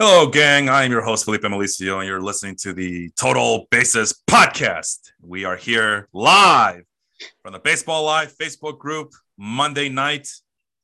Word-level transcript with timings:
Hello, 0.00 0.26
gang. 0.26 0.68
I 0.68 0.82
am 0.82 0.90
your 0.90 1.02
host, 1.02 1.24
Felipe 1.24 1.42
Malicio, 1.42 2.00
and 2.00 2.08
you're 2.08 2.20
listening 2.20 2.56
to 2.62 2.72
the 2.72 3.10
Total 3.10 3.68
Bases 3.70 4.20
Podcast. 4.28 5.12
We 5.22 5.44
are 5.44 5.54
here 5.54 6.08
live 6.12 6.82
from 7.44 7.52
the 7.52 7.60
Baseball 7.60 8.02
Live 8.02 8.36
Facebook 8.36 8.80
group, 8.80 9.12
Monday 9.38 9.88
night 9.88 10.28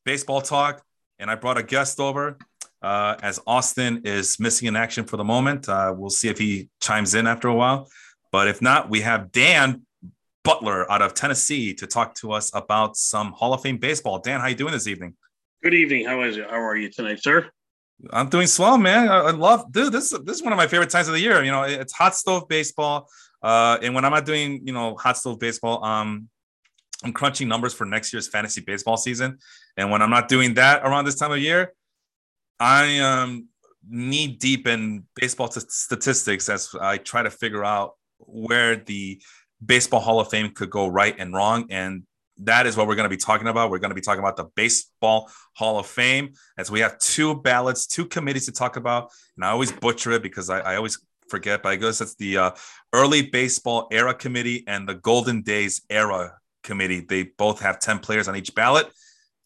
baseball 0.05 0.41
talk. 0.41 0.85
And 1.19 1.29
I 1.29 1.35
brought 1.35 1.59
a 1.59 1.65
guest 1.65 1.99
over 1.99 2.39
uh, 2.83 3.17
as 3.21 3.41
Austin 3.49 4.03
is 4.05 4.39
missing 4.39 4.69
in 4.69 4.77
action 4.77 5.05
for 5.05 5.17
the 5.17 5.25
moment. 5.25 5.69
Uh, 5.69 5.93
we'll 5.93 6.11
see 6.11 6.29
if 6.29 6.39
he 6.39 6.69
chimes 6.81 7.17
in 7.17 7.27
after 7.27 7.49
a 7.49 7.55
while. 7.55 7.89
But 8.31 8.47
if 8.47 8.63
not, 8.63 8.91
we 8.91 9.01
have 9.01 9.33
Dan 9.33 9.83
Butler 10.45 10.89
out 10.89 11.03
of 11.03 11.15
Tennessee 11.15 11.75
to 11.75 11.89
talk 11.89 12.15
to 12.21 12.31
us 12.31 12.53
about 12.55 12.97
some 12.97 13.33
Hall 13.33 13.55
of 13.55 13.63
Fame 13.63 13.79
baseball. 13.79 14.21
Dan, 14.21 14.39
how 14.39 14.47
you 14.47 14.55
doing 14.55 14.73
this 14.73 14.87
evening? 14.87 15.17
Good 15.65 15.75
evening. 15.75 16.07
How 16.07 16.23
is 16.23 16.37
it? 16.37 16.49
How 16.49 16.63
are 16.63 16.77
you 16.77 16.89
tonight, 16.89 17.21
sir? 17.21 17.51
I'm 18.13 18.29
doing 18.29 18.47
swell, 18.47 18.79
man. 18.79 19.09
I, 19.09 19.19
I, 19.19 19.31
love, 19.31 19.71
dude. 19.73 19.93
This 19.93 20.11
this 20.25 20.37
is 20.37 20.43
one 20.43 20.53
of 20.53 20.57
my 20.57 20.67
favorite 20.67 20.91
times 20.91 21.09
of 21.09 21.15
the 21.15 21.21
year. 21.21 21.43
You 21.45 21.51
know, 21.51 21.63
it's 21.63 21.93
hot 21.93 22.17
stove 22.17 22.49
baseball. 22.49 23.09
Uh, 23.43 23.79
and 23.83 23.95
when 23.95 24.05
I'm 24.05 24.13
not 24.13 24.27
doing, 24.27 24.67
you 24.67 24.73
know, 24.73 24.97
hot 24.97 25.17
stove 25.17 25.39
baseball, 25.39 25.85
um, 25.85 26.29
I'm 27.05 27.13
crunching 27.13 27.49
numbers 27.49 27.73
for 27.73 27.85
next 27.85 28.13
year's 28.13 28.29
fantasy 28.29 28.61
baseball 28.61 28.97
season. 28.97 29.39
And 29.77 29.91
when 29.91 30.03
I'm 30.03 30.11
not 30.11 30.29
doing 30.29 30.55
that 30.55 30.83
around 30.83 31.05
this 31.05 31.17
time 31.17 31.33
of 31.33 31.39
year, 31.39 31.73
I 32.59 32.85
am 32.85 33.49
knee 33.89 34.29
deep 34.29 34.67
in 34.67 35.05
baseball 35.17 35.49
t- 35.49 35.61
statistics 35.69 36.49
as 36.49 36.75
I 36.79 36.99
try 36.99 37.23
to 37.23 37.31
figure 37.31 37.65
out 37.65 37.95
where 38.19 38.77
the 38.77 39.21
baseball 39.65 40.01
Hall 40.01 40.21
of 40.21 40.29
Fame 40.29 40.51
could 40.51 40.71
go 40.71 40.87
right 40.87 41.15
and 41.19 41.33
wrong. 41.33 41.67
And 41.71 42.05
that 42.45 42.67
is 42.67 42.77
what 42.77 42.87
we're 42.87 42.95
going 42.95 43.09
to 43.09 43.15
be 43.15 43.21
talking 43.21 43.49
about. 43.49 43.71
We're 43.71 43.79
going 43.79 43.91
to 43.91 43.95
be 43.95 44.01
talking 44.01 44.21
about 44.21 44.37
the 44.37 44.45
Baseball 44.55 45.31
Hall 45.55 45.79
of 45.79 45.87
Fame, 45.87 46.33
as 46.57 46.71
we 46.71 46.81
have 46.81 46.99
two 46.99 47.35
ballots, 47.43 47.87
two 47.87 48.07
committees 48.07 48.47
to 48.47 48.53
talk 48.53 48.77
about. 48.77 49.11
And 49.37 49.45
I 49.45 49.51
always 49.51 49.73
butcher 49.73 50.13
it 50.13 50.23
because 50.23 50.51
I, 50.51 50.61
I 50.61 50.77
always 50.77 50.99
forget, 51.29 51.63
but 51.63 51.71
I 51.71 51.77
guess 51.77 52.01
it's 52.01 52.17
the 52.17 52.39
uh, 52.39 52.51
Early 52.93 53.23
Baseball 53.23 53.89
Era 53.91 54.15
Committee 54.15 54.65
and 54.67 54.89
the 54.89 54.95
Golden 54.95 55.43
Days 55.43 55.83
Era 55.91 56.39
Committee. 56.63 57.01
They 57.01 57.25
both 57.25 57.61
have 57.61 57.81
10 57.81 58.01
players 58.01 58.29
on 58.29 58.37
each 58.37 58.55
ballot. 58.55 58.89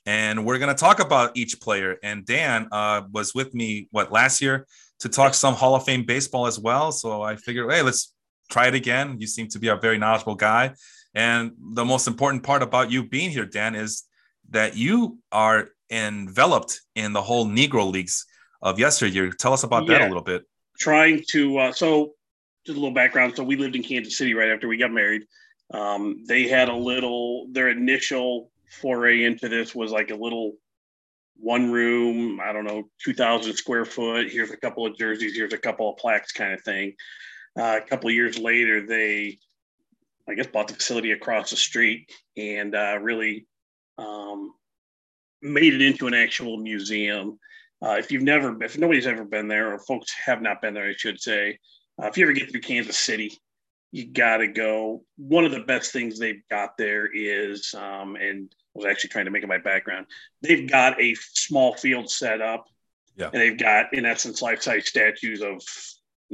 And 0.07 0.45
we're 0.45 0.59
going 0.59 0.75
to 0.75 0.79
talk 0.79 1.01
about 1.01 1.37
each 1.37 1.61
player. 1.61 1.97
And 2.03 2.27
Dan 2.27 2.69
uh, 2.71 3.03
was 3.11 3.35
with 3.35 3.55
me, 3.55 3.89
what, 3.91 4.13
last 4.13 4.43
year 4.43 4.67
to 5.01 5.09
talk 5.09 5.35
some 5.35 5.55
Hall 5.55 5.75
of 5.75 5.85
Fame 5.85 6.05
baseball 6.05 6.47
as 6.47 6.59
well. 6.59 6.93
So 6.93 7.23
I 7.23 7.37
figured, 7.37 7.71
hey, 7.71 7.83
let's 7.83 8.13
try 8.51 8.69
it 8.69 8.75
again. 8.75 9.17
You 9.19 9.27
seem 9.27 9.49
to 9.49 9.59
be 9.59 9.69
a 9.69 9.77
very 9.77 9.99
knowledgeable 9.99 10.35
guy. 10.35 10.75
And 11.15 11.53
the 11.75 11.85
most 11.85 12.07
important 12.07 12.43
part 12.43 12.63
about 12.63 12.91
you 12.91 13.09
being 13.09 13.31
here, 13.31 13.47
Dan, 13.47 13.75
is 13.75 14.05
that 14.51 14.77
you 14.77 15.19
are 15.31 15.69
enveloped 15.91 16.81
in 16.95 17.13
the 17.13 17.23
whole 17.23 17.47
Negro 17.47 17.91
Leagues 17.91 18.27
of 18.61 18.79
yesteryear. 18.79 19.31
Tell 19.31 19.53
us 19.53 19.63
about 19.63 19.87
yeah. 19.87 19.99
that 19.99 20.03
a 20.03 20.09
little 20.09 20.23
bit. 20.23 20.43
Trying 20.79 21.23
to, 21.31 21.59
uh, 21.59 21.73
so 21.73 22.15
just 22.67 22.77
a 22.77 22.81
little 22.81 22.95
background. 22.95 23.37
So 23.37 23.45
we 23.45 23.57
lived 23.57 23.77
in 23.77 23.83
Kansas 23.83 24.17
City 24.17 24.35
right 24.35 24.49
after 24.49 24.67
we 24.67 24.77
got 24.77 24.91
married. 24.91 25.23
Um, 25.73 26.25
they 26.27 26.49
had 26.49 26.69
a 26.69 26.75
little, 26.75 27.47
their 27.53 27.69
initial 27.69 28.51
foray 28.81 29.25
into 29.25 29.49
this 29.49 29.75
was 29.75 29.93
like 29.93 30.11
a 30.11 30.17
little 30.17 30.55
one 31.37 31.71
room, 31.71 32.41
I 32.41 32.53
don't 32.53 32.65
know, 32.65 32.85
2,000 33.05 33.55
square 33.55 33.85
foot. 33.85 34.31
Here's 34.31 34.51
a 34.51 34.57
couple 34.57 34.87
of 34.87 34.97
jerseys, 34.97 35.37
here's 35.37 35.53
a 35.53 35.59
couple 35.59 35.91
of 35.91 35.97
plaques 35.99 36.33
kind 36.33 36.55
of 36.55 36.63
thing. 36.63 36.95
Uh, 37.59 37.79
a 37.83 37.89
couple 37.89 38.09
of 38.09 38.15
years 38.15 38.39
later, 38.39 38.87
they 38.87 39.39
I 40.29 40.35
guess, 40.35 40.47
bought 40.47 40.69
the 40.69 40.75
facility 40.75 41.13
across 41.13 41.51
the 41.51 41.57
street 41.57 42.11
and 42.37 42.75
uh, 42.75 42.99
really 43.01 43.47
um, 43.99 44.55
made 45.43 45.75
it 45.75 45.83
into 45.83 46.07
an 46.07 46.15
actual 46.15 46.57
museum. 46.57 47.39
Uh, 47.83 47.97
if 47.99 48.11
you've 48.11 48.23
never, 48.23 48.63
if 48.63 48.79
nobody's 48.79 49.07
ever 49.07 49.25
been 49.25 49.49
there, 49.49 49.75
or 49.75 49.79
folks 49.79 50.13
have 50.25 50.41
not 50.41 50.63
been 50.63 50.73
there, 50.73 50.89
I 50.89 50.95
should 50.97 51.21
say, 51.21 51.59
uh, 52.03 52.07
if 52.07 52.17
you 52.17 52.25
ever 52.25 52.33
get 52.33 52.51
through 52.51 52.63
Kansas 52.63 52.99
City, 52.99 53.39
you 53.93 54.07
got 54.07 54.39
to 54.39 54.49
go. 54.49 55.05
One 55.17 55.45
of 55.45 55.53
the 55.53 55.61
best 55.61 55.93
things 55.93 56.19
they've 56.19 56.43
got 56.51 56.77
there 56.79 57.07
is, 57.07 57.75
um, 57.75 58.17
and 58.17 58.53
I 58.75 58.79
was 58.79 58.87
actually 58.87 59.11
trying 59.11 59.27
to 59.27 59.31
make 59.31 59.43
it 59.43 59.49
my 59.49 59.59
background. 59.59 60.07
They've 60.43 60.69
got 60.69 61.01
a 61.01 61.15
small 61.15 61.75
field 61.75 62.11
set 62.11 62.41
up, 62.41 62.65
yeah. 63.17 63.29
and 63.33 63.41
they've 63.41 63.59
got, 63.59 63.93
in 63.93 64.07
essence, 64.07 64.43
life-size 64.43 64.89
statues 64.89 65.43
of 65.43 65.63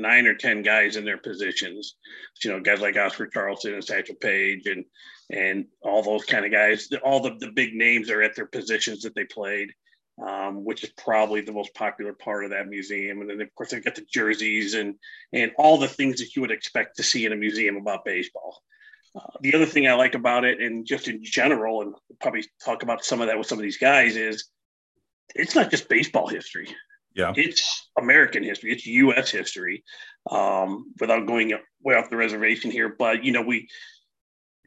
nine 0.00 0.26
or 0.26 0.34
ten 0.34 0.62
guys 0.62 0.96
in 0.96 1.04
their 1.04 1.18
positions. 1.18 1.96
You 2.42 2.50
know, 2.50 2.60
guys 2.60 2.80
like 2.80 2.96
Oscar 2.96 3.26
Charleston 3.26 3.74
and 3.74 3.84
Satchel 3.84 4.16
Paige 4.16 4.66
and 4.66 4.84
and 5.30 5.66
all 5.82 6.02
those 6.02 6.24
kind 6.24 6.44
of 6.44 6.52
guys. 6.52 6.88
All 7.04 7.20
the, 7.20 7.36
the 7.38 7.52
big 7.52 7.74
names 7.74 8.10
are 8.10 8.22
at 8.22 8.34
their 8.34 8.46
positions 8.46 9.02
that 9.02 9.14
they 9.14 9.24
played, 9.24 9.70
um, 10.26 10.64
which 10.64 10.82
is 10.82 10.90
probably 10.90 11.40
the 11.40 11.52
most 11.52 11.72
popular 11.74 12.12
part 12.12 12.44
of 12.44 12.50
that 12.50 12.68
museum. 12.68 13.20
And 13.20 13.30
then 13.30 13.40
of 13.40 13.54
course 13.54 13.70
they've 13.70 13.84
got 13.84 13.94
the 13.94 14.06
jerseys 14.12 14.74
and 14.74 14.96
and 15.32 15.52
all 15.58 15.78
the 15.78 15.88
things 15.88 16.20
that 16.20 16.34
you 16.34 16.42
would 16.42 16.50
expect 16.50 16.96
to 16.96 17.02
see 17.02 17.26
in 17.26 17.32
a 17.32 17.36
museum 17.36 17.76
about 17.76 18.04
baseball. 18.04 18.62
Uh, 19.14 19.26
the 19.40 19.54
other 19.54 19.66
thing 19.66 19.88
I 19.88 19.94
like 19.94 20.14
about 20.14 20.44
it, 20.44 20.60
and 20.60 20.86
just 20.86 21.08
in 21.08 21.24
general, 21.24 21.82
and 21.82 21.90
we'll 21.90 22.16
probably 22.20 22.44
talk 22.64 22.84
about 22.84 23.04
some 23.04 23.20
of 23.20 23.26
that 23.26 23.36
with 23.36 23.48
some 23.48 23.58
of 23.58 23.64
these 23.64 23.78
guys, 23.78 24.16
is 24.16 24.44
it's 25.34 25.56
not 25.56 25.70
just 25.70 25.88
baseball 25.88 26.28
history. 26.28 26.68
Yeah. 27.14 27.32
It's 27.36 27.90
American 27.98 28.42
history. 28.42 28.72
It's 28.72 28.86
U.S. 28.86 29.30
history. 29.30 29.84
Um, 30.30 30.92
without 31.00 31.26
going 31.26 31.54
way 31.82 31.94
off 31.94 32.10
the 32.10 32.16
reservation 32.16 32.70
here, 32.70 32.94
but 32.98 33.24
you 33.24 33.32
know, 33.32 33.40
we 33.40 33.68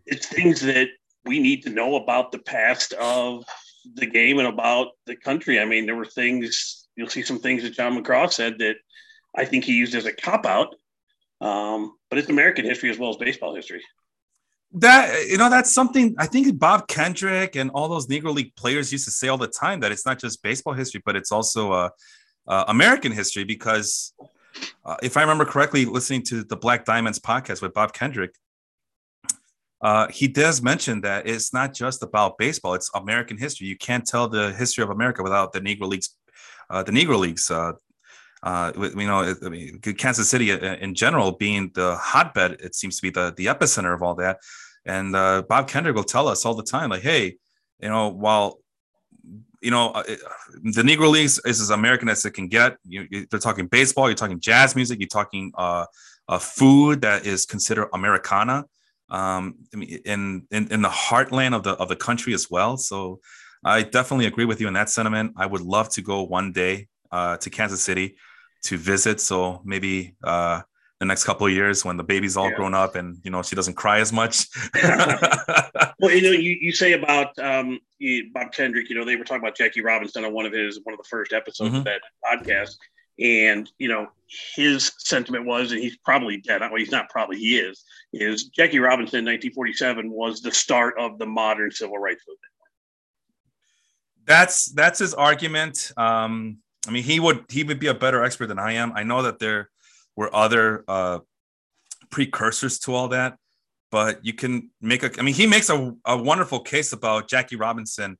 it's 0.06 0.26
things 0.26 0.62
that 0.62 0.88
we 1.26 1.40
need 1.40 1.64
to 1.64 1.70
know 1.70 1.96
about 1.96 2.32
the 2.32 2.40
past 2.40 2.94
of 2.94 3.46
the 3.96 4.08
game 4.08 4.40
and 4.40 4.48
about 4.48 4.88
the 5.06 5.16
country. 5.16 5.60
I 5.60 5.66
mean, 5.66 5.86
there 5.86 5.96
were 5.96 6.06
things 6.06 6.88
you'll 6.96 7.10
see 7.10 7.22
some 7.22 7.40
things 7.40 7.64
that 7.64 7.74
John 7.74 8.02
McGraw 8.02 8.32
said 8.32 8.58
that 8.60 8.76
I 9.36 9.46
think 9.46 9.64
he 9.64 9.74
used 9.74 9.96
as 9.96 10.06
a 10.06 10.14
cop 10.14 10.46
out. 10.46 10.76
Um, 11.42 11.96
but 12.10 12.20
it's 12.20 12.30
American 12.30 12.66
history 12.66 12.90
as 12.90 12.98
well 12.98 13.10
as 13.10 13.18
baseball 13.18 13.56
history. 13.56 13.82
That 14.74 15.28
you 15.28 15.38
know, 15.38 15.50
that's 15.50 15.72
something 15.72 16.16
I 16.18 16.26
think 16.26 16.58
Bob 16.58 16.88
Kendrick 16.88 17.56
and 17.56 17.70
all 17.72 17.88
those 17.90 18.08
Negro 18.08 18.34
League 18.34 18.56
players 18.56 18.92
used 18.92 19.06
to 19.06 19.12
say 19.12 19.28
all 19.28 19.38
the 19.38 19.48
time 19.48 19.82
that 19.82 19.92
it's 19.92 20.06
not 20.06 20.20
just 20.20 20.42
baseball 20.42 20.74
history, 20.74 21.02
but 21.06 21.16
it's 21.16 21.32
also 21.32 21.72
uh, 21.74 21.90
uh, 22.48 22.66
American 22.68 23.12
history 23.12 23.44
because 23.44 24.14
uh, 24.86 24.98
if 25.02 25.18
I 25.18 25.22
remember 25.22 25.46
correctly, 25.46 25.86
listening 25.86 26.24
to 26.24 26.44
the 26.44 26.56
Black 26.56 26.86
Diamonds 26.86 27.20
podcast 27.20 27.62
with 27.62 27.74
Bob 27.74 27.94
Kendrick, 27.94 28.36
uh, 29.82 30.08
he 30.10 30.28
does 30.28 30.62
mention 30.62 31.02
that 31.02 31.28
it's 31.28 31.54
not 31.54 31.74
just 31.74 32.04
about 32.04 32.38
baseball; 32.38 32.74
it's 32.74 32.90
American 32.96 33.38
history. 33.38 33.68
You 33.68 33.78
can't 33.78 34.06
tell 34.06 34.28
the 34.28 34.54
history 34.54 34.84
of 34.84 34.90
America 34.90 35.24
without 35.24 35.52
the 35.52 35.60
Negro 35.60 35.88
Leagues. 35.88 36.16
Uh, 36.70 36.84
the 36.84 36.92
Negro 36.92 37.20
Leagues, 37.20 37.52
uh, 37.52 37.74
uh, 38.44 38.72
you 38.76 39.08
know, 39.08 39.36
I 39.44 39.50
mean, 39.50 39.80
Kansas 39.80 40.30
City 40.30 40.52
in 40.52 40.96
general 40.96 41.34
being 41.34 41.72
the 41.74 41.96
hotbed, 41.96 42.54
it 42.62 42.76
seems 42.76 42.98
to 42.98 43.02
be 43.02 43.10
the 43.10 43.34
the 43.36 43.48
epicenter 43.48 43.94
of 43.94 44.02
all 44.02 44.16
that. 44.16 44.40
And 44.86 45.14
Bob 45.14 45.68
Kendrick 45.68 45.96
will 45.96 46.04
tell 46.04 46.28
us 46.28 46.46
all 46.46 46.56
the 46.56 46.64
time, 46.64 46.90
like, 46.90 47.04
hey, 47.04 47.38
you 47.80 47.90
know, 47.90 48.10
while 48.10 48.60
you 49.64 49.72
know, 49.72 49.90
uh, 49.90 50.04
the 50.62 50.84
Negro 50.84 51.10
Leagues 51.10 51.40
is 51.46 51.62
as 51.62 51.70
American 51.70 52.10
as 52.10 52.26
it 52.26 52.32
can 52.32 52.48
get. 52.48 52.78
You, 52.88 53.08
you, 53.10 53.28
they're 53.30 53.40
talking 53.40 53.68
baseball, 53.68 54.10
you're 54.10 54.16
talking 54.16 54.40
jazz 54.40 54.76
music, 54.76 55.00
you're 55.00 55.08
talking 55.08 55.52
uh, 55.58 55.86
uh, 56.28 56.40
food 56.40 57.02
that 57.02 57.26
is 57.26 57.46
considered 57.46 57.88
Americana. 57.94 58.66
Um, 59.10 59.56
I 59.74 59.78
mean, 59.78 60.00
in, 60.06 60.48
in 60.52 60.68
in 60.70 60.82
the 60.82 60.90
heartland 60.90 61.56
of 61.56 61.64
the 61.64 61.72
of 61.72 61.88
the 61.88 61.96
country 61.96 62.34
as 62.34 62.50
well. 62.50 62.78
So, 62.78 63.20
I 63.64 63.84
definitely 63.84 64.26
agree 64.26 64.46
with 64.46 64.60
you 64.60 64.68
in 64.68 64.74
that 64.74 64.90
sentiment. 64.90 65.34
I 65.38 65.46
would 65.46 65.62
love 65.62 65.90
to 65.90 66.02
go 66.02 66.24
one 66.24 66.52
day 66.52 66.88
uh, 67.12 67.38
to 67.38 67.50
Kansas 67.50 67.82
City 67.82 68.18
to 68.64 68.78
visit. 68.78 69.22
So 69.22 69.62
maybe 69.64 70.16
uh, 70.24 70.62
the 71.04 71.08
next 71.08 71.26
couple 71.26 71.46
of 71.46 71.52
years 71.52 71.84
when 71.84 71.98
the 71.98 72.04
baby's 72.04 72.38
all 72.38 72.50
yeah. 72.50 72.56
grown 72.56 72.74
up 72.74 72.96
and 72.96 73.20
you 73.24 73.30
know 73.30 73.44
she 73.44 73.58
doesn't 73.58 73.74
cry 73.74 74.00
as 74.00 74.14
much. 74.14 74.48
well, 76.00 76.12
you 76.12 76.22
know, 76.22 76.32
you, 76.32 76.58
you 76.62 76.72
say 76.72 76.94
about 76.94 77.38
um, 77.40 77.78
Bob 78.34 78.54
Kendrick. 78.54 78.90
You 78.90 78.96
know, 78.96 79.04
they 79.04 79.18
were 79.18 79.26
talking 79.26 79.44
about 79.44 79.58
Jackie 79.58 79.82
Robinson 79.82 80.24
on 80.24 80.34
one 80.34 80.46
of 80.46 80.54
his 80.54 80.80
one 80.84 80.94
of 80.94 80.98
the 80.98 81.08
first 81.10 81.34
episodes 81.34 81.72
mm-hmm. 81.72 81.80
of 81.80 81.84
that 81.84 82.02
podcast, 82.24 82.76
and 83.20 83.70
you 83.78 83.90
know 83.90 84.08
his 84.56 84.94
sentiment 84.98 85.46
was, 85.46 85.74
and 85.74 85.82
he's 85.82 85.98
probably 85.98 86.38
dead. 86.38 86.62
Well, 86.62 86.76
he's 86.78 86.92
not 86.92 87.10
probably. 87.10 87.38
He 87.38 87.58
is. 87.58 87.84
Is 88.14 88.46
Jackie 88.46 88.80
Robinson 88.80 89.20
in 89.20 89.26
1947 89.26 90.10
was 90.10 90.42
the 90.42 90.52
start 90.52 90.96
of 90.98 91.20
the 91.20 91.26
modern 91.26 91.72
civil 91.72 91.98
rights 91.98 92.24
movement. 92.26 92.40
That's 94.26 94.72
that's 94.72 95.00
his 95.00 95.14
argument. 95.14 95.92
Um, 95.98 96.60
I 96.88 96.92
mean, 96.92 97.04
he 97.04 97.20
would 97.20 97.44
he 97.50 97.66
would 97.66 97.80
be 97.80 97.88
a 97.88 97.94
better 97.94 98.24
expert 98.24 98.48
than 98.48 98.60
I 98.60 98.74
am. 98.74 98.94
I 98.96 99.04
know 99.04 99.24
that 99.24 99.40
there 99.40 99.70
were 100.16 100.34
other 100.36 100.84
uh, 100.88 101.20
precursors 102.10 102.80
to 102.80 102.94
all 102.94 103.10
that, 103.10 103.38
but 103.92 104.26
you 104.26 104.34
can 104.34 104.70
make 104.82 105.04
a. 105.04 105.12
I 105.18 105.22
mean, 105.22 105.34
he 105.34 105.48
makes 105.48 105.70
a, 105.70 105.94
a 106.06 106.18
wonderful 106.18 106.60
case 106.60 106.94
about 106.94 107.28
Jackie 107.28 107.56
Robinson 107.56 108.18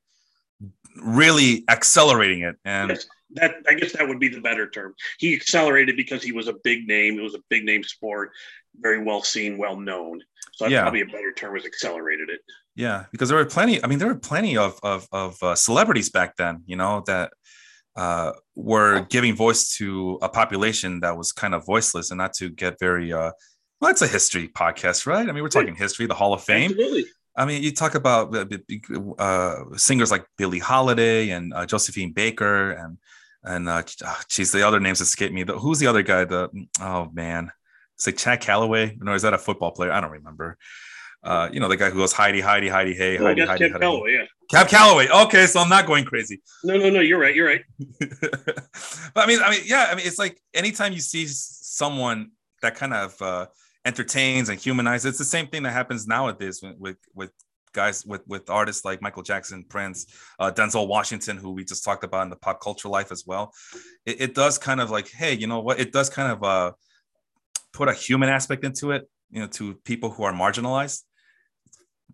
really 1.02 1.64
accelerating 1.68 2.42
it, 2.42 2.56
and 2.64 2.90
yes, 2.90 3.06
that 3.30 3.56
I 3.68 3.74
guess 3.74 3.92
that 3.92 4.06
would 4.06 4.20
be 4.20 4.28
the 4.28 4.40
better 4.40 4.68
term. 4.68 4.94
He 5.18 5.34
accelerated 5.34 5.96
because 5.96 6.22
he 6.22 6.32
was 6.32 6.48
a 6.48 6.54
big 6.64 6.86
name. 6.86 7.18
It 7.18 7.22
was 7.22 7.34
a 7.34 7.42
big 7.50 7.64
name 7.64 7.82
sport, 7.82 8.30
very 8.78 9.02
well 9.02 9.22
seen, 9.22 9.58
well 9.58 9.76
known. 9.76 10.20
So 10.52 10.64
that's 10.64 10.72
yeah. 10.72 10.82
probably 10.82 11.00
a 11.00 11.06
better 11.06 11.32
term. 11.32 11.54
Was 11.54 11.64
accelerated 11.64 12.30
it. 12.30 12.40
Yeah, 12.76 13.04
because 13.12 13.28
there 13.28 13.38
were 13.38 13.44
plenty. 13.44 13.82
I 13.82 13.86
mean, 13.86 13.98
there 13.98 14.08
were 14.08 14.14
plenty 14.14 14.56
of 14.56 14.78
of, 14.82 15.08
of 15.12 15.42
uh, 15.42 15.54
celebrities 15.54 16.10
back 16.10 16.36
then. 16.36 16.62
You 16.66 16.76
know 16.76 17.02
that 17.06 17.32
uh, 17.96 18.32
were 18.54 19.00
giving 19.10 19.34
voice 19.34 19.76
to 19.76 20.18
a 20.22 20.28
population 20.28 21.00
that 21.00 21.16
was 21.16 21.32
kind 21.32 21.54
of 21.54 21.64
voiceless 21.64 22.10
and 22.10 22.18
not 22.18 22.32
to 22.34 22.50
get 22.50 22.78
very 22.78 23.12
uh, 23.12 23.30
well 23.80 23.90
it's 23.90 24.02
a 24.02 24.08
history 24.08 24.48
podcast 24.48 25.06
right 25.06 25.28
i 25.28 25.32
mean 25.32 25.42
we're 25.42 25.48
talking 25.48 25.74
history 25.74 26.06
the 26.06 26.14
hall 26.14 26.32
of 26.34 26.42
fame 26.42 26.70
Absolutely. 26.70 27.04
I 27.36 27.46
mean, 27.46 27.62
you 27.62 27.72
talk 27.72 27.96
about 27.96 28.34
uh, 29.18 29.76
singers 29.76 30.10
like 30.10 30.24
Billie 30.38 30.60
Holiday 30.60 31.30
and 31.30 31.52
uh, 31.52 31.66
Josephine 31.66 32.12
Baker 32.12 32.70
and 32.72 32.98
and 33.42 33.68
uh, 33.68 33.82
geez, 34.28 34.52
the 34.52 34.66
other 34.66 34.80
names 34.80 35.00
escape 35.00 35.32
me. 35.32 35.42
The, 35.42 35.58
who's 35.58 35.78
the 35.78 35.86
other 35.86 36.02
guy? 36.02 36.24
The 36.24 36.48
oh 36.80 37.10
man, 37.12 37.50
it's 37.96 38.06
like 38.06 38.16
Chad 38.16 38.40
Calloway. 38.40 38.96
No, 39.00 39.14
is 39.14 39.22
that 39.22 39.34
a 39.34 39.38
football 39.38 39.72
player? 39.72 39.92
I 39.92 40.00
don't 40.00 40.12
remember. 40.12 40.56
Uh, 41.22 41.48
you 41.52 41.58
know, 41.58 41.68
the 41.68 41.76
guy 41.76 41.90
who 41.90 41.98
goes 41.98 42.12
Heidi, 42.12 42.40
Heidi, 42.40 42.68
Heidi, 42.68 42.94
hey, 42.94 43.18
Oh, 43.18 43.24
Heidi, 43.24 43.44
Heidi, 43.44 43.64
Heidi. 43.68 43.78
Calloway, 43.80 44.12
yeah. 44.12 44.26
Cab 44.50 44.68
Calloway. 44.68 45.08
Okay, 45.08 45.46
so 45.46 45.60
I'm 45.60 45.68
not 45.68 45.86
going 45.86 46.04
crazy. 46.04 46.40
No, 46.62 46.76
no, 46.76 46.90
no. 46.90 47.00
You're 47.00 47.18
right. 47.18 47.34
You're 47.34 47.46
right. 47.46 47.62
but 48.00 49.16
I 49.16 49.26
mean, 49.26 49.40
I 49.42 49.50
mean, 49.50 49.60
yeah, 49.64 49.88
I 49.90 49.94
mean, 49.94 50.06
it's 50.06 50.18
like 50.18 50.40
anytime 50.52 50.92
you 50.92 51.00
see 51.00 51.26
someone 51.26 52.30
that 52.62 52.74
kind 52.74 52.94
of 52.94 53.20
uh, 53.22 53.46
entertains 53.84 54.48
and 54.48 54.58
humanizes, 54.58 55.06
it's 55.06 55.18
the 55.18 55.24
same 55.24 55.46
thing 55.46 55.62
that 55.64 55.72
happens 55.72 56.06
nowadays 56.06 56.60
with 56.62 56.76
with, 56.78 56.96
with 57.14 57.30
guys 57.72 58.06
with 58.06 58.22
with 58.26 58.48
artists 58.48 58.84
like 58.84 59.02
Michael 59.02 59.22
Jackson, 59.22 59.64
Prince, 59.68 60.06
uh, 60.38 60.50
Denzel 60.50 60.88
Washington, 60.88 61.36
who 61.36 61.52
we 61.52 61.64
just 61.64 61.84
talked 61.84 62.04
about 62.04 62.22
in 62.22 62.30
the 62.30 62.36
pop 62.36 62.60
culture 62.60 62.88
life 62.88 63.12
as 63.12 63.24
well. 63.26 63.52
It, 64.06 64.20
it 64.20 64.34
does 64.34 64.58
kind 64.58 64.80
of 64.80 64.90
like, 64.90 65.10
hey, 65.10 65.34
you 65.34 65.46
know 65.46 65.60
what? 65.60 65.80
It 65.80 65.92
does 65.92 66.08
kind 66.08 66.32
of 66.32 66.42
uh, 66.42 66.72
put 67.72 67.88
a 67.88 67.92
human 67.92 68.28
aspect 68.28 68.64
into 68.64 68.92
it, 68.92 69.08
you 69.30 69.40
know, 69.40 69.48
to 69.48 69.74
people 69.84 70.10
who 70.10 70.22
are 70.22 70.32
marginalized. 70.32 71.02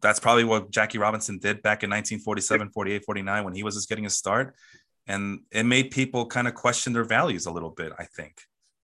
That's 0.00 0.20
probably 0.20 0.44
what 0.44 0.70
Jackie 0.70 0.98
Robinson 0.98 1.38
did 1.38 1.62
back 1.62 1.82
in 1.82 1.90
1947, 1.90 2.70
48, 2.70 3.04
49 3.04 3.44
when 3.44 3.54
he 3.54 3.62
was 3.62 3.74
just 3.74 3.88
getting 3.88 4.04
his 4.04 4.16
start. 4.16 4.54
And 5.06 5.40
it 5.50 5.64
made 5.64 5.90
people 5.90 6.26
kind 6.26 6.46
of 6.48 6.54
question 6.54 6.92
their 6.92 7.04
values 7.04 7.46
a 7.46 7.50
little 7.50 7.70
bit 7.70 7.92
i 7.98 8.04
think 8.04 8.42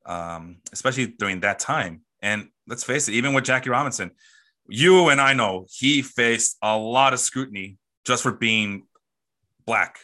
um, 0.06 0.57
especially 0.74 1.07
during 1.07 1.39
that 1.42 1.60
time. 1.60 2.01
And 2.21 2.50
let's 2.68 2.83
face 2.83 3.10
it 3.10 3.13
even 3.13 3.33
with 3.33 3.44
jackie 3.44 3.69
robinson 3.69 4.12
you 4.69 5.10
and 5.10 5.19
i 5.19 5.33
know 5.33 5.65
he 5.69 6.01
faced 6.01 6.57
a 6.62 6.77
lot 6.77 7.12
of 7.12 7.19
scrutiny 7.19 7.77
just 8.06 8.24
for 8.24 8.31
being 8.31 8.83
black. 9.65 10.00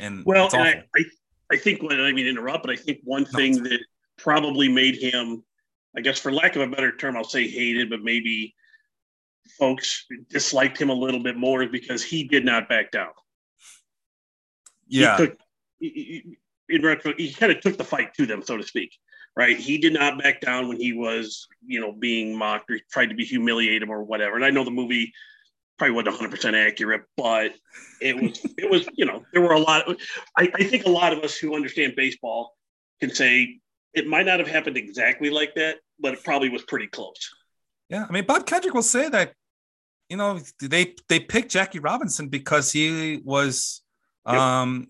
And 0.00 0.24
Well, 0.24 0.48
and. 0.52 0.62
I, 0.62 0.84
I, 0.96 1.04
I 1.52 1.56
think, 1.56 1.82
when 1.82 2.00
I 2.00 2.12
mean 2.12 2.26
interrupt, 2.26 2.64
but 2.64 2.72
I 2.72 2.76
think 2.76 3.00
one 3.04 3.24
thing 3.24 3.62
that 3.64 3.80
probably 4.16 4.68
made 4.68 4.96
him, 4.96 5.42
I 5.96 6.00
guess, 6.00 6.18
for 6.18 6.32
lack 6.32 6.56
of 6.56 6.62
a 6.62 6.66
better 6.66 6.94
term, 6.96 7.16
I'll 7.16 7.24
say 7.24 7.48
hated, 7.48 7.90
but 7.90 8.02
maybe 8.02 8.54
folks 9.58 10.06
disliked 10.30 10.80
him 10.80 10.90
a 10.90 10.94
little 10.94 11.22
bit 11.22 11.36
more 11.36 11.66
because 11.66 12.02
he 12.02 12.24
did 12.24 12.44
not 12.44 12.68
back 12.68 12.90
down. 12.90 13.10
yeah 14.88 15.16
He 15.16 15.26
took, 15.26 15.38
he- 15.78 15.88
he- 15.88 16.38
in 16.74 16.82
retro, 16.82 17.12
he 17.16 17.32
kind 17.32 17.52
of 17.52 17.60
took 17.60 17.76
the 17.76 17.84
fight 17.84 18.14
to 18.14 18.24
them, 18.26 18.42
so 18.42 18.56
to 18.56 18.62
speak. 18.62 18.92
Right, 19.34 19.56
he 19.56 19.78
did 19.78 19.94
not 19.94 20.22
back 20.22 20.42
down 20.42 20.68
when 20.68 20.78
he 20.78 20.92
was, 20.92 21.48
you 21.66 21.80
know, 21.80 21.90
being 21.90 22.36
mocked 22.36 22.70
or 22.70 22.78
tried 22.90 23.06
to 23.06 23.14
be 23.14 23.24
humiliated 23.24 23.88
or 23.88 24.02
whatever. 24.04 24.36
And 24.36 24.44
I 24.44 24.50
know 24.50 24.62
the 24.62 24.70
movie 24.70 25.14
probably 25.78 25.94
wasn't 25.94 26.16
100 26.16 26.30
percent 26.30 26.54
accurate, 26.54 27.04
but 27.16 27.54
it 28.02 28.14
was, 28.14 28.44
it 28.58 28.70
was, 28.70 28.86
you 28.92 29.06
know, 29.06 29.24
there 29.32 29.40
were 29.40 29.54
a 29.54 29.58
lot. 29.58 29.88
Of, 29.88 29.96
I, 30.36 30.50
I 30.54 30.64
think 30.64 30.84
a 30.84 30.90
lot 30.90 31.14
of 31.14 31.20
us 31.20 31.34
who 31.38 31.56
understand 31.56 31.94
baseball 31.96 32.54
can 33.00 33.08
say 33.14 33.58
it 33.94 34.06
might 34.06 34.26
not 34.26 34.38
have 34.38 34.48
happened 34.48 34.76
exactly 34.76 35.30
like 35.30 35.54
that, 35.54 35.76
but 35.98 36.12
it 36.12 36.22
probably 36.24 36.50
was 36.50 36.62
pretty 36.64 36.88
close. 36.88 37.30
Yeah, 37.92 38.06
I 38.08 38.12
mean, 38.12 38.24
Bob 38.24 38.46
Kendrick 38.46 38.74
will 38.74 38.82
say 38.82 39.08
that, 39.10 39.34
you 40.08 40.16
know, 40.16 40.40
they 40.60 40.94
they 41.08 41.20
picked 41.20 41.50
Jackie 41.50 41.78
Robinson 41.78 42.28
because 42.28 42.72
he 42.72 43.20
was, 43.24 43.82
Yep. 44.26 44.36
um, 44.36 44.86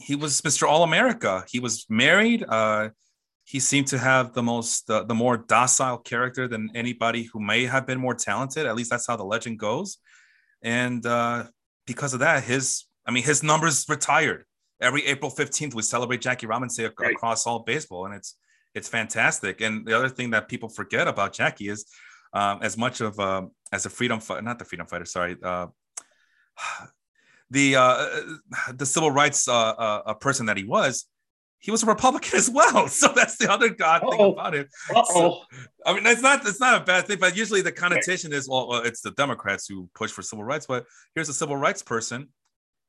he 0.00 0.16
was 0.16 0.40
Mr. 0.42 0.66
All 0.68 0.82
America. 0.82 1.44
He 1.48 1.60
was 1.60 1.86
married. 1.88 2.44
Uh, 2.48 2.88
he 3.44 3.60
seemed 3.60 3.86
to 3.88 3.98
have 3.98 4.32
the 4.32 4.42
most, 4.42 4.86
the, 4.86 5.04
the 5.04 5.14
more 5.14 5.36
docile 5.36 5.98
character 5.98 6.48
than 6.48 6.70
anybody 6.74 7.22
who 7.24 7.40
may 7.40 7.66
have 7.66 7.86
been 7.86 8.00
more 8.00 8.14
talented. 8.14 8.64
At 8.66 8.74
least 8.76 8.90
that's 8.90 9.06
how 9.06 9.16
the 9.16 9.24
legend 9.24 9.58
goes. 9.58 9.98
And 10.62 11.04
uh, 11.06 11.44
because 11.86 12.14
of 12.14 12.20
that, 12.20 12.42
his, 12.44 12.84
I 13.06 13.10
mean, 13.10 13.22
his 13.24 13.42
numbers 13.42 13.84
retired. 13.88 14.44
Every 14.80 15.04
April 15.06 15.30
15th, 15.30 15.74
we 15.74 15.82
celebrate 15.82 16.20
Jackie 16.22 16.46
Robinson 16.46 16.86
ac- 16.86 16.94
Right. 16.98 17.12
across 17.14 17.46
all 17.46 17.60
baseball, 17.60 18.06
and 18.06 18.14
it's 18.14 18.36
it's 18.74 18.88
fantastic. 18.88 19.60
And 19.60 19.84
the 19.86 19.94
other 19.98 20.08
thing 20.08 20.30
that 20.30 20.48
people 20.48 20.68
forget 20.68 21.06
about 21.08 21.32
Jackie 21.34 21.68
is 21.68 21.84
um, 22.32 22.60
as 22.62 22.76
much 22.76 23.00
of 23.00 23.18
uh, 23.18 23.42
as 23.72 23.86
a 23.86 23.90
freedom 23.90 24.20
fighter, 24.20 24.42
not 24.42 24.58
the 24.58 24.64
freedom 24.64 24.86
fighter, 24.86 25.04
sorry, 25.04 25.36
uh, 25.42 25.66
the 27.50 27.76
uh, 27.76 28.06
the 28.72 28.86
civil 28.86 29.10
rights 29.10 29.48
uh, 29.48 29.52
uh, 29.52 30.02
uh, 30.06 30.14
person 30.14 30.46
that 30.46 30.56
he 30.56 30.64
was, 30.64 31.06
he 31.58 31.70
was 31.70 31.82
a 31.82 31.86
Republican 31.86 32.36
as 32.38 32.50
well. 32.50 32.88
So 32.88 33.12
that's 33.14 33.36
the 33.36 33.50
other 33.50 33.68
god 33.68 34.02
thing 34.08 34.20
about 34.20 34.54
it. 34.54 34.68
Uh 34.94 35.02
oh. 35.10 35.42
I 35.84 35.94
mean, 35.94 36.06
it's 36.06 36.22
not 36.22 36.46
it's 36.46 36.60
not 36.60 36.80
a 36.80 36.84
bad 36.84 37.06
thing, 37.06 37.18
but 37.20 37.36
usually 37.36 37.62
the 37.62 37.72
connotation 37.72 38.32
is 38.32 38.48
well, 38.48 38.82
it's 38.84 39.00
the 39.00 39.12
Democrats 39.12 39.66
who 39.68 39.88
push 39.94 40.10
for 40.10 40.22
civil 40.22 40.44
rights, 40.44 40.66
but 40.66 40.84
here's 41.14 41.28
a 41.28 41.34
civil 41.34 41.56
rights 41.56 41.82
person, 41.82 42.28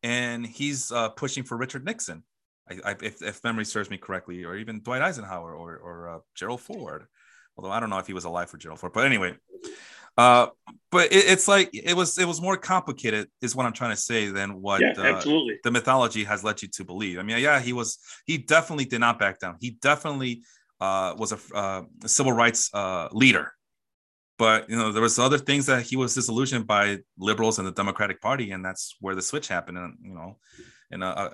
and 0.04 0.46
he's 0.46 0.92
uh, 0.92 1.10
pushing 1.10 1.44
for 1.44 1.58
Richard 1.58 1.86
Nixon, 1.86 2.24
I, 2.70 2.92
I, 2.92 2.96
if, 3.02 3.22
if 3.22 3.44
memory 3.44 3.66
serves 3.66 3.90
me 3.90 3.98
correctly, 3.98 4.44
or 4.44 4.56
even 4.56 4.82
Dwight 4.82 5.02
Eisenhower 5.02 5.56
or 5.56 5.78
or 5.78 6.10
uh, 6.10 6.20
Gerald 6.36 6.62
Ford. 6.62 7.06
Although 7.57 7.71
I 7.71 7.80
don't 7.80 7.89
know 7.89 8.00
if 8.00 8.07
he 8.07 8.13
was 8.13 8.25
alive 8.25 8.50
for 8.50 8.57
Gerald 8.57 8.80
Ford, 8.80 8.94
but 8.94 9.06
anyway, 9.06 9.36
uh, 10.18 10.48
but 10.92 11.12
it, 11.12 11.25
it's 11.27 11.48
like 11.48 11.69
it 11.74 11.95
was 11.95 12.18
it 12.18 12.25
was 12.25 12.42
more 12.42 12.57
complicated, 12.57 13.30
is 13.42 13.56
what 13.56 13.65
I'm 13.65 13.74
trying 13.74 13.92
to 13.92 14.01
say, 14.01 14.27
than 14.27 14.62
what 14.62 14.81
Yeah, 14.81 14.94
uh, 14.98 15.21
the 15.63 15.71
mythology 15.71 16.24
has 16.24 16.44
led 16.44 16.62
you 16.62 16.68
to 16.69 16.83
believe. 16.83 17.19
I 17.19 17.24
mean, 17.24 17.38
yeah, 17.39 17.59
he 17.59 17.74
was 17.74 17.98
he 18.25 18.38
definitely 18.38 18.86
did 18.86 19.00
not 19.00 19.19
back 19.19 19.39
down. 19.39 19.57
He 19.59 19.71
definitely 19.81 20.44
uh, 20.80 21.15
was 21.18 21.31
a, 21.31 21.56
uh, 21.56 21.83
a 22.03 22.09
civil 22.09 22.33
rights 22.33 22.69
uh, 22.74 23.07
leader. 23.12 23.53
But 24.38 24.69
you 24.69 24.75
know, 24.75 24.92
there 24.92 25.03
was 25.03 25.19
other 25.19 25.38
things 25.38 25.68
that 25.68 25.83
he 25.83 25.95
was 25.95 26.15
disillusioned 26.15 26.65
by 26.65 26.98
liberals 27.18 27.59
and 27.59 27.68
the 27.68 27.71
Democratic 27.71 28.19
Party, 28.21 28.51
and 28.51 28.65
that's 28.65 28.95
where 29.00 29.13
the 29.13 29.21
switch 29.21 29.48
happened. 29.48 29.77
And 29.77 29.98
you 30.01 30.13
know, 30.13 30.39
and 30.89 31.03
uh, 31.03 31.07
uh, 31.07 31.30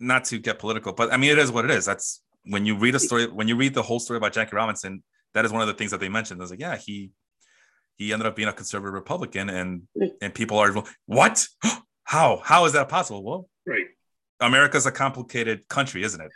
not 0.00 0.24
to 0.26 0.38
get 0.38 0.58
political, 0.58 0.92
but 0.92 1.12
I 1.12 1.16
mean, 1.16 1.32
it 1.32 1.38
is 1.38 1.50
what 1.50 1.64
it 1.64 1.70
is. 1.70 1.84
That's 1.84 2.22
when 2.44 2.64
you 2.64 2.78
read 2.78 2.94
a 2.94 3.00
story, 3.00 3.26
when 3.26 3.48
you 3.48 3.56
read 3.56 3.74
the 3.74 3.82
whole 3.82 3.98
story 3.98 4.18
about 4.18 4.32
Jackie 4.32 4.54
Robinson, 4.54 5.02
that 5.36 5.44
is 5.44 5.52
one 5.52 5.60
of 5.60 5.68
the 5.68 5.74
things 5.74 5.90
that 5.90 6.00
they 6.00 6.08
mentioned. 6.08 6.40
I 6.40 6.44
was 6.44 6.50
like, 6.50 6.60
yeah, 6.60 6.76
he 6.76 7.10
he 7.96 8.12
ended 8.12 8.26
up 8.26 8.34
being 8.36 8.48
a 8.48 8.52
conservative 8.52 8.94
Republican, 8.94 9.48
and 9.50 9.82
and 10.20 10.34
people 10.34 10.58
are 10.58 10.74
what? 11.06 11.46
How 12.04 12.40
how 12.44 12.64
is 12.66 12.72
that 12.74 12.88
possible? 12.88 13.22
Well, 13.24 13.48
Right. 13.66 13.86
America's 14.40 14.86
a 14.86 14.92
complicated 14.92 15.66
country, 15.68 16.02
isn't 16.04 16.20
it? 16.20 16.30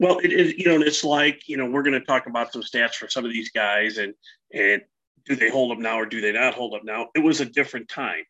Well, 0.00 0.18
it 0.18 0.32
is, 0.32 0.54
you 0.54 0.64
know, 0.66 0.74
and 0.74 0.82
it's 0.82 1.04
like, 1.04 1.48
you 1.48 1.56
know, 1.56 1.66
we're 1.66 1.84
going 1.84 2.00
to 2.00 2.04
talk 2.04 2.26
about 2.26 2.52
some 2.52 2.62
stats 2.62 2.94
for 2.94 3.08
some 3.08 3.24
of 3.24 3.30
these 3.30 3.50
guys 3.52 3.98
and, 3.98 4.12
and 4.52 4.82
do 5.24 5.36
they 5.36 5.50
hold 5.50 5.70
up 5.70 5.78
now 5.78 6.00
or 6.00 6.06
do 6.06 6.20
they 6.20 6.32
not 6.32 6.54
hold 6.54 6.74
up 6.74 6.82
now? 6.84 7.10
It 7.14 7.20
was 7.20 7.40
a 7.40 7.44
different 7.44 7.88
time. 7.88 8.24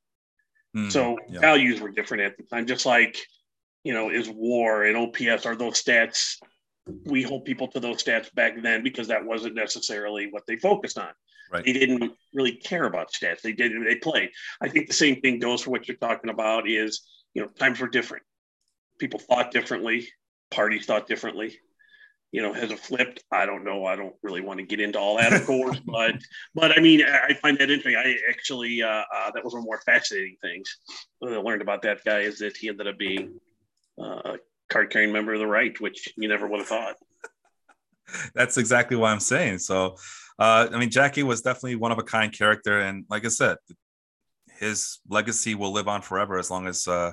Hmm, 0.75 0.91
So 0.91 1.17
yeah. 1.31 1.41
values 1.41 1.81
were 1.81 1.91
different 1.91 2.23
at 2.25 2.37
the 2.37 2.43
time, 2.43 2.67
just 2.67 2.85
like, 2.85 3.17
you 3.83 3.95
know, 3.95 4.11
is 4.11 4.29
war 4.29 4.85
and 4.85 4.95
OPS 4.97 5.47
are 5.47 5.57
those 5.57 5.83
stats. 5.83 6.37
We 7.05 7.23
hold 7.23 7.45
people 7.45 7.69
to 7.69 7.81
those 7.81 8.03
stats 8.03 8.33
back 8.35 8.61
then 8.63 8.83
because 8.83 9.09
that 9.09 9.25
wasn't 9.25 9.55
necessarily 9.55 10.29
what 10.31 10.45
they 10.47 10.57
focused 10.57 10.99
on. 10.99 11.11
Right. 11.51 11.65
They 11.65 11.73
didn't 11.73 12.13
really 12.35 12.57
care 12.57 12.85
about 12.85 13.13
stats. 13.13 13.41
They 13.43 13.53
did 13.53 13.73
they 13.87 13.97
played. 13.97 14.31
I 14.61 14.69
think 14.69 14.89
the 14.89 14.95
same 14.95 15.21
thing 15.21 15.39
goes 15.39 15.63
for 15.63 15.71
what 15.71 15.89
you're 15.89 15.97
talking 15.97 16.31
about 16.31 16.69
is, 16.69 17.03
you 17.33 17.43
know, 17.43 17.49
times 17.49 17.81
were 17.81 17.89
different. 17.89 18.25
People 18.99 19.19
thought 19.21 19.51
differently, 19.51 20.09
parties 20.51 20.87
thought 20.87 21.07
differently. 21.07 21.59
You 22.33 22.43
know, 22.43 22.53
has 22.53 22.73
it 22.73 22.81
flipped? 22.81 23.23
I 23.31 23.47
don't 23.47 23.65
know. 23.65 23.87
I 23.87 23.95
don't 23.95 24.15
really 24.23 24.41
want 24.41 24.59
to 24.59 24.67
get 24.67 24.81
into 24.81 24.99
all 24.99 25.19
that, 25.19 25.33
of 25.33 25.47
course, 25.47 25.79
but 25.87 26.17
but 26.55 26.77
I 26.77 26.81
mean, 26.81 27.03
I 27.03 27.35
find 27.35 27.57
that 27.59 27.71
interesting. 27.71 27.97
I 27.97 28.17
actually 28.29 28.83
uh, 28.83 29.05
uh, 29.15 29.31
that 29.33 29.45
was 29.45 29.53
one 29.53 29.61
of 29.61 29.65
the 29.65 29.69
more 29.69 29.81
fascinating 29.87 30.37
things 30.43 30.77
what 31.25 31.33
I 31.33 31.37
learned 31.37 31.63
about 31.63 31.83
that 31.83 32.05
guy 32.05 32.21
is 32.21 32.39
that 32.39 32.57
he 32.57 32.69
ended 32.69 32.87
up 32.87 32.99
being 32.99 33.41
uh, 34.03 34.37
card 34.71 34.91
carrying 34.91 35.13
member 35.13 35.35
of 35.35 35.41
the 35.41 35.47
right, 35.47 35.79
which 35.81 36.13
you 36.17 36.29
never 36.29 36.47
would 36.47 36.61
have 36.61 36.69
thought. 36.69 36.97
That's 38.35 38.59
exactly 38.59 38.97
what 38.97 39.11
I'm 39.11 39.21
saying. 39.21 39.59
So, 39.59 39.97
uh, 40.39 40.69
I 40.73 40.79
mean, 40.79 40.91
Jackie 40.91 41.23
was 41.23 41.43
definitely 41.43 41.77
one 41.77 41.93
of 41.93 41.99
a 41.99 42.03
kind 42.03 42.33
character, 42.33 42.81
and 42.81 43.05
like 43.09 43.25
I 43.25 43.29
said, 43.29 43.57
his 44.59 44.99
legacy 45.09 45.55
will 45.55 45.73
live 45.73 45.89
on 45.89 46.03
forever 46.03 46.39
as 46.39 46.51
long 46.51 46.67
as. 46.67 46.87
Uh, 46.87 47.13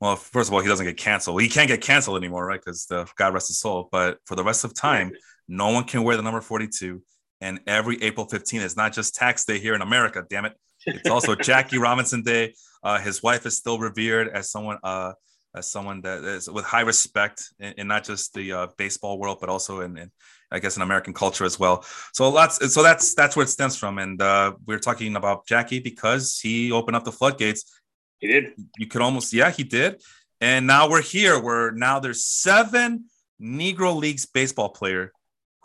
well, 0.00 0.16
first 0.16 0.50
of 0.50 0.54
all, 0.54 0.60
he 0.60 0.68
doesn't 0.68 0.84
get 0.84 0.96
canceled. 0.96 1.40
He 1.40 1.48
can't 1.48 1.68
get 1.68 1.80
canceled 1.80 2.18
anymore, 2.18 2.44
right? 2.44 2.60
Because 2.60 2.84
the 2.86 3.08
God 3.16 3.32
rest 3.32 3.48
his 3.48 3.60
soul. 3.60 3.88
But 3.90 4.18
for 4.26 4.34
the 4.34 4.44
rest 4.44 4.64
of 4.64 4.74
time, 4.74 5.12
no 5.48 5.70
one 5.70 5.84
can 5.84 6.02
wear 6.02 6.16
the 6.16 6.22
number 6.22 6.40
42. 6.40 7.02
And 7.40 7.60
every 7.66 8.02
April 8.02 8.26
15th 8.26 8.62
is 8.62 8.76
not 8.76 8.92
just 8.92 9.14
tax 9.14 9.44
day 9.44 9.58
here 9.58 9.74
in 9.74 9.82
America, 9.82 10.24
damn 10.28 10.44
it. 10.44 10.54
It's 10.86 11.08
also 11.08 11.34
Jackie 11.50 11.78
Robinson 11.78 12.22
Day. 12.22 12.54
Uh, 12.82 12.98
his 12.98 13.22
wife 13.22 13.46
is 13.46 13.56
still 13.56 13.78
revered 13.78 14.28
as 14.28 14.50
someone 14.50 14.78
uh, 14.82 15.12
as 15.54 15.70
someone 15.70 16.00
that 16.02 16.24
is 16.24 16.50
with 16.50 16.64
high 16.64 16.80
respect 16.82 17.50
in, 17.60 17.74
in 17.78 17.88
not 17.88 18.04
just 18.04 18.34
the 18.34 18.52
uh, 18.52 18.66
baseball 18.76 19.18
world, 19.18 19.38
but 19.40 19.48
also 19.48 19.80
in, 19.80 19.96
in, 19.96 20.10
I 20.50 20.58
guess, 20.58 20.76
in 20.76 20.82
American 20.82 21.14
culture 21.14 21.44
as 21.44 21.58
well. 21.58 21.84
So 22.12 22.28
lots. 22.28 22.72
So 22.72 22.82
that's 22.82 23.14
that's 23.14 23.36
where 23.36 23.44
it 23.44 23.48
stems 23.48 23.76
from. 23.76 23.98
And 23.98 24.20
uh, 24.20 24.54
we're 24.66 24.78
talking 24.78 25.16
about 25.16 25.46
Jackie 25.46 25.80
because 25.80 26.38
he 26.40 26.72
opened 26.72 26.96
up 26.96 27.04
the 27.04 27.12
floodgates 27.12 27.80
He 28.20 28.28
did. 28.28 28.44
you 28.78 28.86
could 28.86 29.02
almost 29.02 29.32
yeah 29.32 29.50
he 29.50 29.64
did 29.64 30.00
And 30.40 30.66
now 30.66 30.88
we're 30.88 31.02
here 31.02 31.40
where 31.40 31.72
now 31.72 32.00
there's 32.00 32.24
seven 32.24 33.06
Negro 33.40 33.94
Leagues 33.96 34.26
baseball 34.26 34.70
player 34.70 35.12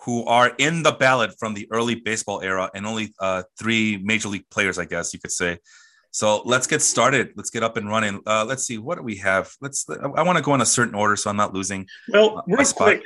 who 0.05 0.25
are 0.25 0.53
in 0.57 0.83
the 0.83 0.91
ballot 0.91 1.31
from 1.39 1.53
the 1.53 1.67
early 1.71 1.95
baseball 1.95 2.41
era 2.41 2.69
and 2.73 2.85
only 2.85 3.13
uh, 3.19 3.43
three 3.59 3.97
major 4.01 4.29
league 4.29 4.49
players, 4.49 4.77
I 4.79 4.85
guess 4.85 5.13
you 5.13 5.19
could 5.19 5.31
say. 5.31 5.57
So 6.11 6.41
let's 6.45 6.67
get 6.67 6.81
started. 6.81 7.31
Let's 7.35 7.49
get 7.49 7.63
up 7.63 7.77
and 7.77 7.87
running. 7.87 8.21
Uh, 8.25 8.45
let's 8.45 8.65
see 8.65 8.77
what 8.77 8.97
do 8.97 9.03
we 9.03 9.15
have. 9.17 9.53
Let's. 9.61 9.85
I 9.89 10.23
want 10.23 10.37
to 10.37 10.43
go 10.43 10.55
in 10.55 10.61
a 10.61 10.65
certain 10.65 10.95
order 10.95 11.15
so 11.15 11.29
I'm 11.29 11.37
not 11.37 11.53
losing. 11.53 11.87
Well, 12.09 12.43
real 12.47 12.65
quick, 12.65 13.05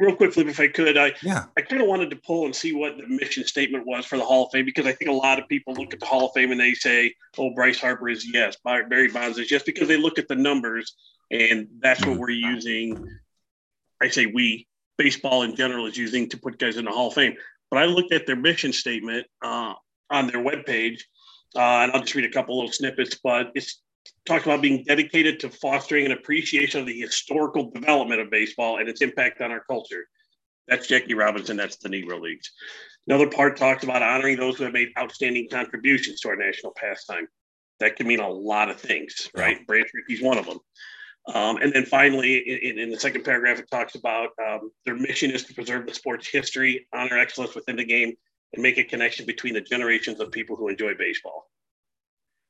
real 0.00 0.16
quickly, 0.16 0.46
if 0.48 0.58
I 0.58 0.68
could, 0.68 0.98
I 0.98 1.14
yeah, 1.22 1.44
I 1.56 1.60
kind 1.60 1.80
of 1.80 1.88
wanted 1.88 2.10
to 2.10 2.16
pull 2.16 2.46
and 2.46 2.54
see 2.54 2.72
what 2.72 2.96
the 2.96 3.06
mission 3.06 3.44
statement 3.44 3.86
was 3.86 4.04
for 4.06 4.18
the 4.18 4.24
Hall 4.24 4.46
of 4.46 4.52
Fame 4.52 4.64
because 4.64 4.86
I 4.86 4.92
think 4.92 5.10
a 5.10 5.14
lot 5.14 5.38
of 5.38 5.48
people 5.48 5.74
look 5.74 5.94
at 5.94 6.00
the 6.00 6.06
Hall 6.06 6.26
of 6.26 6.32
Fame 6.34 6.50
and 6.50 6.60
they 6.60 6.74
say, 6.74 7.14
"Oh, 7.38 7.54
Bryce 7.54 7.80
Harper 7.80 8.08
is 8.08 8.26
yes, 8.32 8.56
Barry 8.64 9.08
Bonds 9.08 9.38
is 9.38 9.50
yes," 9.50 9.62
because 9.62 9.88
they 9.88 9.96
look 9.96 10.18
at 10.18 10.28
the 10.28 10.34
numbers 10.34 10.94
and 11.30 11.68
that's 11.80 12.00
what 12.00 12.10
mm-hmm. 12.10 12.20
we're 12.20 12.30
using. 12.30 13.18
I 14.00 14.08
say 14.08 14.26
we 14.26 14.66
baseball 14.98 15.42
in 15.42 15.56
general 15.56 15.86
is 15.86 15.96
using 15.96 16.28
to 16.28 16.36
put 16.36 16.58
guys 16.58 16.76
in 16.76 16.84
the 16.84 16.90
Hall 16.90 17.08
of 17.08 17.14
Fame. 17.14 17.34
But 17.70 17.82
I 17.82 17.86
looked 17.86 18.12
at 18.12 18.26
their 18.26 18.36
mission 18.36 18.72
statement 18.72 19.26
uh, 19.42 19.74
on 20.10 20.26
their 20.26 20.44
webpage, 20.44 21.00
uh, 21.56 21.60
and 21.60 21.92
I'll 21.92 22.00
just 22.00 22.14
read 22.14 22.24
a 22.24 22.32
couple 22.32 22.56
little 22.56 22.72
snippets. 22.72 23.18
But 23.22 23.52
it's 23.54 23.80
talked 24.26 24.46
about 24.46 24.62
being 24.62 24.84
dedicated 24.84 25.40
to 25.40 25.50
fostering 25.50 26.06
an 26.06 26.12
appreciation 26.12 26.80
of 26.80 26.86
the 26.86 27.00
historical 27.00 27.70
development 27.70 28.20
of 28.20 28.30
baseball 28.30 28.78
and 28.78 28.88
its 28.88 29.02
impact 29.02 29.40
on 29.40 29.50
our 29.50 29.64
culture. 29.64 30.06
That's 30.68 30.86
Jackie 30.86 31.14
Robinson. 31.14 31.56
That's 31.56 31.76
the 31.76 31.88
Negro 31.88 32.20
Leagues. 32.20 32.50
Another 33.08 33.28
part 33.28 33.56
talks 33.56 33.82
about 33.82 34.02
honoring 34.02 34.36
those 34.36 34.56
who 34.56 34.64
have 34.64 34.72
made 34.72 34.88
outstanding 34.98 35.48
contributions 35.50 36.20
to 36.20 36.28
our 36.28 36.36
national 36.36 36.72
pastime. 36.76 37.26
That 37.80 37.96
can 37.96 38.06
mean 38.06 38.20
a 38.20 38.28
lot 38.28 38.70
of 38.70 38.80
things, 38.80 39.28
right? 39.34 39.56
Yeah. 39.58 39.64
Branch 39.66 39.88
Rickey's 39.92 40.22
one 40.22 40.38
of 40.38 40.46
them. 40.46 40.60
Um, 41.34 41.56
and 41.56 41.72
then 41.72 41.84
finally, 41.84 42.38
in, 42.38 42.78
in, 42.78 42.90
the 42.90 42.98
second 42.98 43.24
paragraph, 43.24 43.58
it 43.58 43.70
talks 43.70 43.94
about 43.94 44.30
um, 44.44 44.70
their 44.84 44.96
mission 44.96 45.30
is 45.30 45.44
to 45.44 45.54
preserve 45.54 45.86
the 45.86 45.94
sport's 45.94 46.26
history, 46.28 46.88
honor 46.92 47.18
excellence 47.18 47.54
within 47.54 47.76
the 47.76 47.84
game, 47.84 48.14
and 48.52 48.62
make 48.62 48.78
a 48.78 48.84
connection 48.84 49.26
between 49.26 49.54
the 49.54 49.60
generations 49.60 50.20
of 50.20 50.30
people 50.30 50.56
who 50.56 50.68
enjoy 50.68 50.94
baseball. 50.94 51.50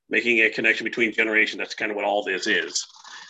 Making 0.09 0.38
a 0.40 0.50
connection 0.50 0.85
between 0.85 1.12
generations, 1.12 1.59
that's 1.59 1.75
kind 1.75 1.90
of 1.90 1.97
what 1.97 2.04
all 2.04 2.23
this 2.23 2.47
is. 2.47 2.87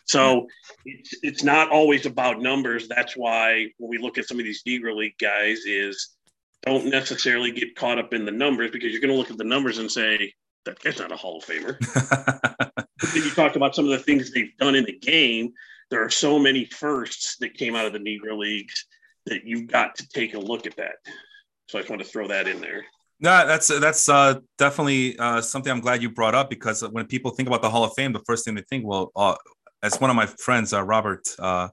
So 0.06 0.48
it's, 0.84 1.14
it's 1.22 1.42
not 1.44 1.70
always 1.70 2.06
about 2.06 2.40
numbers. 2.40 2.88
That's 2.88 3.16
why 3.16 3.68
when 3.78 3.90
we 3.90 3.98
look 3.98 4.18
at 4.18 4.26
some 4.26 4.38
of 4.38 4.44
these 4.44 4.62
Negro 4.64 4.96
League 4.96 5.18
guys, 5.20 5.60
is 5.66 6.16
don't 6.62 6.86
necessarily 6.86 7.52
get 7.52 7.76
caught 7.76 7.98
up 7.98 8.14
in 8.14 8.24
the 8.24 8.32
numbers 8.32 8.70
because 8.70 8.92
you're 8.92 9.00
going 9.00 9.12
to 9.12 9.16
look 9.16 9.30
at 9.30 9.38
the 9.38 9.44
numbers 9.44 9.78
and 9.78 9.90
say, 9.90 10.32
that 10.64 10.78
guy's 10.80 10.98
not 10.98 11.12
a 11.12 11.16
Hall 11.16 11.38
of 11.38 11.44
Famer. 11.44 11.78
then 13.14 13.22
you 13.22 13.30
talk 13.30 13.56
about 13.56 13.74
some 13.74 13.84
of 13.84 13.90
the 13.90 13.98
things 13.98 14.30
they've 14.30 14.56
done 14.58 14.74
in 14.74 14.84
the 14.84 14.98
game. 14.98 15.52
There 15.90 16.04
are 16.04 16.10
so 16.10 16.38
many 16.38 16.64
firsts 16.64 17.36
that 17.40 17.54
came 17.54 17.74
out 17.74 17.86
of 17.86 17.92
the 17.92 17.98
Negro 17.98 18.38
Leagues 18.38 18.86
that 19.26 19.44
you've 19.44 19.66
got 19.66 19.96
to 19.96 20.08
take 20.08 20.34
a 20.34 20.38
look 20.38 20.66
at 20.66 20.76
that. 20.76 20.94
So 21.68 21.78
I 21.78 21.82
just 21.82 21.90
wanted 21.90 22.04
to 22.04 22.10
throw 22.10 22.28
that 22.28 22.48
in 22.48 22.60
there. 22.60 22.84
No, 23.20 23.46
that's 23.46 23.68
that's 23.68 24.08
uh, 24.08 24.40
definitely 24.58 25.16
uh, 25.18 25.40
something 25.40 25.70
I'm 25.70 25.80
glad 25.80 26.02
you 26.02 26.10
brought 26.10 26.34
up 26.34 26.50
because 26.50 26.82
when 26.82 27.06
people 27.06 27.30
think 27.30 27.46
about 27.46 27.62
the 27.62 27.70
Hall 27.70 27.84
of 27.84 27.92
Fame, 27.94 28.12
the 28.12 28.22
first 28.26 28.44
thing 28.44 28.56
they 28.56 28.64
think, 28.68 28.84
well, 28.84 29.12
uh, 29.14 29.36
as 29.82 30.00
one 30.00 30.10
of 30.10 30.16
my 30.16 30.26
friends, 30.26 30.72
uh, 30.72 30.82
Robert 30.82 31.28
uh, 31.38 31.68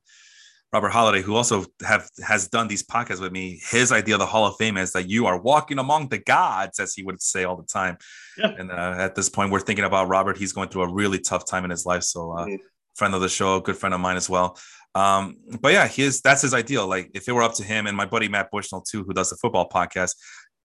Robert 0.72 0.90
Holiday, 0.90 1.24
who 1.24 1.36
also 1.36 1.66
have 1.82 2.08
has 2.24 2.48
done 2.48 2.68
these 2.68 2.86
podcasts 2.86 3.20
with 3.20 3.32
me, 3.32 3.60
his 3.72 3.92
idea 3.92 4.16
of 4.16 4.20
the 4.20 4.28
Hall 4.28 4.46
of 4.46 4.56
Fame 4.58 4.78
is 4.78 4.92
that 4.94 5.10
you 5.10 5.26
are 5.26 5.42
walking 5.42 5.80
among 5.80 6.10
the 6.10 6.20
gods, 6.20 6.80
as 6.80 6.94
he 6.94 7.02
would 7.02 7.20
say 7.22 7.44
all 7.44 7.56
the 7.56 7.66
time. 7.66 7.98
Yeah. 8.38 8.54
And 8.58 8.72
uh, 8.72 8.96
at 8.98 9.16
this 9.16 9.30
point, 9.30 9.52
we're 9.52 9.60
thinking 9.60 9.86
about 9.86 10.08
Robert. 10.08 10.38
He's 10.38 10.54
going 10.54 10.70
through 10.70 10.84
a 10.84 10.94
really 10.94 11.20
tough 11.20 11.48
time 11.48 11.66
in 11.66 11.72
his 11.72 11.88
life. 11.88 12.04
So, 12.04 12.32
uh, 12.34 12.46
mm-hmm. 12.46 12.56
friend 12.96 13.16
of 13.16 13.22
the 13.22 13.30
show, 13.30 13.60
good 13.60 13.78
friend 13.78 13.96
of 13.96 14.02
mine 14.02 14.18
as 14.18 14.30
well. 14.30 14.60
Um, 14.96 15.38
but 15.62 15.74
yeah, 15.74 15.88
his 15.88 16.22
that's 16.22 16.42
his 16.42 16.54
ideal. 16.54 16.88
Like 16.88 17.12
if 17.14 17.28
it 17.28 17.32
were 17.32 17.44
up 17.44 17.56
to 17.56 17.64
him 17.64 17.88
and 17.88 17.96
my 17.96 18.06
buddy 18.06 18.28
Matt 18.28 18.52
Bushnell 18.52 18.82
too, 18.82 19.04
who 19.04 19.14
does 19.14 19.30
the 19.30 19.38
football 19.38 19.70
podcast, 19.70 20.16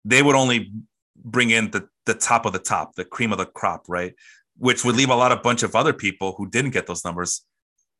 they 0.05 0.23
would 0.23 0.37
only 0.37 0.73
bring 1.17 1.51
in 1.51 1.71
the 1.71 1.89
the 2.07 2.15
top 2.15 2.47
of 2.47 2.53
the 2.53 2.59
top, 2.59 2.95
the 2.95 3.05
cream 3.05 3.33
of 3.33 3.39
the 3.39 3.47
crop, 3.47 3.85
right? 3.89 4.15
Which 4.59 4.85
would 4.85 4.97
leave 4.97 5.11
a 5.11 5.15
lot 5.15 5.33
of 5.33 5.43
bunch 5.43 5.63
of 5.63 5.75
other 5.75 5.93
people 5.93 6.35
who 6.37 6.49
didn't 6.49 6.73
get 6.73 6.87
those 6.87 7.05
numbers 7.05 7.45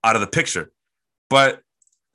out 0.05 0.15
of 0.15 0.21
the 0.21 0.27
picture. 0.27 0.71
But 1.29 1.61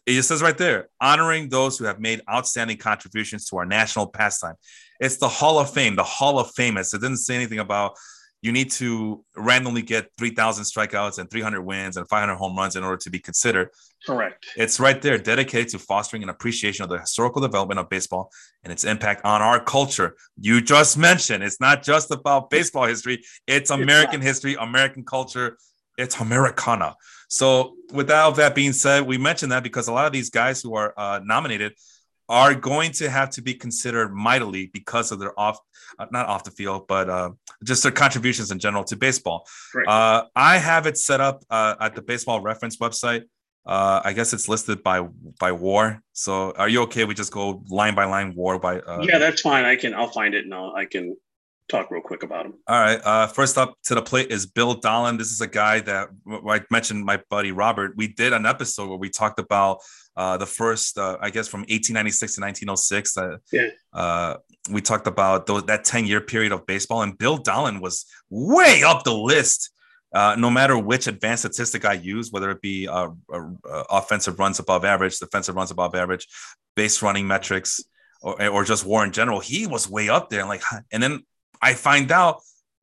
it 0.06 0.22
says 0.22 0.42
right 0.42 0.58
there, 0.58 0.90
honoring 1.02 1.50
those 1.50 1.78
who 1.78 1.86
have 1.86 2.00
made 2.00 2.22
outstanding 2.30 2.78
contributions 2.78 3.46
to 3.50 3.58
our 3.58 3.66
national 3.66 4.08
pastime. 4.08 4.56
It's 5.00 5.18
the 5.18 5.28
Hall 5.28 5.58
of 5.60 5.74
Fame, 5.74 5.96
the 5.96 6.04
Hall 6.04 6.38
of 6.38 6.52
Famous. 6.52 6.94
It 6.94 7.02
didn't 7.02 7.18
say 7.18 7.36
anything 7.36 7.60
about 7.60 7.96
you 8.42 8.52
need 8.52 8.70
to 8.74 9.26
randomly 9.36 9.82
get 9.82 10.10
3,000 10.20 10.66
strikeouts 10.66 11.18
and 11.18 11.30
300 11.32 11.62
wins 11.62 11.98
and 11.98 12.08
500 12.08 12.36
home 12.36 12.56
runs 12.56 12.76
in 12.76 12.84
order 12.84 12.98
to 12.98 13.10
be 13.10 13.20
considered. 13.20 13.70
Correct. 14.06 14.46
It's 14.56 14.80
right 14.80 15.02
there, 15.02 15.18
dedicated 15.18 15.70
to 15.70 15.80
fostering 15.80 16.22
an 16.24 16.30
appreciation 16.30 16.84
of 16.84 16.90
the 16.90 17.00
historical 17.00 17.42
development 17.42 17.80
of 17.80 17.90
baseball 17.90 18.32
and 18.64 18.72
its 18.72 18.84
impact 18.84 19.26
on 19.26 19.42
our 19.42 19.60
culture. 19.60 20.16
You 20.40 20.62
just 20.62 20.98
mentioned 20.98 21.44
it's 21.44 21.60
not 21.60 21.84
just 21.84 22.12
about 22.12 22.50
baseball 22.50 22.86
history, 22.86 23.24
it's 23.48 23.72
American 23.72 24.22
it's 24.22 24.26
history, 24.26 24.56
American 24.60 25.04
culture, 25.04 25.58
it's 25.98 26.20
Americana. 26.20 26.96
So, 27.30 27.76
without 27.92 28.36
that 28.36 28.54
being 28.54 28.74
said, 28.74 29.08
we 29.08 29.18
mentioned 29.18 29.52
that 29.52 29.64
because 29.64 29.88
a 29.88 29.94
lot 29.94 30.06
of 30.06 30.14
these 30.14 30.30
guys 30.30 30.62
who 30.62 30.76
are 30.76 30.94
uh, 30.98 31.20
nominated 31.24 31.74
are 32.28 32.56
going 32.56 32.92
to 32.92 33.10
have 33.10 33.30
to 33.32 33.42
be 33.42 33.54
considered 33.54 34.14
mightily 34.14 34.68
because 34.74 35.12
of 35.12 35.20
their 35.20 35.40
off, 35.40 35.60
uh, 36.00 36.06
not 36.12 36.28
off 36.28 36.44
the 36.44 36.52
field, 36.52 36.88
but 36.88 37.10
uh, 37.10 37.32
just 37.64 37.84
their 37.84 37.92
contributions 37.92 38.52
in 38.52 38.60
general 38.60 38.84
to 38.84 38.96
baseball. 38.96 39.48
Right. 39.74 39.88
Uh, 39.88 40.26
I 40.36 40.58
have 40.58 40.88
it 40.88 40.98
set 40.98 41.22
up 41.22 41.44
uh, 41.50 41.76
at 41.80 41.96
the 41.96 42.02
Baseball 42.02 42.42
Reference 42.42 42.78
website. 42.78 43.24
Uh, 43.66 44.02
I 44.04 44.14
guess 44.14 44.34
it's 44.34 44.48
listed 44.48 44.84
by 44.84 45.08
by 45.40 45.52
war. 45.52 46.02
So, 46.14 46.52
are 46.52 46.70
you 46.70 46.84
okay? 46.84 47.06
We 47.06 47.14
just 47.14 47.32
go 47.32 47.64
line 47.70 47.96
by 47.96 48.06
line, 48.06 48.36
war 48.36 48.60
by. 48.60 48.82
yeah, 49.02 49.18
that's 49.18 49.42
fine. 49.42 49.66
I 49.66 49.76
can. 49.76 49.94
I'll 49.94 50.12
find 50.12 50.36
it 50.36 50.46
and 50.46 50.54
I'll, 50.54 50.74
I 50.76 50.86
can 50.86 51.16
talk 51.68 51.90
real 51.92 52.02
quick 52.02 52.24
about 52.24 52.46
him. 52.46 52.54
All 52.68 52.80
right. 52.80 53.02
Uh, 53.04 53.28
first 53.28 53.58
up 53.58 53.76
to 53.86 53.96
the 53.96 54.02
plate 54.02 54.32
is 54.32 54.46
Bill 54.46 54.80
Dahlen. 54.80 55.18
This 55.18 55.32
is 55.32 55.42
a 55.42 55.48
guy 55.48 55.80
that 55.82 56.10
I 56.48 56.62
mentioned 56.70 57.04
my 57.04 57.22
buddy 57.30 57.52
Robert. 57.52 57.94
We 57.98 58.08
did 58.08 58.34
an 58.34 58.46
episode 58.46 58.90
where 58.90 58.98
we 58.98 59.10
talked 59.10 59.40
about 59.40 59.80
uh, 60.16 60.38
the 60.38 60.46
first, 60.46 60.98
uh, 60.98 61.18
I 61.20 61.30
guess, 61.30 61.48
from 61.48 61.62
1896 61.62 62.36
to 62.36 62.42
1906. 62.42 63.18
yeah. 63.52 63.70
Uh, 63.92 64.38
we 64.72 64.82
talked 64.82 65.08
about 65.08 65.46
those, 65.46 65.64
that 65.66 65.84
10 65.84 66.06
year 66.06 66.22
period 66.22 66.52
of 66.52 66.66
baseball, 66.66 67.02
and 67.02 67.18
Bill 67.18 67.38
Dahlen 67.38 67.82
was 67.82 68.06
way 68.30 68.84
up 68.84 69.04
the 69.04 69.14
list. 69.14 69.72
Uh, 70.16 70.34
no 70.38 70.50
matter 70.50 70.78
which 70.78 71.08
advanced 71.08 71.42
statistic 71.42 71.84
I 71.84 71.94
use, 71.94 72.32
whether 72.32 72.50
it 72.50 72.62
be 72.62 72.88
uh, 72.88 73.10
offensive 73.90 74.40
runs 74.40 74.60
above 74.60 74.86
average, 74.86 75.20
defensive 75.20 75.56
runs 75.56 75.72
above 75.72 75.94
average, 75.94 76.26
base 76.74 77.02
running 77.02 77.28
metrics, 77.28 77.84
or, 78.22 78.48
or 78.48 78.64
just 78.64 78.86
war 78.86 79.04
in 79.04 79.12
general, 79.12 79.42
he 79.42 79.68
was 79.68 79.90
way 79.90 80.08
up 80.08 80.30
there. 80.30 80.40
And 80.40 80.48
like, 80.48 80.62
and 80.92 81.04
then 81.04 81.26
I 81.62 81.74
find 81.74 82.14
out 82.14 82.40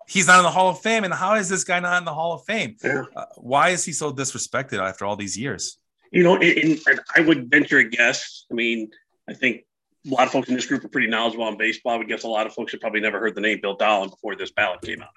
he's 0.07 0.27
not 0.27 0.41
in 0.41 0.43
the 0.43 0.51
Hall 0.51 0.69
of 0.69 0.81
Fame. 0.81 1.05
And 1.05 1.15
how 1.15 1.37
is 1.37 1.49
this 1.49 1.65
guy 1.65 1.81
not 1.81 1.97
in 1.97 2.05
the 2.05 2.13
Hall 2.13 2.35
of 2.35 2.45
Fame? 2.45 2.77
Yeah. 2.85 3.05
Uh, 3.17 3.25
why 3.39 3.71
is 3.71 3.83
he 3.83 3.93
so 3.93 4.13
disrespected 4.13 4.79
after 4.79 5.07
all 5.07 5.17
these 5.17 5.39
years? 5.39 5.79
You 6.11 6.25
know, 6.25 6.37
in, 6.37 6.59
in, 6.59 6.79
I 7.17 7.23
would 7.23 7.51
venture 7.51 7.79
a 7.79 7.85
guess. 7.85 8.45
I 8.51 8.55
mean, 8.55 8.91
I 9.27 9.33
think 9.33 9.65
a 10.07 10.11
lot 10.11 10.27
of 10.27 10.33
folks 10.33 10.51
in 10.51 10.55
this 10.55 10.67
group 10.67 10.85
are 10.85 10.89
pretty 10.89 11.09
knowledgeable 11.09 11.45
on 11.45 11.57
baseball. 11.57 11.95
I 11.95 11.97
would 11.97 12.09
guess 12.09 12.25
a 12.25 12.29
lot 12.29 12.47
of 12.47 12.53
folks 12.53 12.73
have 12.73 12.83
probably 12.83 13.01
never 13.01 13.19
heard 13.19 13.35
the 13.35 13.41
name 13.41 13.61
Bill 13.63 13.79
Dahlen 13.79 14.11
before 14.11 14.37
this 14.37 14.51
ballot 14.51 14.83
came 14.83 15.01
out. 15.01 15.09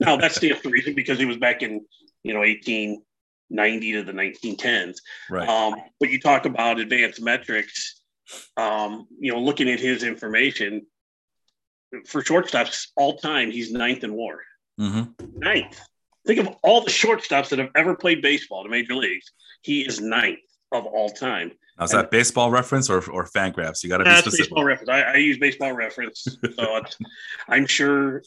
Now, 0.00 0.16
that's 0.16 0.38
the 0.38 0.54
reason 0.64 0.94
because 0.94 1.18
he 1.18 1.24
was 1.24 1.36
back 1.36 1.62
in, 1.62 1.84
you 2.22 2.32
know, 2.32 2.40
1890 2.40 3.92
to 3.92 4.02
the 4.02 4.12
1910s. 4.12 4.96
Right. 5.30 5.48
Um, 5.48 5.74
but 6.00 6.10
you 6.10 6.20
talk 6.20 6.46
about 6.46 6.80
advanced 6.80 7.20
metrics, 7.20 8.00
um, 8.56 9.06
you 9.18 9.32
know, 9.32 9.40
looking 9.40 9.68
at 9.68 9.80
his 9.80 10.02
information, 10.02 10.86
for 12.06 12.22
shortstops 12.22 12.88
all 12.96 13.16
time, 13.18 13.50
he's 13.50 13.72
ninth 13.72 14.04
in 14.04 14.14
WAR. 14.14 14.40
Mm-hmm. 14.80 15.38
Ninth. 15.38 15.80
Think 16.26 16.40
of 16.40 16.56
all 16.62 16.80
the 16.80 16.90
shortstops 16.90 17.50
that 17.50 17.58
have 17.58 17.70
ever 17.74 17.94
played 17.94 18.22
baseball 18.22 18.64
to 18.64 18.70
major 18.70 18.94
leagues. 18.94 19.32
He 19.62 19.82
is 19.82 20.00
ninth 20.00 20.38
of 20.72 20.86
all 20.86 21.10
time. 21.10 21.52
Now, 21.78 21.84
is 21.84 21.90
that 21.90 22.10
baseball 22.10 22.50
reference 22.50 22.88
or, 22.88 22.98
or 23.10 23.26
Fangraphs? 23.26 23.82
You 23.82 23.88
got 23.88 23.98
to 23.98 24.04
be 24.04 24.10
specific. 24.10 24.46
baseball 24.46 24.64
reference. 24.64 24.88
I, 24.88 25.00
I, 25.02 25.16
use 25.16 25.38
baseball 25.38 25.72
reference, 25.72 26.24
so 26.56 26.80
I'm 27.48 27.66
sure 27.66 28.22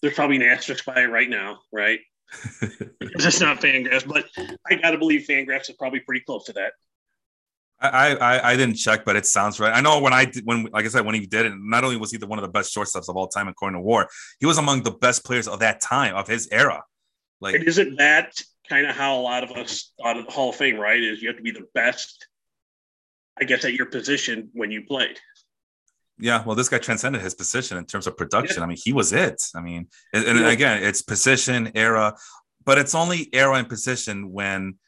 there's 0.00 0.14
probably 0.14 0.36
an 0.36 0.42
asterisk 0.42 0.86
by 0.86 1.02
it 1.02 1.10
right 1.10 1.28
now, 1.28 1.58
right? 1.70 2.00
because 2.98 3.26
it's 3.26 3.40
not 3.40 3.60
Fangraphs, 3.60 4.06
but 4.06 4.24
I 4.70 4.76
got 4.76 4.92
to 4.92 4.98
believe 4.98 5.26
Fangraphs 5.28 5.68
is 5.68 5.76
probably 5.78 6.00
pretty 6.00 6.20
close 6.20 6.44
to 6.46 6.54
that. 6.54 6.72
I, 7.80 8.14
I 8.16 8.52
I 8.52 8.56
didn't 8.56 8.74
check, 8.74 9.04
but 9.04 9.16
it 9.16 9.24
sounds 9.24 9.60
right. 9.60 9.72
I 9.72 9.80
know 9.80 10.00
when 10.00 10.12
I 10.12 10.24
did, 10.24 10.44
when 10.44 10.64
like 10.72 10.84
I 10.84 10.88
said 10.88 11.06
when 11.06 11.14
he 11.14 11.26
did 11.26 11.46
it, 11.46 11.52
not 11.56 11.84
only 11.84 11.96
was 11.96 12.10
he 12.10 12.18
the, 12.18 12.26
one 12.26 12.38
of 12.38 12.42
the 12.42 12.50
best 12.50 12.74
shortstops 12.74 13.08
of 13.08 13.16
all 13.16 13.28
time 13.28 13.46
according 13.48 13.78
to 13.78 13.82
WAR, 13.82 14.08
he 14.40 14.46
was 14.46 14.58
among 14.58 14.82
the 14.82 14.90
best 14.90 15.24
players 15.24 15.46
of 15.46 15.60
that 15.60 15.80
time 15.80 16.16
of 16.16 16.26
his 16.26 16.48
era. 16.50 16.82
Like, 17.40 17.54
and 17.54 17.64
isn't 17.64 17.96
that 17.98 18.32
kind 18.68 18.86
of 18.86 18.96
how 18.96 19.16
a 19.16 19.22
lot 19.22 19.44
of 19.44 19.52
us 19.52 19.92
thought 20.00 20.16
of 20.16 20.26
the 20.26 20.32
Hall 20.32 20.50
of 20.50 20.56
Fame? 20.56 20.76
Right? 20.76 21.00
Is 21.00 21.22
you 21.22 21.28
have 21.28 21.36
to 21.36 21.42
be 21.42 21.52
the 21.52 21.66
best, 21.72 22.26
I 23.40 23.44
guess, 23.44 23.64
at 23.64 23.74
your 23.74 23.86
position 23.86 24.50
when 24.52 24.70
you 24.70 24.84
played. 24.84 25.18
Yeah, 26.18 26.42
well, 26.44 26.56
this 26.56 26.68
guy 26.68 26.78
transcended 26.78 27.22
his 27.22 27.34
position 27.34 27.78
in 27.78 27.84
terms 27.84 28.06
of 28.08 28.16
production. 28.16 28.58
Yeah. 28.58 28.64
I 28.64 28.66
mean, 28.66 28.78
he 28.82 28.92
was 28.92 29.12
it. 29.12 29.40
I 29.54 29.60
mean, 29.60 29.86
and, 30.12 30.24
and 30.24 30.40
yeah. 30.40 30.50
again, 30.50 30.82
it's 30.82 31.00
position, 31.00 31.70
era, 31.76 32.14
but 32.64 32.76
it's 32.76 32.94
only 32.94 33.28
era 33.32 33.54
and 33.54 33.68
position 33.68 34.32
when 34.32 34.78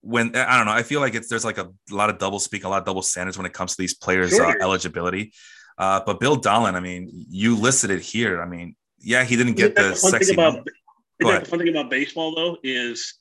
when 0.00 0.34
I 0.34 0.56
don't 0.56 0.66
know, 0.66 0.72
I 0.72 0.84
feel 0.84 1.00
like 1.00 1.14
it's 1.14 1.28
there's 1.28 1.44
like 1.44 1.58
a 1.58 1.68
lot 1.90 2.08
of 2.08 2.18
double 2.18 2.38
speak, 2.38 2.64
a 2.64 2.68
lot 2.68 2.78
of 2.78 2.86
double 2.86 3.02
standards 3.02 3.36
when 3.36 3.46
it 3.46 3.52
comes 3.52 3.72
to 3.72 3.82
these 3.82 3.94
players' 3.94 4.30
Sure. 4.30 4.46
uh, 4.46 4.54
eligibility. 4.62 5.32
Uh, 5.76 6.00
but 6.06 6.18
Bill 6.18 6.40
Dahlen, 6.40 6.74
I 6.74 6.80
mean, 6.80 7.10
you 7.28 7.56
listed 7.56 7.90
it 7.90 8.00
here. 8.00 8.40
I 8.40 8.46
mean, 8.46 8.74
yeah, 9.00 9.24
he 9.24 9.36
didn't 9.36 9.54
get 9.54 9.74
the 9.76 9.94
fun 9.94 10.12
sexy. 10.12 10.32
about, 10.32 10.54
number. 10.54 10.70
isn't 10.70 10.74
Go 11.20 11.28
that 11.28 11.30
ahead. 11.34 11.46
the 11.46 11.50
fun 11.50 11.58
thing 11.58 11.68
about 11.68 11.90
baseball 11.90 12.34
though 12.34 12.56
is 12.62 13.14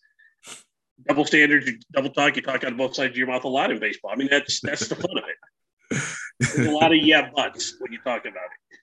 double 1.06 1.26
standards, 1.26 1.68
you 1.68 1.78
double 1.92 2.10
talk, 2.10 2.36
you 2.36 2.42
talk 2.42 2.64
out 2.64 2.72
of 2.72 2.78
both 2.78 2.96
sides 2.96 3.12
of 3.12 3.18
your 3.18 3.28
mouth 3.28 3.44
a 3.44 3.48
lot 3.48 3.72
in 3.72 3.80
baseball. 3.80 4.12
I 4.12 4.16
mean, 4.16 4.30
that's 4.32 4.60
that's 4.62 4.88
the 4.88 4.96
fun 4.96 5.18
of 5.18 5.24
it. 5.28 6.02
There's 6.40 6.68
a 6.68 6.72
lot 6.72 6.92
of 6.92 6.98
yeah 7.04 7.30
buts 7.36 7.76
when 7.80 7.92
you 7.92 8.00
talk 8.00 8.22
about 8.22 8.34
it. 8.34 8.80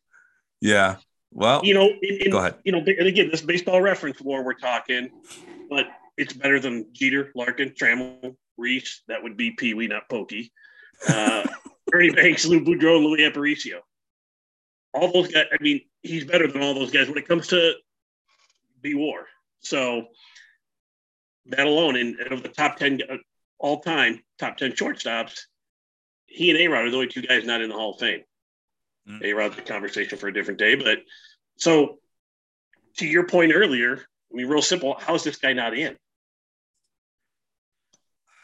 yeah. 0.60 0.96
Well, 1.36 1.62
You 1.64 1.74
know, 1.74 1.88
in, 2.00 2.18
in- 2.26 2.30
go 2.30 2.38
ahead. 2.38 2.54
you 2.64 2.70
know, 2.70 2.78
and 2.78 3.06
again, 3.08 3.28
this 3.28 3.40
baseball 3.40 3.82
reference 3.82 4.20
war 4.20 4.44
we're 4.44 4.54
talking, 4.54 5.10
but 5.68 5.88
it's 6.16 6.32
better 6.32 6.60
than 6.60 6.86
Jeter, 6.92 7.32
Larkin, 7.34 7.70
Trammell, 7.70 8.36
Reese. 8.56 9.02
That 9.08 9.20
would 9.24 9.36
be 9.36 9.50
Pee 9.50 9.74
Wee, 9.74 9.88
not 9.88 10.08
Pokey. 10.08 10.52
Uh, 11.08 11.44
Ernie 11.92 12.10
Banks, 12.10 12.44
Lou 12.46 12.60
Boudreau, 12.64 13.02
Luis 13.02 13.20
Aparicio. 13.22 13.80
All 14.94 15.10
those 15.12 15.26
guys. 15.26 15.46
I 15.52 15.60
mean, 15.60 15.80
he's 16.02 16.24
better 16.24 16.46
than 16.46 16.62
all 16.62 16.72
those 16.72 16.92
guys 16.92 17.08
when 17.08 17.18
it 17.18 17.26
comes 17.26 17.48
to 17.48 17.72
B 18.80 18.94
War. 18.94 19.26
So 19.58 20.06
that 21.46 21.66
alone, 21.66 21.96
and 21.96 22.18
of 22.32 22.42
the 22.42 22.48
top 22.48 22.76
ten 22.76 23.00
uh, 23.08 23.16
all 23.58 23.80
time 23.80 24.20
top 24.38 24.56
ten 24.56 24.72
shortstops, 24.72 25.40
he 26.26 26.50
and 26.50 26.58
A 26.58 26.68
Rod 26.68 26.84
are 26.86 26.90
the 26.90 26.96
only 26.96 27.08
two 27.08 27.22
guys 27.22 27.44
not 27.44 27.60
in 27.60 27.68
the 27.68 27.74
Hall 27.74 27.94
of 27.94 28.00
Fame. 28.00 28.22
Mm. 29.08 29.22
A 29.22 29.32
Rod's 29.32 29.58
a 29.58 29.62
conversation 29.62 30.18
for 30.18 30.28
a 30.28 30.32
different 30.32 30.58
day, 30.58 30.74
but 30.74 30.98
so 31.56 31.98
to 32.96 33.06
your 33.06 33.26
point 33.26 33.52
earlier, 33.54 33.98
I 34.32 34.36
mean, 34.36 34.46
real 34.46 34.62
simple. 34.62 34.96
How 34.98 35.14
is 35.14 35.24
this 35.24 35.36
guy 35.36 35.52
not 35.52 35.76
in? 35.76 35.96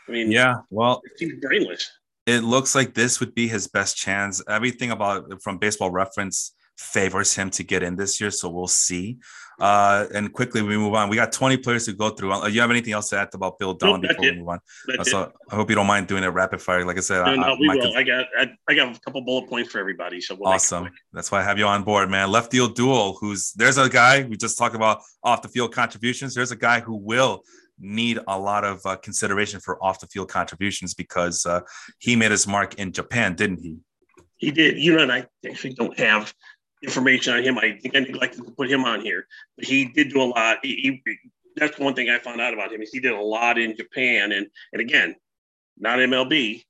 I 0.08 0.12
mean, 0.12 0.30
Yeah. 0.30 0.56
Well, 0.70 1.02
it 1.04 1.18
seems 1.18 1.40
brainless. 1.40 1.90
it 2.26 2.42
looks 2.42 2.74
like 2.74 2.94
this 2.94 3.20
would 3.20 3.34
be 3.34 3.48
his 3.48 3.66
best 3.68 3.96
chance. 3.96 4.42
Everything 4.48 4.90
about 4.90 5.42
from 5.42 5.58
baseball 5.58 5.90
reference 5.90 6.52
favors 6.80 7.34
him 7.34 7.50
to 7.50 7.62
get 7.62 7.82
in 7.82 7.94
this 7.96 8.20
year, 8.20 8.30
so 8.30 8.48
we'll 8.48 8.66
see. 8.66 9.18
Uh, 9.60 10.06
and 10.14 10.32
quickly 10.32 10.62
we 10.62 10.78
move 10.78 10.94
on. 10.94 11.10
We 11.10 11.16
got 11.16 11.32
20 11.32 11.58
players 11.58 11.84
to 11.84 11.92
go 11.92 12.08
through. 12.08 12.32
Uh, 12.32 12.46
you 12.46 12.62
have 12.62 12.70
anything 12.70 12.94
else 12.94 13.10
to 13.10 13.18
add 13.18 13.28
about 13.34 13.58
Bill 13.58 13.76
Dahlen 13.76 14.00
that's 14.00 14.14
before 14.14 14.32
we 14.32 14.38
move 14.38 14.48
on? 14.48 14.60
Uh, 14.88 15.02
it. 15.02 15.06
so 15.06 15.32
I 15.50 15.54
hope 15.54 15.68
you 15.68 15.76
don't 15.76 15.86
mind 15.86 16.06
doing 16.06 16.24
it 16.24 16.28
rapid 16.28 16.62
fire. 16.62 16.82
Like 16.86 16.96
I 16.96 17.00
said, 17.00 17.26
No, 17.26 17.32
I, 17.32 17.36
no, 17.36 17.42
I- 17.42 17.56
we 17.60 17.68
will. 17.68 17.94
I 17.94 18.02
got, 18.02 18.26
I, 18.38 18.50
I 18.68 18.74
got 18.74 18.96
a 18.96 19.00
couple 19.00 19.20
bullet 19.20 19.50
points 19.50 19.70
for 19.70 19.78
everybody. 19.78 20.22
So 20.22 20.34
we'll 20.34 20.48
awesome. 20.48 20.88
That's 21.12 21.30
why 21.30 21.40
I 21.40 21.42
have 21.42 21.58
you 21.58 21.66
on 21.66 21.82
board, 21.82 22.08
man. 22.08 22.30
Lefty 22.30 22.58
O'Doul. 22.58 23.18
Who's 23.20 23.52
there's 23.52 23.76
a 23.76 23.90
guy 23.90 24.22
we 24.22 24.38
just 24.38 24.56
talked 24.56 24.74
about 24.74 25.02
off 25.22 25.42
the 25.42 25.48
field 25.48 25.74
contributions. 25.74 26.34
There's 26.34 26.52
a 26.52 26.56
guy 26.56 26.80
who 26.80 26.96
will 26.96 27.42
need 27.78 28.18
a 28.28 28.38
lot 28.38 28.64
of 28.64 28.80
uh, 28.86 28.96
consideration 28.96 29.60
for 29.60 29.82
off 29.84 30.00
the 30.00 30.06
field 30.06 30.30
contributions 30.30 30.94
because 30.94 31.44
uh, 31.44 31.60
he 31.98 32.16
made 32.16 32.30
his 32.30 32.46
mark 32.46 32.74
in 32.76 32.92
Japan, 32.92 33.34
didn't 33.34 33.58
he? 33.58 33.76
He 34.36 34.50
did. 34.50 34.78
You 34.78 34.96
know, 34.96 35.02
and 35.02 35.12
I 35.12 35.26
actually 35.46 35.74
don't 35.74 35.98
have 35.98 36.32
information 36.82 37.34
on 37.34 37.42
him. 37.42 37.58
I 37.58 37.78
think 37.80 37.96
I 37.96 38.00
neglected 38.00 38.44
to 38.44 38.50
put 38.50 38.70
him 38.70 38.84
on 38.84 39.00
here, 39.00 39.26
but 39.56 39.64
he 39.64 39.86
did 39.86 40.10
do 40.10 40.22
a 40.22 40.24
lot. 40.24 40.58
He, 40.62 41.00
he, 41.04 41.18
that's 41.56 41.78
one 41.78 41.94
thing 41.94 42.08
I 42.08 42.18
found 42.18 42.40
out 42.40 42.54
about 42.54 42.72
him 42.72 42.82
is 42.82 42.90
he 42.90 43.00
did 43.00 43.12
a 43.12 43.20
lot 43.20 43.58
in 43.58 43.76
Japan, 43.76 44.32
and 44.32 44.46
and 44.72 44.80
again, 44.80 45.16
not 45.78 45.98
MLB, 45.98 46.64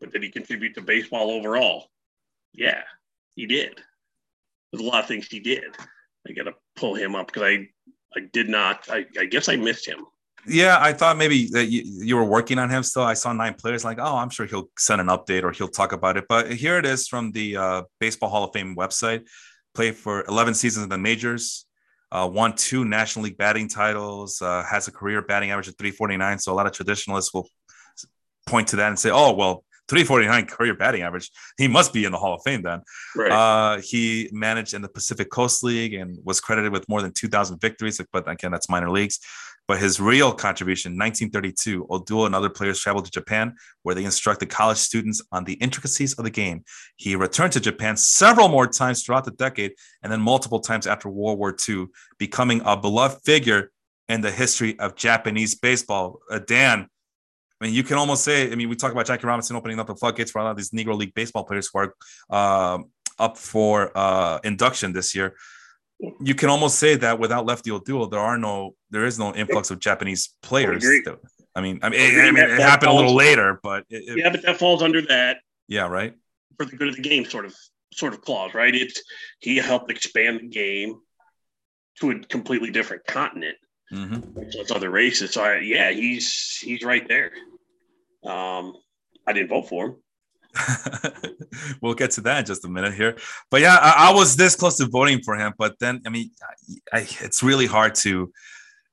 but 0.00 0.12
did 0.12 0.22
he 0.22 0.30
contribute 0.30 0.74
to 0.74 0.82
baseball 0.82 1.30
overall? 1.30 1.90
Yeah, 2.52 2.82
he 3.34 3.46
did. 3.46 3.80
There's 4.70 4.82
a 4.82 4.86
lot 4.86 5.02
of 5.02 5.08
things 5.08 5.26
he 5.26 5.40
did. 5.40 5.64
I 6.28 6.32
got 6.32 6.44
to 6.44 6.54
pull 6.76 6.94
him 6.94 7.14
up 7.14 7.26
because 7.28 7.42
I 7.42 7.68
I 8.16 8.20
did 8.32 8.48
not. 8.48 8.88
I, 8.90 9.06
I 9.18 9.24
guess 9.26 9.48
I 9.48 9.56
missed 9.56 9.86
him. 9.86 10.06
Yeah, 10.46 10.78
I 10.80 10.92
thought 10.92 11.16
maybe 11.16 11.48
that 11.52 11.66
you, 11.66 11.82
you 11.84 12.16
were 12.16 12.24
working 12.24 12.58
on 12.58 12.70
him 12.70 12.82
still. 12.82 13.02
I 13.02 13.14
saw 13.14 13.32
nine 13.32 13.54
players, 13.54 13.84
like, 13.84 13.98
oh, 13.98 14.16
I'm 14.16 14.30
sure 14.30 14.46
he'll 14.46 14.70
send 14.78 15.00
an 15.00 15.08
update 15.08 15.42
or 15.42 15.52
he'll 15.52 15.68
talk 15.68 15.92
about 15.92 16.16
it. 16.16 16.24
But 16.28 16.52
here 16.52 16.78
it 16.78 16.86
is 16.86 17.08
from 17.08 17.32
the 17.32 17.56
uh, 17.56 17.82
Baseball 18.00 18.28
Hall 18.28 18.44
of 18.44 18.52
Fame 18.52 18.76
website. 18.76 19.26
Played 19.74 19.96
for 19.96 20.24
11 20.26 20.54
seasons 20.54 20.84
in 20.84 20.88
the 20.88 20.98
majors, 20.98 21.66
uh, 22.12 22.30
won 22.32 22.54
two 22.54 22.84
National 22.84 23.24
League 23.24 23.36
batting 23.36 23.68
titles, 23.68 24.40
uh, 24.40 24.62
has 24.62 24.86
a 24.86 24.92
career 24.92 25.22
batting 25.22 25.50
average 25.50 25.66
of 25.66 25.76
349. 25.76 26.38
So 26.38 26.52
a 26.52 26.54
lot 26.54 26.66
of 26.66 26.72
traditionalists 26.72 27.34
will 27.34 27.48
point 28.46 28.68
to 28.68 28.76
that 28.76 28.88
and 28.88 28.98
say, 28.98 29.10
oh, 29.10 29.32
well, 29.32 29.64
349 29.88 30.46
career 30.46 30.74
batting 30.74 31.02
average. 31.02 31.30
He 31.58 31.68
must 31.68 31.92
be 31.92 32.04
in 32.04 32.12
the 32.12 32.18
Hall 32.18 32.34
of 32.34 32.42
Fame 32.44 32.62
then. 32.62 32.82
Right. 33.14 33.30
Uh, 33.30 33.80
he 33.80 34.30
managed 34.32 34.74
in 34.74 34.82
the 34.82 34.88
Pacific 34.88 35.30
Coast 35.30 35.62
League 35.62 35.94
and 35.94 36.18
was 36.24 36.40
credited 36.40 36.72
with 36.72 36.88
more 36.88 37.02
than 37.02 37.12
2,000 37.12 37.60
victories. 37.60 38.00
But 38.12 38.28
again, 38.28 38.50
that's 38.50 38.70
minor 38.70 38.90
leagues. 38.90 39.20
But 39.66 39.80
his 39.80 39.98
real 39.98 40.32
contribution, 40.32 40.92
1932, 40.92 41.86
O'Doul 41.90 42.26
and 42.26 42.34
other 42.34 42.50
players 42.50 42.80
traveled 42.80 43.06
to 43.06 43.10
Japan, 43.10 43.54
where 43.82 43.94
they 43.94 44.04
instructed 44.04 44.50
college 44.50 44.76
students 44.76 45.22
on 45.32 45.44
the 45.44 45.54
intricacies 45.54 46.12
of 46.14 46.24
the 46.24 46.30
game. 46.30 46.64
He 46.96 47.16
returned 47.16 47.52
to 47.54 47.60
Japan 47.60 47.96
several 47.96 48.48
more 48.48 48.66
times 48.66 49.02
throughout 49.02 49.24
the 49.24 49.30
decade, 49.30 49.72
and 50.02 50.12
then 50.12 50.20
multiple 50.20 50.60
times 50.60 50.86
after 50.86 51.08
World 51.08 51.38
War 51.38 51.56
II, 51.66 51.86
becoming 52.18 52.60
a 52.64 52.76
beloved 52.76 53.22
figure 53.24 53.70
in 54.08 54.20
the 54.20 54.30
history 54.30 54.78
of 54.78 54.96
Japanese 54.96 55.54
baseball. 55.54 56.20
Uh, 56.30 56.40
Dan, 56.40 56.86
I 57.60 57.64
mean, 57.64 57.74
you 57.74 57.82
can 57.82 57.96
almost 57.96 58.24
say, 58.24 58.50
I 58.52 58.54
mean, 58.54 58.68
we 58.68 58.76
talk 58.76 58.92
about 58.92 59.06
Jackie 59.06 59.26
Robinson 59.26 59.56
opening 59.56 59.80
up 59.80 59.86
the 59.86 59.94
floodgates 59.94 60.30
for 60.30 60.40
a 60.40 60.44
lot 60.44 60.50
of 60.50 60.56
these 60.56 60.70
Negro 60.70 60.96
League 60.96 61.14
baseball 61.14 61.44
players 61.44 61.70
who 61.72 61.78
are 61.78 61.94
uh, 62.28 62.78
up 63.18 63.38
for 63.38 63.96
uh, 63.96 64.40
induction 64.44 64.92
this 64.92 65.14
year. 65.14 65.36
You 66.20 66.34
can 66.34 66.48
almost 66.50 66.78
say 66.78 66.96
that 66.96 67.18
without 67.18 67.46
Lefty 67.46 67.70
O'Doul, 67.70 68.08
there 68.08 68.20
are 68.20 68.36
no, 68.36 68.74
there 68.90 69.04
is 69.06 69.18
no 69.18 69.34
influx 69.34 69.70
of 69.70 69.78
Japanese 69.78 70.34
players. 70.42 70.82
agree. 70.84 71.02
that- 71.04 71.18
I 71.56 71.60
mean, 71.60 71.78
I 71.82 71.88
mean, 71.88 72.00
I 72.00 72.04
agree. 72.04 72.20
I 72.20 72.24
mean, 72.26 72.34
That- 72.34 72.50
it 72.50 72.56
that 72.58 72.68
happened 72.68 72.90
a 72.90 72.94
little 72.94 73.14
later, 73.14 73.60
but 73.62 73.84
it, 73.88 74.02
it- 74.08 74.18
yeah, 74.18 74.30
but 74.30 74.42
that 74.42 74.58
falls 74.58 74.82
under 74.82 75.02
that. 75.02 75.38
yeah, 75.68 75.86
right. 75.86 76.14
for 76.56 76.66
the 76.66 76.76
good 76.76 76.88
of 76.88 76.96
the 76.96 77.02
game 77.02 77.24
sort 77.24 77.44
of 77.46 77.54
sort 77.92 78.12
of 78.12 78.20
clause, 78.22 78.54
right? 78.54 78.74
It's 78.74 79.00
he 79.40 79.56
helped 79.56 79.90
expand 79.90 80.40
the 80.40 80.48
game 80.48 80.96
to 82.00 82.10
a 82.10 82.18
completely 82.20 82.70
different 82.70 83.04
continent. 83.06 83.56
Mm-hmm. 83.92 84.20
So 84.50 84.60
it's 84.60 84.70
other 84.72 84.90
races. 84.90 85.32
So 85.32 85.42
I, 85.44 85.58
yeah, 85.58 85.90
he's 85.92 86.58
he's 86.60 86.82
right 86.82 87.06
there. 87.08 87.30
Um, 88.24 88.72
I 89.26 89.32
didn't 89.32 89.48
vote 89.48 89.68
for 89.68 89.86
him. 89.86 89.96
we'll 91.82 91.94
get 91.94 92.12
to 92.12 92.20
that 92.22 92.40
in 92.40 92.44
just 92.44 92.64
a 92.64 92.68
minute 92.68 92.94
here. 92.94 93.16
But 93.50 93.60
yeah, 93.60 93.76
I, 93.80 94.10
I 94.10 94.14
was 94.14 94.36
this 94.36 94.56
close 94.56 94.76
to 94.78 94.86
voting 94.86 95.20
for 95.22 95.36
him, 95.36 95.52
but 95.58 95.78
then 95.78 96.00
I 96.06 96.10
mean, 96.10 96.30
I, 96.92 96.98
I, 96.98 97.08
it's 97.20 97.42
really 97.42 97.66
hard 97.66 97.94
to. 97.96 98.32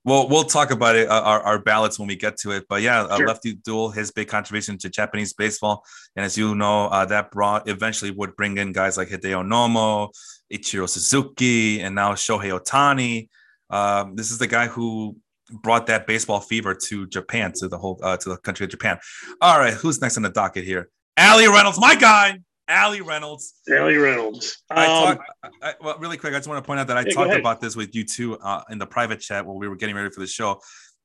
Well, 0.03 0.27
we'll 0.29 0.45
talk 0.45 0.71
about 0.71 0.95
it, 0.95 1.07
uh, 1.07 1.21
our, 1.21 1.41
our 1.41 1.59
ballots 1.59 1.99
when 1.99 2.07
we 2.07 2.15
get 2.15 2.35
to 2.37 2.51
it. 2.51 2.65
But 2.67 2.81
yeah, 2.81 3.03
uh, 3.03 3.17
Sure. 3.17 3.27
Lefty 3.27 3.51
O'Doul, 3.51 3.91
his 3.91 4.09
big 4.09 4.29
contribution 4.29 4.79
to 4.79 4.89
Japanese 4.89 5.33
baseball, 5.33 5.85
and 6.15 6.25
as 6.25 6.35
you 6.35 6.55
know, 6.55 6.87
uh, 6.87 7.05
that 7.05 7.29
brought 7.29 7.69
eventually 7.69 8.09
would 8.09 8.35
bring 8.35 8.57
in 8.57 8.71
guys 8.71 8.97
like 8.97 9.09
Hideo 9.09 9.45
Nomo, 9.45 10.09
Ichiro 10.51 10.89
Suzuki, 10.89 11.81
and 11.81 11.93
now 11.93 12.13
Shohei 12.13 12.59
Otani. 12.59 13.29
Um, 13.69 14.15
this 14.15 14.31
is 14.31 14.39
the 14.39 14.47
guy 14.47 14.67
who 14.67 15.17
brought 15.51 15.85
that 15.87 16.07
baseball 16.07 16.39
fever 16.39 16.73
to 16.73 17.05
Japan, 17.07 17.51
to 17.57 17.67
the 17.67 17.77
whole, 17.77 17.99
uh, 18.01 18.17
to 18.17 18.29
the 18.29 18.37
country 18.37 18.63
of 18.63 18.71
Japan. 18.71 18.97
All 19.39 19.59
right, 19.59 19.73
who's 19.73 20.01
next 20.01 20.17
on 20.17 20.23
the 20.23 20.29
docket 20.29 20.63
here? 20.63 20.89
Allie 21.21 21.47
Reynolds, 21.47 21.79
my 21.79 21.93
guy, 21.93 22.39
Allie 22.67 23.01
Reynolds. 23.01 23.53
Ellie 23.69 23.97
Reynolds. 23.97 24.57
I 24.71 24.85
Um, 24.87 25.17
talk, 25.17 25.25
I, 25.61 25.73
well, 25.79 25.97
really 25.99 26.17
quick. 26.17 26.33
I 26.33 26.37
just 26.37 26.47
want 26.47 26.63
to 26.63 26.65
point 26.65 26.79
out 26.79 26.87
that 26.87 26.97
I 26.97 27.03
Yeah, 27.05 27.13
talked 27.13 27.35
about 27.35 27.61
this 27.61 27.75
with 27.75 27.93
you 27.93 28.03
too 28.03 28.39
uh, 28.39 28.63
in 28.71 28.79
the 28.79 28.87
private 28.87 29.19
chat 29.19 29.45
while 29.45 29.57
we 29.57 29.67
were 29.67 29.75
getting 29.75 29.95
ready 29.95 30.09
for 30.09 30.19
the 30.19 30.27
show. 30.27 30.59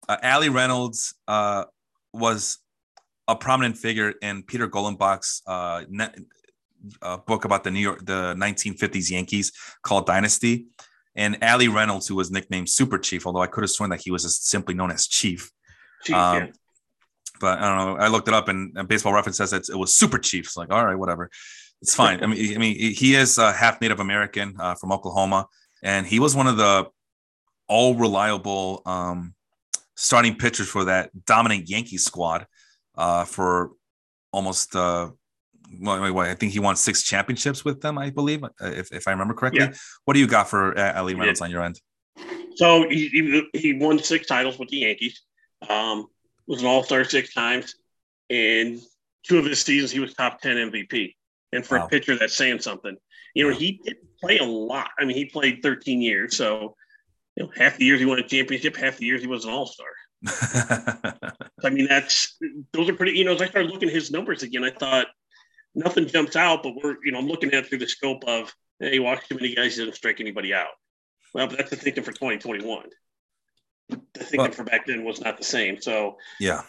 Uh, 0.08 0.16
Allie 0.22 0.48
Reynolds 0.48 1.14
uh, 1.28 1.64
was 2.14 2.58
a 3.28 3.36
prominent 3.36 3.76
figure 3.76 4.14
in 4.22 4.42
Peter 4.42 4.66
Golenbock's 4.68 5.42
uh, 5.46 5.84
ne- 5.88 6.14
uh, 7.02 7.18
book 7.18 7.44
about 7.44 7.64
the 7.64 7.70
New 7.70 7.80
York, 7.80 8.06
the 8.06 8.34
1950s 8.38 9.10
Yankees 9.10 9.52
called 9.82 10.06
Dynasty. 10.06 10.66
And 11.14 11.42
Allie 11.42 11.68
Reynolds, 11.68 12.06
who 12.08 12.14
was 12.14 12.30
nicknamed 12.30 12.70
Super 12.70 12.98
Chief, 12.98 13.26
although 13.26 13.42
I 13.42 13.48
could 13.48 13.62
have 13.62 13.70
sworn 13.70 13.90
that 13.90 14.00
he 14.00 14.10
was 14.10 14.22
just 14.22 14.46
simply 14.48 14.74
known 14.74 14.90
as 14.90 15.06
Chief. 15.06 15.50
Chief, 16.04 16.14
um, 16.16 16.36
yeah. 16.36 16.50
But 17.40 17.58
I 17.58 17.68
don't 17.68 17.78
know. 17.78 18.04
I 18.04 18.08
looked 18.08 18.28
it 18.28 18.34
up, 18.34 18.48
and, 18.48 18.74
Baseball 18.88 19.12
Reference 19.12 19.36
says 19.38 19.52
it 19.52 19.76
was 19.76 19.96
Super 19.96 20.18
Chiefs. 20.18 20.56
Like, 20.56 20.70
all 20.70 20.84
right, 20.84 20.94
whatever, 20.94 21.30
it's 21.82 21.94
fine. 21.94 22.22
I 22.22 22.26
mean, 22.26 22.54
I 22.54 22.58
mean, 22.58 22.76
he 22.76 23.14
is 23.14 23.38
uh, 23.38 23.52
half 23.52 23.80
Native 23.80 24.00
American 24.00 24.56
uh, 24.58 24.74
from 24.74 24.92
Oklahoma, 24.92 25.46
and 25.82 26.06
he 26.06 26.18
was 26.20 26.34
one 26.34 26.46
of 26.46 26.56
the 26.56 26.86
all 27.68 27.94
reliable 27.94 28.82
um, 28.86 29.34
starting 29.94 30.36
pitchers 30.36 30.68
for 30.68 30.84
that 30.84 31.10
dominant 31.26 31.68
Yankee 31.68 31.98
squad 31.98 32.46
uh, 32.96 33.24
for 33.24 33.72
almost. 34.32 34.74
Uh, 34.74 35.10
well, 35.80 36.00
wait, 36.00 36.12
wait, 36.12 36.30
I 36.30 36.34
think 36.34 36.52
he 36.52 36.60
won 36.60 36.76
six 36.76 37.02
championships 37.02 37.64
with 37.64 37.80
them, 37.80 37.98
I 37.98 38.10
believe, 38.10 38.44
uh, 38.44 38.48
if, 38.60 38.92
if 38.92 39.08
I 39.08 39.10
remember 39.10 39.34
correctly. 39.34 39.62
Yeah. 39.62 39.72
What 40.04 40.14
do 40.14 40.20
you 40.20 40.28
got 40.28 40.48
for 40.48 40.78
uh, 40.78 40.92
Allie 40.92 41.16
Reynolds 41.16 41.40
on 41.40 41.50
your 41.50 41.64
end? 41.64 41.80
So 42.54 42.88
he, 42.88 43.08
he, 43.08 43.58
he 43.58 43.72
won 43.74 43.98
six 43.98 44.26
titles 44.26 44.58
with 44.58 44.68
the 44.68 44.78
Yankees. 44.78 45.22
Um, 45.68 46.06
was 46.46 46.60
an 46.60 46.66
All 46.66 46.82
Star 46.82 47.04
six 47.04 47.32
times, 47.34 47.74
and 48.30 48.80
two 49.24 49.38
of 49.38 49.44
his 49.44 49.60
seasons 49.62 49.90
he 49.90 50.00
was 50.00 50.14
top 50.14 50.40
ten 50.40 50.56
MVP. 50.56 51.14
And 51.52 51.64
for 51.64 51.78
Wow. 51.78 51.86
a 51.86 51.88
pitcher, 51.88 52.16
that's 52.18 52.36
saying 52.36 52.60
something. 52.60 52.96
You 53.34 53.48
know, 53.50 53.56
he 53.56 53.80
did 53.84 53.96
play 54.20 54.38
a 54.38 54.44
lot. 54.44 54.90
I 54.98 55.04
mean, 55.04 55.16
he 55.16 55.26
played 55.26 55.62
13 55.62 56.00
years, 56.00 56.36
so 56.36 56.74
you 57.36 57.44
know, 57.44 57.50
half 57.56 57.76
the 57.76 57.84
years 57.84 58.00
he 58.00 58.06
won 58.06 58.18
a 58.18 58.26
championship, 58.26 58.76
half 58.76 58.96
the 58.96 59.06
years 59.06 59.20
he 59.20 59.26
was 59.26 59.44
an 59.44 59.50
All 59.52 59.66
Star. 59.66 59.86
I 61.64 61.70
mean, 61.70 61.86
that's 61.88 62.36
those 62.72 62.88
are 62.88 62.94
pretty. 62.94 63.12
You 63.18 63.24
know, 63.24 63.34
as 63.34 63.42
I 63.42 63.46
started 63.46 63.70
looking 63.70 63.88
at 63.88 63.94
his 63.94 64.10
numbers 64.10 64.42
again, 64.42 64.64
I 64.64 64.70
thought 64.70 65.06
nothing 65.74 66.06
jumps 66.06 66.36
out, 66.36 66.62
but 66.62 66.74
we're 66.82 66.96
you 67.04 67.12
know 67.12 67.18
I'm 67.18 67.28
looking 67.28 67.50
at 67.50 67.64
it 67.64 67.66
through 67.68 67.78
the 67.78 67.88
scope 67.88 68.24
of 68.26 68.52
hey, 68.80 68.92
he 68.92 68.98
walks 68.98 69.28
too 69.28 69.34
many 69.36 69.54
guys, 69.54 69.76
he 69.76 69.82
doesn't 69.82 69.94
strike 69.96 70.20
anybody 70.20 70.52
out. 70.54 70.68
Well, 71.34 71.46
but 71.46 71.58
that's 71.58 71.70
the 71.70 71.76
thinking 71.76 72.02
for 72.02 72.12
2021. 72.12 72.86
The 73.88 74.00
thinking 74.16 74.40
well, 74.40 74.50
for 74.50 74.64
back 74.64 74.86
then 74.86 75.04
was 75.04 75.20
not 75.20 75.38
the 75.38 75.44
same. 75.44 75.80
So. 75.80 76.16
Yeah, 76.40 76.62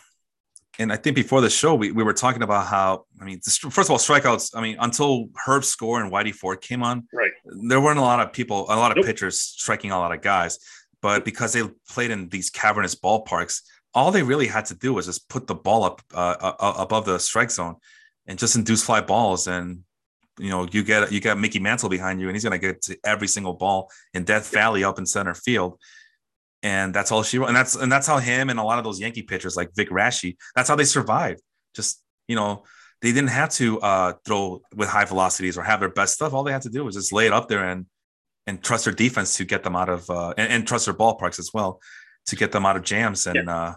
and 0.79 0.91
I 0.91 0.95
think 0.95 1.15
before 1.15 1.41
the 1.41 1.49
show 1.49 1.75
we, 1.75 1.91
we 1.91 2.03
were 2.03 2.13
talking 2.13 2.43
about 2.43 2.67
how 2.67 3.05
I 3.19 3.25
mean 3.25 3.39
first 3.41 3.89
of 3.89 3.91
all 3.91 3.97
strikeouts 3.97 4.51
I 4.55 4.61
mean 4.61 4.77
until 4.79 5.29
Herb 5.45 5.63
Score 5.63 6.01
and 6.01 6.11
Whitey 6.11 6.33
Ford 6.33 6.61
came 6.61 6.83
on 6.83 7.07
right. 7.13 7.31
there 7.67 7.81
weren't 7.81 7.99
a 7.99 8.03
lot 8.03 8.19
of 8.19 8.31
people 8.33 8.65
a 8.69 8.75
lot 8.75 8.91
of 8.91 8.97
nope. 8.97 9.05
pitchers 9.05 9.39
striking 9.39 9.91
a 9.91 9.99
lot 9.99 10.11
of 10.11 10.21
guys. 10.21 10.59
But 10.99 11.25
because 11.25 11.53
they 11.53 11.61
played 11.89 12.11
in 12.11 12.29
these 12.29 12.49
cavernous 12.49 12.95
ballparks 12.95 13.61
all 13.93 14.11
they 14.11 14.23
really 14.23 14.47
had 14.47 14.65
to 14.65 14.75
do 14.75 14.93
was 14.93 15.05
just 15.05 15.27
put 15.29 15.47
the 15.47 15.55
ball 15.55 15.83
up 15.83 16.01
uh, 16.13 16.35
uh, 16.39 16.53
uh, 16.59 16.73
above 16.77 17.05
the 17.05 17.17
strike 17.17 17.49
zone 17.51 17.75
and 18.27 18.37
just 18.37 18.55
induce 18.55 18.83
fly 18.83 19.01
balls 19.01 19.47
and 19.47 19.79
you 20.39 20.49
know 20.49 20.67
you 20.71 20.83
get 20.83 21.11
you 21.11 21.19
got 21.19 21.39
Mickey 21.39 21.59
Mantle 21.59 21.89
behind 21.89 22.19
you 22.21 22.27
and 22.27 22.35
he's 22.35 22.43
going 22.43 22.59
to 22.59 22.67
get 22.67 22.81
to 22.83 22.97
every 23.03 23.27
single 23.27 23.53
ball 23.53 23.89
in 24.13 24.23
Death 24.23 24.51
Valley 24.51 24.83
up 24.83 24.99
in 24.99 25.05
center 25.05 25.33
field 25.33 25.79
and 26.63 26.93
that's 26.93 27.11
all 27.11 27.23
she 27.23 27.37
wrote. 27.37 27.47
And 27.47 27.55
that's 27.55 27.75
and 27.75 27.91
that's 27.91 28.07
how 28.07 28.17
him 28.17 28.49
and 28.49 28.59
a 28.59 28.63
lot 28.63 28.77
of 28.77 28.83
those 28.83 28.99
Yankee 28.99 29.23
pitchers 29.23 29.55
like 29.55 29.69
Vic 29.75 29.89
Raschi, 29.89 30.37
that's 30.55 30.69
how 30.69 30.75
they 30.75 30.83
survived. 30.83 31.41
Just 31.75 32.03
you 32.27 32.35
know, 32.35 32.63
they 33.01 33.11
didn't 33.11 33.29
have 33.29 33.49
to 33.51 33.79
uh, 33.81 34.13
throw 34.25 34.61
with 34.75 34.89
high 34.89 35.05
velocities 35.05 35.57
or 35.57 35.63
have 35.63 35.79
their 35.79 35.89
best 35.89 36.15
stuff. 36.15 36.33
All 36.33 36.43
they 36.43 36.51
had 36.51 36.63
to 36.63 36.69
do 36.69 36.83
was 36.83 36.95
just 36.95 37.13
lay 37.13 37.27
it 37.27 37.33
up 37.33 37.47
there 37.47 37.67
and 37.67 37.85
and 38.47 38.63
trust 38.63 38.85
their 38.85 38.93
defense 38.93 39.37
to 39.37 39.45
get 39.45 39.63
them 39.63 39.75
out 39.75 39.89
of 39.89 40.09
uh, 40.09 40.33
and, 40.37 40.51
and 40.51 40.67
trust 40.67 40.85
their 40.85 40.93
ballparks 40.93 41.39
as 41.39 41.51
well 41.53 41.79
to 42.27 42.35
get 42.35 42.51
them 42.51 42.65
out 42.65 42.75
of 42.75 42.83
jams. 42.83 43.27
And 43.27 43.47
yeah. 43.47 43.55
uh, 43.55 43.75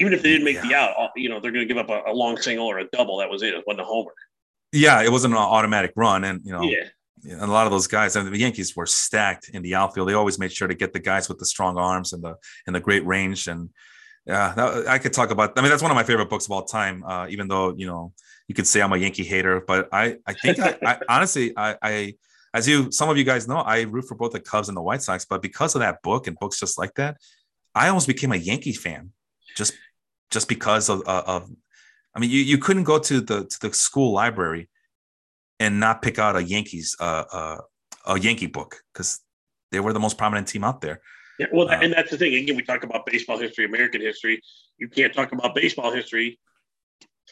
even 0.00 0.12
if 0.12 0.22
they 0.22 0.30
didn't 0.30 0.44
make 0.44 0.56
yeah. 0.56 0.68
the 0.68 0.74
out, 0.74 1.10
you 1.16 1.28
know, 1.28 1.40
they're 1.40 1.52
going 1.52 1.66
to 1.66 1.72
give 1.72 1.82
up 1.82 1.88
a, 1.88 2.10
a, 2.10 2.14
long 2.14 2.36
single 2.36 2.66
or 2.66 2.78
a 2.78 2.84
double. 2.92 3.18
That 3.18 3.30
was 3.30 3.42
it. 3.42 3.54
It 3.54 3.64
wasn't 3.66 3.82
a 3.82 3.84
homer. 3.84 4.12
Yeah, 4.72 5.02
it 5.02 5.12
wasn't 5.12 5.34
an 5.34 5.38
automatic 5.38 5.92
run, 5.96 6.24
and 6.24 6.40
you 6.44 6.52
know, 6.52 6.62
yeah 6.62 6.88
a 7.30 7.46
lot 7.46 7.66
of 7.66 7.72
those 7.72 7.86
guys, 7.86 8.16
I 8.16 8.20
and 8.20 8.32
the 8.32 8.38
Yankees 8.38 8.74
were 8.74 8.86
stacked 8.86 9.50
in 9.50 9.62
the 9.62 9.74
outfield. 9.74 10.08
They 10.08 10.14
always 10.14 10.38
made 10.38 10.52
sure 10.52 10.68
to 10.68 10.74
get 10.74 10.92
the 10.92 10.98
guys 10.98 11.28
with 11.28 11.38
the 11.38 11.46
strong 11.46 11.76
arms 11.78 12.12
and 12.12 12.22
the 12.22 12.36
and 12.66 12.74
the 12.74 12.80
great 12.80 13.06
range. 13.06 13.48
And 13.48 13.70
yeah, 14.26 14.52
that, 14.54 14.88
I 14.88 14.98
could 14.98 15.12
talk 15.12 15.30
about. 15.30 15.56
I 15.56 15.62
mean, 15.62 15.70
that's 15.70 15.82
one 15.82 15.90
of 15.90 15.94
my 15.94 16.04
favorite 16.04 16.30
books 16.30 16.46
of 16.46 16.52
all 16.52 16.64
time. 16.64 17.04
Uh, 17.04 17.26
even 17.28 17.48
though 17.48 17.74
you 17.76 17.86
know 17.86 18.12
you 18.48 18.54
could 18.54 18.66
say 18.66 18.82
I'm 18.82 18.92
a 18.92 18.96
Yankee 18.96 19.24
hater, 19.24 19.62
but 19.66 19.88
I 19.92 20.16
I 20.26 20.32
think 20.32 20.58
I, 20.58 20.76
I 20.84 20.98
honestly 21.08 21.52
I, 21.56 21.76
I 21.82 22.14
as 22.54 22.66
you 22.66 22.90
some 22.90 23.08
of 23.08 23.16
you 23.16 23.24
guys 23.24 23.46
know 23.46 23.58
I 23.58 23.82
root 23.82 24.06
for 24.08 24.16
both 24.16 24.32
the 24.32 24.40
Cubs 24.40 24.68
and 24.68 24.76
the 24.76 24.82
White 24.82 25.02
Sox. 25.02 25.24
But 25.24 25.42
because 25.42 25.74
of 25.74 25.80
that 25.80 26.02
book 26.02 26.26
and 26.26 26.36
books 26.38 26.58
just 26.58 26.78
like 26.78 26.94
that, 26.94 27.18
I 27.74 27.88
almost 27.88 28.06
became 28.06 28.32
a 28.32 28.36
Yankee 28.36 28.72
fan 28.72 29.10
just 29.56 29.74
just 30.30 30.48
because 30.48 30.88
of, 30.88 31.02
of 31.02 31.48
I 32.14 32.20
mean, 32.20 32.30
you, 32.30 32.40
you 32.40 32.58
couldn't 32.58 32.84
go 32.84 32.98
to 32.98 33.20
the 33.20 33.44
to 33.44 33.60
the 33.60 33.72
school 33.72 34.12
library 34.12 34.68
and 35.60 35.80
not 35.80 36.02
pick 36.02 36.18
out 36.18 36.36
a 36.36 36.42
Yankees 36.42 36.96
uh, 37.00 37.24
uh, 37.32 37.58
a 38.06 38.18
Yankee 38.18 38.46
book 38.46 38.82
because 38.92 39.20
they 39.70 39.80
were 39.80 39.92
the 39.92 40.00
most 40.00 40.18
prominent 40.18 40.48
team 40.48 40.64
out 40.64 40.80
there. 40.80 41.00
Yeah, 41.38 41.46
well, 41.52 41.68
uh, 41.68 41.78
and 41.80 41.92
that's 41.92 42.10
the 42.10 42.18
thing. 42.18 42.34
Again, 42.34 42.56
we 42.56 42.62
talk 42.62 42.84
about 42.84 43.06
baseball 43.06 43.38
history, 43.38 43.64
American 43.64 44.00
history. 44.00 44.40
You 44.78 44.88
can't 44.88 45.12
talk 45.12 45.32
about 45.32 45.54
baseball 45.54 45.92
history, 45.92 46.38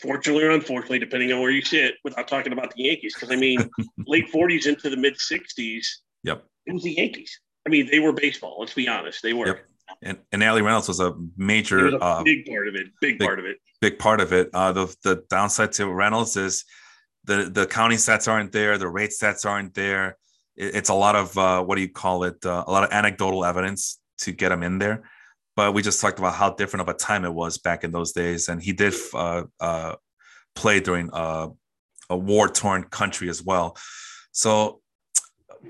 fortunately 0.00 0.44
or 0.44 0.50
unfortunately, 0.50 0.98
depending 0.98 1.32
on 1.32 1.40
where 1.40 1.50
you 1.50 1.62
sit, 1.62 1.94
without 2.02 2.26
talking 2.28 2.52
about 2.52 2.74
the 2.74 2.84
Yankees. 2.84 3.14
Because 3.14 3.30
I 3.30 3.36
mean, 3.36 3.68
late 4.06 4.32
'40s 4.32 4.66
into 4.66 4.90
the 4.90 4.96
mid 4.96 5.14
'60s, 5.14 5.86
yep, 6.22 6.44
it 6.66 6.72
was 6.72 6.82
the 6.82 6.92
Yankees. 6.92 7.40
I 7.66 7.70
mean, 7.70 7.88
they 7.90 7.98
were 7.98 8.12
baseball. 8.12 8.56
Let's 8.58 8.74
be 8.74 8.88
honest, 8.88 9.22
they 9.22 9.32
were. 9.32 9.46
Yep. 9.46 9.66
And, 10.02 10.18
and 10.30 10.44
Allie 10.44 10.62
Reynolds 10.62 10.86
was 10.86 11.00
a 11.00 11.14
major, 11.36 11.86
was 11.86 11.94
a 11.94 11.98
uh, 11.98 12.22
big 12.22 12.46
part 12.46 12.68
of 12.68 12.76
it. 12.76 12.86
Big, 13.00 13.18
big, 13.18 13.26
part 13.26 13.40
of 13.40 13.44
it. 13.44 13.56
Big 13.80 13.98
part 13.98 14.20
of 14.20 14.32
it. 14.32 14.48
Uh, 14.54 14.72
the 14.72 14.96
the 15.02 15.24
downside 15.28 15.72
to 15.72 15.88
Reynolds 15.88 16.36
is 16.36 16.64
the 17.24 17.50
the 17.52 17.66
counting 17.66 17.98
stats 17.98 18.28
aren't 18.28 18.52
there, 18.52 18.78
the 18.78 18.88
rate 18.88 19.10
stats 19.10 19.44
aren't 19.44 19.74
there. 19.74 20.16
It, 20.56 20.74
it's 20.76 20.88
a 20.88 20.94
lot 20.94 21.16
of 21.16 21.36
uh, 21.36 21.62
what 21.62 21.76
do 21.76 21.82
you 21.82 21.88
call 21.88 22.24
it? 22.24 22.44
Uh, 22.44 22.64
a 22.66 22.72
lot 22.72 22.84
of 22.84 22.92
anecdotal 22.92 23.44
evidence 23.44 23.98
to 24.18 24.32
get 24.32 24.52
him 24.52 24.62
in 24.62 24.78
there. 24.78 25.02
But 25.56 25.74
we 25.74 25.82
just 25.82 26.00
talked 26.00 26.18
about 26.18 26.34
how 26.34 26.50
different 26.50 26.82
of 26.82 26.94
a 26.94 26.96
time 26.96 27.24
it 27.24 27.32
was 27.32 27.58
back 27.58 27.84
in 27.84 27.90
those 27.90 28.12
days, 28.12 28.48
and 28.48 28.62
he 28.62 28.72
did 28.72 28.94
uh, 29.14 29.44
uh 29.58 29.94
play 30.54 30.80
during 30.80 31.10
uh, 31.12 31.48
a 32.08 32.16
war 32.16 32.48
torn 32.48 32.84
country 32.84 33.28
as 33.28 33.42
well. 33.42 33.76
So, 34.32 34.80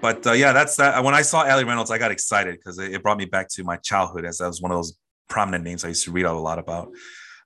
but 0.01 0.27
uh, 0.27 0.33
yeah, 0.33 0.53
that's 0.53 0.77
that. 0.77 1.03
When 1.03 1.15
I 1.15 1.23
saw 1.23 1.45
Allie 1.45 1.65
Reynolds, 1.65 1.91
I 1.91 1.99
got 1.99 2.11
excited 2.11 2.57
because 2.57 2.79
it, 2.79 2.95
it 2.95 3.03
brought 3.03 3.19
me 3.19 3.25
back 3.25 3.49
to 3.51 3.65
my 3.65 3.77
childhood, 3.77 4.25
as 4.25 4.39
that 4.39 4.47
was 4.47 4.61
one 4.61 4.71
of 4.71 4.79
those 4.79 4.99
prominent 5.29 5.65
names 5.65 5.85
I 5.85 5.89
used 5.89 6.05
to 6.05 6.13
read 6.13 6.27
out 6.27 6.37
a 6.37 6.41
lot 6.41 6.59
about. 6.59 6.91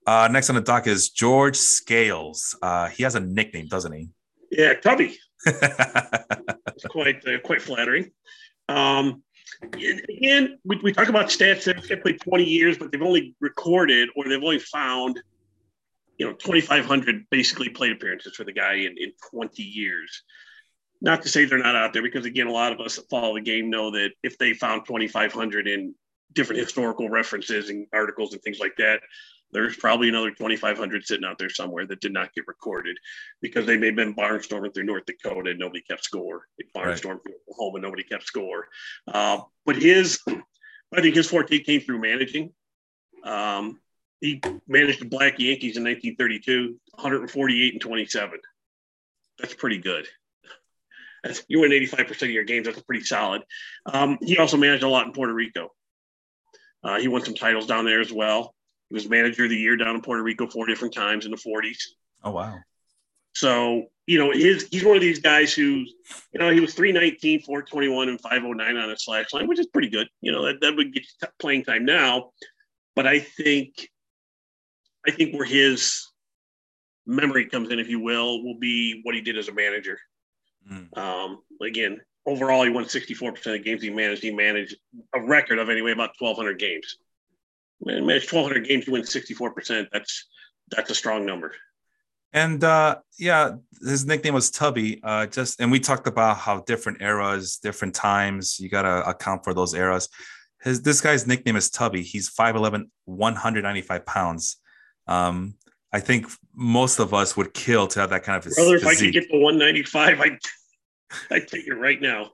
Uh, 0.07 0.29
next 0.31 0.51
on 0.51 0.57
the 0.57 0.61
dock 0.61 0.87
is 0.87 1.11
George 1.11 1.57
Scales. 1.57 2.57
Uh, 2.61 2.89
he 2.89 3.03
has 3.03 3.15
a 3.15 3.21
nickname, 3.21 3.67
doesn't 3.67 3.93
he? 3.93 4.09
Yeah, 4.51 4.75
Tubby. 4.75 5.17
it's 5.47 6.85
quite 6.89 7.27
uh, 7.27 7.39
quite 7.41 7.63
flattering. 7.63 8.11
Um, 8.69 9.23
again, 9.63 10.59
we, 10.65 10.79
we 10.83 10.93
talk 10.93 11.09
about 11.09 11.27
stats 11.27 11.65
that 11.65 11.85
have 11.89 12.03
played 12.03 12.21
20 12.21 12.45
years, 12.45 12.79
but 12.79 12.93
they've 12.93 13.03
only 13.03 13.35
recorded 13.41 14.09
or 14.17 14.25
they've 14.29 14.43
only 14.43 14.59
found, 14.59 15.21
you 16.19 16.27
know, 16.27 16.33
2,500 16.35 17.27
basically 17.31 17.69
plate 17.69 17.93
appearances 17.93 18.35
for 18.35 18.45
the 18.45 18.53
guy 18.53 18.75
in, 18.75 18.95
in 18.99 19.13
20 19.31 19.63
years. 19.63 20.23
Not 21.01 21.23
to 21.23 21.29
say 21.29 21.45
they're 21.45 21.59
not 21.59 21.77
out 21.77 21.93
there, 21.93 22.03
because 22.03 22.25
again, 22.25 22.47
a 22.47 22.53
lot 22.53 22.73
of 22.73 22.81
us 22.81 22.97
that 22.97 23.09
follow 23.11 23.35
the 23.35 23.41
game 23.41 23.69
know 23.69 23.91
that 23.91 24.13
if 24.23 24.39
they 24.39 24.55
found 24.55 24.87
2,500 24.87 25.69
in 25.69 25.95
different 26.33 26.61
historical 26.61 27.09
references 27.09 27.69
and 27.69 27.87
articles 27.93 28.33
and 28.33 28.43
things 28.43 28.59
like 28.59 28.77
that, 28.79 29.01
there's 29.55 29.77
probably 29.77 30.09
another 30.09 30.31
2,500 30.31 31.07
sitting 31.07 31.25
out 31.25 31.39
there 31.39 31.49
somewhere 31.49 31.87
that 31.87 32.01
did 32.01 32.13
not 32.13 32.35
get 32.35 32.49
recorded 32.49 32.99
because 33.41 33.65
they 33.65 33.77
may 33.77 33.87
have 33.87 33.97
been 33.97 34.15
barnstorming 34.15 34.75
through 34.75 34.85
North 34.85 35.07
Dakota 35.07 35.51
and 35.51 35.61
nobody 35.61 35.81
kept 35.81 36.05
score. 36.05 36.49
They 36.59 36.65
barnstormed 36.77 37.05
right. 37.05 37.23
through 37.23 37.35
Oklahoma 37.49 37.77
and 37.77 37.83
nobody 37.85 38.03
kept 38.03 38.25
score. 38.25 38.67
Uh, 39.07 39.43
but 39.65 39.77
his, 39.77 40.19
I 40.27 41.01
think 41.01 41.15
his 41.15 41.29
forte 41.29 41.61
came 41.61 41.81
through 41.81 42.01
managing. 42.01 42.53
Um, 43.23 43.81
he 44.21 44.43
managed 44.67 45.01
the 45.01 45.07
Black 45.07 45.39
Yankees 45.39 45.77
in 45.77 45.85
1932, 45.85 46.77
148 46.95 47.73
and 47.75 47.81
27. 47.81 48.41
That's 49.39 49.55
pretty 49.55 49.79
good. 49.79 50.09
That's, 51.23 51.45
you 51.47 51.61
win 51.61 51.71
85% 51.71 52.23
of 52.23 52.31
your 52.31 52.45
games. 52.45 52.67
That's 52.67 52.83
pretty 52.83 53.05
solid. 53.05 53.43
Um, 53.87 54.19
he 54.21 54.37
also 54.39 54.57
managed 54.57 54.83
a 54.83 54.89
lot 54.89 55.07
in 55.07 55.13
Puerto 55.13 55.33
Rico. 55.33 55.69
Uh, 56.83 56.99
he 56.99 57.07
won 57.07 57.25
some 57.25 57.35
titles 57.35 57.67
down 57.67 57.85
there 57.85 58.01
as 58.01 58.13
well. 58.13 58.55
He 58.89 58.95
was 58.95 59.09
manager 59.09 59.45
of 59.45 59.51
the 59.51 59.57
year 59.57 59.77
down 59.77 59.95
in 59.95 60.03
Puerto 60.03 60.23
Rico 60.23 60.47
four 60.47 60.67
different 60.67 60.95
times 60.95 61.25
in 61.25 61.31
the 61.31 61.37
40s. 61.37 61.79
Oh 62.23 62.33
wow. 62.33 62.59
So, 63.35 63.87
you 64.07 64.19
know, 64.19 64.31
his 64.31 64.69
he's 64.71 64.85
one 64.85 64.97
of 64.97 65.03
these 65.03 65.19
guys 65.19 65.53
who, 65.53 65.85
you 66.33 66.39
know, 66.39 66.51
he 66.51 66.61
was 66.61 66.75
319, 66.75 67.43
421, 67.43 68.09
and 68.09 68.21
509 68.21 68.77
on 68.77 68.91
a 68.91 68.97
slash 68.97 69.33
line, 69.33 69.49
which 69.49 69.59
is 69.59 69.67
pretty 69.67 69.89
good. 69.89 70.09
You 70.21 70.33
know, 70.33 70.45
that, 70.45 70.61
that 70.61 70.77
would 70.77 70.93
get 70.93 71.05
you 71.05 71.29
playing 71.39 71.65
time 71.65 71.85
now. 71.85 72.31
But 72.95 73.07
I 73.07 73.19
think 73.19 73.91
I 75.07 75.11
think 75.11 75.35
where 75.35 75.45
his 75.45 76.11
memory 77.07 77.47
comes 77.47 77.71
in, 77.71 77.79
if 77.79 77.89
you 77.89 78.01
will, 78.01 78.43
will 78.45 78.59
be 78.59 79.01
what 79.03 79.15
he 79.15 79.21
did 79.21 79.37
as 79.37 79.49
a 79.49 79.53
manager. 79.53 79.99
Mm. 80.71 80.97
Um, 80.97 81.43
again, 81.61 82.01
overall, 82.25 82.63
he 82.63 82.71
won 82.71 82.85
64% 82.85 83.59
of 83.59 83.65
games 83.65 83.83
he 83.83 83.91
managed. 83.91 84.23
He 84.23 84.33
managed 84.33 84.77
a 85.15 85.21
record 85.21 85.59
of 85.59 85.69
anyway 85.69 85.93
about 85.93 86.13
1,200 86.19 86.59
games 86.59 86.99
manage 87.81 88.33
1,200 88.33 88.67
games, 88.67 88.87
you 88.87 88.93
win 88.93 89.03
64%. 89.03 89.87
That's 89.93 90.27
that's 90.71 90.91
a 90.91 90.95
strong 90.95 91.27
number. 91.27 91.53
And 92.33 92.65
uh, 92.65 92.97
yeah, 93.19 93.53
his 93.81 94.07
nickname 94.07 94.35
was 94.35 94.51
Tubby. 94.51 95.01
Uh, 95.03 95.27
just 95.27 95.61
and 95.61 95.71
we 95.71 95.79
talked 95.79 96.07
about 96.09 96.39
how 96.39 96.61
different 96.61 97.01
eras, 97.01 97.59
different 97.59 97.95
times, 97.95 98.59
you 98.59 98.69
gotta 98.69 99.09
account 99.09 99.45
for 99.45 99.55
those 99.55 99.75
eras. 99.75 100.09
His 100.63 100.83
this 100.83 101.01
guy's 101.01 101.27
nickname 101.27 101.57
is 101.57 101.71
Tubby. 101.71 102.03
He's 102.03 102.29
5'11, 102.31 102.87
195 103.05 104.07
pounds. 104.07 104.57
Um, 105.07 105.55
I 105.93 106.01
think 106.01 106.27
most 106.53 106.99
of 106.99 107.15
us 107.15 107.37
would 107.37 107.55
kill 107.55 107.87
to 107.89 108.01
have 108.01 108.11
that 108.11 108.25
kind 108.25 108.37
of 108.37 108.53
Brother, 108.53 108.81
physique. 108.81 108.83
if 108.83 108.87
I 108.89 108.95
could 108.97 109.13
get 109.13 109.31
the 109.31 109.39
195, 109.39 110.21
I 110.21 110.39
I 111.31 111.41
take 111.41 111.67
it 111.67 111.75
right 111.75 112.01
now. 112.01 112.31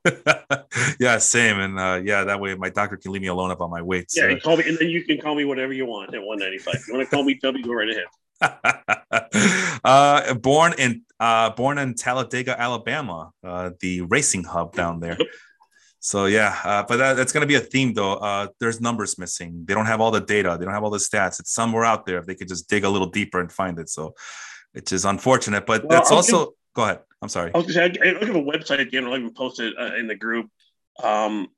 yeah, 1.01 1.19
same. 1.19 1.59
And 1.59 1.79
uh, 1.79 2.01
yeah, 2.03 2.25
that 2.25 2.41
way 2.41 2.55
my 2.55 2.71
doctor 2.71 2.97
can 2.97 3.13
leave 3.13 3.23
me 3.23 3.29
alone 3.29 3.51
about 3.51 3.71
my 3.71 3.83
weight. 3.83 4.07
Yeah, 4.15 4.35
call 4.39 4.57
me, 4.57 4.65
and 4.69 4.79
then 4.79 4.89
you 4.89 5.05
can 5.05 5.19
call 5.19 5.35
me 5.35 5.45
whatever 5.45 5.73
you 5.73 5.87
want 5.87 6.15
at 6.15 6.23
195. 6.23 6.85
you 6.89 6.95
want 6.95 7.09
to 7.09 7.15
call 7.15 7.25
me 7.25 7.37
Tubby, 7.37 7.63
go 7.63 7.73
right 7.73 7.91
ahead. 7.91 8.07
uh, 9.85 10.35
born 10.35 10.75
in 10.79 11.03
uh, 11.19 11.51
born 11.51 11.79
in 11.79 11.95
Talladega, 11.95 12.59
Alabama, 12.59 13.33
uh, 13.45 13.71
the 13.81 14.01
racing 14.03 14.45
hub 14.45 14.75
down 14.75 15.01
there. 15.01 15.19
So 16.01 16.25
yeah, 16.25 16.59
uh, 16.65 16.83
but 16.89 16.97
that, 16.97 17.15
that's 17.15 17.33
going 17.33 17.43
to 17.43 17.47
be 17.47 17.57
a 17.57 17.61
theme 17.61 17.93
though. 17.93 18.15
Uh, 18.15 18.49
there's 18.59 18.81
numbers 18.81 19.19
missing. 19.19 19.65
They 19.67 19.75
don't 19.75 19.85
have 19.85 20.01
all 20.01 20.11
the 20.11 20.21
data. 20.21 20.57
They 20.59 20.65
don't 20.65 20.73
have 20.73 20.83
all 20.83 20.91
the 20.91 20.99
stats. 20.99 21.41
It's 21.41 21.53
somewhere 21.53 21.85
out 21.85 22.07
there 22.07 22.19
if 22.19 22.27
they 22.27 22.35
could 22.35 22.49
just 22.49 22.69
dig 22.71 22.85
a 22.85 22.89
little 22.89 23.09
deeper 23.09 23.39
and 23.39 23.53
find 23.53 23.79
it. 23.79 23.91
So, 23.91 24.15
which 24.73 24.93
is 24.93 25.05
unfortunate, 25.05 25.67
but 25.67 25.85
well, 25.85 25.99
that's 25.99 26.11
also. 26.11 26.55
Go 26.73 26.85
ahead. 26.85 27.01
I'm 27.23 27.29
sorry. 27.29 27.53
I 27.55 27.59
was 27.59 27.67
to 27.67 27.73
say, 27.73 27.83
I, 27.83 27.85
I 27.85 28.09
at 28.09 28.23
a 28.23 28.33
website 28.33 28.81
again, 28.81 29.05
I'll 29.05 29.17
even 29.17 29.35
post 29.35 29.61
it 29.61 29.75
uh, 29.79 29.95
in 29.97 30.07
the 30.07 30.15
group. 30.15 30.51
Um, 31.03 31.49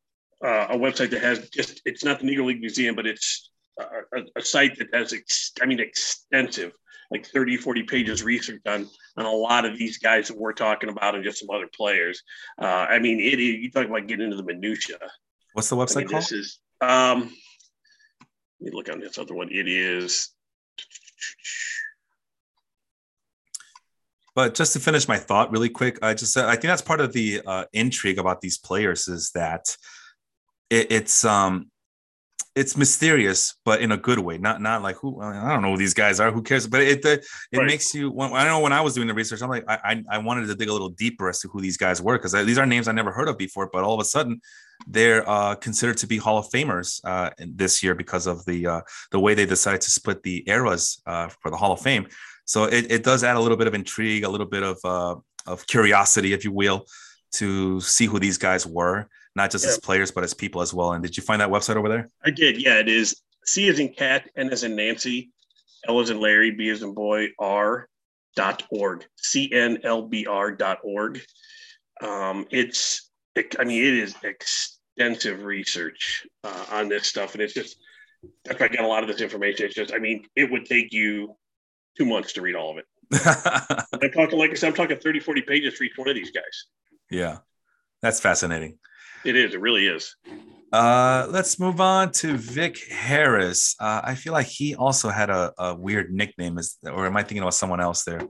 uh, 0.45 0.67
a 0.71 0.77
website 0.77 1.11
that 1.11 1.23
has 1.23 1.49
just, 1.51 1.81
it's 1.85 2.05
not 2.05 2.19
the 2.19 2.27
Negro 2.27 2.47
League 2.47 2.61
Museum, 2.61 2.97
but 2.97 3.07
it's 3.07 3.51
a, 3.79 4.23
a 4.37 4.43
site 4.43 4.77
that 4.79 4.93
has, 4.93 5.13
ex, 5.13 5.53
I 5.63 5.67
mean, 5.67 5.79
extensive, 5.79 6.73
like 7.13 7.27
30, 7.27 7.59
40 7.59 7.85
pages 7.85 8.25
research 8.25 8.61
on, 8.67 8.89
on 9.17 9.25
a 9.25 9.31
lot 9.31 9.65
of 9.65 9.79
these 9.79 9.99
guys 9.99 10.29
that 10.29 10.37
we're 10.37 10.53
talking 10.53 10.89
about 10.89 11.15
and 11.15 11.23
just 11.23 11.39
some 11.39 11.51
other 11.51 11.69
players. 11.73 12.23
Uh, 12.61 12.67
I 12.67 12.99
mean, 12.99 13.21
it, 13.21 13.39
you 13.39 13.71
talk 13.71 13.87
about 13.87 14.09
getting 14.09 14.25
into 14.25 14.37
the 14.37 14.43
minutia. 14.43 14.99
What's 15.53 15.69
the 15.69 15.77
website 15.77 15.97
I 15.97 16.01
mean, 16.01 16.09
called? 16.09 16.23
This 16.23 16.33
is, 16.33 16.59
um, 16.81 17.21
let 18.61 18.73
me 18.73 18.77
look 18.77 18.91
on 18.91 18.99
this 18.99 19.19
other 19.19 19.35
one. 19.35 19.49
It 19.51 19.69
is. 19.69 20.31
But 24.35 24.55
just 24.55 24.73
to 24.73 24.81
finish 24.81 25.09
my 25.09 25.19
thought 25.19 25.51
really 25.51 25.69
quick, 25.69 25.99
I 26.03 26.15
just 26.15 26.37
I 26.37 26.53
think 26.53 26.63
that's 26.63 26.83
part 26.83 27.01
of 27.01 27.13
the 27.13 27.43
uh, 27.47 27.65
intrigue 27.73 28.19
about 28.19 28.41
these 28.41 28.59
players 28.59 29.09
is 29.09 29.31
that 29.35 29.77
it, 30.71 30.91
it's 30.91 31.25
um 31.25 31.71
it's 32.55 32.77
mysterious, 32.77 33.55
but 33.65 33.81
in 33.81 33.93
a 33.93 33.97
good 33.97 34.19
way. 34.19 34.37
Not 34.37 34.61
not 34.61 34.83
like 34.83 34.97
who 34.97 35.21
I 35.21 35.49
don't 35.53 35.63
know 35.63 35.73
who 35.73 35.79
these 35.79 35.95
guys 35.95 36.21
are. 36.21 36.31
Who 36.31 36.43
cares? 36.43 36.67
But 36.67 36.83
it 36.83 37.05
it, 37.05 37.25
it 37.51 37.59
right. 37.59 37.67
makes 37.67 37.95
you. 37.95 38.11
When, 38.11 38.33
I 38.33 38.45
know 38.45 38.61
when 38.61 38.73
I 38.73 38.81
was 38.81 38.95
doing 38.95 39.09
the 39.09 39.15
research, 39.15 39.43
I'm 39.43 39.49
like 39.49 39.65
I 39.69 40.03
I 40.11 40.19
wanted 40.19 40.47
to 40.47 40.55
dig 40.55 40.69
a 40.69 40.73
little 40.73 40.91
deeper 40.91 41.29
as 41.31 41.41
to 41.41 41.49
who 41.49 41.61
these 41.61 41.77
guys 41.77 42.03
were 42.03 42.19
because 42.19 42.33
these 42.33 42.59
are 42.59 42.67
names 42.67 42.89
I 42.89 42.93
never 42.93 43.11
heard 43.11 43.29
of 43.29 43.39
before. 43.39 43.71
But 43.73 43.85
all 43.85 43.95
of 43.95 44.01
a 44.01 44.05
sudden, 44.05 44.41
they're 44.87 45.29
uh, 45.29 45.55
considered 45.55 45.97
to 45.99 46.07
be 46.07 46.19
Hall 46.19 46.39
of 46.39 46.49
Famers 46.51 47.01
uh, 47.05 47.31
this 47.39 47.83
year 47.83 47.95
because 47.95 48.27
of 48.27 48.45
the 48.45 48.67
uh, 48.67 48.81
the 49.13 49.21
way 49.21 49.35
they 49.35 49.47
decided 49.47 49.81
to 49.83 49.91
split 49.91 50.23
the 50.23 50.45
eras 50.47 51.01
uh, 51.07 51.29
for 51.29 51.51
the 51.51 51.57
Hall 51.57 51.73
of 51.73 51.81
Fame. 51.81 52.07
So 52.45 52.65
it, 52.65 52.91
it 52.91 53.05
does 53.05 53.25
add 53.25 53.37
a 53.37 53.41
little 53.41 53.57
bit 53.57 53.67
of 53.67 53.75
intrigue, 53.75 54.25
a 54.25 54.29
little 54.29 54.47
bit 54.47 54.63
of 54.63 54.79
uh, 54.85 55.17
of 55.47 55.67
curiosity, 55.67 56.33
if 56.33 56.45
you 56.45 56.53
will, 56.53 56.87
to 57.33 57.81
see 57.81 58.07
who 58.07 58.19
these 58.19 58.39
guys 58.39 58.67
were 58.67 59.09
not 59.35 59.51
just 59.51 59.65
yeah. 59.65 59.71
as 59.71 59.79
players, 59.79 60.11
but 60.11 60.25
as 60.25 60.35
people 60.35 60.61
as 60.61 60.75
well. 60.75 60.93
And 60.93 61.03
did 61.03 61.17
you 61.17 61.23
find 61.23 61.41
that 61.41 61.49
website 61.49 61.77
over 61.77 61.89
there? 61.89 62.11
I 62.25 62.31
did. 62.31 62.63
Yeah, 62.63 62.79
it 62.79 62.89
is 62.89 63.23
C 63.45 63.69
as 63.69 63.79
in 63.79 63.93
cat, 63.95 64.29
N 64.37 64.51
as 64.51 64.65
in 64.65 64.77
Nancy, 64.77 65.31
L 65.89 66.01
as 66.01 66.11
in 66.11 66.21
Larry, 66.21 66.51
B 66.51 66.69
as 66.69 66.83
in 66.83 66.95
boy, 66.95 67.29
R 67.39 67.89
dot 68.35 68.63
org, 68.71 69.05
C-N-L-B-R 69.17 70.53
dot 70.53 70.79
org. 70.83 71.21
Um, 72.03 72.47
it's, 72.51 73.11
it, 73.35 73.55
I 73.59 73.65
mean, 73.65 73.83
it 73.85 73.95
is 73.95 74.15
extensive 74.23 75.45
research 75.45 76.27
uh, 76.45 76.65
on 76.71 76.89
this 76.89 77.07
stuff. 77.07 77.35
And 77.35 77.43
it's 77.43 77.53
just, 77.53 77.77
that's 78.45 78.59
why 78.59 78.67
I 78.67 78.69
get 78.69 78.85
a 78.85 78.87
lot 78.87 79.03
of 79.03 79.09
this 79.09 79.21
information. 79.21 79.67
It's 79.67 79.75
just, 79.75 79.93
I 79.93 79.99
mean, 79.99 80.25
it 80.35 80.51
would 80.51 80.65
take 80.65 80.93
you 80.93 81.37
two 81.97 82.05
months 82.05 82.33
to 82.35 82.43
read 82.43 82.55
all 82.55 82.71
of 82.71 82.79
it. 82.79 82.87
I'm 84.03 84.11
talking, 84.11 84.39
like 84.39 84.51
I 84.51 84.55
said, 84.55 84.69
I'm 84.69 84.75
talking 84.75 84.99
30, 84.99 85.21
40 85.21 85.43
pages 85.43 85.75
for 85.75 85.85
each 85.85 85.97
one 85.97 86.09
of 86.09 86.15
these 86.15 86.31
guys. 86.31 86.67
Yeah. 87.11 87.39
That's 88.01 88.21
fascinating. 88.21 88.79
It 89.25 89.37
is. 89.37 89.55
It 89.55 89.61
really 89.61 89.87
is. 89.87 90.17
Uh, 90.73 91.27
let's 91.31 91.61
move 91.61 91.81
on 91.81 92.11
to 92.13 92.37
Vic 92.37 92.79
Harris. 92.91 93.77
Uh, 93.79 94.01
I 94.03 94.15
feel 94.15 94.33
like 94.33 94.47
he 94.47 94.75
also 94.75 95.11
had 95.11 95.31
a, 95.31 95.53
a 95.59 95.75
weird 95.75 96.13
nickname, 96.13 96.59
is 96.59 96.79
or 96.83 97.07
am 97.07 97.17
I 97.17 97.23
thinking 97.23 97.39
about 97.39 97.55
someone 97.55 97.81
else 97.81 98.05
there? 98.05 98.23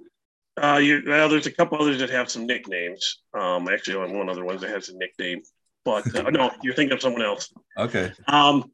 Uh, 0.61 0.79
you, 0.83 1.03
well, 1.07 1.29
there's 1.29 1.47
a 1.47 1.53
couple 1.53 1.81
others 1.81 1.99
that 2.01 2.11
have 2.11 2.31
some 2.31 2.47
nicknames. 2.47 3.23
Um, 3.33 3.69
actually, 3.69 3.97
on 3.97 4.19
one 4.19 4.29
other 4.29 4.45
one 4.45 4.59
that 4.59 4.69
has 4.71 4.91
a 4.91 4.97
nickname, 4.99 5.41
but 5.85 6.15
uh, 6.15 6.29
no, 6.31 6.51
you're 6.63 6.75
thinking 6.75 6.93
of 6.95 7.01
someone 7.01 7.23
else. 7.23 7.51
Okay. 7.79 8.13
Um, 8.27 8.71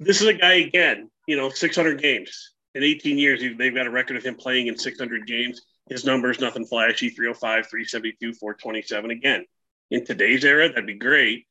this 0.00 0.20
is 0.20 0.26
a 0.26 0.34
guy 0.34 0.54
again. 0.54 1.08
You 1.26 1.36
know, 1.36 1.48
600 1.48 2.02
games 2.02 2.52
in 2.78 2.84
18 2.84 3.18
years. 3.18 3.42
They've 3.58 3.74
got 3.74 3.88
a 3.88 3.90
record 3.90 4.16
of 4.16 4.24
him 4.24 4.36
playing 4.36 4.68
in 4.68 4.78
600 4.78 5.26
games. 5.26 5.62
His 5.90 6.04
numbers, 6.04 6.38
nothing 6.38 6.64
flashy 6.64 7.10
305, 7.10 7.66
372, 7.68 8.34
427. 8.34 9.10
Again, 9.10 9.44
in 9.90 10.04
today's 10.04 10.44
era, 10.44 10.68
that'd 10.68 10.86
be 10.86 10.94
great. 10.94 11.46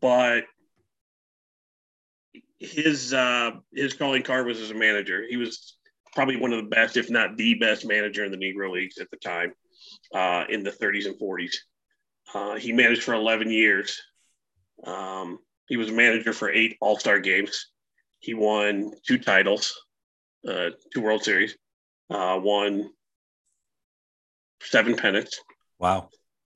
But 0.00 0.44
his 2.58 3.14
uh, 3.14 3.52
his 3.72 3.92
calling 3.92 4.22
card 4.22 4.46
was 4.46 4.60
as 4.60 4.72
a 4.72 4.74
manager. 4.74 5.24
He 5.28 5.36
was 5.36 5.76
probably 6.14 6.36
one 6.36 6.52
of 6.52 6.62
the 6.62 6.68
best, 6.68 6.96
if 6.96 7.10
not 7.10 7.36
the 7.36 7.54
best, 7.54 7.86
manager 7.86 8.24
in 8.24 8.32
the 8.32 8.38
Negro 8.38 8.72
Leagues 8.72 8.98
at 8.98 9.10
the 9.10 9.18
time, 9.18 9.52
uh, 10.14 10.44
in 10.48 10.64
the 10.64 10.70
30s 10.70 11.06
and 11.06 11.20
40s. 11.20 11.54
Uh, 12.34 12.56
he 12.56 12.72
managed 12.72 13.04
for 13.04 13.14
11 13.14 13.50
years. 13.50 14.02
Um, 14.84 15.38
he 15.68 15.76
was 15.76 15.90
a 15.90 15.92
manager 15.92 16.32
for 16.32 16.50
eight 16.50 16.76
All 16.80 16.98
Star 16.98 17.20
games. 17.20 17.68
He 18.18 18.34
won 18.34 18.92
two 19.06 19.18
titles, 19.18 19.85
uh, 20.48 20.70
two 20.92 21.02
World 21.02 21.22
Series, 21.22 21.56
uh, 22.10 22.38
won 22.42 22.90
seven 24.62 24.96
pennants. 24.96 25.40
Wow. 25.78 26.08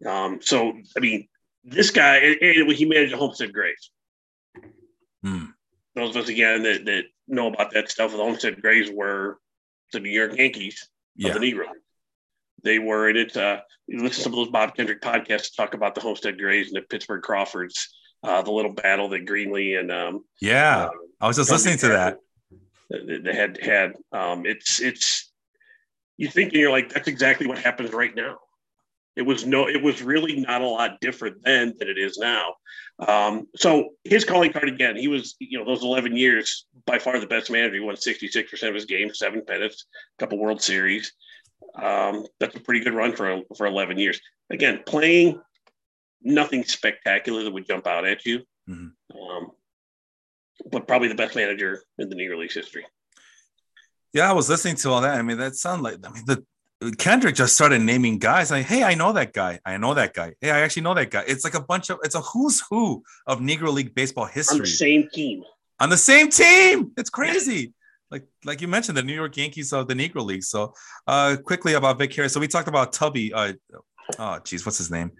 Um, 0.06 0.40
so, 0.42 0.72
I 0.96 1.00
mean, 1.00 1.28
this 1.64 1.90
guy, 1.90 2.16
and, 2.16 2.36
and 2.40 2.72
he 2.72 2.84
managed 2.84 3.12
a 3.12 3.16
Homestead 3.16 3.52
Grays. 3.52 3.90
Hmm. 5.22 5.46
Those 5.94 6.16
of 6.16 6.22
us, 6.22 6.28
again, 6.28 6.62
that, 6.62 6.84
that 6.86 7.04
know 7.28 7.48
about 7.48 7.72
that 7.72 7.90
stuff, 7.90 8.12
the 8.12 8.16
Homestead 8.18 8.62
Grays 8.62 8.90
were 8.90 9.38
the 9.92 10.00
New 10.00 10.10
York 10.10 10.36
Yankees 10.36 10.88
yeah. 11.16 11.28
of 11.28 11.40
the 11.40 11.40
Negro. 11.40 11.66
They 12.62 12.78
were 12.78 13.08
in 13.08 13.16
it. 13.16 13.36
Uh, 13.36 13.60
listen 13.88 14.08
to 14.08 14.20
some 14.20 14.32
of 14.32 14.36
those 14.36 14.50
Bob 14.50 14.74
Kendrick 14.74 15.02
podcasts 15.02 15.54
talk 15.54 15.74
about 15.74 15.94
the 15.94 16.00
Homestead 16.00 16.38
Grays 16.38 16.68
and 16.68 16.76
the 16.76 16.82
Pittsburgh 16.82 17.22
Crawfords, 17.22 17.88
uh, 18.22 18.42
the 18.42 18.50
little 18.50 18.72
battle 18.72 19.08
that 19.10 19.26
Greenlee 19.26 19.78
and 19.78 19.90
um, 19.90 20.24
yeah, 20.40 20.86
uh, 20.86 20.90
I 21.20 21.26
was 21.26 21.36
just 21.36 21.50
listening 21.50 21.78
to 21.78 21.88
that. 21.88 22.18
They 22.90 23.34
had 23.34 23.58
had 23.62 23.92
um, 24.12 24.46
it's 24.46 24.80
it's 24.80 25.30
you 26.16 26.28
think 26.28 26.52
and 26.52 26.60
you're 26.60 26.70
like 26.70 26.92
that's 26.92 27.08
exactly 27.08 27.46
what 27.46 27.58
happens 27.58 27.92
right 27.92 28.14
now. 28.14 28.38
It 29.16 29.22
was 29.22 29.44
no, 29.44 29.68
it 29.68 29.82
was 29.82 30.02
really 30.02 30.36
not 30.40 30.62
a 30.62 30.66
lot 30.66 31.00
different 31.00 31.42
then 31.44 31.74
than 31.78 31.88
it 31.88 31.98
is 31.98 32.18
now. 32.18 32.54
Um, 33.06 33.48
so 33.56 33.90
his 34.04 34.24
calling 34.24 34.52
card 34.52 34.68
again, 34.68 34.96
he 34.96 35.08
was, 35.08 35.36
you 35.40 35.58
know, 35.58 35.64
those 35.64 35.82
11 35.82 36.16
years 36.16 36.66
by 36.86 36.98
far 36.98 37.18
the 37.18 37.26
best 37.26 37.50
manager. 37.50 37.74
He 37.74 37.80
won 37.80 37.96
66% 37.96 38.68
of 38.68 38.74
his 38.74 38.84
games, 38.84 39.18
seven 39.18 39.42
pennants, 39.44 39.86
a 40.18 40.22
couple 40.22 40.38
World 40.38 40.62
Series. 40.62 41.12
Um, 41.74 42.26
that's 42.38 42.54
a 42.54 42.60
pretty 42.60 42.80
good 42.80 42.94
run 42.94 43.14
for 43.14 43.42
for 43.56 43.66
11 43.66 43.98
years. 43.98 44.20
Again, 44.50 44.80
playing 44.86 45.40
nothing 46.22 46.64
spectacular 46.64 47.44
that 47.44 47.52
would 47.52 47.66
jump 47.66 47.86
out 47.86 48.06
at 48.06 48.24
you, 48.26 48.40
mm-hmm. 48.68 49.18
um, 49.18 49.50
but 50.70 50.86
probably 50.88 51.08
the 51.08 51.14
best 51.14 51.36
manager 51.36 51.82
in 51.98 52.08
the 52.08 52.16
Negro 52.16 52.38
Leagues 52.38 52.54
history. 52.54 52.86
Yeah, 54.12 54.28
I 54.28 54.32
was 54.32 54.48
listening 54.48 54.76
to 54.76 54.90
all 54.90 55.00
that. 55.02 55.18
I 55.18 55.22
mean, 55.22 55.38
that 55.38 55.54
sounded 55.56 55.84
like 55.84 55.96
I 56.04 56.10
mean 56.10 56.24
the 56.26 56.44
Kendrick 56.96 57.34
just 57.34 57.54
started 57.54 57.82
naming 57.82 58.18
guys. 58.18 58.50
Like, 58.50 58.66
hey, 58.66 58.82
I 58.82 58.94
know 58.94 59.12
that 59.12 59.32
guy. 59.34 59.60
I 59.66 59.76
know 59.76 59.94
that 59.94 60.14
guy. 60.14 60.32
Hey, 60.40 60.50
I 60.50 60.60
actually 60.60 60.82
know 60.82 60.94
that 60.94 61.10
guy. 61.10 61.24
It's 61.26 61.44
like 61.44 61.54
a 61.54 61.60
bunch 61.60 61.90
of 61.90 61.98
it's 62.02 62.14
a 62.14 62.20
who's 62.20 62.62
who 62.70 63.02
of 63.26 63.40
Negro 63.40 63.72
League 63.72 63.94
baseball 63.94 64.24
history. 64.24 64.56
On 64.56 64.62
the 64.62 64.66
same 64.68 65.08
team. 65.12 65.42
On 65.78 65.90
the 65.90 65.96
same 65.96 66.30
team. 66.30 66.92
It's 66.96 67.10
crazy. 67.10 67.72
like 68.10 68.26
like 68.44 68.60
you 68.60 68.68
mentioned, 68.68 68.96
the 68.96 69.02
New 69.02 69.14
York 69.14 69.36
Yankees 69.36 69.72
of 69.72 69.88
the 69.88 69.94
Negro 69.94 70.24
League. 70.24 70.42
So 70.42 70.74
uh 71.06 71.36
quickly 71.44 71.74
about 71.74 71.98
Vic 71.98 72.14
Harris. 72.14 72.32
So 72.32 72.40
we 72.40 72.48
talked 72.48 72.68
about 72.68 72.92
Tubby. 72.92 73.32
Uh 73.32 73.52
oh 74.18 74.38
geez, 74.42 74.64
what's 74.64 74.78
his 74.78 74.90
name? 74.90 75.12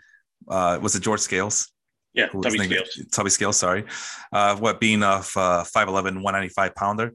Uh 0.49 0.79
was 0.83 0.95
it 0.95 1.03
George 1.03 1.21
Scales? 1.21 1.71
Yeah, 2.13 2.27
Tubby 2.27 2.59
Scales. 2.59 3.07
Tubby 3.13 3.31
Scales, 3.31 3.57
sorry. 3.57 3.85
Uh 4.33 4.57
what 4.57 4.81
being 4.81 5.03
a 5.03 5.07
uh, 5.07 5.23
5'11, 5.23 6.23
195 6.23 6.75
pounder. 6.75 7.15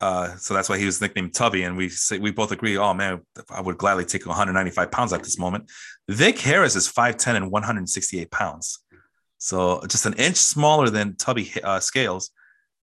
Uh, 0.00 0.34
so 0.36 0.54
that's 0.54 0.68
why 0.68 0.78
he 0.78 0.86
was 0.86 1.00
nicknamed 1.00 1.34
Tubby. 1.34 1.64
And 1.64 1.76
we 1.76 1.90
say 1.90 2.18
we 2.18 2.30
both 2.30 2.52
agree, 2.52 2.78
oh 2.78 2.94
man, 2.94 3.20
I 3.50 3.60
would 3.60 3.76
gladly 3.76 4.06
take 4.06 4.26
195 4.26 4.90
pounds 4.90 5.12
at 5.12 5.22
this 5.22 5.38
moment. 5.38 5.70
Vic 6.08 6.38
Harris 6.38 6.74
is 6.74 6.90
5'10 6.90 7.36
and 7.36 7.50
168 7.50 8.30
pounds. 8.30 8.78
So 9.38 9.82
just 9.88 10.06
an 10.06 10.14
inch 10.14 10.36
smaller 10.36 10.90
than 10.90 11.16
Tubby 11.16 11.52
uh, 11.62 11.80
Scales, 11.80 12.30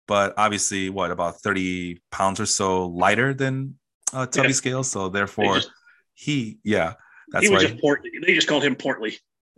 but 0.08 0.34
obviously 0.38 0.90
what 0.90 1.12
about 1.12 1.42
30 1.42 2.02
pounds 2.12 2.40
or 2.40 2.46
so 2.46 2.88
lighter 2.88 3.34
than 3.34 3.78
uh, 4.14 4.26
Tubby 4.28 4.50
yeah. 4.50 4.54
Scales. 4.54 4.90
So 4.90 5.10
therefore, 5.10 5.56
just, 5.56 5.72
he, 6.14 6.60
yeah, 6.64 6.94
that's 7.30 7.46
he 7.46 7.54
was 7.54 7.64
why 7.64 7.70
just 7.70 7.82
portly. 7.82 8.12
They 8.26 8.34
just 8.34 8.48
called 8.48 8.64
him 8.64 8.76
portly. 8.76 9.18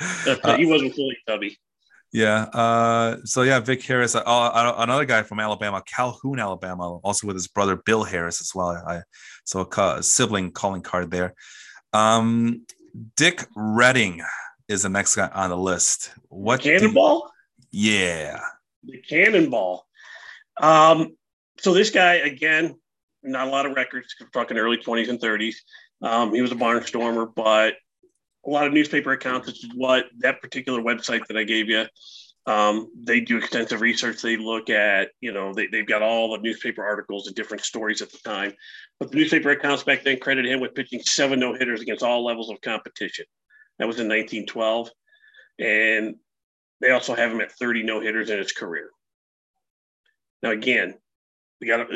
uh, 0.44 0.56
he 0.56 0.66
wasn't 0.66 0.94
fully 0.94 1.16
Tubby. 1.26 1.58
Yeah. 2.12 2.42
Uh, 2.44 3.18
so 3.24 3.42
yeah, 3.42 3.60
Vic 3.60 3.82
Harris, 3.82 4.14
uh, 4.14 4.22
uh, 4.24 4.74
another 4.78 5.04
guy 5.04 5.22
from 5.22 5.40
Alabama, 5.40 5.82
Calhoun, 5.86 6.40
Alabama, 6.40 6.96
also 6.98 7.26
with 7.26 7.36
his 7.36 7.48
brother 7.48 7.76
Bill 7.76 8.02
Harris 8.02 8.40
as 8.40 8.52
well. 8.54 8.70
I, 8.70 9.02
so 9.44 9.68
a, 9.76 10.02
sibling 10.02 10.52
calling 10.52 10.82
card 10.82 11.10
there. 11.10 11.34
Um, 11.92 12.66
Dick 13.16 13.46
Redding 13.54 14.22
is 14.68 14.82
the 14.82 14.88
next 14.88 15.16
guy 15.16 15.28
on 15.28 15.50
the 15.50 15.56
list. 15.56 16.10
What 16.28 16.60
cannonball? 16.60 17.30
You, 17.70 17.92
yeah, 17.92 18.40
the 18.82 18.98
cannonball. 18.98 19.86
Um, 20.60 21.16
so 21.58 21.72
this 21.74 21.90
guy 21.90 22.14
again, 22.14 22.76
not 23.22 23.48
a 23.48 23.50
lot 23.50 23.66
of 23.66 23.72
records. 23.72 24.14
Talking 24.32 24.56
early 24.56 24.78
twenties 24.78 25.08
and 25.08 25.20
thirties. 25.20 25.62
Um, 26.00 26.34
he 26.34 26.42
was 26.42 26.52
a 26.52 26.56
barnstormer, 26.56 27.32
but 27.34 27.74
a 28.46 28.50
lot 28.50 28.66
of 28.66 28.72
newspaper 28.72 29.12
accounts, 29.12 29.46
which 29.46 29.64
is 29.64 29.70
what 29.74 30.06
that 30.18 30.40
particular 30.40 30.80
website 30.80 31.26
that 31.26 31.36
I 31.36 31.44
gave 31.44 31.68
you. 31.68 31.86
Um, 32.46 32.90
they 33.04 33.20
do 33.20 33.36
extensive 33.36 33.82
research. 33.82 34.22
They 34.22 34.38
look 34.38 34.70
at, 34.70 35.10
you 35.20 35.32
know, 35.32 35.52
they, 35.52 35.66
they've 35.66 35.86
got 35.86 36.00
all 36.00 36.32
the 36.32 36.42
newspaper 36.42 36.82
articles 36.82 37.26
and 37.26 37.36
different 37.36 37.62
stories 37.62 38.00
at 38.00 38.10
the 38.10 38.18
time. 38.24 38.54
But 38.98 39.10
the 39.10 39.18
newspaper 39.18 39.50
accounts 39.50 39.82
back 39.82 40.02
then 40.02 40.18
credited 40.18 40.50
him 40.50 40.60
with 40.60 40.74
pitching 40.74 41.00
seven 41.02 41.40
no 41.40 41.52
hitters 41.52 41.82
against 41.82 42.02
all 42.02 42.24
levels 42.24 42.48
of 42.48 42.60
competition. 42.62 43.26
That 43.78 43.86
was 43.86 44.00
in 44.00 44.08
1912. 44.08 44.90
And 45.58 46.16
they 46.80 46.90
also 46.90 47.14
have 47.14 47.32
him 47.32 47.40
at 47.40 47.52
30 47.52 47.82
no 47.82 48.00
hitters 48.00 48.30
in 48.30 48.38
his 48.38 48.52
career. 48.52 48.90
Now, 50.42 50.50
again, 50.50 50.94
we 51.60 51.66
got 51.66 51.86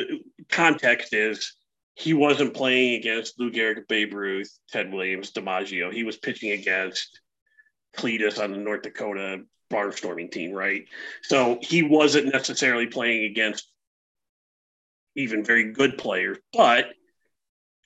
context 0.50 1.14
is 1.14 1.54
he 1.94 2.14
wasn't 2.14 2.54
playing 2.54 2.94
against 2.94 3.38
Lou 3.38 3.50
Gehrig, 3.50 3.86
Babe 3.88 4.14
Ruth, 4.14 4.50
Ted 4.70 4.92
Williams, 4.92 5.32
DiMaggio. 5.32 5.92
He 5.92 6.04
was 6.04 6.16
pitching 6.16 6.52
against 6.52 7.20
Cletus 7.96 8.42
on 8.42 8.52
the 8.52 8.58
North 8.58 8.82
Dakota 8.82 9.42
barnstorming 9.70 10.30
team, 10.30 10.52
right? 10.52 10.84
So 11.22 11.58
he 11.60 11.82
wasn't 11.82 12.32
necessarily 12.32 12.86
playing 12.86 13.24
against 13.24 13.70
even 15.16 15.44
very 15.44 15.72
good 15.72 15.98
players, 15.98 16.38
but 16.52 16.86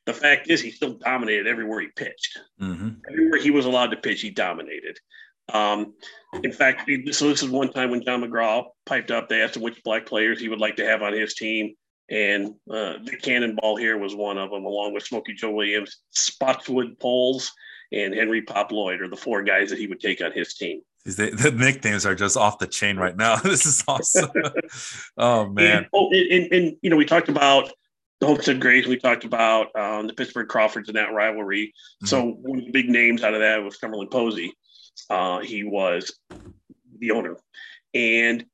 the 0.05 0.13
fact 0.13 0.49
is 0.49 0.61
he 0.61 0.71
still 0.71 0.95
dominated 0.95 1.49
everywhere 1.49 1.81
he 1.81 1.89
pitched. 1.89 2.39
Mm-hmm. 2.61 2.91
Everywhere 3.11 3.41
he 3.41 3.51
was 3.51 3.67
allowed 3.67 3.91
to 3.91 3.97
pitch, 3.97 4.21
he 4.21 4.31
dominated. 4.31 4.99
Um, 5.53 5.95
in 6.43 6.53
fact, 6.53 6.89
so 7.13 7.29
this 7.29 7.43
is 7.43 7.51
one 7.51 7.73
time 7.73 7.91
when 7.91 8.05
John 8.05 8.23
McGraw 8.23 8.67
piped 8.85 9.11
up. 9.11 9.29
They 9.29 9.43
asked 9.43 9.57
him 9.57 9.63
which 9.63 9.83
black 9.83 10.07
players 10.07 10.41
he 10.41 10.49
would 10.49 10.61
like 10.61 10.77
to 10.77 10.87
have 10.87 11.03
on 11.03 11.13
his 11.13 11.35
team, 11.35 11.75
and 12.09 12.55
uh, 12.71 12.95
the 13.03 13.19
Cannonball 13.21 13.77
here 13.77 13.99
was 13.99 14.15
one 14.15 14.39
of 14.39 14.51
them, 14.51 14.65
along 14.65 14.95
with 14.95 15.05
Smokey 15.05 15.35
Joe 15.35 15.51
Williams, 15.51 15.99
Spotswood 16.11 16.99
Poles, 16.99 17.53
and 17.93 18.15
Henry 18.15 18.43
Pop 18.43 18.73
Lloyd 18.73 19.01
are 19.01 19.09
the 19.09 19.17
four 19.17 19.43
guys 19.43 19.71
that 19.71 19.79
he 19.79 19.87
would 19.87 20.01
take 20.01 20.23
on 20.23 20.33
his 20.33 20.55
team. 20.55 20.83
The, 21.05 21.31
the 21.31 21.53
nicknames 21.53 22.05
are 22.05 22.15
just 22.15 22.37
off 22.37 22.59
the 22.59 22.67
chain 22.67 22.97
right 22.97 23.17
now. 23.17 23.37
this 23.45 23.67
is 23.67 23.83
awesome. 23.87 24.31
oh 25.17 25.49
man! 25.49 25.79
And, 25.79 25.87
oh, 25.93 26.11
and, 26.13 26.53
and, 26.53 26.77
you 26.83 26.91
know 26.91 26.97
we 26.97 27.05
talked 27.05 27.29
about 27.29 27.73
the 28.21 28.27
Homestead 28.27 28.61
Grays. 28.61 28.87
We 28.87 28.99
talked 28.99 29.25
about 29.25 29.75
um, 29.77 30.07
the 30.07 30.15
Pittsburgh 30.15 30.49
Crawfords 30.49 30.89
and 30.89 30.97
that 30.97 31.13
rivalry. 31.13 31.67
Mm-hmm. 31.67 32.07
So 32.07 32.25
one 32.25 32.59
of 32.59 32.65
the 32.65 32.73
big 32.73 32.89
names 32.89 33.23
out 33.23 33.35
of 33.35 33.41
that 33.41 33.63
was 33.63 33.77
Cumberland 33.77 34.11
Posey. 34.11 34.53
Uh, 35.11 35.41
he 35.41 35.63
was 35.65 36.19
the 36.99 37.13
owner, 37.13 37.37
and 37.95 38.45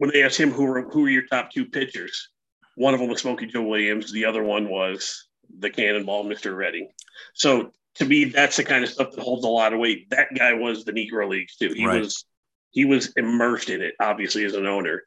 when 0.00 0.10
they 0.10 0.22
asked 0.22 0.40
him 0.40 0.50
who 0.50 0.64
were 0.64 0.80
who 0.90 1.02
were 1.02 1.10
your 1.10 1.26
top 1.26 1.50
two 1.50 1.66
pitchers, 1.66 2.30
one 2.74 2.94
of 2.94 3.00
them 3.00 3.10
was 3.10 3.20
Smokey 3.20 3.44
Joe 3.44 3.62
Williams. 3.62 4.10
The 4.10 4.24
other 4.24 4.42
one 4.42 4.70
was 4.70 5.28
the 5.58 5.68
Cannonball, 5.68 6.24
Mister 6.24 6.54
Redding. 6.54 6.88
So 7.34 7.70
to 7.96 8.06
me, 8.06 8.24
that's 8.24 8.56
the 8.56 8.64
kind 8.64 8.82
of 8.82 8.88
stuff 8.88 9.12
that 9.12 9.20
holds 9.20 9.44
a 9.44 9.48
lot 9.48 9.74
of 9.74 9.78
weight. 9.78 10.08
That 10.08 10.28
guy 10.34 10.54
was 10.54 10.86
the 10.86 10.92
Negro 10.92 11.28
Leagues 11.28 11.56
too. 11.56 11.74
He 11.74 11.86
right. 11.86 12.00
was 12.00 12.24
he 12.70 12.86
was 12.86 13.12
immersed 13.18 13.68
in 13.68 13.82
it, 13.82 13.94
obviously, 14.00 14.46
as 14.46 14.54
an 14.54 14.66
owner. 14.66 15.02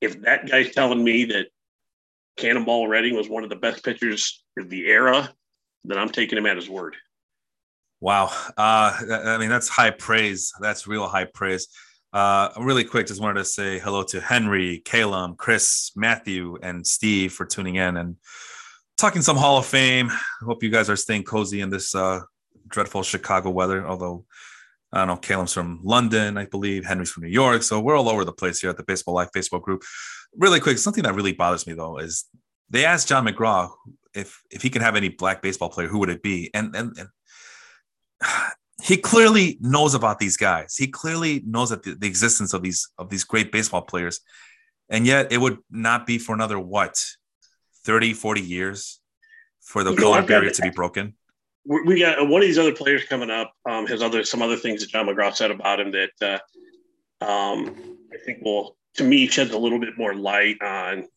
If 0.00 0.20
that 0.22 0.48
guy's 0.48 0.70
telling 0.72 1.02
me 1.02 1.24
that 1.24 1.48
Cannonball 2.36 2.86
Redding 2.86 3.16
was 3.16 3.28
one 3.28 3.42
of 3.42 3.50
the 3.50 3.56
best 3.56 3.82
pitchers 3.82 4.44
of 4.56 4.70
the 4.70 4.86
era, 4.86 5.28
then 5.82 5.98
I'm 5.98 6.10
taking 6.10 6.38
him 6.38 6.46
at 6.46 6.56
his 6.56 6.68
word. 6.68 6.94
Wow. 8.00 8.26
Uh, 8.56 8.96
I 9.24 9.38
mean, 9.38 9.48
that's 9.48 9.68
high 9.68 9.90
praise. 9.90 10.52
That's 10.60 10.86
real 10.86 11.08
high 11.08 11.24
praise. 11.24 11.66
Uh, 12.12 12.48
really 12.58 12.84
quick, 12.84 13.06
just 13.06 13.20
wanted 13.20 13.38
to 13.38 13.44
say 13.44 13.78
hello 13.78 14.02
to 14.02 14.20
Henry, 14.20 14.80
Calum, 14.84 15.34
Chris, 15.36 15.92
Matthew, 15.96 16.56
and 16.62 16.86
Steve 16.86 17.32
for 17.32 17.44
tuning 17.44 17.74
in 17.74 17.96
and 17.96 18.16
talking 18.96 19.22
some 19.22 19.36
Hall 19.36 19.58
of 19.58 19.66
Fame. 19.66 20.10
Hope 20.40 20.62
you 20.62 20.70
guys 20.70 20.88
are 20.88 20.96
staying 20.96 21.24
cozy 21.24 21.60
in 21.60 21.70
this 21.70 21.94
uh, 21.94 22.20
dreadful 22.68 23.02
Chicago 23.02 23.50
weather. 23.50 23.86
Although 23.86 24.24
I 24.92 24.98
don't 24.98 25.08
know, 25.08 25.16
Calum's 25.16 25.52
from 25.52 25.80
London, 25.82 26.38
I 26.38 26.46
believe. 26.46 26.86
Henry's 26.86 27.10
from 27.10 27.24
New 27.24 27.30
York, 27.30 27.62
so 27.62 27.80
we're 27.80 27.96
all 27.96 28.08
over 28.08 28.24
the 28.24 28.32
place 28.32 28.60
here 28.60 28.70
at 28.70 28.76
the 28.76 28.84
Baseball 28.84 29.14
Life 29.14 29.30
Facebook 29.36 29.62
group. 29.62 29.82
Really 30.36 30.60
quick, 30.60 30.78
something 30.78 31.04
that 31.04 31.14
really 31.14 31.32
bothers 31.32 31.66
me 31.66 31.74
though 31.74 31.98
is 31.98 32.24
they 32.70 32.84
asked 32.84 33.08
John 33.08 33.26
McGraw 33.26 33.70
if 34.14 34.40
if 34.50 34.62
he 34.62 34.70
could 34.70 34.82
have 34.82 34.96
any 34.96 35.08
black 35.08 35.42
baseball 35.42 35.68
player, 35.68 35.88
who 35.88 35.98
would 35.98 36.08
it 36.08 36.22
be? 36.22 36.50
And 36.54 36.74
and, 36.74 36.96
and 36.98 37.08
he 38.82 38.96
clearly 38.96 39.58
knows 39.60 39.94
about 39.94 40.18
these 40.18 40.36
guys. 40.36 40.76
He 40.76 40.88
clearly 40.88 41.42
knows 41.46 41.70
that 41.70 41.82
the, 41.82 41.94
the 41.94 42.06
existence 42.06 42.52
of 42.52 42.62
these 42.62 42.88
of 42.98 43.08
these 43.08 43.24
great 43.24 43.50
baseball 43.50 43.82
players, 43.82 44.20
and 44.88 45.06
yet 45.06 45.32
it 45.32 45.38
would 45.38 45.58
not 45.70 46.06
be 46.06 46.18
for 46.18 46.34
another 46.34 46.58
what 46.58 47.04
30, 47.84 48.12
40 48.12 48.40
years 48.40 49.00
for 49.60 49.82
the 49.82 49.92
you 49.92 49.96
color 49.96 50.22
barrier 50.22 50.50
to 50.50 50.62
be 50.62 50.70
broken? 50.70 51.14
We 51.64 51.98
got 51.98 52.28
one 52.28 52.42
of 52.42 52.46
these 52.46 52.58
other 52.58 52.74
players 52.74 53.04
coming 53.04 53.30
up. 53.30 53.52
Um, 53.68 53.86
has 53.86 54.00
other 54.00 54.24
some 54.24 54.40
other 54.40 54.56
things 54.56 54.82
that 54.82 54.90
John 54.90 55.06
McGraw 55.06 55.34
said 55.34 55.50
about 55.50 55.80
him 55.80 55.92
that 55.92 56.10
uh, 57.20 57.24
um, 57.24 57.74
I 58.12 58.18
think 58.24 58.42
will, 58.42 58.76
to 58.94 59.04
me, 59.04 59.26
sheds 59.26 59.50
a 59.50 59.58
little 59.58 59.80
bit 59.80 59.98
more 59.98 60.14
light 60.14 60.62
on, 60.62 61.08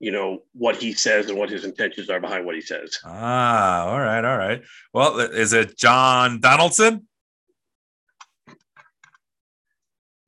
you 0.00 0.12
know, 0.12 0.42
what 0.52 0.76
he 0.76 0.92
says 0.92 1.28
and 1.28 1.38
what 1.38 1.50
his 1.50 1.64
intentions 1.64 2.08
are 2.08 2.20
behind 2.20 2.46
what 2.46 2.54
he 2.54 2.60
says. 2.60 2.98
Ah, 3.04 3.86
all 3.86 3.98
right, 3.98 4.24
all 4.24 4.38
right. 4.38 4.62
Well, 4.92 5.18
is 5.18 5.52
it 5.52 5.76
John 5.76 6.40
Donaldson? 6.40 7.08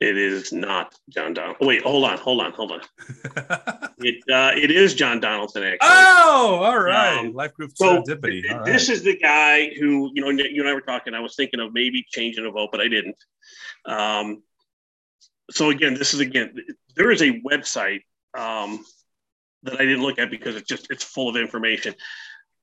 It 0.00 0.16
is 0.16 0.50
not 0.50 0.94
John 1.10 1.34
Donaldson. 1.34 1.66
Wait, 1.66 1.82
hold 1.82 2.04
on, 2.04 2.16
hold 2.16 2.40
on, 2.40 2.52
hold 2.52 2.72
on. 2.72 2.80
it 3.98 4.16
uh, 4.32 4.52
it 4.56 4.70
is 4.70 4.94
John 4.94 5.20
Donaldson. 5.20 5.62
Actually. 5.62 5.78
Oh, 5.82 6.60
all 6.64 6.78
right. 6.78 7.18
Um, 7.18 7.34
Life 7.34 7.52
group 7.52 7.72
so 7.74 8.02
serendipity. 8.02 8.64
this 8.64 8.88
is 8.88 9.02
the 9.02 9.18
guy 9.18 9.68
who 9.78 10.10
you 10.14 10.22
know 10.22 10.30
you 10.30 10.62
and 10.62 10.68
I 10.68 10.72
were 10.72 10.80
talking. 10.80 11.12
I 11.12 11.20
was 11.20 11.36
thinking 11.36 11.60
of 11.60 11.74
maybe 11.74 12.04
changing 12.10 12.46
a 12.46 12.50
vote, 12.50 12.70
but 12.72 12.80
I 12.80 12.88
didn't. 12.88 13.16
Um, 13.84 14.42
so 15.50 15.68
again, 15.68 15.92
this 15.92 16.14
is 16.14 16.20
again 16.20 16.54
there 16.96 17.10
is 17.10 17.20
a 17.20 17.38
website 17.42 18.00
um, 18.38 18.82
that 19.62 19.80
I 19.80 19.84
didn't 19.84 20.02
look 20.02 20.18
at 20.18 20.30
because 20.30 20.56
it's 20.56 20.68
just 20.68 20.88
it's 20.90 21.04
full 21.04 21.28
of 21.28 21.36
information. 21.36 21.94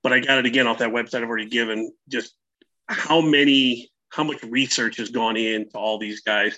But 0.04 0.14
I 0.14 0.20
got 0.20 0.38
it 0.40 0.46
again 0.46 0.68
off 0.68 0.80
that 0.80 0.90
website 0.90 1.24
I've 1.24 1.30
already 1.30 1.50
given. 1.50 1.92
Just 2.10 2.34
how 2.88 3.22
many 3.22 3.92
how 4.10 4.24
much 4.24 4.42
research 4.44 4.98
has 4.98 5.10
gone 5.10 5.36
into 5.38 5.78
all 5.78 5.98
these 5.98 6.22
guys 6.22 6.58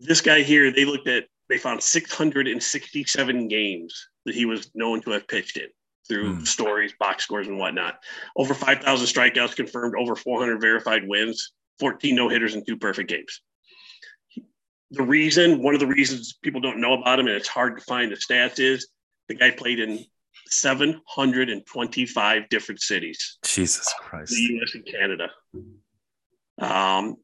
this 0.00 0.20
guy 0.20 0.40
here, 0.42 0.72
they 0.72 0.84
looked 0.84 1.08
at, 1.08 1.24
they 1.48 1.58
found 1.58 1.82
667 1.82 3.48
games 3.48 4.08
that 4.24 4.34
he 4.34 4.46
was 4.46 4.70
known 4.74 5.02
to 5.02 5.10
have 5.10 5.28
pitched 5.28 5.56
in 5.56 5.68
through 6.08 6.36
mm. 6.36 6.46
stories, 6.46 6.92
box 6.98 7.24
scores, 7.24 7.46
and 7.46 7.58
whatnot. 7.58 7.98
Over 8.36 8.54
5,000 8.54 9.06
strikeouts 9.06 9.56
confirmed, 9.56 9.94
over 9.98 10.16
400 10.16 10.60
verified 10.60 11.06
wins, 11.06 11.52
14 11.78 12.14
no 12.14 12.28
hitters, 12.28 12.54
and 12.54 12.66
two 12.66 12.76
perfect 12.76 13.10
games. 13.10 13.42
The 14.92 15.02
reason, 15.02 15.62
one 15.62 15.74
of 15.74 15.80
the 15.80 15.86
reasons 15.86 16.34
people 16.42 16.60
don't 16.60 16.80
know 16.80 16.94
about 16.94 17.20
him, 17.20 17.26
and 17.26 17.36
it's 17.36 17.48
hard 17.48 17.78
to 17.78 17.84
find 17.84 18.10
the 18.10 18.16
stats, 18.16 18.58
is 18.58 18.88
the 19.28 19.34
guy 19.34 19.50
played 19.50 19.78
in 19.78 20.04
725 20.48 22.48
different 22.48 22.80
cities. 22.80 23.38
Jesus 23.44 23.92
Christ. 24.00 24.32
The 24.32 24.60
US 24.60 24.74
and 24.74 24.84
Canada. 24.84 25.30
Um, 26.58 27.16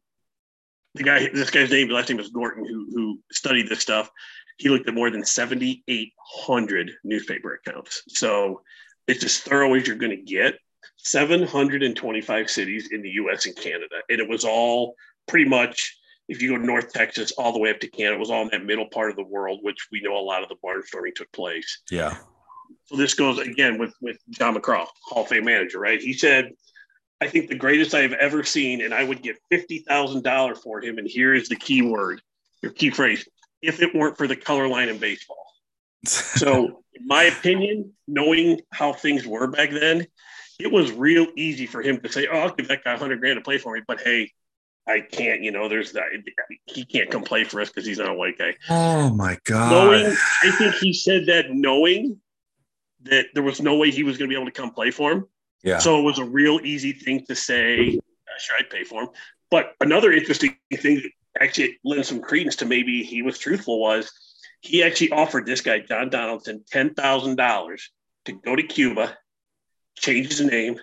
the 0.94 1.02
guy, 1.02 1.28
this 1.32 1.50
guy's 1.50 1.70
name, 1.70 1.88
last 1.88 2.08
name 2.08 2.20
is 2.20 2.32
Norton, 2.32 2.64
who 2.64 2.86
who 2.94 3.18
studied 3.32 3.68
this 3.68 3.80
stuff. 3.80 4.10
He 4.58 4.70
looked 4.70 4.88
at 4.88 4.94
more 4.94 5.10
than 5.10 5.24
7,800 5.24 6.92
newspaper 7.04 7.54
accounts. 7.54 8.02
So 8.08 8.62
it's 9.06 9.22
as 9.22 9.40
thorough 9.40 9.74
as 9.74 9.86
you're 9.86 9.96
going 9.96 10.16
to 10.16 10.22
get. 10.22 10.58
725 10.98 12.48
cities 12.48 12.88
in 12.90 13.02
the 13.02 13.10
U.S. 13.10 13.46
and 13.46 13.56
Canada, 13.56 13.96
and 14.08 14.20
it 14.20 14.28
was 14.28 14.44
all 14.44 14.94
pretty 15.26 15.48
much. 15.48 15.98
If 16.28 16.42
you 16.42 16.50
go 16.50 16.58
to 16.58 16.66
North 16.66 16.92
Texas, 16.92 17.32
all 17.32 17.52
the 17.52 17.58
way 17.58 17.70
up 17.70 17.80
to 17.80 17.88
Canada, 17.88 18.16
it 18.16 18.20
was 18.20 18.30
all 18.30 18.42
in 18.42 18.48
that 18.48 18.64
middle 18.64 18.86
part 18.86 19.10
of 19.10 19.16
the 19.16 19.24
world, 19.24 19.60
which 19.62 19.88
we 19.92 20.00
know 20.00 20.16
a 20.16 20.18
lot 20.18 20.42
of 20.42 20.48
the 20.48 20.56
barnstorming 20.56 21.14
took 21.14 21.30
place. 21.32 21.82
Yeah. 21.90 22.16
So 22.86 22.96
this 22.96 23.14
goes 23.14 23.38
again 23.38 23.78
with 23.78 23.94
with 24.00 24.18
John 24.30 24.56
McGraw, 24.56 24.86
Hall 25.04 25.22
of 25.22 25.28
Fame 25.28 25.44
manager, 25.44 25.78
right? 25.78 26.00
He 26.00 26.12
said 26.12 26.52
I 27.20 27.28
think 27.28 27.48
the 27.48 27.56
greatest 27.56 27.94
I 27.94 28.02
have 28.02 28.12
ever 28.12 28.44
seen, 28.44 28.82
and 28.82 28.92
I 28.92 29.02
would 29.02 29.22
give 29.22 29.36
fifty 29.50 29.78
thousand 29.78 30.22
dollars 30.22 30.58
for 30.58 30.80
him. 30.80 30.98
And 30.98 31.08
here 31.08 31.34
is 31.34 31.48
the 31.48 31.56
key 31.56 31.82
word, 31.82 32.20
your 32.62 32.72
key 32.72 32.90
phrase: 32.90 33.26
if 33.62 33.80
it 33.80 33.94
weren't 33.94 34.18
for 34.18 34.26
the 34.26 34.36
color 34.36 34.68
line 34.68 34.88
in 34.88 34.98
baseball. 34.98 35.44
so, 36.04 36.82
in 36.94 37.06
my 37.06 37.24
opinion, 37.24 37.92
knowing 38.06 38.60
how 38.70 38.92
things 38.92 39.26
were 39.26 39.46
back 39.46 39.70
then, 39.70 40.06
it 40.60 40.70
was 40.70 40.92
real 40.92 41.26
easy 41.36 41.66
for 41.66 41.80
him 41.80 42.00
to 42.00 42.12
say, 42.12 42.26
"Oh, 42.30 42.38
I'll 42.38 42.54
give 42.54 42.68
that 42.68 42.84
guy 42.84 42.94
a 42.94 42.98
hundred 42.98 43.20
grand 43.20 43.38
to 43.38 43.42
play 43.42 43.58
for 43.58 43.74
me," 43.74 43.82
but 43.86 44.00
hey. 44.00 44.32
I 44.88 45.00
can't, 45.00 45.42
you 45.42 45.50
know, 45.50 45.68
there's 45.68 45.92
that. 45.92 46.04
He 46.66 46.84
can't 46.84 47.10
come 47.10 47.22
play 47.22 47.44
for 47.44 47.60
us 47.60 47.68
because 47.68 47.86
he's 47.86 47.98
not 47.98 48.10
a 48.10 48.14
white 48.14 48.38
guy. 48.38 48.54
Oh 48.70 49.10
my 49.10 49.36
God. 49.44 49.70
Knowing, 49.70 50.16
I 50.44 50.50
think 50.52 50.74
he 50.76 50.92
said 50.92 51.26
that 51.26 51.50
knowing 51.50 52.20
that 53.02 53.26
there 53.34 53.42
was 53.42 53.60
no 53.60 53.76
way 53.76 53.90
he 53.90 54.04
was 54.04 54.16
going 54.16 54.28
to 54.28 54.32
be 54.32 54.40
able 54.40 54.50
to 54.50 54.56
come 54.56 54.70
play 54.70 54.90
for 54.90 55.12
him 55.12 55.26
yeah. 55.66 55.78
So 55.78 55.98
it 55.98 56.02
was 56.02 56.18
a 56.18 56.24
real 56.24 56.60
easy 56.62 56.92
thing 56.92 57.24
to 57.26 57.34
say, 57.34 57.98
sure, 58.38 58.56
I'd 58.58 58.70
pay 58.70 58.84
for 58.84 59.02
him. 59.02 59.08
But 59.50 59.74
another 59.80 60.12
interesting 60.12 60.56
thing 60.72 60.96
that 60.96 61.10
actually 61.42 61.78
lends 61.84 62.08
some 62.08 62.20
credence 62.20 62.56
to 62.56 62.66
maybe 62.66 63.02
he 63.02 63.22
was 63.22 63.36
truthful 63.36 63.80
was 63.80 64.10
he 64.60 64.84
actually 64.84 65.10
offered 65.10 65.44
this 65.44 65.60
guy, 65.60 65.80
John 65.80 66.08
Donaldson, 66.08 66.64
$10,000 66.72 67.80
to 68.26 68.32
go 68.32 68.54
to 68.54 68.62
Cuba, 68.62 69.18
change 69.96 70.28
his 70.28 70.40
name, 70.40 70.78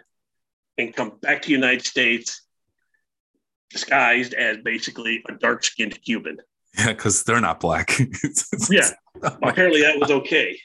and 0.77 0.93
come 0.93 1.13
back 1.21 1.41
to 1.41 1.47
the 1.47 1.53
United 1.53 1.85
States 1.85 2.41
disguised 3.73 4.33
as 4.33 4.57
basically 4.63 5.21
a 5.27 5.33
dark 5.33 5.63
skinned 5.63 6.01
Cuban. 6.03 6.37
Yeah, 6.77 6.93
because 6.93 7.23
they're 7.23 7.41
not 7.41 7.59
black. 7.59 7.99
yeah. 8.69 8.89
Apparently 9.21 9.81
that 9.81 9.99
was 9.99 10.09
okay. 10.09 10.57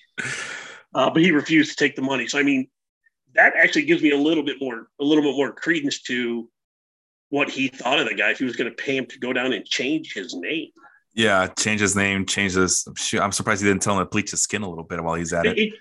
Uh, 0.95 1.11
but 1.11 1.23
he 1.23 1.31
refused 1.33 1.71
to 1.71 1.77
take 1.77 1.97
the 1.97 2.03
money. 2.03 2.27
So, 2.27 2.39
I 2.39 2.43
mean, 2.43 2.69
that 3.35 3.55
actually 3.57 3.85
gives 3.85 4.03
me 4.03 4.11
a 4.11 4.17
little 4.17 4.43
bit 4.43 4.57
more 4.61 4.89
a 5.01 5.05
little 5.05 5.23
bit 5.23 5.37
more 5.37 5.53
credence 5.53 6.01
to 6.03 6.49
what 7.31 7.51
he 7.51 7.69
thought 7.69 7.99
of 7.99 8.09
the 8.09 8.15
guy 8.15 8.31
if 8.31 8.39
he 8.39 8.45
was 8.45 8.57
going 8.57 8.71
to 8.71 8.77
pay 8.77 8.97
him 8.97 9.07
to 9.07 9.19
go 9.19 9.33
down 9.33 9.53
and 9.53 9.65
change 9.65 10.15
his 10.15 10.35
name. 10.35 10.71
Yeah, 11.15 11.49
change 11.59 11.81
his 11.81 11.95
name, 11.95 12.25
change 12.27 12.55
his. 12.55 12.87
I'm 13.21 13.33
surprised 13.33 13.63
he 13.63 13.69
didn't 13.69 13.83
tell 13.83 13.99
him 13.99 14.07
to 14.07 14.09
bleach 14.09 14.31
his 14.31 14.43
skin 14.43 14.63
a 14.63 14.69
little 14.69 14.85
bit 14.85 15.03
while 15.03 15.15
he's 15.15 15.33
at 15.33 15.47
it. 15.47 15.75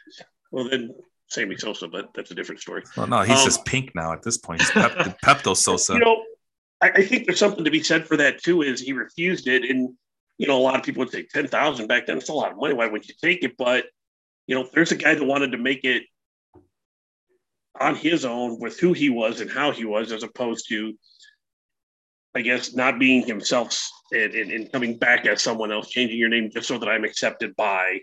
Well, 0.52 0.70
then 0.70 0.94
Sammy 1.28 1.58
Sosa, 1.58 1.88
but 1.88 2.10
that's 2.16 2.32
a 2.32 2.36
different 2.36 2.62
story. 2.62 2.84
Well, 2.96 3.08
no, 3.08 3.22
he's 3.22 3.40
um, 3.40 3.46
just 3.46 3.66
pink 3.66 3.94
now 3.96 4.14
at 4.14 4.24
this 4.24 4.38
point. 4.38 4.62
He's 4.62 4.72
Pep- 4.72 5.20
Pepto 5.24 5.56
Sosa. 5.56 5.94
You 5.94 6.00
know, 6.00 6.24
I, 6.82 6.90
I, 6.90 7.04
think 7.04 7.26
there's 7.26 7.40
something 7.40 7.64
to 7.64 7.72
be 7.72 7.84
said 7.84 8.08
for 8.08 8.18
that 8.18 8.42
too. 8.44 8.62
Is 8.62 8.82
he 8.82 8.94
refused 8.94 9.48
it, 9.48 9.64
and 9.66 9.94
you 10.38 10.48
know, 10.48 10.58
a 10.58 10.62
lot 10.62 10.76
of 10.76 10.84
people 10.84 11.00
would 11.00 11.12
say 11.12 11.28
ten 11.32 11.48
thousand 11.48 11.88
back 11.88 12.06
then. 12.06 12.18
It's 12.18 12.30
a 12.30 12.34
lot 12.34 12.52
of 12.52 12.58
money. 12.58 12.74
Why 12.74 12.86
wouldn't 12.86 13.10
you 13.10 13.16
take 13.22 13.44
it? 13.44 13.58
But 13.58 13.86
you 14.46 14.56
know, 14.56 14.68
there's 14.74 14.92
a 14.92 14.96
guy 14.96 15.16
that 15.16 15.24
wanted 15.24 15.52
to 15.52 15.58
make 15.58 15.84
it 15.84 16.04
on 17.80 17.96
his 17.96 18.26
own 18.26 18.60
with 18.60 18.80
who 18.80 18.94
he 18.94 19.10
was 19.10 19.42
and 19.42 19.52
how 19.52 19.72
he 19.72 19.86
was, 19.86 20.12
as 20.12 20.24
opposed 20.24 20.68
to, 20.70 20.94
I 22.36 22.42
guess, 22.42 22.74
not 22.74 23.00
being 23.00 23.26
himself 23.26 23.80
and, 24.12 24.34
and, 24.34 24.52
and 24.52 24.72
coming 24.72 24.98
back 24.98 25.26
as 25.26 25.42
someone 25.42 25.72
else, 25.72 25.90
changing 25.90 26.18
your 26.18 26.30
name 26.30 26.50
just 26.52 26.68
so 26.68 26.78
that 26.80 26.90
I'm 26.90 27.04
accepted 27.04 27.56
by 27.56 28.00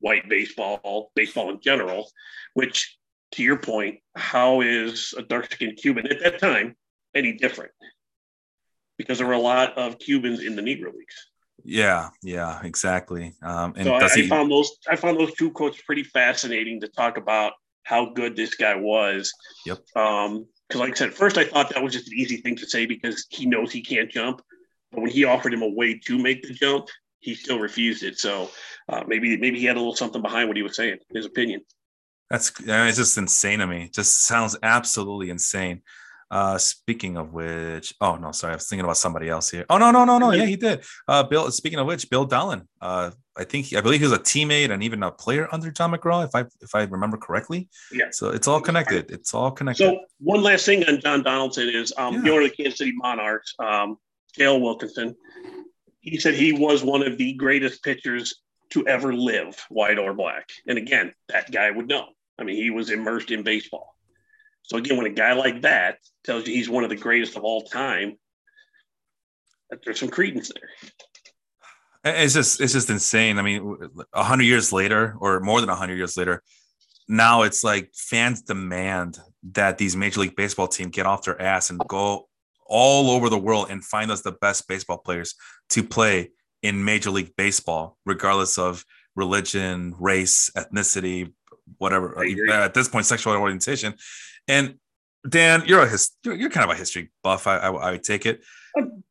white 0.00 0.28
baseball, 0.28 1.10
baseball 1.14 1.50
in 1.50 1.60
general, 1.60 2.10
which 2.54 2.96
to 3.32 3.42
your 3.42 3.58
point, 3.58 4.00
how 4.14 4.60
is 4.60 5.14
a 5.16 5.22
dark 5.22 5.52
skinned 5.52 5.78
Cuban 5.78 6.06
at 6.08 6.20
that 6.20 6.38
time 6.38 6.76
any 7.14 7.32
different? 7.32 7.72
Because 8.98 9.18
there 9.18 9.26
were 9.26 9.34
a 9.34 9.38
lot 9.38 9.76
of 9.76 9.98
Cubans 9.98 10.40
in 10.40 10.56
the 10.56 10.62
Negro 10.62 10.92
Leagues. 10.92 11.30
Yeah, 11.64 12.10
yeah, 12.22 12.60
exactly. 12.62 13.34
Um, 13.42 13.74
and 13.76 13.86
so 13.86 13.94
I, 13.94 14.08
he... 14.08 14.24
I, 14.24 14.28
found 14.28 14.50
those 14.50 14.78
I 14.88 14.96
found 14.96 15.18
those 15.18 15.34
two 15.34 15.50
quotes 15.50 15.80
pretty 15.82 16.04
fascinating 16.04 16.80
to 16.80 16.88
talk 16.88 17.16
about 17.18 17.54
how 17.82 18.06
good 18.06 18.36
this 18.36 18.54
guy 18.54 18.74
was. 18.76 19.32
Yep. 19.66 19.78
Um, 19.96 20.46
because 20.68 20.80
like 20.80 20.92
I 20.92 20.94
said, 20.96 21.14
first 21.14 21.38
I 21.38 21.44
thought 21.44 21.70
that 21.70 21.82
was 21.82 21.92
just 21.92 22.08
an 22.08 22.18
easy 22.18 22.38
thing 22.38 22.56
to 22.56 22.66
say 22.66 22.86
because 22.86 23.26
he 23.30 23.46
knows 23.46 23.70
he 23.70 23.80
can't 23.80 24.10
jump. 24.10 24.42
But 24.90 25.02
when 25.02 25.10
he 25.10 25.24
offered 25.24 25.54
him 25.54 25.62
a 25.62 25.68
way 25.68 25.98
to 26.06 26.18
make 26.18 26.42
the 26.42 26.54
jump, 26.54 26.88
he 27.20 27.34
still 27.34 27.58
refused 27.58 28.02
it. 28.02 28.18
So 28.18 28.50
uh, 28.88 29.02
maybe 29.06 29.36
maybe 29.36 29.58
he 29.58 29.66
had 29.66 29.76
a 29.76 29.80
little 29.80 29.94
something 29.94 30.22
behind 30.22 30.48
what 30.48 30.56
he 30.56 30.62
was 30.62 30.76
saying, 30.76 30.98
his 31.12 31.26
opinion. 31.26 31.60
That's 32.30 32.52
I 32.60 32.64
mean, 32.64 32.88
it's 32.88 32.98
just 32.98 33.18
insane 33.18 33.60
to 33.60 33.66
me. 33.66 33.84
It 33.84 33.92
just 33.92 34.24
sounds 34.24 34.56
absolutely 34.62 35.30
insane. 35.30 35.82
Uh, 36.30 36.58
speaking 36.58 37.16
of 37.16 37.32
which, 37.32 37.94
oh 38.00 38.16
no, 38.16 38.32
sorry, 38.32 38.52
I 38.52 38.56
was 38.56 38.68
thinking 38.68 38.84
about 38.84 38.96
somebody 38.96 39.28
else 39.28 39.50
here. 39.50 39.64
Oh 39.70 39.78
no, 39.78 39.90
no, 39.90 40.04
no, 40.04 40.18
no, 40.18 40.32
yeah, 40.32 40.44
he 40.44 40.56
did. 40.56 40.84
Uh, 41.06 41.22
Bill. 41.22 41.50
Speaking 41.50 41.78
of 41.78 41.86
which, 41.86 42.10
Bill 42.10 42.26
Dahlen. 42.26 42.66
Uh, 42.80 43.12
I 43.36 43.44
think 43.44 43.72
I 43.74 43.80
believe 43.80 44.00
he 44.00 44.06
was 44.06 44.12
a 44.12 44.18
teammate 44.18 44.70
and 44.70 44.82
even 44.82 45.02
a 45.02 45.12
player 45.12 45.48
under 45.52 45.70
John 45.70 45.92
McGraw, 45.92 46.24
if 46.24 46.34
I 46.34 46.40
if 46.60 46.74
I 46.74 46.82
remember 46.84 47.16
correctly. 47.16 47.68
Yeah. 47.92 48.06
So 48.10 48.30
it's 48.30 48.48
all 48.48 48.60
connected. 48.60 49.10
It's 49.10 49.34
all 49.34 49.50
connected. 49.50 49.84
So 49.84 50.00
one 50.18 50.42
last 50.42 50.66
thing 50.66 50.84
on 50.88 51.00
John 51.00 51.22
Donaldson 51.22 51.68
is 51.68 51.92
um, 51.96 52.14
yeah. 52.14 52.20
the 52.22 52.30
owner 52.30 52.42
of 52.42 52.50
the 52.50 52.56
Kansas 52.56 52.78
City 52.78 52.92
Monarchs, 52.92 53.54
um, 53.58 53.98
J.L. 54.34 54.60
Wilkinson. 54.60 55.14
He 56.00 56.18
said 56.18 56.34
he 56.34 56.52
was 56.52 56.82
one 56.82 57.02
of 57.02 57.18
the 57.18 57.34
greatest 57.34 57.82
pitchers 57.82 58.40
to 58.70 58.86
ever 58.86 59.12
live, 59.12 59.64
white 59.68 59.98
or 59.98 60.12
black. 60.14 60.50
And 60.66 60.78
again, 60.78 61.12
that 61.28 61.50
guy 61.50 61.70
would 61.70 61.88
know. 61.88 62.06
I 62.38 62.44
mean, 62.44 62.56
he 62.56 62.70
was 62.70 62.90
immersed 62.90 63.30
in 63.30 63.42
baseball. 63.42 63.95
So 64.66 64.78
again, 64.78 64.96
when 64.96 65.06
a 65.06 65.14
guy 65.14 65.32
like 65.32 65.62
that 65.62 65.98
tells 66.24 66.46
you 66.46 66.54
he's 66.54 66.68
one 66.68 66.82
of 66.82 66.90
the 66.90 66.96
greatest 66.96 67.36
of 67.36 67.44
all 67.44 67.62
time, 67.62 68.18
there's 69.84 70.00
some 70.00 70.08
credence 70.08 70.50
there. 70.52 72.14
It's 72.14 72.34
just 72.34 72.60
it's 72.60 72.72
just 72.72 72.90
insane. 72.90 73.38
I 73.38 73.42
mean, 73.42 73.76
a 74.12 74.24
hundred 74.24 74.44
years 74.44 74.72
later, 74.72 75.16
or 75.20 75.40
more 75.40 75.60
than 75.60 75.70
a 75.70 75.74
hundred 75.74 75.96
years 75.96 76.16
later, 76.16 76.42
now 77.08 77.42
it's 77.42 77.64
like 77.64 77.90
fans 77.94 78.42
demand 78.42 79.18
that 79.52 79.78
these 79.78 79.96
Major 79.96 80.20
League 80.20 80.36
Baseball 80.36 80.68
team 80.68 80.90
get 80.90 81.06
off 81.06 81.24
their 81.24 81.40
ass 81.40 81.70
and 81.70 81.80
go 81.88 82.28
all 82.66 83.10
over 83.10 83.28
the 83.28 83.38
world 83.38 83.68
and 83.70 83.84
find 83.84 84.10
us 84.10 84.22
the 84.22 84.32
best 84.32 84.66
baseball 84.68 84.98
players 84.98 85.34
to 85.70 85.82
play 85.82 86.30
in 86.62 86.84
Major 86.84 87.10
League 87.10 87.34
Baseball, 87.36 87.96
regardless 88.04 88.58
of 88.58 88.84
religion, 89.14 89.94
race, 89.98 90.50
ethnicity, 90.56 91.32
whatever. 91.78 92.18
Uh, 92.18 92.64
at 92.64 92.74
this 92.74 92.88
point, 92.88 93.06
sexual 93.06 93.34
orientation. 93.34 93.94
And 94.48 94.76
Dan, 95.28 95.64
you're 95.66 95.82
a 95.82 95.88
his, 95.88 96.12
you're 96.24 96.50
kind 96.50 96.70
of 96.70 96.74
a 96.74 96.78
history 96.78 97.10
buff. 97.22 97.46
I, 97.46 97.56
I, 97.58 97.92
I 97.92 97.96
take 97.98 98.26
it. 98.26 98.42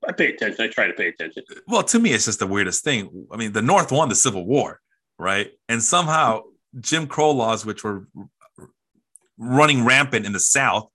I 0.08 0.12
pay 0.12 0.34
attention. 0.34 0.64
I 0.64 0.68
try 0.68 0.88
to 0.88 0.94
pay 0.94 1.08
attention. 1.08 1.44
Well, 1.68 1.84
to 1.84 2.00
me, 2.00 2.12
it's 2.12 2.26
just 2.26 2.40
the 2.40 2.48
weirdest 2.48 2.84
thing. 2.84 3.28
I 3.32 3.38
mean, 3.38 3.52
the 3.52 3.62
North 3.62 3.92
won 3.92 4.10
the 4.10 4.16
Civil 4.16 4.46
War, 4.46 4.80
right? 5.18 5.52
And 5.68 5.82
somehow 5.82 6.44
Jim 6.80 7.08
Crow 7.08 7.32
laws, 7.32 7.66
which 7.66 7.84
were 7.84 8.08
running 9.38 9.84
rampant 9.84 10.26
in 10.26 10.34
the 10.34 10.40
South, 10.40 10.88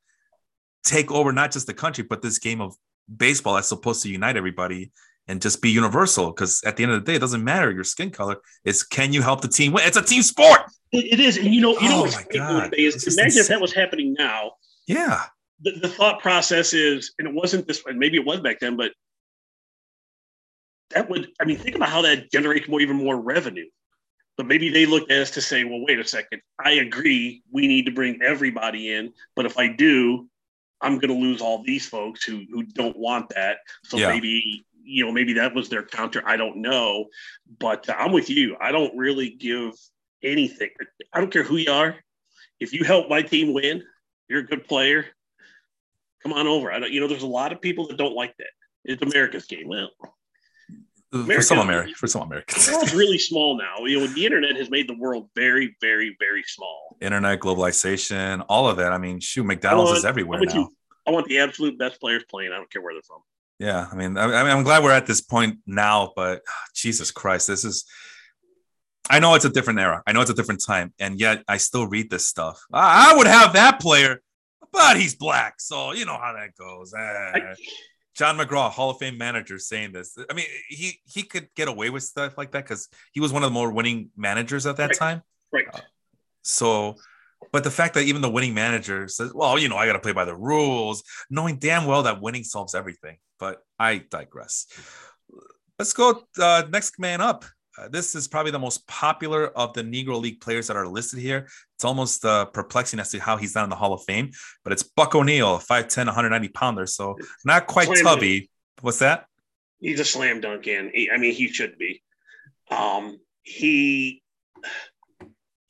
take 0.84 1.10
over 1.10 1.32
not 1.32 1.50
just 1.50 1.66
the 1.66 1.74
country, 1.74 2.04
but 2.04 2.22
this 2.22 2.38
game 2.38 2.60
of 2.60 2.74
baseball 3.14 3.54
that's 3.54 3.68
supposed 3.68 4.02
to 4.04 4.08
unite 4.08 4.36
everybody 4.36 4.92
and 5.30 5.40
just 5.40 5.62
be 5.62 5.70
universal. 5.70 6.32
Because 6.32 6.62
at 6.64 6.76
the 6.76 6.82
end 6.82 6.92
of 6.92 7.04
the 7.04 7.10
day, 7.10 7.16
it 7.16 7.20
doesn't 7.20 7.44
matter 7.44 7.70
your 7.70 7.84
skin 7.84 8.10
color. 8.10 8.36
It's 8.64 8.82
can 8.82 9.12
you 9.12 9.22
help 9.22 9.40
the 9.40 9.48
team 9.48 9.72
win? 9.72 9.86
It's 9.86 9.96
a 9.96 10.02
team 10.02 10.22
sport. 10.22 10.60
it, 10.92 11.14
it 11.14 11.20
is, 11.20 11.36
and 11.36 11.54
you 11.54 11.60
know, 11.60 11.78
you 11.78 11.88
know, 11.88 12.06
oh 12.06 12.10
my 12.10 12.24
God. 12.32 12.74
Is, 12.76 13.06
imagine 13.06 13.24
insane. 13.26 13.40
if 13.40 13.48
that 13.48 13.60
was 13.60 13.72
happening 13.72 14.14
now. 14.18 14.52
Yeah. 14.86 15.22
The, 15.62 15.72
the 15.72 15.88
thought 15.88 16.20
process 16.20 16.72
is, 16.72 17.14
and 17.18 17.28
it 17.28 17.34
wasn't 17.34 17.66
this, 17.66 17.82
and 17.86 17.98
maybe 17.98 18.16
it 18.16 18.24
was 18.24 18.40
back 18.40 18.58
then, 18.60 18.76
but 18.76 18.92
that 20.90 21.08
would, 21.08 21.28
I 21.40 21.44
mean, 21.44 21.58
think 21.58 21.76
about 21.76 21.90
how 21.90 22.02
that 22.02 22.32
generates 22.32 22.68
more, 22.68 22.80
even 22.80 22.96
more 22.96 23.16
revenue. 23.16 23.66
But 24.36 24.46
maybe 24.46 24.70
they 24.70 24.86
looked 24.86 25.10
at 25.12 25.20
us 25.20 25.30
to 25.32 25.40
say, 25.40 25.64
well, 25.64 25.84
wait 25.86 26.00
a 26.00 26.04
second. 26.04 26.40
I 26.58 26.72
agree. 26.72 27.42
We 27.52 27.68
need 27.68 27.86
to 27.86 27.92
bring 27.92 28.20
everybody 28.22 28.92
in. 28.92 29.12
But 29.36 29.44
if 29.44 29.58
I 29.58 29.68
do, 29.68 30.28
I'm 30.80 30.98
going 30.98 31.08
to 31.08 31.14
lose 31.14 31.40
all 31.40 31.62
these 31.62 31.86
folks 31.86 32.24
who 32.24 32.44
who 32.50 32.62
don't 32.62 32.96
want 32.96 33.28
that. 33.30 33.58
So 33.84 33.98
yeah. 33.98 34.08
maybe 34.08 34.64
you 34.90 35.04
know 35.04 35.12
maybe 35.12 35.34
that 35.34 35.54
was 35.54 35.68
their 35.68 35.84
counter. 35.84 36.22
I 36.26 36.36
don't 36.36 36.56
know, 36.56 37.06
but 37.58 37.88
I'm 37.88 38.12
with 38.12 38.28
you. 38.28 38.56
I 38.60 38.72
don't 38.72 38.96
really 38.96 39.30
give 39.30 39.72
anything. 40.22 40.70
I 41.12 41.20
don't 41.20 41.32
care 41.32 41.44
who 41.44 41.56
you 41.56 41.70
are. 41.70 41.96
If 42.58 42.72
you 42.72 42.84
help 42.84 43.08
my 43.08 43.22
team 43.22 43.54
win, 43.54 43.82
you're 44.28 44.40
a 44.40 44.46
good 44.46 44.66
player. 44.66 45.06
Come 46.22 46.32
on 46.32 46.46
over. 46.46 46.72
I 46.72 46.80
don't. 46.80 46.92
You 46.92 47.00
know, 47.00 47.08
there's 47.08 47.22
a 47.22 47.28
lot 47.28 47.52
of 47.52 47.60
people 47.60 47.86
that 47.88 47.96
don't 47.96 48.14
like 48.14 48.36
that. 48.38 48.50
It's 48.84 49.02
America's 49.02 49.46
game. 49.46 49.68
Well, 49.68 49.90
for 51.12 51.42
some 51.42 51.58
Americans, 51.58 51.96
for 51.96 52.06
some 52.06 52.22
Americans, 52.22 52.66
the 52.66 52.72
world's 52.72 52.94
really 53.02 53.18
small 53.18 53.58
now. 53.58 53.84
You 53.84 54.00
know, 54.00 54.06
the 54.06 54.24
internet 54.24 54.56
has 54.56 54.70
made 54.70 54.88
the 54.88 54.96
world 54.96 55.28
very, 55.34 55.76
very, 55.80 56.16
very 56.20 56.42
small. 56.44 56.96
Internet 57.00 57.40
globalization, 57.40 58.44
all 58.48 58.68
of 58.68 58.76
that. 58.76 58.92
I 58.92 58.98
mean, 58.98 59.20
shoot, 59.20 59.44
McDonald's 59.44 59.90
want, 59.90 59.98
is 59.98 60.04
everywhere 60.04 60.40
now. 60.40 60.54
You, 60.54 60.70
I 61.06 61.10
want 61.10 61.26
the 61.26 61.38
absolute 61.38 61.78
best 61.78 62.00
players 62.00 62.24
playing. 62.30 62.52
I 62.52 62.56
don't 62.56 62.70
care 62.70 62.82
where 62.82 62.94
they're 62.94 63.02
from. 63.02 63.22
Yeah, 63.60 63.86
I 63.92 63.94
mean, 63.94 64.16
I, 64.16 64.24
I 64.24 64.42
mean, 64.42 64.52
I'm 64.52 64.62
glad 64.62 64.82
we're 64.82 64.90
at 64.90 65.06
this 65.06 65.20
point 65.20 65.58
now, 65.66 66.12
but 66.16 66.40
Jesus 66.74 67.12
Christ, 67.12 67.46
this 67.46 67.64
is. 67.64 67.84
I 69.08 69.18
know 69.18 69.34
it's 69.34 69.44
a 69.44 69.50
different 69.50 69.80
era. 69.80 70.02
I 70.06 70.12
know 70.12 70.20
it's 70.20 70.30
a 70.30 70.34
different 70.34 70.62
time, 70.64 70.94
and 70.98 71.18
yet 71.18 71.42
I 71.46 71.56
still 71.58 71.86
read 71.86 72.10
this 72.10 72.26
stuff. 72.26 72.60
I, 72.72 73.10
I 73.12 73.16
would 73.16 73.26
have 73.26 73.54
that 73.54 73.80
player, 73.80 74.22
but 74.72 74.96
he's 74.96 75.14
black, 75.14 75.60
so 75.60 75.92
you 75.92 76.06
know 76.06 76.16
how 76.16 76.32
that 76.32 76.54
goes. 76.56 76.94
Eh. 76.94 77.54
John 78.14 78.38
McGraw, 78.38 78.70
Hall 78.70 78.90
of 78.90 78.98
Fame 78.98 79.18
manager, 79.18 79.58
saying 79.58 79.92
this. 79.92 80.16
I 80.30 80.32
mean, 80.32 80.46
he 80.68 81.00
he 81.04 81.22
could 81.22 81.48
get 81.54 81.68
away 81.68 81.90
with 81.90 82.02
stuff 82.02 82.38
like 82.38 82.52
that 82.52 82.64
because 82.64 82.88
he 83.12 83.20
was 83.20 83.32
one 83.32 83.42
of 83.42 83.50
the 83.50 83.54
more 83.54 83.70
winning 83.70 84.10
managers 84.16 84.64
at 84.64 84.76
that 84.78 84.90
right. 84.90 84.98
time. 84.98 85.22
Right. 85.52 85.66
Uh, 85.72 85.80
so, 86.42 86.94
but 87.52 87.64
the 87.64 87.70
fact 87.70 87.94
that 87.94 88.04
even 88.04 88.22
the 88.22 88.30
winning 88.30 88.54
manager 88.54 89.06
says, 89.08 89.32
"Well, 89.34 89.58
you 89.58 89.68
know, 89.68 89.76
I 89.76 89.86
got 89.86 89.94
to 89.94 90.00
play 90.00 90.12
by 90.12 90.24
the 90.24 90.36
rules," 90.36 91.02
knowing 91.28 91.58
damn 91.58 91.84
well 91.84 92.04
that 92.04 92.22
winning 92.22 92.44
solves 92.44 92.74
everything. 92.74 93.18
But 93.40 93.62
I 93.78 94.04
digress. 94.10 94.66
Let's 95.78 95.92
go 95.94 96.22
uh, 96.38 96.64
next 96.70 96.98
man 96.98 97.20
up. 97.20 97.44
Uh, 97.78 97.88
this 97.88 98.14
is 98.14 98.28
probably 98.28 98.52
the 98.52 98.58
most 98.58 98.86
popular 98.86 99.48
of 99.56 99.72
the 99.72 99.82
Negro 99.82 100.20
League 100.20 100.40
players 100.40 100.66
that 100.66 100.76
are 100.76 100.86
listed 100.86 101.18
here. 101.18 101.48
It's 101.76 101.84
almost 101.84 102.24
uh, 102.24 102.44
perplexing 102.46 103.00
as 103.00 103.10
to 103.10 103.18
how 103.18 103.36
he's 103.36 103.54
not 103.54 103.64
in 103.64 103.70
the 103.70 103.76
Hall 103.76 103.92
of 103.92 104.02
Fame, 104.04 104.30
but 104.64 104.72
it's 104.72 104.82
Buck 104.82 105.14
O'Neil, 105.14 105.58
5'10, 105.58 106.06
190 106.06 106.48
pounder. 106.48 106.86
So 106.86 107.16
not 107.44 107.66
quite 107.66 107.86
slam 107.86 108.04
tubby. 108.04 108.40
Dunk. 108.40 108.50
What's 108.82 108.98
that? 108.98 109.26
He's 109.78 110.00
a 110.00 110.04
slam 110.04 110.40
dunk 110.40 110.66
in. 110.66 110.92
I 111.12 111.16
mean, 111.16 111.32
he 111.32 111.48
should 111.48 111.78
be. 111.78 112.02
Um, 112.70 113.18
he, 113.42 114.22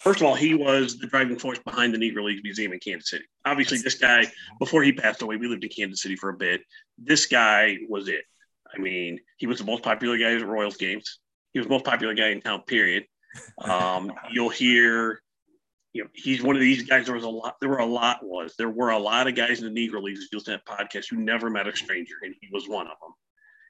first 0.00 0.20
of 0.20 0.26
all, 0.26 0.34
he 0.34 0.54
was 0.54 0.98
the 0.98 1.06
driving 1.06 1.38
force 1.38 1.58
behind 1.58 1.94
the 1.94 1.98
Negro 1.98 2.24
League 2.24 2.42
Museum 2.42 2.72
in 2.72 2.80
Kansas 2.80 3.10
City. 3.10 3.24
Obviously, 3.44 3.78
this 3.78 3.94
guy, 3.94 4.26
before 4.58 4.82
he 4.82 4.92
passed 4.92 5.22
away, 5.22 5.36
we 5.36 5.46
lived 5.46 5.64
in 5.64 5.70
Kansas 5.70 6.02
City 6.02 6.16
for 6.16 6.30
a 6.30 6.36
bit. 6.36 6.62
This 6.98 7.26
guy 7.26 7.78
was 7.88 8.08
it. 8.08 8.24
I 8.74 8.78
mean, 8.78 9.20
he 9.36 9.46
was 9.46 9.58
the 9.58 9.64
most 9.64 9.82
popular 9.82 10.18
guy 10.18 10.34
at 10.34 10.46
Royals 10.46 10.76
games 10.76 11.20
he 11.52 11.58
was 11.58 11.66
the 11.66 11.72
most 11.72 11.84
popular 11.84 12.14
guy 12.14 12.28
in 12.28 12.40
town. 12.40 12.62
Period. 12.62 13.04
Um, 13.58 14.12
you'll 14.30 14.48
hear, 14.48 15.22
you 15.92 16.04
know, 16.04 16.10
he's 16.14 16.42
one 16.42 16.56
of 16.56 16.60
these 16.60 16.84
guys. 16.84 17.06
There 17.06 17.14
was 17.14 17.24
a 17.24 17.28
lot. 17.28 17.56
There 17.60 17.70
were 17.70 17.78
a 17.78 17.86
lot. 17.86 18.20
Was 18.22 18.54
there 18.56 18.70
were 18.70 18.90
a 18.90 18.98
lot 18.98 19.26
of 19.26 19.34
guys 19.34 19.62
in 19.62 19.72
the 19.72 19.88
Negro 19.88 20.02
Leagues 20.02 20.28
to 20.30 20.40
that 20.40 20.64
podcast 20.64 21.10
who 21.10 21.16
never 21.16 21.50
met 21.50 21.66
a 21.66 21.76
stranger, 21.76 22.14
and 22.22 22.34
he 22.40 22.48
was 22.52 22.68
one 22.68 22.86
of 22.86 22.94
them. 23.00 23.12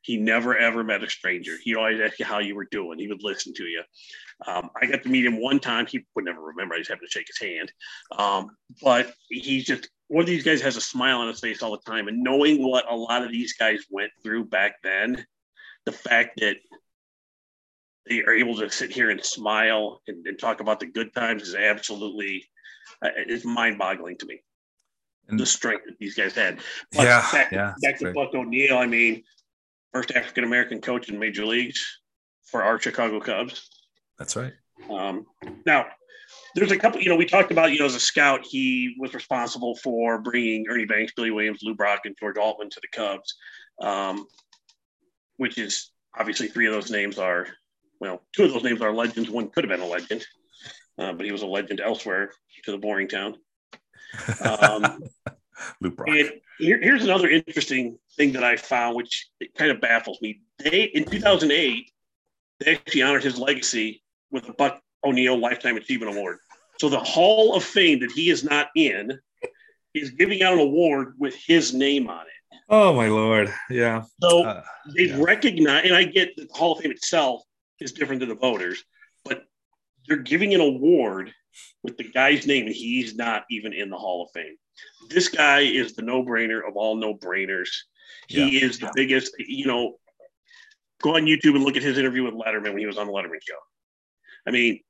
He 0.02 0.16
never 0.16 0.56
ever 0.56 0.82
met 0.82 1.02
a 1.02 1.10
stranger. 1.10 1.56
He'd 1.62 1.76
always 1.76 2.00
ask 2.00 2.18
you 2.18 2.24
how 2.24 2.38
you 2.38 2.54
were 2.54 2.68
doing. 2.70 2.98
He 2.98 3.08
would 3.08 3.22
listen 3.22 3.52
to 3.54 3.64
you. 3.64 3.82
Um, 4.46 4.70
I 4.80 4.86
got 4.86 5.02
to 5.02 5.08
meet 5.08 5.26
him 5.26 5.40
one 5.40 5.60
time. 5.60 5.86
He 5.86 6.04
would 6.14 6.24
never 6.24 6.40
remember. 6.40 6.74
I 6.74 6.78
just 6.78 6.90
happened 6.90 7.08
to 7.10 7.18
shake 7.18 7.28
his 7.28 7.38
hand. 7.38 7.72
Um, 8.16 8.56
but 8.82 9.12
he's 9.28 9.64
just 9.64 9.90
one 10.08 10.22
of 10.22 10.26
these 10.26 10.42
guys 10.42 10.62
has 10.62 10.76
a 10.76 10.80
smile 10.80 11.18
on 11.18 11.28
his 11.28 11.40
face 11.40 11.62
all 11.62 11.72
the 11.72 11.90
time. 11.90 12.08
And 12.08 12.22
knowing 12.22 12.62
what 12.62 12.90
a 12.90 12.96
lot 12.96 13.22
of 13.22 13.30
these 13.30 13.52
guys 13.52 13.80
went 13.90 14.10
through 14.22 14.46
back 14.46 14.76
then, 14.82 15.24
the 15.84 15.92
fact 15.92 16.40
that 16.40 16.56
they 18.08 18.22
are 18.22 18.32
able 18.32 18.56
to 18.56 18.70
sit 18.70 18.90
here 18.90 19.10
and 19.10 19.22
smile 19.22 20.00
and, 20.08 20.26
and 20.26 20.38
talk 20.38 20.60
about 20.60 20.80
the 20.80 20.86
good 20.86 21.14
times 21.14 21.42
is 21.42 21.54
absolutely 21.54 22.44
uh, 23.02 23.10
it's 23.14 23.44
mind-boggling 23.44 24.16
to 24.18 24.26
me. 24.26 24.42
And 25.28 25.38
the 25.38 25.46
strength 25.46 25.84
that 25.86 25.96
these 26.00 26.16
guys 26.16 26.34
had. 26.34 26.58
But 26.90 27.04
yeah, 27.04 27.28
back, 27.30 27.52
yeah. 27.52 27.74
Back 27.82 28.00
to 28.00 28.12
Buck 28.12 28.34
O'Neil. 28.34 28.76
I 28.76 28.86
mean, 28.86 29.22
first 29.92 30.10
African 30.12 30.44
American 30.44 30.80
coach 30.80 31.08
in 31.08 31.18
major 31.18 31.44
leagues 31.44 32.00
for 32.44 32.62
our 32.62 32.80
Chicago 32.80 33.20
Cubs. 33.20 33.68
That's 34.18 34.36
right. 34.36 34.52
Um, 34.90 35.26
now, 35.66 35.86
there's 36.54 36.72
a 36.72 36.76
couple. 36.76 37.00
You 37.00 37.08
know, 37.08 37.16
we 37.16 37.26
talked 37.26 37.52
about 37.52 37.72
you 37.72 37.78
know 37.78 37.86
as 37.86 37.94
a 37.94 38.00
scout, 38.00 38.44
he 38.44 38.94
was 38.98 39.14
responsible 39.14 39.76
for 39.76 40.18
bringing 40.18 40.66
Ernie 40.68 40.84
Banks, 40.84 41.12
Billy 41.14 41.30
Williams, 41.30 41.60
Lou 41.62 41.74
Brock, 41.74 42.00
and 42.04 42.16
George 42.18 42.38
Altman 42.38 42.70
to 42.70 42.80
the 42.80 42.88
Cubs, 42.88 43.34
um, 43.80 44.26
which 45.36 45.58
is 45.58 45.90
obviously 46.18 46.48
three 46.48 46.66
of 46.66 46.72
those 46.72 46.90
names 46.90 47.18
are 47.18 47.46
well, 48.00 48.22
two 48.34 48.44
of 48.44 48.52
those 48.52 48.64
names 48.64 48.80
are 48.80 48.92
legends. 48.92 49.30
One 49.30 49.48
could 49.50 49.64
have 49.64 49.70
been 49.70 49.86
a 49.86 49.90
legend, 49.90 50.24
uh, 50.98 51.12
but 51.12 51.26
he 51.26 51.32
was 51.32 51.42
a 51.42 51.46
legend 51.46 51.80
elsewhere 51.80 52.32
to 52.64 52.72
the 52.72 52.78
boring 52.78 53.08
town. 53.08 53.36
Um, 54.40 55.04
Lou 55.80 55.90
Brock. 55.90 56.08
Here, 56.58 56.80
here's 56.82 57.04
another 57.04 57.28
interesting 57.28 57.98
thing 58.20 58.32
that 58.32 58.44
I 58.44 58.56
found, 58.56 58.96
which 58.96 59.28
kind 59.56 59.70
of 59.70 59.80
baffles 59.80 60.20
me. 60.20 60.42
They 60.58 60.82
in 60.82 61.06
2008, 61.06 61.90
they 62.58 62.74
actually 62.74 63.02
honored 63.02 63.24
his 63.24 63.38
legacy 63.38 64.02
with 64.30 64.46
the 64.46 64.52
Buck 64.52 64.82
O'Neil 65.02 65.38
Lifetime 65.38 65.78
Achievement 65.78 66.14
Award. 66.14 66.36
So 66.78 66.90
the 66.90 66.98
Hall 67.00 67.54
of 67.54 67.64
Fame 67.64 68.00
that 68.00 68.10
he 68.12 68.28
is 68.28 68.44
not 68.44 68.68
in 68.76 69.18
is 69.94 70.10
giving 70.10 70.42
out 70.42 70.52
an 70.52 70.60
award 70.60 71.14
with 71.18 71.34
his 71.34 71.72
name 71.72 72.10
on 72.10 72.26
it. 72.26 72.58
Oh 72.68 72.92
my 72.92 73.08
lord! 73.08 73.52
Yeah. 73.70 74.04
So 74.20 74.44
Uh, 74.44 74.62
they 74.94 75.04
yeah. 75.04 75.16
recognize, 75.18 75.86
and 75.86 75.94
I 75.94 76.04
get 76.04 76.36
that 76.36 76.48
the 76.48 76.54
Hall 76.54 76.72
of 76.72 76.82
Fame 76.82 76.90
itself 76.90 77.42
is 77.80 77.92
different 77.92 78.20
than 78.20 78.28
the 78.28 78.34
voters, 78.34 78.84
but 79.24 79.44
they're 80.06 80.18
giving 80.18 80.52
an 80.54 80.60
award 80.60 81.32
with 81.82 81.96
the 81.96 82.04
guy's 82.04 82.46
name, 82.46 82.66
and 82.66 82.74
he's 82.74 83.14
not 83.16 83.44
even 83.50 83.72
in 83.72 83.88
the 83.88 83.96
Hall 83.96 84.24
of 84.24 84.30
Fame. 84.32 84.56
This 85.08 85.28
guy 85.28 85.60
is 85.60 85.94
the 85.94 86.02
no-brainer 86.02 86.60
of 86.66 86.76
all 86.76 86.96
no-brainers. 86.96 87.70
He 88.28 88.58
is 88.62 88.78
the 88.78 88.90
biggest. 88.94 89.34
You 89.38 89.66
know, 89.66 89.98
go 91.02 91.16
on 91.16 91.22
YouTube 91.22 91.54
and 91.54 91.64
look 91.64 91.76
at 91.76 91.82
his 91.82 91.98
interview 91.98 92.24
with 92.24 92.34
Letterman 92.34 92.70
when 92.70 92.78
he 92.78 92.86
was 92.86 92.98
on 92.98 93.06
the 93.06 93.12
Letterman 93.12 93.40
show. 93.42 93.56
I 94.46 94.50
mean, 94.50 94.80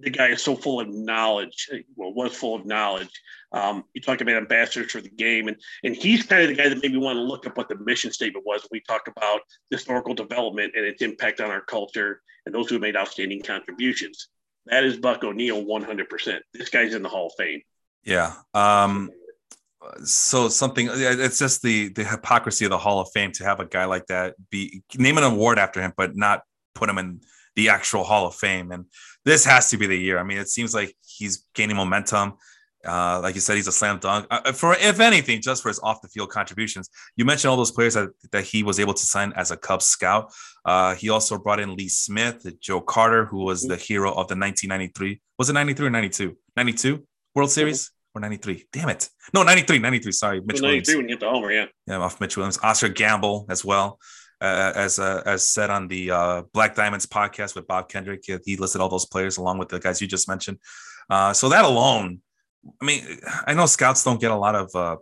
the 0.00 0.10
guy 0.10 0.28
is 0.28 0.42
so 0.42 0.56
full 0.56 0.80
of 0.80 0.88
knowledge. 0.88 1.70
Well, 1.96 2.12
was 2.12 2.34
full 2.34 2.56
of 2.56 2.66
knowledge. 2.66 3.10
Um, 3.52 3.84
you 3.94 4.00
talk 4.00 4.20
about 4.20 4.36
ambassadors 4.36 4.90
for 4.90 5.00
the 5.00 5.08
game, 5.08 5.48
and 5.48 5.56
and 5.84 5.94
he's 5.94 6.24
kind 6.24 6.42
of 6.42 6.48
the 6.48 6.54
guy 6.54 6.68
that 6.68 6.82
made 6.82 6.92
me 6.92 6.98
want 6.98 7.16
to 7.16 7.22
look 7.22 7.46
up 7.46 7.56
what 7.56 7.68
the 7.68 7.78
mission 7.78 8.10
statement 8.10 8.44
was. 8.44 8.66
We 8.70 8.80
talk 8.80 9.08
about 9.08 9.40
historical 9.70 10.14
development 10.14 10.74
and 10.76 10.84
its 10.84 11.02
impact 11.02 11.40
on 11.40 11.50
our 11.50 11.60
culture 11.60 12.20
and 12.44 12.54
those 12.54 12.68
who 12.68 12.78
made 12.78 12.96
outstanding 12.96 13.42
contributions. 13.42 14.28
That 14.66 14.84
is 14.84 14.96
Buck 14.96 15.22
O'Neil, 15.22 15.64
one 15.64 15.82
hundred 15.82 16.08
percent. 16.08 16.42
This 16.52 16.68
guy's 16.68 16.94
in 16.94 17.02
the 17.02 17.08
Hall 17.08 17.26
of 17.26 17.32
Fame. 17.38 17.62
Yeah. 18.02 18.34
Um, 18.52 19.10
so 20.04 20.48
something 20.48 20.88
it's 20.90 21.38
just 21.38 21.62
the 21.62 21.88
the 21.90 22.04
hypocrisy 22.04 22.64
of 22.64 22.70
the 22.70 22.78
Hall 22.78 23.00
of 23.00 23.08
Fame 23.12 23.32
to 23.32 23.44
have 23.44 23.60
a 23.60 23.64
guy 23.64 23.84
like 23.84 24.06
that 24.06 24.34
be 24.50 24.82
name 24.96 25.18
an 25.18 25.24
award 25.24 25.58
after 25.58 25.80
him, 25.80 25.92
but 25.96 26.16
not 26.16 26.42
put 26.74 26.88
him 26.88 26.98
in 26.98 27.20
the 27.56 27.68
actual 27.68 28.04
Hall 28.04 28.26
of 28.26 28.34
Fame. 28.34 28.72
And 28.72 28.86
this 29.24 29.44
has 29.44 29.70
to 29.70 29.76
be 29.76 29.86
the 29.86 29.96
year. 29.96 30.18
I 30.18 30.22
mean, 30.22 30.38
it 30.38 30.48
seems 30.48 30.74
like 30.74 30.94
he's 31.06 31.46
gaining 31.54 31.76
momentum. 31.76 32.34
Uh, 32.86 33.18
like 33.22 33.34
you 33.34 33.40
said, 33.40 33.56
he's 33.56 33.66
a 33.66 33.72
slam 33.72 33.98
dunk 33.98 34.26
uh, 34.30 34.52
for 34.52 34.74
if 34.74 35.00
anything, 35.00 35.40
just 35.40 35.62
for 35.62 35.70
his 35.70 35.80
off 35.80 36.02
the 36.02 36.08
field 36.08 36.28
contributions. 36.28 36.90
You 37.16 37.24
mentioned 37.24 37.50
all 37.50 37.56
those 37.56 37.70
players 37.70 37.94
that, 37.94 38.10
that 38.32 38.44
he 38.44 38.62
was 38.62 38.78
able 38.78 38.92
to 38.92 39.06
sign 39.06 39.32
as 39.36 39.50
a 39.50 39.56
Cubs 39.56 39.86
scout. 39.86 40.30
Uh, 40.66 40.94
he 40.94 41.08
also 41.08 41.38
brought 41.38 41.60
in 41.60 41.76
Lee 41.76 41.88
Smith, 41.88 42.46
Joe 42.60 42.82
Carter, 42.82 43.24
who 43.24 43.38
was 43.44 43.62
the 43.62 43.76
hero 43.76 44.10
of 44.10 44.28
the 44.28 44.36
1993. 44.36 45.20
Was 45.38 45.48
it 45.48 45.54
93 45.54 45.86
or 45.86 45.90
92? 45.90 46.36
92 46.56 47.06
World 47.34 47.50
Series 47.50 47.90
or 48.14 48.20
93? 48.20 48.66
Damn 48.72 48.88
it. 48.90 49.08
No, 49.32 49.42
93, 49.42 49.78
93. 49.78 50.12
Sorry. 50.12 50.40
Mitch 50.40 50.60
Well, 50.60 50.70
Williams. 50.70 50.88
93 50.88 50.96
when 50.96 51.08
you 51.08 51.12
hit 51.14 51.20
the 51.20 51.28
homer, 51.30 51.50
yeah. 51.52 51.66
Yeah, 51.86 51.96
off 51.98 52.20
Mitch 52.20 52.36
Williams. 52.36 52.58
Oscar 52.62 52.88
Gamble 52.88 53.46
as 53.50 53.64
well. 53.64 53.98
Uh, 54.40 54.72
as 54.74 54.98
uh, 54.98 55.22
as 55.24 55.48
said 55.48 55.70
on 55.70 55.88
the 55.88 56.10
uh, 56.10 56.42
Black 56.52 56.74
Diamonds 56.74 57.06
podcast 57.06 57.54
with 57.54 57.66
Bob 57.66 57.88
Kendrick, 57.88 58.24
he- 58.44 58.56
listed 58.56 58.80
all 58.80 58.88
those 58.88 59.06
players 59.06 59.36
along 59.38 59.58
with 59.58 59.68
the 59.68 59.78
guys 59.78 60.00
you 60.02 60.06
just 60.08 60.28
mentioned. 60.28 60.58
Uh, 61.08 61.32
so 61.32 61.48
that 61.48 61.64
alone, 61.64 62.20
I 62.80 62.84
mean, 62.84 63.18
I 63.46 63.54
know 63.54 63.66
scouts 63.66 64.04
don't 64.04 64.20
get 64.20 64.30
a 64.32 64.36
lot 64.36 64.54
of 64.54 64.74
uh, 64.74 64.96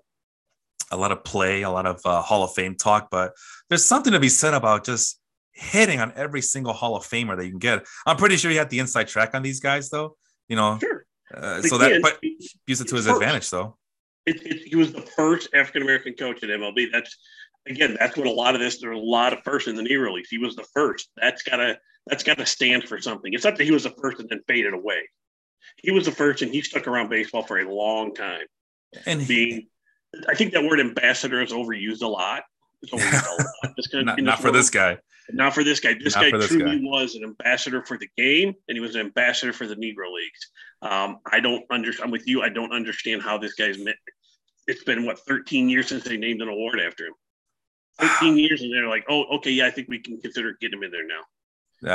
a 0.90 0.96
lot 0.96 1.10
of 1.12 1.24
play, 1.24 1.62
a 1.62 1.70
lot 1.70 1.86
of 1.86 2.00
uh, 2.04 2.20
Hall 2.22 2.44
of 2.44 2.52
Fame 2.54 2.76
talk, 2.76 3.08
but 3.10 3.32
there's 3.68 3.84
something 3.84 4.12
to 4.12 4.20
be 4.20 4.28
said 4.28 4.54
about 4.54 4.84
just 4.84 5.18
hitting 5.52 5.98
on 6.00 6.12
every 6.14 6.42
single 6.42 6.72
Hall 6.74 6.94
of 6.94 7.02
Famer 7.04 7.36
that 7.36 7.44
you 7.44 7.50
can 7.50 7.58
get. 7.58 7.84
I'm 8.06 8.16
pretty 8.18 8.36
sure 8.36 8.50
he 8.50 8.56
had 8.58 8.70
the 8.70 8.78
inside 8.78 9.08
track 9.08 9.34
on 9.34 9.42
these 9.42 9.60
guys, 9.60 9.88
though. 9.90 10.16
You 10.48 10.56
know, 10.56 10.78
Sure. 10.78 11.04
Uh, 11.34 11.62
so 11.62 11.78
that 11.78 12.00
but 12.02 12.18
use 12.66 12.80
it 12.80 12.88
to 12.88 12.96
his 12.96 13.06
advantage, 13.06 13.48
though. 13.50 13.76
it, 14.26 14.44
it, 14.44 14.68
he 14.68 14.76
was 14.76 14.92
the 14.92 15.02
first 15.02 15.48
African 15.54 15.82
American 15.82 16.14
coach 16.14 16.42
at 16.42 16.50
MLB. 16.50 16.86
That's 16.92 17.16
again, 17.66 17.96
that's 17.98 18.16
what 18.16 18.26
a 18.26 18.30
lot 18.30 18.54
of 18.54 18.60
this. 18.60 18.80
There 18.80 18.90
are 18.90 18.94
a 18.94 18.98
lot 18.98 19.32
of 19.32 19.42
first 19.42 19.68
in 19.68 19.76
the 19.76 19.82
Negro 19.82 20.12
Leagues. 20.12 20.28
He 20.28 20.38
was 20.38 20.56
the 20.56 20.66
first. 20.74 21.08
That's 21.16 21.42
gotta 21.42 21.78
that's 22.06 22.22
gotta 22.22 22.46
stand 22.46 22.84
for 22.84 23.00
something. 23.00 23.32
It's 23.32 23.44
not 23.44 23.56
that 23.56 23.64
he 23.64 23.70
was 23.70 23.84
the 23.84 23.90
first 23.90 24.20
and 24.20 24.28
then 24.28 24.40
faded 24.46 24.74
away. 24.74 25.08
He 25.76 25.90
was 25.90 26.04
the 26.04 26.12
first, 26.12 26.42
and 26.42 26.52
he 26.52 26.60
stuck 26.62 26.86
around 26.86 27.08
baseball 27.08 27.42
for 27.42 27.58
a 27.58 27.72
long 27.72 28.14
time. 28.14 28.46
And 29.06 29.22
he, 29.22 29.26
Being, 29.26 29.66
I 30.28 30.34
think 30.34 30.52
that 30.52 30.64
word 30.64 30.80
ambassador 30.80 31.40
is 31.40 31.52
overused 31.52 32.02
a 32.02 32.06
lot. 32.06 32.42
It's 32.82 32.92
overused 32.92 33.38
a 33.38 33.42
lot. 33.66 33.76
Just 33.76 33.92
kind 33.92 34.08
of 34.08 34.16
not, 34.16 34.24
not 34.24 34.40
for 34.40 34.50
this 34.50 34.70
guy. 34.70 34.98
Not 35.34 35.54
for 35.54 35.64
this 35.64 35.80
guy. 35.80 35.94
This 36.02 36.14
Not 36.14 36.30
guy 36.30 36.38
this 36.38 36.48
truly 36.48 36.78
guy. 36.80 36.84
was 36.84 37.14
an 37.14 37.24
ambassador 37.24 37.84
for 37.84 37.98
the 37.98 38.08
game, 38.16 38.54
and 38.68 38.76
he 38.76 38.80
was 38.80 38.94
an 38.94 39.00
ambassador 39.00 39.52
for 39.52 39.66
the 39.66 39.76
Negro 39.76 40.12
Leagues. 40.12 40.50
Um, 40.82 41.18
I 41.30 41.40
don't 41.40 41.64
understand. 41.70 42.04
I'm 42.06 42.10
with 42.10 42.26
you. 42.26 42.42
I 42.42 42.48
don't 42.48 42.72
understand 42.72 43.22
how 43.22 43.38
this 43.38 43.54
guy's. 43.54 43.78
Met. 43.78 43.96
It's 44.66 44.84
been 44.84 45.04
what 45.04 45.18
13 45.20 45.68
years 45.68 45.88
since 45.88 46.04
they 46.04 46.16
named 46.16 46.40
an 46.42 46.48
award 46.48 46.80
after 46.80 47.06
him. 47.06 47.14
13 48.00 48.36
years, 48.44 48.62
and 48.62 48.72
they're 48.72 48.88
like, 48.88 49.04
"Oh, 49.08 49.24
okay, 49.36 49.50
yeah, 49.50 49.66
I 49.66 49.70
think 49.70 49.88
we 49.88 49.98
can 49.98 50.20
consider 50.20 50.56
getting 50.60 50.78
him 50.78 50.84
in 50.84 50.90
there 50.90 51.06
now." 51.06 51.22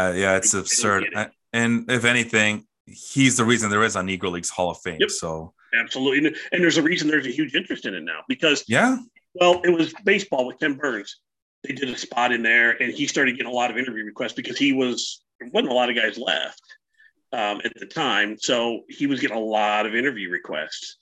Uh, 0.10 0.14
yeah, 0.14 0.36
it's 0.36 0.54
I 0.54 0.60
absurd. 0.60 1.04
it. 1.04 1.16
I- 1.16 1.30
And 1.54 1.90
if 1.90 2.04
anything, 2.06 2.66
he's 2.86 3.38
the 3.38 3.46
reason 3.46 3.70
there 3.70 3.84
is 3.84 3.96
a 3.96 4.02
Negro 4.02 4.32
Leagues 4.32 4.50
Hall 4.50 4.70
of 4.70 4.78
Fame. 4.82 4.98
Yep. 5.00 5.10
So 5.12 5.54
Absolutely, 5.80 6.28
and, 6.28 6.38
and 6.52 6.64
there's 6.64 6.78
a 6.78 6.82
reason 6.82 7.08
there's 7.10 7.28
a 7.28 7.32
huge 7.32 7.54
interest 7.56 7.86
in 7.86 7.94
it 7.94 8.02
now 8.04 8.20
because 8.30 8.64
yeah, 8.68 8.98
Well, 9.34 9.62
it 9.64 9.70
was 9.70 9.94
baseball 10.06 10.46
with 10.48 10.60
Ken 10.60 10.76
Burns. 10.76 11.20
They 11.64 11.74
did 11.74 11.90
a 11.90 11.98
spot 11.98 12.32
in 12.32 12.44
there, 12.44 12.72
and 12.82 12.94
he 12.94 13.08
started 13.08 13.38
getting 13.38 13.52
a 13.52 13.56
lot 13.56 13.72
of 13.72 13.78
interview 13.78 14.06
requests 14.06 14.34
because 14.34 14.58
he 14.58 14.74
was 14.74 15.22
there 15.40 15.50
wasn't 15.52 15.72
a 15.72 15.76
lot 15.76 15.90
of 15.90 15.96
guys 15.96 16.18
left 16.18 16.62
um, 17.34 17.62
at 17.64 17.74
the 17.76 17.86
time, 17.86 18.38
so 18.38 18.82
he 18.90 19.08
was 19.08 19.20
getting 19.20 19.38
a 19.38 19.42
lot 19.42 19.86
of 19.86 19.96
interview 19.96 20.30
requests. 20.30 20.98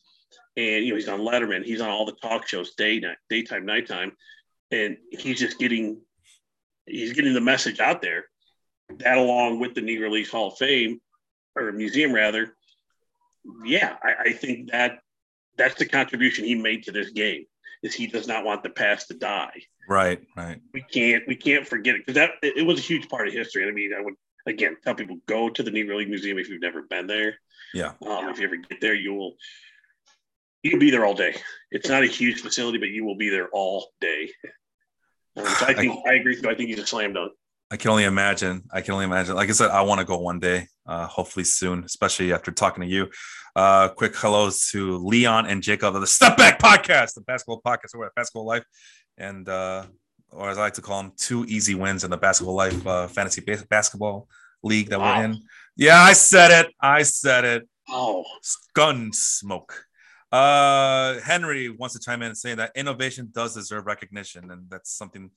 And 0.57 0.85
you 0.85 0.89
know, 0.91 0.95
he's 0.95 1.09
on 1.09 1.19
Letterman, 1.19 1.63
he's 1.65 1.81
on 1.81 1.89
all 1.89 2.05
the 2.05 2.13
talk 2.13 2.47
shows, 2.47 2.75
day, 2.75 2.99
night, 2.99 3.17
daytime, 3.29 3.65
nighttime, 3.65 4.13
and 4.71 4.97
he's 5.11 5.39
just 5.39 5.59
getting 5.59 6.01
he's 6.85 7.13
getting 7.13 7.33
the 7.33 7.41
message 7.41 7.79
out 7.79 8.01
there. 8.01 8.25
That 8.99 9.17
along 9.17 9.59
with 9.59 9.73
the 9.73 9.81
Negro 9.81 10.11
Leagues 10.11 10.29
Hall 10.29 10.49
of 10.49 10.57
Fame 10.57 11.01
or 11.55 11.71
museum 11.71 12.13
rather, 12.13 12.55
yeah, 13.65 13.95
I, 14.03 14.29
I 14.29 14.33
think 14.33 14.71
that 14.71 14.99
that's 15.57 15.75
the 15.75 15.85
contribution 15.85 16.45
he 16.45 16.55
made 16.55 16.83
to 16.83 16.91
this 16.91 17.09
game 17.09 17.45
is 17.85 17.93
he 17.93 18.07
does 18.07 18.27
not 18.27 18.43
want 18.43 18.63
the 18.63 18.69
past 18.69 19.07
to 19.07 19.13
die. 19.13 19.61
right, 19.87 20.21
right. 20.35 20.59
We 20.73 20.81
can't 20.81 21.23
we 21.27 21.35
can't 21.35 21.67
forget 21.67 21.95
it 21.95 22.01
because 22.05 22.15
that 22.15 22.31
it, 22.41 22.57
it 22.57 22.63
was 22.63 22.79
a 22.79 22.81
huge 22.81 23.07
part 23.07 23.27
of 23.27 23.33
history. 23.33 23.67
I 23.67 23.71
mean, 23.71 23.91
I 23.97 24.01
would 24.01 24.15
again 24.47 24.75
tell 24.83 24.95
people 24.95 25.17
go 25.27 25.49
to 25.49 25.63
the 25.63 25.71
Negro 25.71 25.97
League 25.97 26.09
Museum 26.09 26.39
if 26.39 26.49
you've 26.49 26.61
never 26.61 26.81
been 26.81 27.07
there. 27.07 27.35
Yeah. 27.73 27.93
Um, 28.05 28.29
if 28.29 28.39
you 28.39 28.47
ever 28.47 28.57
get 28.57 28.81
there, 28.81 28.95
you 28.95 29.13
will 29.13 29.35
you'll 30.63 30.79
be 30.79 30.89
there 30.89 31.05
all 31.05 31.13
day. 31.13 31.35
It's 31.71 31.87
not 31.87 32.03
a 32.03 32.07
huge 32.07 32.41
facility, 32.41 32.79
but 32.79 32.89
you 32.89 33.05
will 33.05 33.17
be 33.17 33.29
there 33.29 33.49
all 33.49 33.91
day. 34.01 34.31
Um, 35.37 35.45
so 35.45 35.65
I 35.67 35.73
think 35.75 35.95
I, 36.07 36.15
agree 36.15 36.35
with 36.35 36.43
you. 36.43 36.49
I 36.49 36.55
think 36.55 36.69
he's 36.69 36.79
a 36.79 36.87
slam 36.87 37.13
dunk. 37.13 37.33
I 37.71 37.77
can 37.77 37.89
only 37.91 38.03
imagine. 38.03 38.63
I 38.71 38.81
can 38.81 38.93
only 38.93 39.05
imagine. 39.05 39.35
Like 39.35 39.49
I 39.49 39.53
said, 39.53 39.71
I 39.71 39.81
want 39.81 39.99
to 39.99 40.05
go 40.05 40.17
one 40.19 40.39
day, 40.39 40.67
uh, 40.85 41.07
hopefully 41.07 41.43
soon, 41.43 41.83
especially 41.83 42.31
after 42.31 42.51
talking 42.51 42.81
to 42.83 42.87
you. 42.89 43.09
Uh, 43.55 43.87
quick 43.89 44.15
hellos 44.15 44.69
to 44.71 44.97
Leon 44.97 45.45
and 45.47 45.63
Jacob 45.63 45.95
of 45.95 46.01
the 46.01 46.07
Step 46.07 46.37
Back 46.37 46.59
Podcast, 46.59 47.15
the 47.15 47.21
basketball 47.21 47.61
podcast 47.65 47.95
over 47.95 48.05
at 48.05 48.15
Basketball 48.15 48.45
Life, 48.45 48.63
and 49.17 49.47
uh, 49.49 49.85
or 50.29 50.49
as 50.49 50.57
I 50.57 50.61
like 50.61 50.73
to 50.75 50.81
call 50.81 51.01
them, 51.01 51.13
two 51.17 51.45
easy 51.45 51.73
wins 51.73 52.03
in 52.03 52.11
the 52.11 52.17
Basketball 52.17 52.55
Life 52.55 52.85
uh, 52.85 53.07
fantasy 53.07 53.41
bas- 53.41 53.63
basketball 53.63 54.27
league 54.61 54.89
that 54.89 54.99
Wow. 54.99 55.17
we're 55.19 55.25
in. 55.25 55.41
Yeah, 55.77 55.99
I 56.01 56.13
said 56.13 56.51
it. 56.65 56.73
I 56.81 57.03
said 57.03 57.45
it. 57.45 57.67
Oh, 57.89 58.25
gun 58.73 59.11
smoke. 59.13 59.85
Uh, 60.31 61.19
Henry 61.21 61.69
wants 61.69 61.93
to 61.95 62.01
chime 62.01 62.21
in 62.21 62.29
and 62.29 62.37
say 62.37 62.53
that 62.55 62.71
innovation 62.75 63.29
does 63.33 63.53
deserve 63.55 63.85
recognition, 63.85 64.51
and 64.51 64.69
that's 64.69 64.91
something 64.91 65.31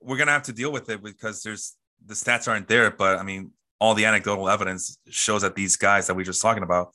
we're 0.00 0.16
gonna 0.16 0.32
have 0.32 0.44
to 0.44 0.52
deal 0.52 0.72
with 0.72 0.88
it 0.88 1.02
because 1.02 1.42
there's 1.42 1.76
the 2.04 2.14
stats 2.14 2.48
aren't 2.48 2.68
there, 2.68 2.90
but 2.90 3.18
I 3.18 3.22
mean, 3.22 3.52
all 3.80 3.94
the 3.94 4.04
anecdotal 4.04 4.48
evidence 4.48 4.98
shows 5.08 5.42
that 5.42 5.54
these 5.54 5.76
guys 5.76 6.06
that 6.06 6.14
we 6.14 6.20
were 6.20 6.26
just 6.26 6.42
talking 6.42 6.62
about 6.62 6.92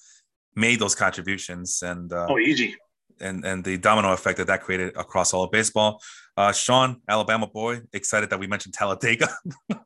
made 0.55 0.79
those 0.79 0.95
contributions, 0.95 1.81
and 1.81 2.11
uh, 2.11 2.27
oh, 2.29 2.37
easy. 2.39 2.75
and 3.19 3.45
and 3.45 3.63
the 3.63 3.77
domino 3.77 4.13
effect 4.13 4.37
that 4.37 4.47
that 4.47 4.61
created 4.61 4.95
across 4.95 5.33
all 5.33 5.43
of 5.43 5.51
baseball. 5.51 6.01
Uh, 6.37 6.51
Sean, 6.51 7.01
Alabama 7.07 7.47
boy, 7.47 7.81
excited 7.93 8.29
that 8.29 8.39
we 8.39 8.47
mentioned 8.47 8.73
Talladega. 8.73 9.29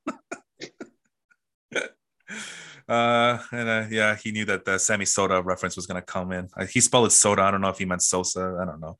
Uh, 2.88 3.40
and 3.52 3.68
uh, 3.68 3.86
yeah, 3.90 4.16
he 4.16 4.32
knew 4.32 4.46
that 4.46 4.64
the 4.64 4.78
Sammy 4.78 5.06
Sosa 5.06 5.42
reference 5.42 5.76
was 5.76 5.88
going 5.88 6.00
to 6.00 6.06
come 6.06 6.32
in. 6.32 6.48
Uh, 6.56 6.66
he 6.66 6.80
spelled 6.80 7.08
it 7.08 7.12
soda. 7.12 7.42
I 7.42 7.52
don't 7.52 7.62
know 7.62 7.70
if 7.70 7.80
he 7.80 7.86
meant 7.86 8.04
Sosa. 8.04 8.60
I 8.62 8.66
don't 8.66 8.80
know. 8.80 8.98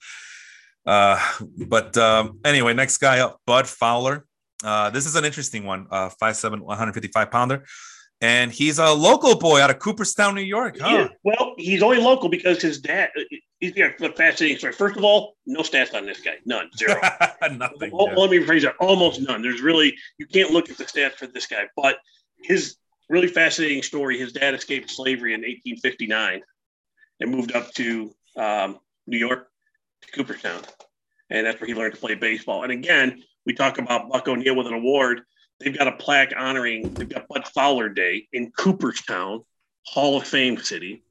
Uh, 0.86 1.20
but 1.68 1.98
um, 1.98 2.40
anyway, 2.46 2.74
next 2.74 2.98
guy 2.98 3.20
up, 3.20 3.42
Bud 3.46 3.68
Fowler. 3.68 4.26
Uh, 4.64 4.90
this 4.90 5.06
is 5.06 5.16
an 5.16 5.26
interesting 5.26 5.66
one. 5.66 5.88
Uh, 5.92 6.10
5'7", 6.22 6.62
155 6.62 7.32
pounder. 7.32 7.66
And 8.22 8.52
he's 8.52 8.80
a 8.80 8.94
local 8.94 9.38
boy 9.38 9.60
out 9.60 9.70
of 9.70 9.80
Cooperstown, 9.80 10.36
New 10.36 10.42
York. 10.42 10.78
Huh? 10.80 10.90
Yeah. 10.90 11.08
Well, 11.24 11.54
he's 11.58 11.84
only 11.84 11.98
local 11.98 12.30
because 12.30 12.62
his 12.62 12.80
dad. 12.80 13.10
He's 13.60 13.74
got 13.74 14.00
a 14.02 14.14
fascinating 14.14 14.58
story. 14.58 14.74
First 14.74 14.96
of 14.96 15.04
all, 15.04 15.36
no 15.46 15.62
stats 15.62 15.94
on 15.94 16.06
this 16.06 16.22
guy. 16.22 16.36
None. 16.46 16.70
Zero. 16.78 17.00
Nothing. 17.52 17.92
Well, 17.92 18.08
yeah. 18.08 18.16
Let 18.16 18.32
me 18.32 18.40
rephrase 18.40 18.62
that. 18.62 18.76
Almost 18.80 19.22
none. 19.22 19.42
There's 19.42 19.62
really 19.62 19.96
you 20.18 20.28
can't 20.28 20.52
look 20.52 20.70
at 20.70 20.78
the 20.78 20.86
stats 20.86 21.14
for 21.14 21.28
this 21.28 21.46
guy. 21.46 21.66
But 21.76 21.98
his 22.42 22.78
really 23.10 23.28
fascinating 23.28 23.84
story. 23.84 24.18
His 24.18 24.32
dad 24.32 24.54
escaped 24.54 24.90
slavery 24.90 25.34
in 25.34 25.42
1859 25.42 26.42
and 27.20 27.32
moved 27.32 27.54
up 27.54 27.72
to 27.74 28.16
um, 28.38 28.80
New 29.08 29.18
York 29.18 29.50
Cooperstown, 30.14 30.62
and 31.30 31.46
that's 31.46 31.60
where 31.60 31.68
he 31.68 31.74
learned 31.74 31.96
to 31.96 32.00
play 32.00 32.16
baseball. 32.16 32.64
And 32.64 32.72
again, 32.72 33.24
we 33.46 33.54
talk 33.54 33.78
about 33.78 34.10
Buck 34.10 34.28
O'Neil 34.28 34.56
with 34.56 34.68
an 34.68 34.74
award. 34.74 35.22
They've 35.60 35.78
got 35.78 35.88
a 35.88 35.94
plaque 35.94 36.34
honoring. 36.38 36.94
They've 36.94 37.08
got 37.10 37.28
Bud 37.28 37.48
Fowler 37.48 37.90
Day 37.90 38.28
in 38.34 38.52
Cooperstown, 38.52 39.44
Hall 39.86 40.18
of 40.18 40.28
Fame 40.28 40.58
city. 40.58 41.04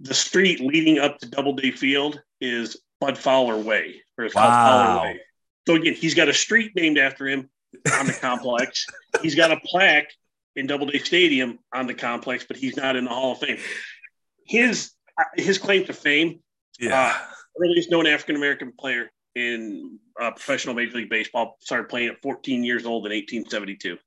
The 0.00 0.14
street 0.14 0.60
leading 0.60 0.98
up 0.98 1.18
to 1.18 1.28
Doubleday 1.28 1.70
Field 1.70 2.20
is 2.40 2.76
Bud 3.00 3.18
Fowler 3.18 3.58
Way, 3.58 4.02
or 4.16 4.24
it's 4.24 4.34
wow. 4.34 4.42
called 4.42 4.54
Fowler 4.54 5.02
Way. 5.02 5.20
So 5.66 5.74
again, 5.74 5.94
he's 5.94 6.14
got 6.14 6.28
a 6.28 6.34
street 6.34 6.72
named 6.74 6.98
after 6.98 7.28
him 7.28 7.50
on 7.92 8.06
the 8.06 8.12
complex. 8.12 8.86
He's 9.22 9.34
got 9.34 9.50
a 9.50 9.60
plaque 9.64 10.10
in 10.56 10.66
Doubleday 10.66 10.98
Stadium 10.98 11.58
on 11.74 11.86
the 11.86 11.94
complex, 11.94 12.44
but 12.46 12.56
he's 12.56 12.76
not 12.76 12.96
in 12.96 13.04
the 13.04 13.10
Hall 13.10 13.32
of 13.32 13.38
Fame. 13.38 13.58
His 14.46 14.92
his 15.36 15.58
claim 15.58 15.84
to 15.84 15.92
fame, 15.92 16.40
yeah, 16.78 17.14
uh, 17.14 17.34
earliest 17.60 17.90
known 17.90 18.06
African 18.06 18.36
American 18.36 18.72
player 18.78 19.10
in 19.34 19.98
uh, 20.20 20.30
professional 20.32 20.74
Major 20.74 20.98
League 20.98 21.10
Baseball, 21.10 21.56
started 21.60 21.88
playing 21.88 22.08
at 22.08 22.22
14 22.22 22.64
years 22.64 22.86
old 22.86 23.06
in 23.06 23.12
1872. 23.12 23.98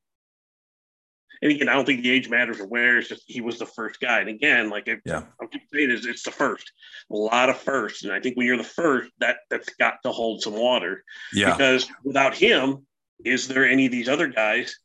And 1.43 1.51
again, 1.51 1.69
I 1.69 1.73
don't 1.73 1.85
think 1.85 2.03
the 2.03 2.11
age 2.11 2.29
matters 2.29 2.59
or 2.59 2.67
where. 2.67 2.99
It's 2.99 3.09
just 3.09 3.23
he 3.25 3.41
was 3.41 3.57
the 3.57 3.65
first 3.65 3.99
guy. 3.99 4.19
And 4.19 4.29
again, 4.29 4.69
like 4.69 4.87
I, 4.87 4.97
yeah. 5.05 5.23
I'm 5.41 5.47
keep 5.47 5.63
saying, 5.73 5.89
is 5.89 6.05
it's 6.05 6.23
the 6.23 6.31
first. 6.31 6.71
A 7.11 7.15
lot 7.15 7.49
of 7.49 7.57
firsts, 7.57 8.03
and 8.03 8.13
I 8.13 8.19
think 8.19 8.37
when 8.37 8.45
you're 8.45 8.57
the 8.57 8.63
first, 8.63 9.11
that 9.19 9.37
that's 9.49 9.69
got 9.75 9.95
to 10.03 10.11
hold 10.11 10.43
some 10.43 10.53
water. 10.53 11.03
Yeah. 11.33 11.51
Because 11.51 11.89
without 12.03 12.35
him, 12.35 12.85
is 13.25 13.47
there 13.47 13.67
any 13.67 13.87
of 13.87 13.91
these 13.91 14.09
other 14.09 14.27
guys 14.27 14.75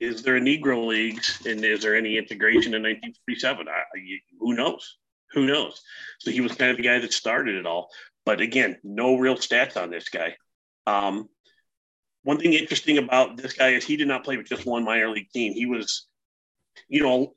is 0.00 0.22
there 0.22 0.36
a 0.36 0.40
Negro 0.40 0.86
leagues 0.86 1.40
and 1.46 1.64
is 1.64 1.82
there 1.82 1.96
any 1.96 2.18
integration 2.18 2.74
in 2.74 2.82
1947? 2.82 3.66
I, 3.68 3.82
who 4.38 4.54
knows? 4.54 4.98
Who 5.32 5.46
knows? 5.46 5.82
So 6.18 6.30
he 6.30 6.40
was 6.40 6.52
kind 6.52 6.70
of 6.70 6.76
the 6.76 6.82
guy 6.82 6.98
that 6.98 7.12
started 7.12 7.56
it 7.56 7.66
all. 7.66 7.88
But 8.26 8.40
again, 8.40 8.76
no 8.84 9.16
real 9.16 9.36
stats 9.36 9.80
on 9.80 9.90
this 9.90 10.10
guy. 10.10 10.36
Um, 10.86 11.28
one 12.24 12.38
thing 12.38 12.52
interesting 12.52 12.98
about 12.98 13.36
this 13.36 13.52
guy 13.52 13.70
is 13.70 13.84
he 13.84 13.96
did 13.96 14.08
not 14.08 14.24
play 14.24 14.36
with 14.36 14.48
just 14.48 14.66
one 14.66 14.84
minor 14.84 15.08
league 15.08 15.30
team. 15.30 15.52
He 15.52 15.64
was, 15.64 16.08
you 16.88 17.02
know, 17.02 17.32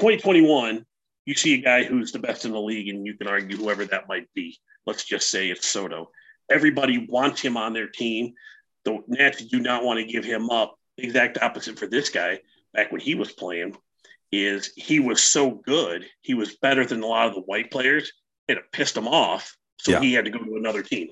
2021, 0.00 0.86
you 1.26 1.34
see 1.34 1.54
a 1.54 1.62
guy 1.62 1.84
who's 1.84 2.12
the 2.12 2.18
best 2.18 2.46
in 2.46 2.52
the 2.52 2.60
league, 2.60 2.88
and 2.88 3.06
you 3.06 3.16
can 3.16 3.28
argue 3.28 3.56
whoever 3.56 3.84
that 3.84 4.08
might 4.08 4.32
be. 4.34 4.58
Let's 4.86 5.04
just 5.04 5.30
say 5.30 5.50
it's 5.50 5.66
Soto. 5.66 6.10
Everybody 6.50 7.06
wants 7.08 7.42
him 7.42 7.56
on 7.56 7.74
their 7.74 7.88
team. 7.88 8.32
The 8.84 8.98
Nats 9.06 9.44
do 9.44 9.60
not 9.60 9.84
want 9.84 10.00
to 10.00 10.12
give 10.12 10.24
him 10.24 10.50
up 10.50 10.78
exact 10.96 11.38
opposite 11.40 11.78
for 11.78 11.86
this 11.86 12.08
guy 12.08 12.40
back 12.72 12.90
when 12.90 13.00
he 13.00 13.14
was 13.14 13.32
playing 13.32 13.76
is 14.32 14.72
he 14.76 14.98
was 14.98 15.22
so 15.22 15.50
good. 15.50 16.06
He 16.22 16.32
was 16.34 16.56
better 16.56 16.86
than 16.86 17.02
a 17.02 17.06
lot 17.06 17.28
of 17.28 17.34
the 17.34 17.42
white 17.42 17.70
players. 17.70 18.12
and 18.48 18.58
It 18.58 18.72
pissed 18.72 18.96
him 18.96 19.06
off. 19.06 19.56
So 19.82 19.92
yeah. 19.92 20.00
he 20.00 20.12
had 20.12 20.24
to 20.26 20.30
go 20.30 20.38
to 20.38 20.56
another 20.56 20.82
team. 20.82 21.10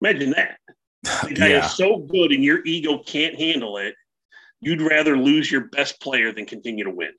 Imagine 0.00 0.30
that. 0.30 0.58
The 1.28 1.34
guy 1.34 1.48
yeah. 1.48 1.64
is 1.64 1.72
so 1.72 1.98
good 1.98 2.32
and 2.32 2.44
your 2.44 2.60
ego 2.66 2.98
can't 2.98 3.38
handle 3.38 3.78
it. 3.78 3.94
You'd 4.60 4.82
rather 4.82 5.16
lose 5.16 5.50
your 5.50 5.66
best 5.68 6.00
player 6.00 6.32
than 6.32 6.44
continue 6.44 6.84
to 6.84 6.90
win. 6.90 7.12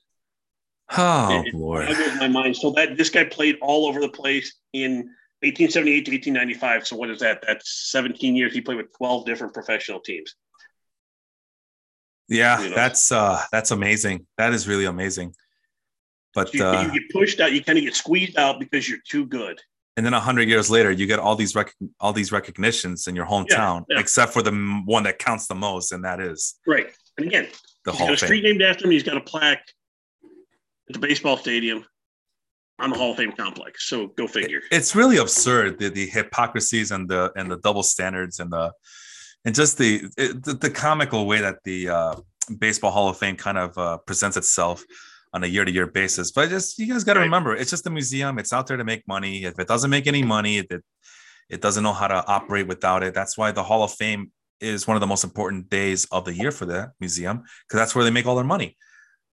Oh 0.96 1.44
it, 1.46 1.54
boy. 1.54 1.86
That 1.86 2.18
my 2.20 2.28
mind. 2.28 2.58
So 2.58 2.72
that 2.72 2.98
this 2.98 3.10
guy 3.10 3.24
played 3.24 3.58
all 3.62 3.88
over 3.88 4.00
the 4.02 4.10
place 4.10 4.54
in 4.74 5.10
1878 5.42 6.06
to 6.06 6.12
1895. 6.12 6.88
So 6.88 6.98
what 6.98 7.10
is 7.10 7.20
that? 7.20 7.42
That's 7.48 7.90
17 7.90 8.36
years. 8.36 8.54
He 8.54 8.62
played 8.62 8.78
with 8.78 8.96
12 8.98 9.26
different 9.26 9.54
professional 9.54 10.02
teams. 10.02 10.36
Yeah, 12.28 12.62
you 12.62 12.70
know? 12.70 12.76
that's 12.76 13.12
uh 13.12 13.42
that's 13.52 13.72
amazing. 13.72 14.28
That 14.38 14.54
is 14.54 14.68
really 14.68 14.86
amazing. 14.86 15.34
But 16.36 16.54
you, 16.54 16.64
uh, 16.64 16.84
you 16.84 17.00
get 17.00 17.10
pushed 17.12 17.40
out, 17.40 17.54
you 17.54 17.64
kind 17.64 17.80
of 17.80 17.86
get 17.86 17.96
squeezed 17.96 18.38
out 18.38 18.60
because 18.60 18.88
you're 18.88 19.00
too 19.08 19.26
good. 19.26 19.60
And 20.00 20.06
then 20.06 20.14
a 20.14 20.20
hundred 20.22 20.48
years 20.48 20.70
later, 20.70 20.92
you 20.92 21.06
get 21.08 21.20
all 21.20 21.36
these 21.36 21.56
rec- 21.56 21.76
all 22.00 22.14
these 22.14 22.32
recognitions 22.32 23.08
in 23.08 23.18
your 23.18 23.26
hometown, 23.26 23.84
yeah, 23.90 23.96
yeah. 23.96 24.00
except 24.00 24.32
for 24.32 24.42
the 24.42 24.54
one 24.86 25.04
that 25.04 25.20
counts 25.20 25.48
the 25.48 25.56
most, 25.56 25.92
and 25.92 26.06
that 26.06 26.22
is 26.22 26.58
right. 26.66 26.88
And 27.18 27.28
again, 27.28 27.50
the 27.84 27.92
he's 27.92 28.00
Hall 28.00 28.08
got 28.08 28.14
a 28.14 28.26
street 28.26 28.46
named 28.46 28.62
after 28.62 28.86
him. 28.86 28.92
He's 28.92 29.04
got 29.04 29.18
a 29.18 29.20
plaque 29.20 29.68
at 30.88 30.94
the 30.94 31.00
baseball 31.00 31.36
stadium 31.36 31.84
on 32.80 32.92
the 32.92 32.96
Hall 32.96 33.12
of 33.12 33.18
Fame 33.18 33.34
complex. 33.34 33.90
So 33.90 34.08
go 34.08 34.26
figure. 34.26 34.62
It's 34.72 34.96
really 34.96 35.18
absurd 35.18 35.80
the, 35.80 35.90
the 35.90 36.06
hypocrisies 36.06 36.92
and 36.92 37.10
the 37.10 37.34
and 37.36 37.52
the 37.52 37.58
double 37.58 37.84
standards 37.84 38.40
and 38.40 38.50
the 38.54 38.72
and 39.44 39.54
just 39.54 39.78
the 39.78 40.04
the, 40.16 40.58
the, 40.62 40.70
comical 40.70 41.28
way 41.28 41.42
that 41.42 41.58
the 41.66 41.90
uh, 41.90 42.16
baseball 42.58 42.92
Hall 42.92 43.10
of 43.10 43.18
Fame 43.18 43.36
kind 43.36 43.58
of 43.58 43.78
uh, 43.78 43.98
presents 43.98 44.38
itself 44.38 44.82
on 45.34 45.44
a 45.44 45.48
year 45.48 45.66
to 45.66 45.72
year 45.72 45.88
basis. 45.88 46.32
But 46.32 46.50
just 46.50 46.80
you 46.80 46.92
guys 46.92 47.04
got 47.04 47.14
to 47.14 47.20
right. 47.20 47.26
remember, 47.26 47.56
it's 47.56 47.70
just 47.70 47.88
a 47.88 47.90
museum. 47.90 48.40
It's 48.40 48.54
out 48.54 48.68
there 48.68 48.78
to 48.78 48.84
make 48.84 49.08
money. 49.08 49.44
If 49.44 49.60
it 49.60 49.68
doesn't 49.68 49.90
make 49.90 50.08
any 50.08 50.24
money, 50.24 50.58
it 50.58 50.72
it 51.50 51.62
doesn't 51.62 51.84
know 51.84 51.94
how 51.94 52.08
to 52.08 52.26
operate 52.28 52.68
without 52.68 53.04
it. 53.04 53.14
That's 53.14 53.38
why 53.38 53.52
the 53.52 53.64
Hall 53.64 53.84
of 53.84 53.92
Fame 53.92 54.32
is 54.60 54.88
one 54.88 54.98
of 54.98 55.02
the 55.02 55.08
most 55.08 55.24
important 55.24 55.70
days 55.70 56.06
of 56.12 56.26
the 56.26 56.34
year 56.34 56.52
for 56.52 56.66
the 56.66 56.92
museum 57.00 57.38
because 57.38 57.80
that's 57.80 57.96
where 57.96 58.04
they 58.04 58.12
make 58.12 58.26
all 58.26 58.36
their 58.36 58.44
money. 58.44 58.78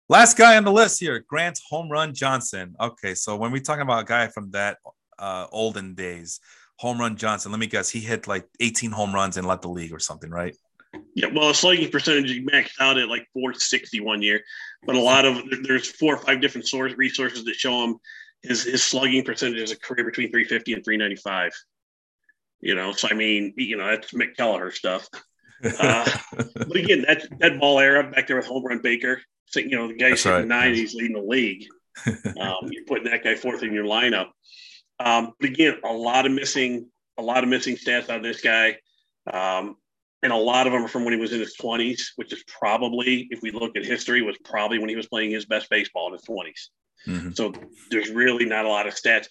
Last 0.09 0.37
guy 0.37 0.57
on 0.57 0.65
the 0.65 0.73
list 0.73 1.01
here, 1.01 1.25
Grant 1.27 1.59
Home 1.71 1.89
Run 1.91 2.13
Johnson. 2.13 2.75
Okay, 2.79 3.15
so 3.15 3.37
when 3.37 3.51
we 3.51 3.61
talk 3.61 3.81
about 3.81 4.03
a 4.03 4.05
guy 4.05 4.29
from 4.29 4.51
that 4.51 4.77
uh, 5.19 5.47
olden 5.51 5.95
days, 5.95 6.41
home 6.77 6.99
run 6.99 7.17
Johnson. 7.17 7.53
Let 7.53 7.61
me 7.61 7.67
guess, 7.67 7.91
he 7.91 8.01
hit 8.01 8.27
like 8.27 8.47
18 8.61 8.91
home 8.91 9.15
runs 9.15 9.37
and 9.37 9.47
led 9.47 9.63
the 9.63 9.69
league 9.69 9.93
or 9.93 9.99
something, 9.99 10.31
right? 10.31 10.57
Yeah, 11.15 11.29
well, 11.33 11.51
a 11.51 11.55
slugging 11.55 11.91
percentage 11.91 12.31
maxed 12.45 12.81
out 12.81 12.99
at 12.99 13.09
like 13.09 13.27
460 13.33 14.01
one 14.01 14.23
year, 14.23 14.43
but 14.85 14.97
a 14.97 15.01
lot 15.01 15.25
of 15.25 15.43
there's 15.63 15.91
four 15.91 16.15
or 16.15 16.19
five 16.19 16.41
different 16.41 16.67
source 16.67 16.93
resources 16.95 17.45
that 17.45 17.55
show 17.55 17.85
him 17.85 17.97
his 18.43 18.65
his 18.65 18.83
slugging 18.83 19.25
percentage 19.25 19.61
is 19.61 19.73
a 19.73 19.79
career 19.79 20.05
between 20.05 20.31
350 20.31 20.73
and 20.75 20.85
395. 20.85 21.53
You 22.61 22.75
know, 22.75 22.93
so 22.93 23.09
I 23.11 23.15
mean, 23.15 23.55
you 23.57 23.77
know, 23.77 23.87
that's 23.87 24.13
Mick 24.13 24.37
Kelleher 24.37 24.71
stuff. 24.71 25.09
Uh, 25.63 26.11
but 26.55 26.77
again, 26.77 27.05
that 27.07 27.27
that 27.41 27.61
ball 27.61 27.79
era 27.79 28.11
back 28.11 28.27
there 28.27 28.37
with 28.37 28.47
home 28.47 28.65
run 28.65 28.81
Baker, 28.83 29.21
so, 29.55 29.61
you 29.61 29.77
know, 29.77 29.87
the 29.87 29.95
guy's 29.95 30.27
right. 30.27 30.45
90s 30.45 30.95
leading 30.95 31.17
the 31.17 31.23
league. 31.23 31.67
Um, 32.41 32.69
you're 32.73 32.85
putting 32.87 33.05
that 33.05 33.23
guy 33.23 33.37
fourth 33.37 33.63
in 33.63 33.73
your 33.73 33.85
lineup. 33.85 34.27
Um, 34.99 35.33
but 35.39 35.51
again, 35.51 35.77
a 35.85 35.93
lot 35.93 36.27
of 36.27 36.33
missing, 36.33 36.89
a 37.17 37.23
lot 37.23 37.45
of 37.45 37.49
missing 37.49 37.77
stats 37.77 38.11
on 38.11 38.21
this 38.21 38.41
guy. 38.41 38.79
Um, 39.33 39.77
and 40.25 40.33
a 40.33 40.37
lot 40.37 40.67
of 40.67 40.73
them 40.73 40.83
are 40.83 40.89
from 40.89 41.05
when 41.05 41.13
he 41.13 41.21
was 41.21 41.35
in 41.35 41.39
his 41.39 41.55
20s, 41.55 42.13
which 42.17 42.33
is 42.33 42.43
probably, 42.45 43.29
if 43.31 43.43
we 43.43 43.51
look 43.51 43.77
at 43.77 43.85
history, 43.85 44.23
was 44.23 44.39
probably 44.43 44.79
when 44.79 44.89
he 44.89 44.97
was 44.97 45.07
playing 45.07 45.31
his 45.31 45.45
best 45.45 45.69
baseball 45.69 46.07
in 46.09 46.15
his 46.15 46.23
20s. 46.23 46.69
Mm-hmm. 47.07 47.33
So 47.33 47.53
there's 47.91 48.09
really 48.09 48.47
not 48.47 48.65
a 48.65 48.69
lot 48.71 48.87
of 48.87 48.95
stats. 48.95 49.27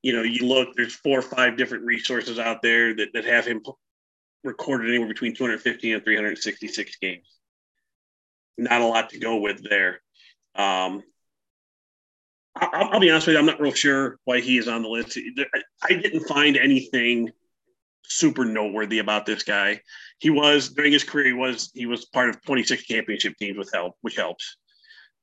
You 0.00 0.14
know, 0.14 0.22
you 0.22 0.46
look, 0.48 0.70
there's 0.74 0.94
four 0.94 1.18
or 1.18 1.22
five 1.22 1.58
different 1.58 1.84
resources 1.84 2.38
out 2.38 2.62
there 2.62 2.96
that, 2.96 3.08
that 3.12 3.26
have 3.26 3.44
him 3.44 3.60
recorded 4.42 4.88
anywhere 4.88 5.08
between 5.08 5.34
250 5.34 5.92
and 5.92 6.02
366 6.02 6.96
games. 6.96 7.26
Not 8.56 8.80
a 8.80 8.86
lot 8.86 9.10
to 9.10 9.18
go 9.18 9.36
with 9.36 9.62
there. 9.68 10.00
Um, 10.54 11.02
I'll, 12.56 12.94
I'll, 12.94 13.00
be 13.00 13.10
honest 13.10 13.26
with 13.26 13.34
you, 13.34 13.38
I'm 13.38 13.46
not 13.46 13.60
real 13.60 13.72
sure 13.72 14.18
why 14.24 14.40
he 14.40 14.56
is 14.56 14.66
on 14.66 14.82
the 14.82 14.88
list. 14.88 15.18
I 15.82 15.88
didn't 15.88 16.26
find 16.26 16.56
anything 16.56 17.32
super 18.04 18.46
noteworthy 18.46 18.98
about 18.98 19.26
this 19.26 19.42
guy. 19.42 19.82
He 20.18 20.30
was 20.30 20.70
during 20.70 20.92
his 20.92 21.04
career, 21.04 21.26
he 21.26 21.32
was 21.32 21.70
he 21.74 21.86
was 21.86 22.04
part 22.06 22.28
of 22.28 22.42
26 22.42 22.84
championship 22.84 23.36
teams 23.36 23.56
with 23.56 23.70
help, 23.72 23.94
which 24.00 24.16
helps. 24.16 24.56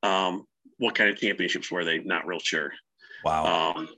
Um, 0.04 0.46
what 0.78 0.96
kind 0.96 1.10
of 1.10 1.18
championships 1.18 1.72
were 1.72 1.86
they? 1.86 2.00
Not 2.00 2.28
real 2.28 2.40
sure. 2.40 2.72
Wow. 3.24 3.74
Um, 3.76 3.90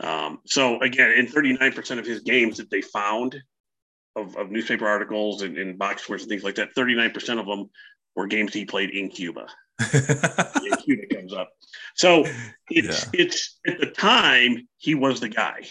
um, 0.00 0.38
so 0.46 0.80
again, 0.80 1.12
in 1.12 1.26
39% 1.26 1.98
of 1.98 2.06
his 2.06 2.20
games 2.20 2.58
that 2.58 2.70
they 2.70 2.82
found 2.82 3.40
of, 4.16 4.36
of 4.36 4.50
newspaper 4.50 4.86
articles 4.86 5.42
and, 5.42 5.56
and 5.56 5.78
box 5.78 6.02
scores 6.02 6.22
and 6.22 6.30
things 6.30 6.44
like 6.44 6.56
that, 6.56 6.74
39% 6.76 7.40
of 7.40 7.46
them 7.46 7.70
were 8.16 8.26
games 8.26 8.52
he 8.52 8.64
played 8.64 8.90
in 8.90 9.08
Cuba. 9.08 9.46
Cuba 10.84 11.06
comes 11.12 11.32
up. 11.32 11.50
So 11.94 12.24
it's 12.70 13.04
yeah. 13.04 13.10
it's 13.20 13.58
at 13.66 13.80
the 13.80 13.86
time 13.86 14.68
he 14.76 14.94
was 14.94 15.20
the 15.20 15.28
guy. 15.28 15.62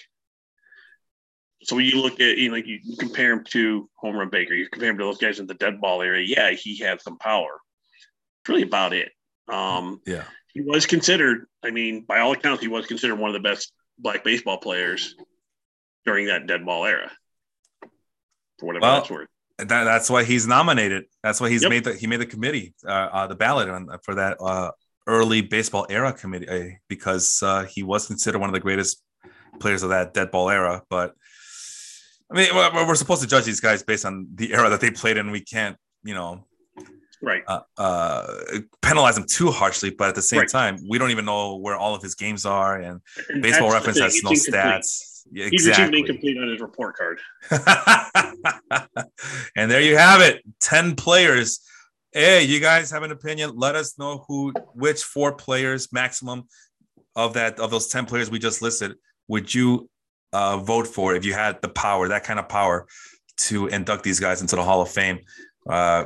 So 1.63 1.75
when 1.75 1.85
you 1.85 2.01
look 2.01 2.19
at 2.19 2.37
you 2.37 2.49
know 2.49 2.55
you, 2.55 2.79
you 2.83 2.97
compare 2.97 3.31
him 3.31 3.43
to 3.51 3.89
Home 3.95 4.15
Run 4.15 4.29
Baker, 4.29 4.53
you 4.53 4.67
compare 4.69 4.89
him 4.89 4.97
to 4.97 5.03
those 5.03 5.17
guys 5.17 5.39
in 5.39 5.47
the 5.47 5.53
dead 5.53 5.79
ball 5.79 6.01
area. 6.01 6.25
Yeah, 6.25 6.51
he 6.51 6.77
had 6.77 7.01
some 7.01 7.17
power. 7.17 7.59
It's 8.41 8.49
really 8.49 8.63
about 8.63 8.93
it. 8.93 9.11
Um, 9.47 10.01
yeah, 10.05 10.23
he 10.53 10.61
was 10.61 10.85
considered. 10.85 11.45
I 11.63 11.71
mean, 11.71 12.05
by 12.07 12.19
all 12.19 12.33
accounts, 12.33 12.61
he 12.61 12.67
was 12.67 12.85
considered 12.85 13.15
one 13.15 13.29
of 13.29 13.33
the 13.33 13.47
best 13.47 13.71
black 13.97 14.23
baseball 14.23 14.57
players 14.57 15.15
during 16.05 16.27
that 16.27 16.47
dead 16.47 16.65
ball 16.65 16.85
era. 16.85 17.11
For 18.59 18.67
whatever 18.67 18.81
well, 18.81 18.95
that's 18.95 19.09
worth. 19.09 19.27
That, 19.59 19.83
that's 19.83 20.09
why 20.09 20.23
he's 20.23 20.47
nominated. 20.47 21.05
That's 21.21 21.39
why 21.39 21.49
he's 21.49 21.61
yep. 21.61 21.69
made 21.69 21.83
the 21.83 21.93
he 21.93 22.07
made 22.07 22.19
the 22.19 22.25
committee, 22.25 22.73
uh, 22.85 22.91
uh, 23.11 23.27
the 23.27 23.35
ballot 23.35 23.69
on, 23.69 23.87
for 24.03 24.15
that 24.15 24.37
uh, 24.41 24.71
early 25.07 25.41
baseball 25.41 25.85
era 25.89 26.11
committee 26.13 26.47
uh, 26.47 26.75
because 26.87 27.41
uh, 27.43 27.63
he 27.65 27.83
was 27.83 28.07
considered 28.07 28.39
one 28.39 28.49
of 28.49 28.53
the 28.53 28.59
greatest 28.59 29.01
players 29.59 29.83
of 29.83 29.89
that 29.89 30.13
dead 30.13 30.31
ball 30.31 30.49
era. 30.49 30.81
But 30.89 31.13
I 32.31 32.35
mean, 32.35 32.55
we're, 32.55 32.87
we're 32.87 32.95
supposed 32.95 33.21
to 33.21 33.27
judge 33.27 33.45
these 33.45 33.59
guys 33.59 33.83
based 33.83 34.05
on 34.05 34.27
the 34.35 34.53
era 34.53 34.69
that 34.69 34.81
they 34.81 34.91
played 34.91 35.17
in. 35.17 35.31
We 35.31 35.41
can't, 35.41 35.77
you 36.03 36.13
know, 36.13 36.45
right 37.23 37.43
uh, 37.47 37.61
uh, 37.77 38.27
penalize 38.81 39.17
him 39.17 39.25
too 39.25 39.49
harshly 39.49 39.89
but 39.89 40.09
at 40.09 40.15
the 40.15 40.21
same 40.21 40.39
right. 40.39 40.49
time 40.49 40.77
we 40.87 40.97
don't 40.97 41.11
even 41.11 41.25
know 41.25 41.55
where 41.55 41.75
all 41.75 41.95
of 41.95 42.01
his 42.01 42.15
games 42.15 42.45
are 42.45 42.79
and, 42.79 43.01
and 43.29 43.41
baseball 43.41 43.71
reference 43.71 43.99
has 43.99 44.21
no 44.23 44.31
stats 44.31 45.23
yeah, 45.31 45.45
exactly. 45.45 45.99
he's 45.99 46.09
incomplete 46.09 46.37
on 46.37 46.49
his 46.49 46.59
report 46.59 46.95
card 46.95 47.19
and 49.55 49.71
there 49.71 49.81
you 49.81 49.97
have 49.97 50.21
it 50.21 50.43
10 50.59 50.95
players 50.95 51.61
hey 52.11 52.43
you 52.43 52.59
guys 52.59 52.91
have 52.91 53.03
an 53.03 53.11
opinion 53.11 53.51
let 53.55 53.75
us 53.75 53.97
know 53.97 54.25
who 54.27 54.51
which 54.73 55.01
four 55.03 55.33
players 55.33 55.91
maximum 55.93 56.43
of 57.15 57.33
that 57.33 57.59
of 57.59 57.71
those 57.71 57.87
10 57.87 58.05
players 58.05 58.29
we 58.29 58.37
just 58.37 58.61
listed 58.61 58.95
would 59.27 59.53
you 59.53 59.89
uh, 60.33 60.57
vote 60.57 60.87
for 60.87 61.15
if 61.15 61.23
you 61.23 61.33
had 61.33 61.61
the 61.61 61.69
power 61.69 62.07
that 62.09 62.23
kind 62.23 62.39
of 62.39 62.49
power 62.49 62.85
to 63.37 63.67
induct 63.67 64.03
these 64.03 64.19
guys 64.19 64.41
into 64.41 64.55
the 64.55 64.63
hall 64.63 64.81
of 64.81 64.89
fame 64.89 65.19
uh, 65.69 66.05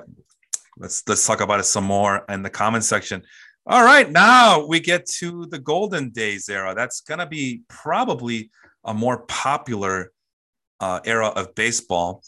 let's 0.79 1.03
let's 1.07 1.25
talk 1.25 1.41
about 1.41 1.59
it 1.59 1.63
some 1.63 1.83
more 1.83 2.23
in 2.29 2.43
the 2.43 2.49
comment 2.49 2.83
section. 2.83 3.23
All 3.65 3.83
right, 3.83 4.09
now 4.09 4.65
we 4.65 4.79
get 4.79 5.05
to 5.17 5.45
the 5.47 5.59
golden 5.59 6.09
days 6.09 6.47
era. 6.49 6.73
That's 6.75 7.01
gonna 7.01 7.27
be 7.27 7.63
probably 7.67 8.49
a 8.85 8.93
more 8.93 9.23
popular 9.23 10.11
uh, 10.79 11.01
era 11.03 11.27
of 11.27 11.53
baseball. 11.55 12.23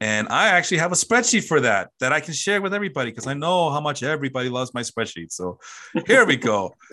And 0.00 0.28
I 0.28 0.48
actually 0.48 0.78
have 0.78 0.92
a 0.92 0.96
spreadsheet 0.96 1.44
for 1.44 1.60
that 1.60 1.90
that 2.00 2.12
I 2.12 2.20
can 2.20 2.34
share 2.34 2.60
with 2.60 2.74
everybody 2.74 3.10
because 3.10 3.26
I 3.26 3.34
know 3.34 3.70
how 3.70 3.80
much 3.80 4.02
everybody 4.02 4.48
loves 4.48 4.74
my 4.74 4.82
spreadsheet. 4.82 5.32
So 5.32 5.58
here 6.06 6.26
we 6.26 6.36
go. 6.36 6.74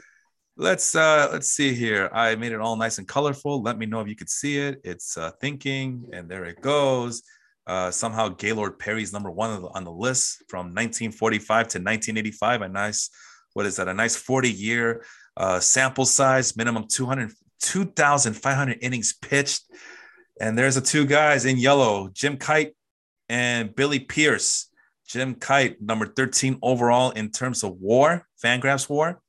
Let's 0.61 0.93
uh 0.93 1.27
let's 1.31 1.47
see 1.47 1.73
here. 1.73 2.07
I 2.13 2.35
made 2.35 2.51
it 2.51 2.59
all 2.59 2.75
nice 2.75 2.99
and 2.99 3.07
colorful. 3.07 3.63
Let 3.63 3.79
me 3.79 3.87
know 3.87 3.99
if 3.99 4.07
you 4.07 4.15
could 4.15 4.29
see 4.29 4.59
it. 4.59 4.79
It's 4.83 5.17
uh, 5.17 5.31
thinking, 5.41 6.05
and 6.13 6.29
there 6.29 6.45
it 6.45 6.61
goes. 6.61 7.23
Uh, 7.65 7.89
somehow 7.89 8.29
Gaylord 8.29 8.77
Perry's 8.77 9.11
number 9.11 9.31
one 9.31 9.49
on 9.73 9.83
the, 9.83 9.91
list 9.91 10.43
from 10.47 10.67
1945 10.67 11.47
to 11.47 11.79
1985. 11.79 12.61
A 12.61 12.69
nice, 12.69 13.09
what 13.53 13.65
is 13.65 13.77
that? 13.77 13.87
A 13.87 13.93
nice 13.95 14.15
40 14.15 14.51
year 14.51 15.03
uh, 15.35 15.59
sample 15.59 16.05
size, 16.05 16.55
minimum 16.55 16.85
200, 16.87 17.31
2,500 17.63 18.77
innings 18.81 19.13
pitched. 19.13 19.63
And 20.39 20.55
there's 20.55 20.75
the 20.75 20.81
two 20.81 21.07
guys 21.07 21.45
in 21.45 21.57
yellow, 21.57 22.09
Jim 22.13 22.37
Kite 22.37 22.75
and 23.29 23.75
Billy 23.75 23.97
Pierce. 23.97 24.69
Jim 25.07 25.33
Kite, 25.33 25.81
number 25.81 26.05
13 26.05 26.59
overall 26.61 27.09
in 27.09 27.31
terms 27.31 27.63
of 27.63 27.77
war, 27.77 28.27
Fangraphs 28.43 28.87
war 28.87 29.23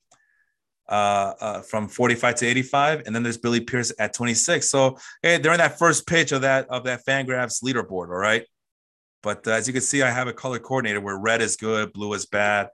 uh, 0.93 1.35
uh, 1.41 1.61
from 1.63 1.89
45 1.89 2.35
to 2.35 2.47
85, 2.47 3.05
and 3.07 3.15
then 3.15 3.23
there's 3.23 3.39
Billy 3.39 3.61
Pierce 3.61 3.93
at 3.99 4.13
26. 4.13 4.69
So 4.69 4.99
hey, 5.23 5.39
they're 5.39 5.53
in 5.53 5.59
that 5.59 5.79
first 5.79 6.07
pitch 6.07 6.33
of 6.33 6.43
that 6.43 6.69
of 6.69 6.85
that 6.85 7.07
Fangraphs 7.07 7.65
leaderboard. 7.65 8.09
All 8.09 8.19
right, 8.19 8.45
but 9.23 9.49
uh, 9.49 9.53
as 9.53 9.67
you 9.67 9.73
can 9.73 9.81
see, 9.81 10.03
I 10.03 10.11
have 10.11 10.29
a 10.29 10.35
color 10.35 10.59
coordinator 10.59 11.01
where 11.01 11.17
red 11.17 11.41
is 11.41 11.57
good, 11.57 11.95
blue 11.95 12.13
is 12.13 12.27
bad. 12.27 12.69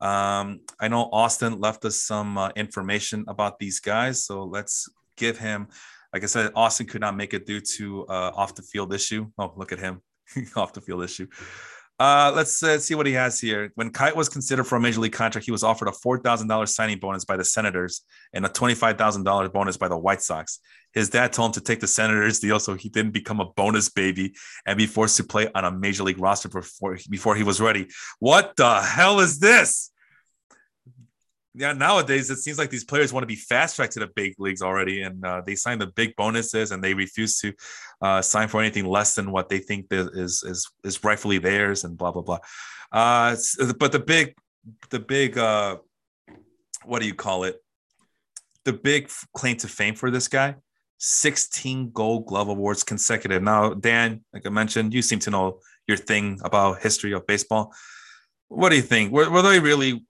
Um, 0.00 0.60
I 0.80 0.88
know 0.88 1.08
Austin 1.12 1.60
left 1.60 1.84
us 1.84 2.02
some 2.02 2.36
uh, 2.36 2.48
information 2.56 3.24
about 3.28 3.60
these 3.60 3.78
guys, 3.78 4.24
so 4.24 4.42
let's 4.42 4.88
give 5.16 5.38
him. 5.38 5.68
Like 6.12 6.24
I 6.24 6.26
said, 6.26 6.50
Austin 6.56 6.88
could 6.88 7.00
not 7.00 7.16
make 7.16 7.34
it 7.34 7.46
due 7.46 7.60
to 7.76 8.04
uh, 8.08 8.32
off 8.34 8.56
the 8.56 8.62
field 8.62 8.92
issue. 8.92 9.30
Oh, 9.38 9.52
look 9.54 9.70
at 9.70 9.78
him, 9.78 10.02
off 10.56 10.72
the 10.72 10.80
field 10.80 11.04
issue. 11.04 11.28
Uh, 12.00 12.32
let's 12.34 12.62
uh, 12.62 12.78
see 12.78 12.94
what 12.94 13.04
he 13.04 13.12
has 13.12 13.38
here. 13.38 13.70
When 13.74 13.90
Kite 13.90 14.16
was 14.16 14.30
considered 14.30 14.64
for 14.64 14.76
a 14.76 14.80
major 14.80 15.00
league 15.00 15.12
contract, 15.12 15.44
he 15.44 15.52
was 15.52 15.62
offered 15.62 15.86
a 15.86 15.92
four 15.92 16.16
thousand 16.18 16.48
dollars 16.48 16.74
signing 16.74 16.98
bonus 16.98 17.26
by 17.26 17.36
the 17.36 17.44
Senators 17.44 18.00
and 18.32 18.46
a 18.46 18.48
twenty 18.48 18.74
five 18.74 18.96
thousand 18.96 19.24
dollars 19.24 19.50
bonus 19.50 19.76
by 19.76 19.86
the 19.86 19.98
White 19.98 20.22
Sox. 20.22 20.60
His 20.94 21.10
dad 21.10 21.34
told 21.34 21.50
him 21.50 21.52
to 21.52 21.60
take 21.60 21.80
the 21.80 21.86
Senators 21.86 22.40
deal 22.40 22.58
so 22.58 22.74
he 22.74 22.88
didn't 22.88 23.12
become 23.12 23.38
a 23.38 23.44
bonus 23.44 23.90
baby 23.90 24.32
and 24.64 24.78
be 24.78 24.86
forced 24.86 25.18
to 25.18 25.24
play 25.24 25.50
on 25.54 25.66
a 25.66 25.70
major 25.70 26.02
league 26.02 26.18
roster 26.18 26.48
before 26.48 26.96
before 27.10 27.36
he 27.36 27.42
was 27.42 27.60
ready. 27.60 27.86
What 28.18 28.56
the 28.56 28.80
hell 28.80 29.20
is 29.20 29.38
this? 29.38 29.90
Yeah, 31.54 31.72
nowadays 31.72 32.30
it 32.30 32.36
seems 32.36 32.58
like 32.58 32.70
these 32.70 32.84
players 32.84 33.12
want 33.12 33.22
to 33.22 33.26
be 33.26 33.34
fast 33.34 33.76
tracked 33.76 33.94
to 33.94 34.00
the 34.00 34.06
big 34.06 34.34
leagues 34.38 34.62
already, 34.62 35.02
and 35.02 35.24
uh, 35.24 35.42
they 35.44 35.56
sign 35.56 35.78
the 35.78 35.88
big 35.88 36.14
bonuses, 36.16 36.70
and 36.70 36.82
they 36.82 36.94
refuse 36.94 37.38
to 37.38 37.52
uh, 38.00 38.22
sign 38.22 38.46
for 38.48 38.60
anything 38.60 38.86
less 38.86 39.14
than 39.14 39.32
what 39.32 39.48
they 39.48 39.58
think 39.58 39.86
is 39.90 40.44
is 40.44 40.70
is 40.84 41.02
rightfully 41.02 41.38
theirs, 41.38 41.84
and 41.84 41.98
blah 41.98 42.12
blah 42.12 42.22
blah. 42.22 42.38
Uh, 42.92 43.36
but 43.78 43.90
the 43.92 43.98
big, 43.98 44.34
the 44.90 45.00
big, 45.00 45.38
uh, 45.38 45.78
what 46.84 47.00
do 47.00 47.06
you 47.06 47.14
call 47.14 47.44
it? 47.44 47.56
The 48.64 48.72
big 48.72 49.10
claim 49.34 49.56
to 49.56 49.68
fame 49.68 49.96
for 49.96 50.10
this 50.10 50.28
guy: 50.28 50.54
sixteen 50.98 51.90
Gold 51.90 52.26
Glove 52.26 52.48
awards 52.48 52.84
consecutive. 52.84 53.42
Now, 53.42 53.74
Dan, 53.74 54.24
like 54.32 54.46
I 54.46 54.50
mentioned, 54.50 54.94
you 54.94 55.02
seem 55.02 55.18
to 55.20 55.30
know 55.30 55.58
your 55.88 55.96
thing 55.96 56.38
about 56.44 56.80
history 56.80 57.12
of 57.12 57.26
baseball. 57.26 57.74
What 58.48 58.70
do 58.70 58.76
you 58.76 58.82
think? 58.82 59.12
Were, 59.12 59.30
were 59.30 59.42
they 59.42 59.58
really? 59.58 60.04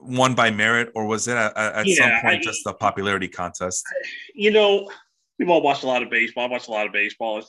Won 0.00 0.34
by 0.34 0.50
merit, 0.50 0.90
or 0.94 1.06
was 1.06 1.28
it 1.28 1.36
at, 1.36 1.56
at 1.56 1.86
yeah, 1.86 1.94
some 1.94 2.10
point 2.22 2.40
I, 2.40 2.42
just 2.42 2.66
a 2.66 2.74
popularity 2.74 3.28
contest? 3.28 3.84
You 4.34 4.50
know, 4.50 4.90
we've 5.38 5.48
all 5.48 5.62
watched 5.62 5.84
a 5.84 5.86
lot 5.86 6.02
of 6.02 6.10
baseball. 6.10 6.44
I 6.44 6.48
watched 6.48 6.68
a 6.68 6.72
lot 6.72 6.86
of 6.86 6.92
baseball. 6.92 7.42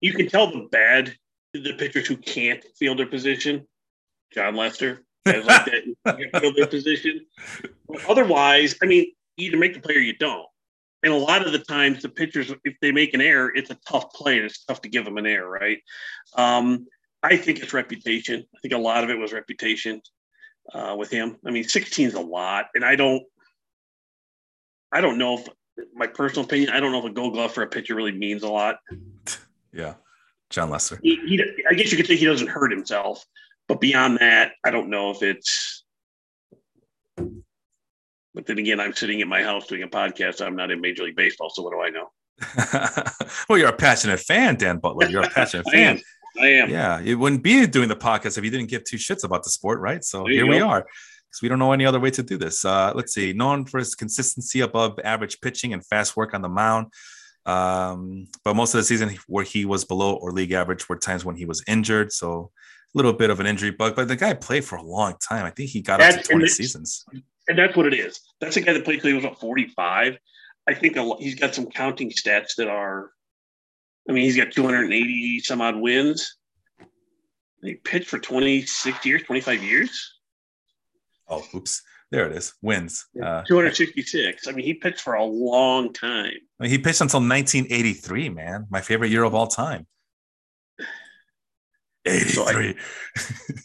You 0.00 0.12
can 0.12 0.28
tell 0.28 0.50
the 0.50 0.68
bad 0.70 1.14
the 1.54 1.74
pitchers 1.74 2.06
who 2.06 2.16
can't 2.16 2.64
field 2.78 2.98
their 2.98 3.06
position. 3.06 3.66
Jon 4.34 4.56
Lester, 4.56 5.04
like 5.26 5.44
that, 5.44 6.30
field 6.40 6.56
their 6.56 6.66
position. 6.66 7.26
But 7.88 8.04
otherwise, 8.08 8.76
I 8.82 8.86
mean, 8.86 9.12
you 9.36 9.48
either 9.48 9.58
make 9.58 9.74
the 9.74 9.80
play 9.80 9.94
or 9.94 10.00
you 10.00 10.16
don't. 10.16 10.46
And 11.02 11.12
a 11.12 11.16
lot 11.16 11.44
of 11.44 11.52
the 11.52 11.58
times, 11.58 12.02
the 12.02 12.08
pitchers, 12.08 12.52
if 12.64 12.74
they 12.80 12.92
make 12.92 13.12
an 13.12 13.20
error, 13.20 13.52
it's 13.54 13.70
a 13.70 13.78
tough 13.86 14.12
play 14.12 14.36
and 14.36 14.44
it's 14.44 14.64
tough 14.64 14.80
to 14.82 14.88
give 14.88 15.04
them 15.04 15.18
an 15.18 15.26
error, 15.26 15.50
right? 15.50 15.78
Um, 16.36 16.86
I 17.22 17.36
think 17.36 17.60
it's 17.60 17.72
reputation. 17.72 18.44
I 18.54 18.58
think 18.60 18.74
a 18.74 18.78
lot 18.78 19.04
of 19.04 19.10
it 19.10 19.18
was 19.18 19.32
reputation 19.32 20.00
uh, 20.72 20.94
with 20.98 21.10
him. 21.10 21.36
I 21.46 21.50
mean, 21.50 21.64
16 21.64 22.08
is 22.08 22.14
a 22.14 22.20
lot, 22.20 22.66
and 22.74 22.84
I 22.84 22.96
don't, 22.96 23.22
I 24.92 25.00
don't 25.00 25.18
know 25.18 25.38
if 25.38 25.48
my 25.94 26.06
personal 26.06 26.44
opinion. 26.44 26.70
I 26.70 26.80
don't 26.80 26.92
know 26.92 26.98
if 26.98 27.04
a 27.04 27.10
Gold 27.10 27.34
Glove 27.34 27.52
for 27.52 27.62
a 27.62 27.66
pitcher 27.66 27.94
really 27.94 28.12
means 28.12 28.42
a 28.42 28.50
lot. 28.50 28.76
Yeah, 29.74 29.94
Jon 30.50 30.68
Lester. 30.68 31.00
He, 31.02 31.16
he, 31.26 31.42
I 31.66 31.72
guess 31.72 31.90
you 31.90 31.96
could 31.96 32.06
say 32.06 32.14
he 32.14 32.26
doesn't 32.26 32.48
hurt 32.48 32.70
himself, 32.70 33.24
but 33.68 33.80
beyond 33.80 34.18
that, 34.18 34.52
I 34.66 34.70
don't 34.70 34.90
know 34.90 35.10
if 35.12 35.22
it's. 35.22 35.82
But 37.16 38.44
then 38.44 38.58
again, 38.58 38.78
I'm 38.78 38.92
sitting 38.92 39.20
in 39.20 39.28
my 39.28 39.42
house 39.42 39.66
doing 39.66 39.82
a 39.82 39.88
podcast. 39.88 40.44
I'm 40.44 40.54
not 40.54 40.70
in 40.70 40.82
Major 40.82 41.04
League 41.04 41.16
Baseball, 41.16 41.48
so 41.48 41.62
what 41.62 41.72
do 41.72 41.80
I 41.80 41.88
know? 41.88 42.10
well, 43.48 43.58
you're 43.58 43.70
a 43.70 43.76
passionate 43.76 44.20
fan, 44.20 44.56
Dan 44.56 44.76
Butler. 44.76 45.08
You're 45.08 45.22
a 45.22 45.30
passionate 45.30 45.64
fan. 45.72 46.02
I 46.40 46.46
am. 46.46 46.70
Yeah, 46.70 47.00
it 47.00 47.14
wouldn't 47.14 47.42
be 47.42 47.66
doing 47.66 47.88
the 47.88 47.96
podcast 47.96 48.38
if 48.38 48.44
you 48.44 48.50
didn't 48.50 48.68
give 48.68 48.84
two 48.84 48.96
shits 48.96 49.24
about 49.24 49.44
the 49.44 49.50
sport, 49.50 49.80
right? 49.80 50.02
So 50.04 50.26
here 50.26 50.46
we 50.46 50.60
are. 50.60 50.80
Because 50.80 51.42
we 51.42 51.48
don't 51.48 51.58
know 51.58 51.72
any 51.72 51.86
other 51.86 52.00
way 52.00 52.10
to 52.10 52.22
do 52.22 52.36
this. 52.36 52.64
Uh, 52.64 52.92
let's 52.94 53.14
see. 53.14 53.32
Known 53.32 53.64
for 53.64 53.78
his 53.78 53.94
consistency 53.94 54.60
above 54.60 54.98
average 55.02 55.40
pitching 55.40 55.72
and 55.72 55.84
fast 55.84 56.16
work 56.16 56.34
on 56.34 56.42
the 56.42 56.48
mound. 56.48 56.88
Um, 57.46 58.28
but 58.44 58.54
most 58.54 58.74
of 58.74 58.78
the 58.78 58.84
season 58.84 59.16
where 59.26 59.44
he 59.44 59.64
was 59.64 59.84
below 59.84 60.14
or 60.14 60.32
league 60.32 60.52
average 60.52 60.88
were 60.88 60.96
times 60.96 61.24
when 61.24 61.36
he 61.36 61.46
was 61.46 61.62
injured. 61.66 62.12
So 62.12 62.50
a 62.94 62.98
little 62.98 63.12
bit 63.12 63.30
of 63.30 63.40
an 63.40 63.46
injury 63.46 63.70
bug, 63.70 63.96
but 63.96 64.08
the 64.08 64.16
guy 64.16 64.34
played 64.34 64.64
for 64.64 64.76
a 64.76 64.82
long 64.82 65.14
time. 65.26 65.44
I 65.44 65.50
think 65.50 65.70
he 65.70 65.80
got 65.80 66.00
up 66.00 66.14
to 66.14 66.22
20 66.22 66.46
seasons. 66.48 67.04
And 67.48 67.58
that's 67.58 67.76
what 67.76 67.86
it 67.86 67.94
is. 67.94 68.20
That's 68.40 68.54
the 68.54 68.60
guy 68.60 68.74
that 68.74 68.84
played 68.84 69.00
till 69.00 69.10
he 69.10 69.16
was 69.16 69.24
at 69.24 69.40
45. 69.40 70.18
I 70.68 70.74
think 70.74 70.96
he's 71.18 71.34
got 71.34 71.54
some 71.54 71.66
counting 71.66 72.10
stats 72.10 72.54
that 72.58 72.68
are 72.68 73.10
I 74.08 74.12
mean, 74.12 74.24
he's 74.24 74.36
got 74.36 74.52
280 74.52 75.40
some 75.40 75.60
odd 75.60 75.76
wins. 75.76 76.36
He 77.62 77.74
pitched 77.74 78.08
for 78.08 78.18
26 78.18 79.06
years, 79.06 79.22
25 79.22 79.62
years. 79.62 80.18
Oh, 81.28 81.44
oops. 81.54 81.82
There 82.10 82.26
it 82.26 82.36
is. 82.36 82.52
Wins. 82.60 83.06
Uh, 83.16 83.42
266. 83.44 84.46
I 84.46 84.52
mean, 84.52 84.66
he 84.66 84.74
pitched 84.74 85.00
for 85.00 85.14
a 85.14 85.24
long 85.24 85.92
time. 85.92 86.32
I 86.60 86.64
mean, 86.64 86.70
he 86.70 86.78
pitched 86.78 87.00
until 87.00 87.20
1983, 87.20 88.28
man. 88.28 88.66
My 88.68 88.80
favorite 88.80 89.10
year 89.10 89.22
of 89.22 89.34
all 89.34 89.46
time. 89.46 89.86
83. 92.04 92.32
So 92.34 92.44
I, 92.46 92.74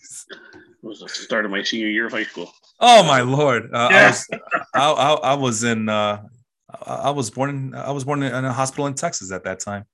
was 0.87 0.99
the 0.99 1.09
start 1.09 1.45
of 1.45 1.51
my 1.51 1.61
senior 1.63 1.89
year 1.89 2.07
of 2.07 2.13
high 2.13 2.23
school. 2.23 2.51
Oh 2.79 3.03
my 3.03 3.21
lord! 3.21 3.69
Uh, 3.73 3.89
yeah. 3.91 3.97
I 3.97 4.07
was 4.07 4.27
I, 4.73 4.91
I, 4.91 5.13
I, 5.13 5.33
was 5.33 5.63
in 5.63 5.89
uh, 5.89 6.23
I 6.85 7.09
was 7.09 7.29
born 7.29 7.49
in 7.49 7.75
I 7.75 7.91
was 7.91 8.03
born 8.03 8.23
in 8.23 8.45
a 8.45 8.53
hospital 8.53 8.87
in 8.87 8.93
Texas 8.93 9.31
at 9.31 9.43
that 9.43 9.59
time. 9.59 9.85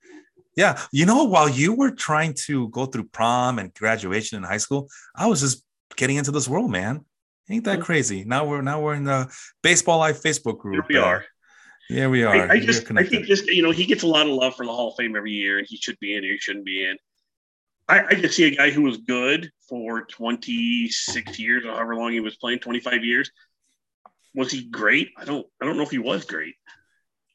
Yeah. 0.55 0.79
You 0.91 1.05
know, 1.05 1.23
while 1.23 1.49
you 1.49 1.73
were 1.73 1.91
trying 1.91 2.35
to 2.45 2.69
go 2.69 2.85
through 2.85 3.05
prom 3.05 3.59
and 3.59 3.73
graduation 3.73 4.37
in 4.37 4.43
high 4.43 4.57
school, 4.57 4.89
I 5.15 5.27
was 5.27 5.41
just 5.41 5.63
getting 5.95 6.17
into 6.17 6.31
this 6.31 6.47
world, 6.47 6.71
man. 6.71 7.05
Ain't 7.49 7.65
that 7.65 7.79
mm. 7.79 7.83
crazy? 7.83 8.23
Now 8.23 8.45
we're 8.45 8.61
now 8.61 8.81
we're 8.81 8.95
in 8.95 9.03
the 9.03 9.33
baseball 9.61 9.99
life 9.99 10.21
Facebook 10.21 10.59
group. 10.59 10.85
Here 10.87 11.01
we 11.01 11.05
are. 11.05 11.25
Yeah, 11.89 12.07
we 12.07 12.23
are. 12.23 12.49
I, 12.49 12.53
I 12.53 12.59
just 12.59 12.89
I 12.95 13.03
think 13.03 13.25
just 13.25 13.45
you 13.47 13.61
know 13.61 13.71
he 13.71 13.85
gets 13.85 14.03
a 14.03 14.07
lot 14.07 14.27
of 14.27 14.33
love 14.33 14.55
for 14.55 14.65
the 14.65 14.71
Hall 14.71 14.89
of 14.89 14.95
Fame 14.97 15.15
every 15.15 15.31
year, 15.31 15.57
and 15.57 15.67
he 15.69 15.77
should 15.77 15.99
be 15.99 16.15
in. 16.15 16.23
He 16.23 16.37
shouldn't 16.37 16.65
be 16.65 16.85
in. 16.85 16.97
I, 17.89 18.05
I 18.05 18.13
just 18.15 18.35
see 18.35 18.45
a 18.45 18.55
guy 18.55 18.69
who 18.71 18.83
was 18.83 18.97
good 18.97 19.51
for 19.67 20.05
26 20.05 21.19
mm-hmm. 21.19 21.41
years 21.41 21.65
or 21.65 21.73
however 21.73 21.95
long 21.95 22.13
he 22.13 22.21
was 22.21 22.37
playing, 22.37 22.59
25 22.59 23.03
years. 23.03 23.29
Was 24.33 24.51
he 24.51 24.69
great? 24.69 25.11
I 25.17 25.25
don't 25.25 25.45
I 25.61 25.65
don't 25.65 25.75
know 25.75 25.83
if 25.83 25.91
he 25.91 25.97
was 25.97 26.23
great. 26.23 26.55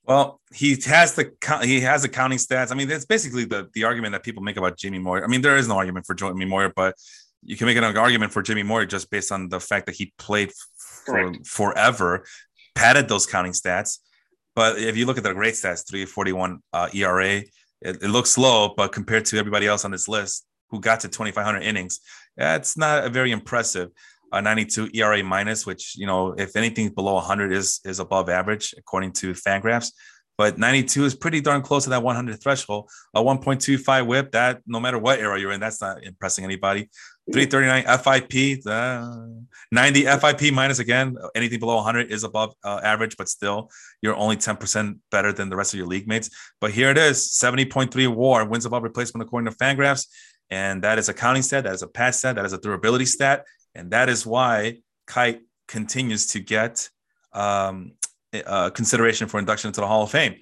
Well, 0.08 0.40
he 0.54 0.70
has 0.86 1.14
the 1.14 1.32
he 1.62 1.80
has 1.80 2.00
the 2.00 2.08
counting 2.08 2.38
stats. 2.38 2.72
I 2.72 2.74
mean, 2.74 2.88
that's 2.88 3.04
basically 3.04 3.44
the 3.44 3.68
the 3.74 3.84
argument 3.84 4.12
that 4.12 4.22
people 4.22 4.42
make 4.42 4.56
about 4.56 4.78
Jamie 4.78 4.98
Moyer. 4.98 5.22
I 5.22 5.26
mean, 5.26 5.42
there 5.42 5.58
is 5.58 5.68
no 5.68 5.76
argument 5.76 6.06
for 6.06 6.14
Jamie 6.14 6.46
Moyer, 6.46 6.72
but 6.74 6.94
you 7.44 7.58
can 7.58 7.66
make 7.66 7.76
an 7.76 7.84
argument 7.84 8.32
for 8.32 8.40
Jamie 8.40 8.62
Moyer 8.62 8.86
just 8.86 9.10
based 9.10 9.30
on 9.30 9.50
the 9.50 9.60
fact 9.60 9.84
that 9.84 9.96
he 9.96 10.14
played 10.18 10.50
for 11.04 11.34
forever, 11.44 12.24
padded 12.74 13.06
those 13.06 13.26
counting 13.26 13.52
stats. 13.52 13.98
But 14.56 14.78
if 14.78 14.96
you 14.96 15.04
look 15.04 15.18
at 15.18 15.24
the 15.24 15.34
great 15.34 15.54
stats, 15.54 15.86
341 15.86 16.60
uh, 16.72 16.88
ERA, 16.94 17.36
it, 17.36 17.46
it, 17.82 18.08
looks 18.08 18.36
low, 18.38 18.72
but 18.76 18.92
compared 18.92 19.26
to 19.26 19.38
everybody 19.38 19.66
else 19.66 19.84
on 19.84 19.90
this 19.90 20.08
list 20.08 20.46
who 20.70 20.80
got 20.80 21.00
to 21.00 21.08
2,500 21.08 21.60
innings, 21.60 22.00
it's 22.36 22.76
not 22.76 23.04
a 23.04 23.10
very 23.10 23.30
impressive. 23.30 23.90
Uh, 24.30 24.40
92 24.40 24.90
ERA 24.94 25.22
minus, 25.22 25.64
which 25.66 25.94
you 25.96 26.06
know, 26.06 26.34
if 26.36 26.56
anything 26.56 26.90
below 26.90 27.14
100 27.14 27.52
is 27.52 27.80
is 27.84 27.98
above 27.98 28.28
average 28.28 28.74
according 28.76 29.12
to 29.12 29.32
Fangraphs. 29.32 29.92
But 30.38 30.56
92 30.56 31.04
is 31.04 31.14
pretty 31.16 31.40
darn 31.40 31.62
close 31.62 31.82
to 31.84 31.90
that 31.90 32.02
100 32.04 32.40
threshold. 32.40 32.88
A 33.12 33.20
1.25 33.20 34.06
WHIP, 34.06 34.30
that 34.30 34.60
no 34.68 34.78
matter 34.78 34.96
what 34.96 35.18
era 35.18 35.38
you're 35.38 35.50
in, 35.50 35.58
that's 35.58 35.80
not 35.80 36.04
impressing 36.04 36.44
anybody. 36.44 36.88
339 37.32 37.98
FIP, 37.98 38.62
uh, 38.64 39.04
90 39.72 40.04
FIP 40.04 40.54
minus 40.54 40.78
again. 40.78 41.16
Anything 41.34 41.58
below 41.58 41.74
100 41.74 42.12
is 42.12 42.22
above 42.22 42.54
uh, 42.64 42.80
average, 42.84 43.16
but 43.16 43.28
still, 43.28 43.68
you're 44.00 44.14
only 44.14 44.36
10% 44.36 44.98
better 45.10 45.32
than 45.32 45.50
the 45.50 45.56
rest 45.56 45.74
of 45.74 45.78
your 45.78 45.88
league 45.88 46.06
mates. 46.06 46.30
But 46.60 46.70
here 46.70 46.90
it 46.90 46.98
is 46.98 47.36
70.3 47.42 48.14
WAR, 48.14 48.46
wins 48.46 48.64
above 48.64 48.84
replacement 48.84 49.26
according 49.26 49.52
to 49.52 49.58
Fangraphs. 49.58 50.06
And 50.50 50.82
that 50.84 50.98
is 50.98 51.08
a 51.08 51.14
counting 51.14 51.42
stat, 51.42 51.64
that 51.64 51.74
is 51.74 51.82
a 51.82 51.88
pass 51.88 52.18
stat, 52.18 52.36
that 52.36 52.44
is 52.44 52.52
a 52.52 52.58
durability 52.58 53.04
stat. 53.06 53.44
And 53.78 53.92
that 53.92 54.08
is 54.08 54.26
why 54.26 54.78
Kite 55.06 55.42
continues 55.68 56.26
to 56.28 56.40
get 56.40 56.88
um, 57.32 57.92
uh, 58.44 58.70
consideration 58.70 59.28
for 59.28 59.38
induction 59.38 59.68
into 59.68 59.80
the 59.80 59.86
Hall 59.86 60.02
of 60.02 60.10
Fame. 60.10 60.34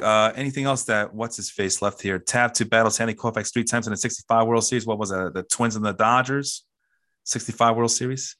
Uh, 0.00 0.30
anything 0.36 0.64
else 0.64 0.84
that 0.84 1.12
what's 1.12 1.36
his 1.36 1.50
face 1.50 1.82
left 1.82 2.00
here? 2.00 2.20
Tap 2.20 2.54
to 2.54 2.64
battle 2.64 2.92
Sandy 2.92 3.14
Koufax 3.14 3.52
three 3.52 3.64
times 3.64 3.88
in 3.88 3.90
the 3.90 3.96
65 3.96 4.46
World 4.46 4.64
Series. 4.64 4.86
What 4.86 4.96
was 4.96 5.10
it? 5.10 5.34
The 5.34 5.42
Twins 5.42 5.74
and 5.74 5.84
the 5.84 5.92
Dodgers, 5.92 6.64
65 7.24 7.74
World 7.74 7.90
Series. 7.90 8.36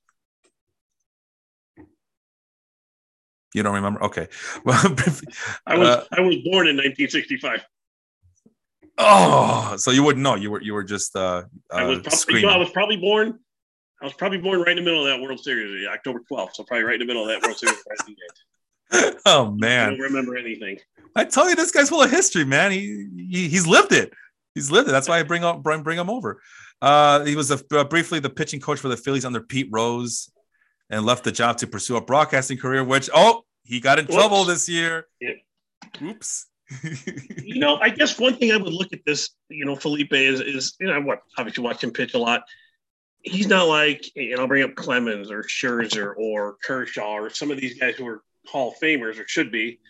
You 3.54 3.64
don't 3.64 3.74
remember? 3.74 4.04
Okay. 4.04 4.28
Well, 4.64 4.78
I 5.66 5.76
was 5.76 5.88
uh, 5.88 6.04
I 6.12 6.20
was 6.20 6.36
born 6.44 6.68
in 6.68 6.76
1965. 6.76 7.66
Oh, 8.98 9.74
so 9.78 9.90
you 9.90 10.04
wouldn't 10.04 10.22
know. 10.22 10.36
You 10.36 10.52
were 10.52 10.62
you 10.62 10.74
were 10.74 10.84
just 10.84 11.16
uh, 11.16 11.42
uh 11.72 11.76
I 11.76 11.84
was 11.84 12.02
probably, 12.02 12.40
you 12.40 12.46
know, 12.46 12.52
I 12.52 12.56
was 12.56 12.70
probably 12.70 12.98
born 12.98 13.40
I 14.00 14.04
was 14.04 14.14
probably 14.14 14.38
born 14.38 14.60
right 14.60 14.70
in 14.70 14.76
the 14.76 14.82
middle 14.82 15.04
of 15.04 15.08
that 15.08 15.20
World 15.20 15.40
Series, 15.40 15.86
October 15.88 16.20
12th. 16.30 16.54
So 16.54 16.64
probably 16.64 16.84
right 16.84 16.94
in 16.94 17.00
the 17.00 17.06
middle 17.06 17.22
of 17.22 17.28
that 17.28 17.42
World 17.46 17.58
Series. 17.58 17.76
oh 19.26 19.50
man, 19.50 19.88
I 19.88 19.90
don't 19.90 19.98
remember 19.98 20.36
anything. 20.36 20.78
I 21.14 21.24
tell 21.24 21.48
you, 21.48 21.56
this 21.56 21.70
guy's 21.70 21.88
full 21.88 22.02
of 22.02 22.10
history, 22.10 22.44
man. 22.44 22.70
He, 22.70 23.08
he 23.16 23.48
he's 23.48 23.66
lived 23.66 23.92
it. 23.92 24.12
He's 24.54 24.70
lived 24.70 24.88
it. 24.88 24.92
That's 24.92 25.08
why 25.08 25.18
I 25.18 25.24
bring 25.24 25.44
up 25.44 25.62
bring, 25.62 25.82
bring 25.82 25.98
him 25.98 26.08
over. 26.08 26.40
Uh, 26.80 27.24
he 27.24 27.36
was 27.36 27.50
a, 27.50 27.60
uh, 27.76 27.84
briefly 27.84 28.20
the 28.20 28.30
pitching 28.30 28.60
coach 28.60 28.78
for 28.78 28.88
the 28.88 28.96
Phillies 28.96 29.24
under 29.24 29.40
Pete 29.40 29.68
Rose, 29.70 30.30
and 30.88 31.04
left 31.04 31.24
the 31.24 31.32
job 31.32 31.58
to 31.58 31.66
pursue 31.66 31.96
a 31.96 32.00
broadcasting 32.00 32.56
career. 32.56 32.82
Which 32.82 33.10
oh, 33.12 33.42
he 33.64 33.80
got 33.80 33.98
in 33.98 34.06
Whoops. 34.06 34.14
trouble 34.14 34.44
this 34.44 34.68
year. 34.68 35.06
Yep. 35.20 35.36
Oops. 36.02 36.46
you 37.42 37.58
know, 37.58 37.76
I 37.76 37.90
guess 37.90 38.18
one 38.18 38.36
thing 38.36 38.52
I 38.52 38.56
would 38.56 38.72
look 38.72 38.92
at 38.92 39.00
this, 39.04 39.30
you 39.48 39.64
know, 39.64 39.76
Felipe 39.76 40.12
is 40.12 40.40
is 40.40 40.76
you 40.80 40.86
know 40.86 41.00
what 41.00 41.20
obviously 41.36 41.64
watch 41.64 41.82
him 41.84 41.90
pitch 41.90 42.14
a 42.14 42.18
lot 42.18 42.42
he's 43.22 43.48
not 43.48 43.68
like, 43.68 44.10
and 44.16 44.38
I'll 44.38 44.46
bring 44.46 44.64
up 44.64 44.74
Clemens 44.74 45.30
or 45.30 45.42
Scherzer 45.42 46.14
or 46.16 46.56
Kershaw 46.64 47.14
or 47.14 47.30
some 47.30 47.50
of 47.50 47.58
these 47.58 47.78
guys 47.78 47.96
who 47.96 48.06
are 48.06 48.22
Hall 48.46 48.72
of 48.72 48.78
Famers 48.78 49.18
or 49.18 49.26
should 49.26 49.52
be. 49.52 49.80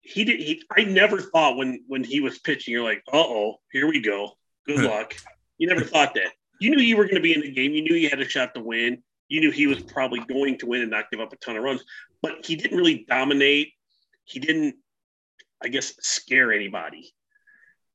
He 0.00 0.24
did. 0.24 0.40
He, 0.40 0.62
I 0.76 0.84
never 0.84 1.20
thought 1.20 1.56
when 1.56 1.84
when 1.86 2.02
he 2.02 2.20
was 2.20 2.38
pitching, 2.38 2.72
you're 2.72 2.82
like, 2.82 3.02
uh 3.12 3.18
oh, 3.18 3.60
here 3.70 3.86
we 3.86 4.00
go. 4.00 4.32
Good 4.66 4.80
luck. 4.80 5.14
You 5.58 5.68
never 5.68 5.84
thought 5.84 6.14
that. 6.14 6.32
You 6.60 6.70
knew 6.70 6.82
you 6.82 6.96
were 6.96 7.04
going 7.04 7.16
to 7.16 7.20
be 7.20 7.34
in 7.34 7.40
the 7.40 7.52
game. 7.52 7.72
You 7.72 7.82
knew 7.82 7.94
you 7.94 8.08
had 8.08 8.20
a 8.20 8.28
shot 8.28 8.54
to 8.54 8.60
win. 8.60 9.02
You 9.28 9.40
knew 9.40 9.50
he 9.50 9.66
was 9.66 9.80
probably 9.80 10.20
going 10.20 10.58
to 10.58 10.66
win 10.66 10.82
and 10.82 10.90
not 10.90 11.10
give 11.10 11.20
up 11.20 11.32
a 11.32 11.36
ton 11.36 11.56
of 11.56 11.62
runs. 11.62 11.84
But 12.20 12.44
he 12.44 12.56
didn't 12.56 12.76
really 12.76 13.04
dominate. 13.08 13.72
He 14.24 14.40
didn't, 14.40 14.76
I 15.62 15.68
guess, 15.68 15.94
scare 16.00 16.52
anybody. 16.52 17.12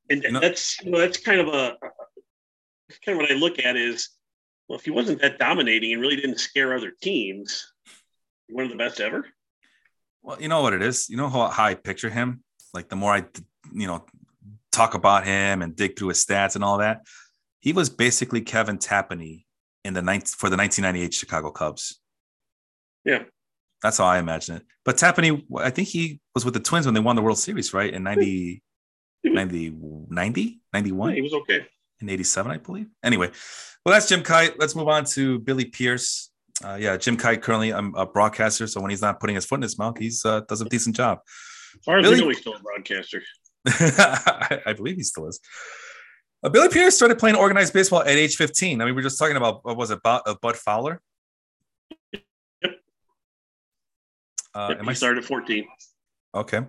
And 0.10 0.26
no. 0.30 0.40
that's 0.40 0.82
you 0.82 0.92
know 0.92 1.00
that's 1.00 1.18
kind 1.18 1.42
of 1.42 1.48
a 1.50 1.78
kind 3.06 3.18
of 3.18 3.22
what 3.22 3.32
I 3.32 3.36
look 3.36 3.60
at 3.60 3.76
is 3.76 4.10
well, 4.68 4.80
if 4.80 4.86
he 4.86 4.92
wasn't 4.92 5.22
that 5.22 5.40
dominating 5.40 5.94
and 5.94 6.02
really 6.02 6.16
didn't 6.16 6.40
scare 6.40 6.76
other 6.76 6.92
teams, 7.02 7.72
one 8.50 8.66
of 8.66 8.72
the 8.72 8.78
best 8.78 9.00
ever. 9.00 9.26
Well, 10.22 10.42
you 10.42 10.48
know 10.48 10.62
what 10.62 10.74
it 10.74 10.82
is. 10.82 11.10
You 11.10 11.18
know 11.18 11.30
how, 11.30 11.48
how 11.48 11.66
I 11.66 11.76
picture 11.76 12.10
him. 12.10 12.44
Like 12.74 12.90
the 12.90 12.96
more 12.96 13.14
I, 13.14 13.26
you 13.74 13.88
know, 13.88 14.06
talk 14.72 14.94
about 14.94 15.26
him 15.26 15.62
and 15.62 15.76
dig 15.76 15.98
through 15.98 16.10
his 16.10 16.26
stats 16.26 16.56
and 16.56 16.64
all 16.64 16.80
that, 16.80 17.02
he 17.60 17.74
was 17.74 17.90
basically 17.90 18.42
Kevin 18.42 18.78
Tapani 18.78 19.46
in 19.84 19.94
the 19.94 20.02
ninth 20.02 20.30
for 20.30 20.50
the 20.50 20.58
1998 20.58 21.14
Chicago 21.14 21.52
Cubs. 21.52 22.00
Yeah, 23.06 23.24
that's 23.82 23.98
how 23.98 24.06
I 24.06 24.20
imagine 24.20 24.58
it. 24.58 24.64
But 24.84 24.98
Tapani, 24.98 25.44
I 25.58 25.70
think 25.70 25.88
he 25.88 26.20
was 26.34 26.46
with 26.46 26.54
the 26.54 26.60
Twins 26.60 26.86
when 26.86 26.94
they 26.94 27.00
won 27.00 27.16
the 27.16 27.22
World 27.22 27.40
Series, 27.40 27.74
right? 27.74 27.94
In 27.94 28.04
90, 28.04 28.62
90, 29.24 29.76
90, 30.10 30.62
91? 30.74 31.10
Yeah, 31.10 31.16
he 31.16 31.22
was 31.22 31.34
okay. 31.34 31.66
In 32.00 32.10
87, 32.10 32.52
I 32.52 32.58
believe. 32.58 32.88
Anyway, 33.04 33.32
well, 33.88 33.94
that's 33.94 34.10
Jim 34.10 34.22
Kite. 34.22 34.60
Let's 34.60 34.76
move 34.76 34.90
on 34.90 35.06
to 35.06 35.40
Billy 35.40 35.64
Pierce. 35.64 36.30
Uh, 36.62 36.78
yeah, 36.78 36.98
Jim 36.98 37.16
Kite 37.16 37.42
currently 37.42 37.72
I'm 37.72 37.96
a 37.96 38.06
broadcaster, 38.06 38.68
so 38.68 38.82
when 38.82 38.90
he's 38.90 39.02
not 39.02 39.22
putting 39.22 39.36
his 39.36 39.46
foot 39.46 39.60
in 39.60 39.62
his 39.62 39.80
mouth, 39.80 39.98
he's 39.98 40.26
uh, 40.26 40.42
does 40.42 40.60
a 40.60 40.66
decent 40.66 40.94
job. 40.94 41.20
As 41.26 41.86
far 41.86 42.00
as 42.00 42.04
Billy, 42.04 42.20
know, 42.20 42.28
he's 42.28 42.40
still 42.40 42.56
a 42.56 42.60
broadcaster. 42.60 43.24
I, 43.66 44.60
I, 44.66 44.74
believe 44.74 44.98
he 44.98 45.04
still 45.04 45.30
is. 45.30 45.40
Uh, 46.44 46.50
Billy 46.50 46.68
Pierce 46.68 46.98
started 46.98 47.18
playing 47.18 47.38
organized 47.38 47.72
baseball 47.72 48.02
at 48.02 48.10
age 48.10 48.36
15. 48.36 48.82
I 48.82 48.84
mean, 48.84 48.94
we 48.94 49.00
are 49.00 49.04
just 49.04 49.18
talking 49.18 49.38
about 49.38 49.64
what 49.64 49.78
was 49.78 49.90
it, 49.90 50.04
Bud, 50.04 50.22
uh, 50.26 50.36
Bud 50.42 50.58
Fowler? 50.58 51.02
Yep. 52.12 52.24
Uh, 54.54 54.68
yep, 54.72 54.82
he 54.82 54.90
I 54.90 54.94
started 54.94 55.24
at 55.24 55.26
14. 55.30 55.66
Okay. 56.34 56.62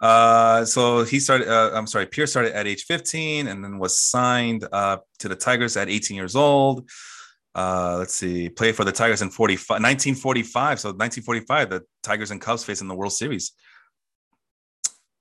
Uh, 0.00 0.64
so 0.64 1.04
he 1.04 1.20
started, 1.20 1.48
uh, 1.48 1.70
I'm 1.74 1.86
sorry, 1.86 2.06
Pierce 2.06 2.30
started 2.30 2.54
at 2.54 2.66
age 2.66 2.84
15 2.84 3.46
and 3.46 3.62
then 3.62 3.78
was 3.78 3.98
signed 3.98 4.66
uh, 4.72 4.98
to 5.18 5.28
the 5.28 5.36
Tigers 5.36 5.76
at 5.76 5.88
18 5.88 6.16
years 6.16 6.34
old. 6.34 6.88
Uh, 7.54 7.96
let's 7.98 8.14
see, 8.14 8.48
played 8.48 8.74
for 8.74 8.84
the 8.84 8.90
Tigers 8.90 9.22
in 9.22 9.30
45, 9.30 9.68
1945. 9.76 10.80
So 10.80 10.88
1945, 10.88 11.70
the 11.70 11.82
Tigers 12.02 12.30
and 12.32 12.40
Cubs 12.40 12.64
faced 12.64 12.82
in 12.82 12.88
the 12.88 12.94
World 12.94 13.12
Series. 13.12 13.52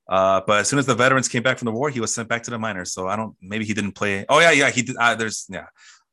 Uh, 0.09 0.41
but 0.45 0.61
as 0.61 0.67
soon 0.67 0.79
as 0.79 0.85
the 0.85 0.95
veterans 0.95 1.29
came 1.29 1.43
back 1.43 1.57
from 1.59 1.67
the 1.67 1.71
war, 1.71 1.89
he 1.89 1.99
was 1.99 2.13
sent 2.13 2.27
back 2.27 2.43
to 2.43 2.51
the 2.51 2.59
minors. 2.59 2.91
So 2.91 3.07
I 3.07 3.15
don't, 3.15 3.35
maybe 3.41 3.65
he 3.65 3.73
didn't 3.73 3.93
play. 3.93 4.25
Oh, 4.27 4.39
yeah, 4.39 4.51
yeah, 4.51 4.69
he 4.69 4.81
did. 4.81 4.95
Uh, 4.97 5.15
there's, 5.15 5.45
yeah, 5.49 5.67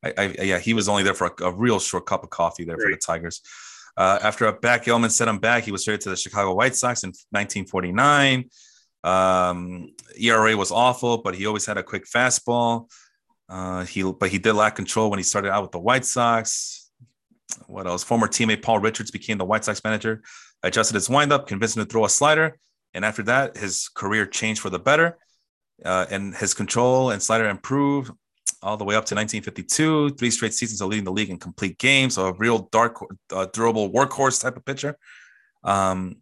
I, 0.04 0.12
I, 0.16 0.24
yeah, 0.42 0.58
he 0.58 0.74
was 0.74 0.88
only 0.88 1.02
there 1.02 1.14
for 1.14 1.34
a, 1.38 1.44
a 1.44 1.52
real 1.52 1.80
short 1.80 2.06
cup 2.06 2.22
of 2.22 2.30
coffee 2.30 2.64
there 2.64 2.76
for 2.76 2.90
the 2.90 2.98
Tigers. 2.98 3.40
Uh, 3.96 4.18
after 4.22 4.46
a 4.46 4.52
back 4.52 4.86
ailment 4.88 5.12
set 5.12 5.28
him 5.28 5.38
back, 5.38 5.64
he 5.64 5.72
was 5.72 5.84
traded 5.84 6.02
to 6.02 6.10
the 6.10 6.16
Chicago 6.16 6.54
White 6.54 6.76
Sox 6.76 7.02
in 7.02 7.08
1949. 7.30 8.48
Um, 9.02 9.94
ERA 10.18 10.56
was 10.56 10.70
awful, 10.70 11.18
but 11.18 11.34
he 11.34 11.46
always 11.46 11.66
had 11.66 11.78
a 11.78 11.82
quick 11.82 12.04
fastball. 12.04 12.90
Uh, 13.48 13.84
he, 13.84 14.02
but 14.02 14.30
he 14.30 14.38
did 14.38 14.54
lack 14.54 14.76
control 14.76 15.10
when 15.10 15.18
he 15.18 15.22
started 15.22 15.50
out 15.50 15.62
with 15.62 15.72
the 15.72 15.78
White 15.78 16.04
Sox. 16.04 16.90
What 17.66 17.86
else? 17.86 18.04
Former 18.04 18.28
teammate 18.28 18.62
Paul 18.62 18.78
Richards 18.78 19.10
became 19.10 19.38
the 19.38 19.44
White 19.44 19.64
Sox 19.64 19.82
manager, 19.82 20.22
adjusted 20.62 20.94
his 20.94 21.10
windup, 21.10 21.48
convinced 21.48 21.76
him 21.76 21.84
to 21.84 21.90
throw 21.90 22.04
a 22.04 22.08
slider, 22.08 22.58
and 22.94 23.04
after 23.04 23.22
that, 23.24 23.56
his 23.56 23.88
career 23.88 24.26
changed 24.26 24.60
for 24.60 24.70
the 24.70 24.78
better. 24.78 25.18
Uh, 25.84 26.06
and 26.10 26.34
his 26.36 26.52
control 26.52 27.10
and 27.10 27.22
slider 27.22 27.48
improved 27.48 28.12
all 28.62 28.76
the 28.76 28.84
way 28.84 28.94
up 28.94 29.06
to 29.06 29.14
1952, 29.14 30.10
three 30.10 30.30
straight 30.30 30.54
seasons 30.54 30.80
of 30.80 30.88
leading 30.88 31.04
the 31.04 31.12
league 31.12 31.30
in 31.30 31.38
complete 31.38 31.78
games. 31.78 32.14
So 32.14 32.26
a 32.26 32.32
real 32.32 32.68
dark, 32.72 32.96
uh, 33.32 33.46
durable 33.52 33.90
workhorse 33.90 34.40
type 34.40 34.56
of 34.56 34.64
pitcher. 34.64 34.96
Um, 35.64 36.16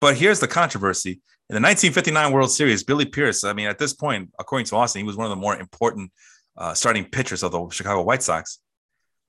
but 0.00 0.16
here's 0.16 0.40
the 0.40 0.48
controversy. 0.48 1.20
In 1.48 1.54
the 1.54 1.66
1959 1.66 2.32
World 2.32 2.50
Series, 2.50 2.82
Billy 2.82 3.04
Pierce, 3.04 3.44
I 3.44 3.52
mean, 3.52 3.68
at 3.68 3.78
this 3.78 3.92
point, 3.92 4.30
according 4.38 4.66
to 4.66 4.76
Austin, 4.76 5.00
he 5.00 5.06
was 5.06 5.16
one 5.16 5.26
of 5.26 5.30
the 5.30 5.36
more 5.36 5.56
important 5.56 6.10
uh, 6.56 6.74
starting 6.74 7.04
pitchers 7.04 7.42
of 7.42 7.52
the 7.52 7.68
Chicago 7.70 8.02
White 8.02 8.22
Sox. 8.22 8.58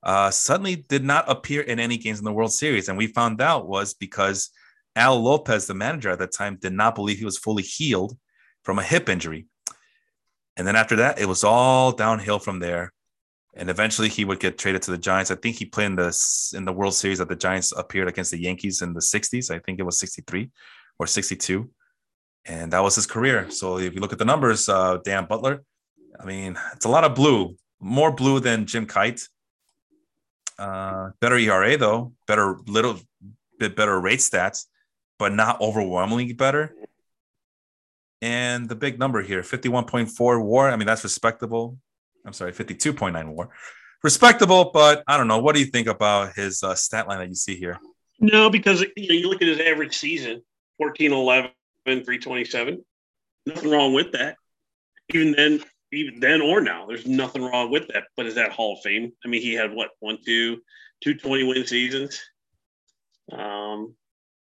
Uh, 0.01 0.29
suddenly 0.31 0.75
did 0.75 1.03
not 1.03 1.29
appear 1.29 1.61
in 1.61 1.79
any 1.79 1.97
games 1.97 2.19
in 2.19 2.25
the 2.25 2.33
World 2.33 2.53
Series. 2.53 2.89
And 2.89 2.97
we 2.97 3.07
found 3.07 3.41
out 3.41 3.67
was 3.67 3.93
because 3.93 4.49
Al 4.95 5.21
Lopez, 5.21 5.67
the 5.67 5.73
manager 5.73 6.09
at 6.09 6.19
that 6.19 6.33
time, 6.33 6.57
did 6.59 6.73
not 6.73 6.95
believe 6.95 7.17
he 7.17 7.25
was 7.25 7.37
fully 7.37 7.63
healed 7.63 8.17
from 8.63 8.79
a 8.79 8.83
hip 8.83 9.09
injury. 9.09 9.47
And 10.57 10.67
then 10.67 10.75
after 10.75 10.95
that, 10.97 11.19
it 11.19 11.27
was 11.27 11.43
all 11.43 11.91
downhill 11.91 12.39
from 12.39 12.59
there. 12.59 12.91
and 13.55 13.69
eventually 13.69 14.09
he 14.09 14.25
would 14.25 14.39
get 14.39 14.57
traded 14.57 14.81
to 14.83 14.91
the 14.91 14.97
Giants. 14.97 15.29
I 15.31 15.35
think 15.35 15.55
he 15.57 15.65
played 15.65 15.85
in 15.85 15.95
the 15.95 16.11
in 16.57 16.65
the 16.65 16.73
World 16.73 16.95
Series 16.95 17.19
that 17.19 17.29
the 17.29 17.35
Giants 17.35 17.71
appeared 17.71 18.07
against 18.07 18.31
the 18.31 18.41
Yankees 18.41 18.81
in 18.81 18.93
the 18.93 18.99
60s. 18.99 19.51
I 19.51 19.59
think 19.59 19.79
it 19.79 19.83
was 19.83 19.99
63 19.99 20.49
or 20.99 21.07
62. 21.07 21.69
And 22.45 22.73
that 22.73 22.83
was 22.83 22.95
his 22.95 23.05
career. 23.05 23.49
So 23.51 23.77
if 23.77 23.93
you 23.93 24.01
look 24.01 24.11
at 24.13 24.19
the 24.19 24.25
numbers, 24.25 24.67
uh, 24.67 24.97
Dan 25.05 25.25
Butler, 25.27 25.63
I 26.19 26.25
mean, 26.25 26.57
it's 26.73 26.85
a 26.85 26.89
lot 26.89 27.03
of 27.03 27.15
blue, 27.15 27.55
more 27.79 28.11
blue 28.11 28.39
than 28.39 28.65
Jim 28.65 28.85
Kite. 28.85 29.21
Uh, 30.57 31.11
better 31.21 31.37
ERA 31.37 31.77
though, 31.77 32.13
better 32.27 32.57
little 32.67 32.99
bit 33.59 33.75
better 33.75 33.99
rate 33.99 34.19
stats, 34.19 34.65
but 35.19 35.31
not 35.31 35.61
overwhelmingly 35.61 36.33
better. 36.33 36.75
And 38.23 38.69
the 38.69 38.75
big 38.75 38.99
number 38.99 39.21
here, 39.21 39.41
51.4 39.41 40.41
war. 40.41 40.69
I 40.69 40.77
mean, 40.77 40.87
that's 40.87 41.03
respectable. 41.03 41.77
I'm 42.25 42.31
sorry, 42.31 42.53
52.9 42.53 43.33
war. 43.33 43.49
Respectable, 44.01 44.71
but 44.73 45.03
I 45.09 45.17
don't 45.17 45.27
know. 45.27 45.39
What 45.39 45.55
do 45.55 45.59
you 45.59 45.65
think 45.65 45.87
about 45.87 46.33
his 46.33 46.63
uh, 46.63 46.73
stat 46.73 47.09
line 47.09 47.19
that 47.19 47.27
you 47.27 47.35
see 47.35 47.57
here? 47.57 47.81
No, 48.21 48.49
because 48.49 48.79
you, 48.95 49.09
know, 49.09 49.13
you 49.13 49.29
look 49.29 49.41
at 49.41 49.49
his 49.49 49.59
average 49.59 49.97
season 49.97 50.41
14 50.77 51.11
11, 51.11 51.51
327. 51.85 52.85
Nothing 53.45 53.69
wrong 53.69 53.93
with 53.93 54.13
that. 54.13 54.37
Even 55.13 55.33
then, 55.33 55.61
even 55.91 56.21
then 56.21 56.39
or 56.39 56.61
now, 56.61 56.85
there's 56.87 57.05
nothing 57.05 57.43
wrong 57.43 57.71
with 57.71 57.89
that. 57.89 58.05
But 58.15 58.25
is 58.25 58.35
that 58.35 58.53
Hall 58.53 58.77
of 58.77 58.83
Fame? 58.83 59.11
I 59.25 59.27
mean, 59.27 59.41
he 59.41 59.53
had 59.53 59.73
what, 59.73 59.89
one, 59.99 60.19
two, 60.25 60.61
two 61.03 61.15
20 61.15 61.43
win 61.43 61.67
seasons. 61.67 62.21
Um, 63.33 63.95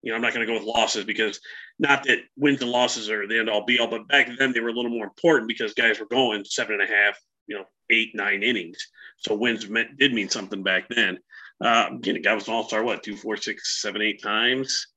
you 0.02 0.12
know, 0.12 0.16
I'm 0.16 0.22
not 0.22 0.34
going 0.34 0.46
to 0.46 0.52
go 0.52 0.58
with 0.58 0.68
losses 0.68 1.06
because 1.06 1.40
not 1.78 2.04
that 2.04 2.20
wins 2.38 2.62
and 2.62 2.72
losses 2.72 3.10
are 3.10 3.28
the 3.28 3.40
end 3.40 3.50
all 3.50 3.66
be 3.66 3.80
all, 3.80 3.88
but 3.88 4.08
back 4.08 4.30
then 4.38 4.54
they 4.54 4.60
were 4.60 4.70
a 4.70 4.74
little 4.74 4.92
more 4.92 5.06
important 5.06 5.48
because 5.48 5.74
guys 5.74 6.00
were 6.00 6.06
going 6.06 6.46
seven 6.46 6.80
and 6.80 6.84
a 6.84 6.94
half, 6.94 7.18
you 7.48 7.58
know, 7.58 7.66
eight, 7.90 8.12
nine 8.14 8.44
innings. 8.44 8.78
So 9.18 9.36
wins 9.36 9.68
meant, 9.70 9.98
did 9.98 10.14
mean 10.14 10.30
something 10.30 10.64
back 10.64 10.88
then. 10.90 11.20
Uh, 11.62 11.90
again, 11.94 12.16
a 12.16 12.20
guy 12.20 12.34
was 12.34 12.48
an 12.48 12.54
all 12.54 12.68
star, 12.68 12.84
what, 12.84 13.04
two, 13.04 13.18
four, 13.18 13.36
six, 13.36 13.82
seven, 13.82 14.02
eight 14.02 14.24
times, 14.24 14.88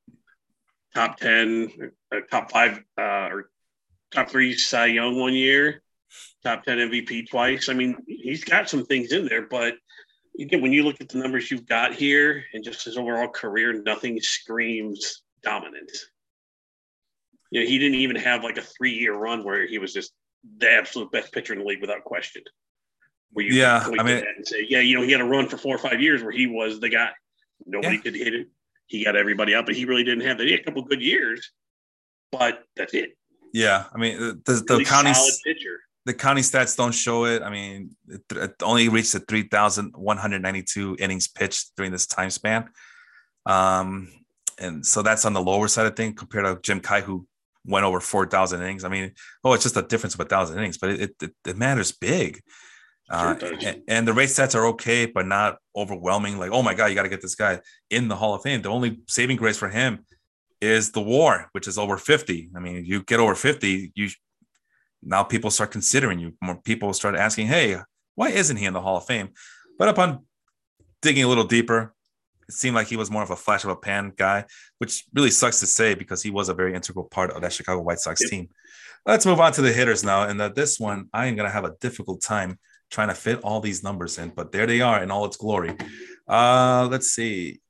top 0.95 1.19
10, 1.19 1.71
uh, 2.15 2.21
top 2.31 2.53
five, 2.53 2.81
uh, 2.99 3.29
or 3.31 3.51
top 4.13 4.31
three 4.31 4.55
Cy 4.55 4.87
Young 4.87 5.19
one 5.19 5.35
year, 5.35 5.83
top 6.45 6.63
10 6.63 6.79
MVP 6.79 7.29
twice. 7.29 7.69
I 7.69 7.75
mean, 7.75 7.97
he's 8.07 8.45
got 8.45 8.69
some 8.69 8.85
things 8.85 9.11
in 9.11 9.27
there, 9.27 9.49
but 9.49 9.75
again, 10.39 10.63
when 10.63 10.73
you 10.73 10.85
look 10.85 11.01
at 11.01 11.09
the 11.09 11.19
numbers 11.19 11.51
you've 11.51 11.67
got 11.67 11.95
here 11.95 12.45
and 12.53 12.65
just 12.65 12.85
his 12.85 12.97
overall 12.97 13.29
career, 13.29 13.73
nothing 13.73 14.21
screams 14.21 15.23
dominance. 15.43 16.07
You 17.51 17.61
know, 17.61 17.67
he 17.67 17.79
didn't 17.79 17.99
even 17.99 18.17
have 18.17 18.43
like 18.43 18.57
a 18.57 18.63
three 18.63 18.93
year 18.93 19.15
run 19.15 19.45
where 19.45 19.67
he 19.67 19.79
was 19.79 19.93
just 19.93 20.13
the 20.59 20.71
absolute 20.71 21.13
best 21.13 21.33
pitcher 21.33 21.53
in 21.53 21.61
the 21.61 21.65
league 21.65 21.81
without 21.81 22.05
question. 22.05 22.43
Where 23.33 23.45
you 23.45 23.55
yeah, 23.55 23.87
I 23.99 24.03
mean, 24.03 24.25
and 24.37 24.47
say, 24.47 24.67
yeah, 24.69 24.81
you 24.81 24.97
know, 24.97 25.03
he 25.03 25.13
had 25.13 25.21
a 25.21 25.25
run 25.25 25.49
for 25.49 25.57
four 25.57 25.75
or 25.75 25.79
five 25.79 26.01
years 26.01 26.23
where 26.23 26.33
he 26.33 26.47
was 26.47 26.81
the 26.81 26.89
guy. 26.89 27.11
Nobody 27.67 27.97
yeah. 27.97 28.03
could 28.03 28.15
hit 28.15 28.35
it. 28.35 28.49
He 28.87 29.05
got 29.05 29.17
everybody 29.17 29.55
out, 29.55 29.65
but 29.65 29.75
he 29.75 29.87
really 29.87 30.05
didn't 30.05 30.27
have 30.27 30.37
that. 30.39 30.45
He 30.45 30.51
had 30.51 30.61
a 30.61 30.65
couple 30.65 30.83
good 30.83 31.01
years, 31.01 31.51
but 32.31 32.65
that's 32.77 32.93
it. 32.93 33.17
Yeah, 33.55 33.85
I 33.95 33.99
mean, 33.99 34.19
the, 34.19 34.65
the, 34.67 34.77
the 34.79 34.85
county 34.85 35.13
pitcher 35.45 35.81
the 36.05 36.15
county 36.15 36.41
stats 36.41 36.77
don't 36.77 36.93
show 36.93 37.25
it. 37.27 37.43
I 37.43 37.51
mean, 37.51 37.97
it, 38.09 38.23
it 38.31 38.55
only 38.63 38.89
reached 38.89 39.13
the 39.13 39.21
3,192 39.21 40.97
innings 40.99 41.29
pitched 41.29 41.73
during 41.77 41.93
this 41.93 42.07
time 42.07 42.31
span. 42.31 42.69
Um, 43.47 44.09
and 44.59 44.85
so 44.85 45.03
that's 45.03 45.25
on 45.25 45.33
the 45.33 45.43
lower 45.43 45.69
side 45.69 45.87
of 45.87 45.97
things 45.97 46.15
compared 46.17 46.45
to 46.45 46.61
Jim 46.63 46.81
Kaat, 46.81 47.03
who 47.03 47.27
went 47.65 47.85
over 47.85 48.01
4,000 48.01 48.61
innings. 48.63 48.85
I 48.85 48.89
mean, 48.89 49.13
oh, 49.45 49.53
it's 49.53 49.63
just 49.63 49.77
a 49.77 49.83
difference 49.83 50.15
of 50.15 50.21
a 50.21 50.25
thousand 50.25 50.59
innings, 50.59 50.79
but 50.79 50.91
it, 50.91 51.15
it, 51.23 51.35
it 51.47 51.57
matters 51.57 51.93
big. 51.93 52.41
Uh, 53.11 53.35
and, 53.61 53.83
and, 53.89 54.09
the 54.09 54.13
rate 54.13 54.29
stats 54.29 54.55
are 54.55 54.67
okay, 54.69 55.05
but 55.07 55.27
not 55.27 55.59
overwhelming. 55.77 56.39
Like, 56.39 56.51
oh 56.51 56.63
my 56.63 56.73
God, 56.73 56.87
you 56.87 56.95
got 56.95 57.03
to 57.03 57.11
get 57.11 57.21
this 57.21 57.35
guy 57.35 57.61
in 57.91 58.09
the 58.09 58.17
Hall 58.17 58.35
of 58.35 58.43
Fame. 58.43 58.63
The 58.63 58.71
only 58.71 59.01
saving 59.07 59.37
grace 59.37 59.59
for 59.59 59.69
him 59.69 60.07
is 60.63 60.93
the 60.93 61.03
war, 61.03 61.49
which 61.53 61.69
is 61.69 61.77
over 61.77 61.99
50. 61.99 62.51
I 62.57 62.61
mean, 62.61 62.85
you 62.87 63.03
get 63.03 63.21
over 63.21 63.35
50, 63.35 63.93
you 63.95 64.09
now 65.03 65.23
people 65.23 65.51
start 65.51 65.71
considering 65.71 66.19
you. 66.19 66.35
More 66.41 66.57
people 66.57 66.93
start 66.93 67.17
asking, 67.17 67.49
hey, 67.49 67.79
why 68.15 68.29
isn't 68.29 68.57
he 68.57 68.67
in 68.67 68.73
the 68.73 68.81
Hall 68.81 68.97
of 68.97 69.07
Fame? 69.07 69.31
But 69.79 69.89
upon 69.89 70.25
digging 71.01 71.25
a 71.25 71.29
little 71.29 71.45
deeper, 71.45 71.95
it 72.49 72.55
seemed 72.55 72.77
like 72.77 72.87
he 72.87 72.97
was 72.97 73.11
more 73.11 73.23
of 73.23 73.31
a 73.31 73.37
flash 73.37 73.65
of 73.65 73.71
a 73.71 73.77
pan 73.77 74.13
guy, 74.17 74.45
which 74.79 75.05
really 75.15 75.31
sucks 75.31 75.61
to 75.61 75.67
say 75.67 75.95
because 75.95 76.23
he 76.23 76.31
was 76.31 76.49
a 76.49 76.55
very 76.55 76.75
integral 76.75 77.05
part 77.05 77.31
of 77.31 77.43
that 77.43 77.53
Chicago 77.53 77.81
White 77.83 77.99
Sox 77.99 78.29
team. 78.29 78.49
Let's 79.05 79.27
move 79.27 79.41
on 79.41 79.53
to 79.53 79.63
the 79.63 79.73
hitters 79.73 80.05
now. 80.05 80.23
And 80.23 80.41
that 80.41 80.55
this 80.55 80.79
one, 80.79 81.09
I 81.13 81.27
am 81.27 81.35
going 81.35 81.49
to 81.49 81.53
have 81.53 81.65
a 81.65 81.75
difficult 81.81 82.23
time 82.23 82.59
trying 82.91 83.09
to 83.09 83.15
fit 83.15 83.41
all 83.43 83.61
these 83.61 83.83
numbers 83.83 84.19
in, 84.19 84.29
but 84.29 84.53
there 84.53 84.67
they 84.67 84.81
are 84.81 85.03
in 85.03 85.11
all 85.11 85.25
its 85.25 85.37
glory. 85.37 85.75
Uh, 86.29 86.87
let's 86.91 87.09
see. 87.09 87.61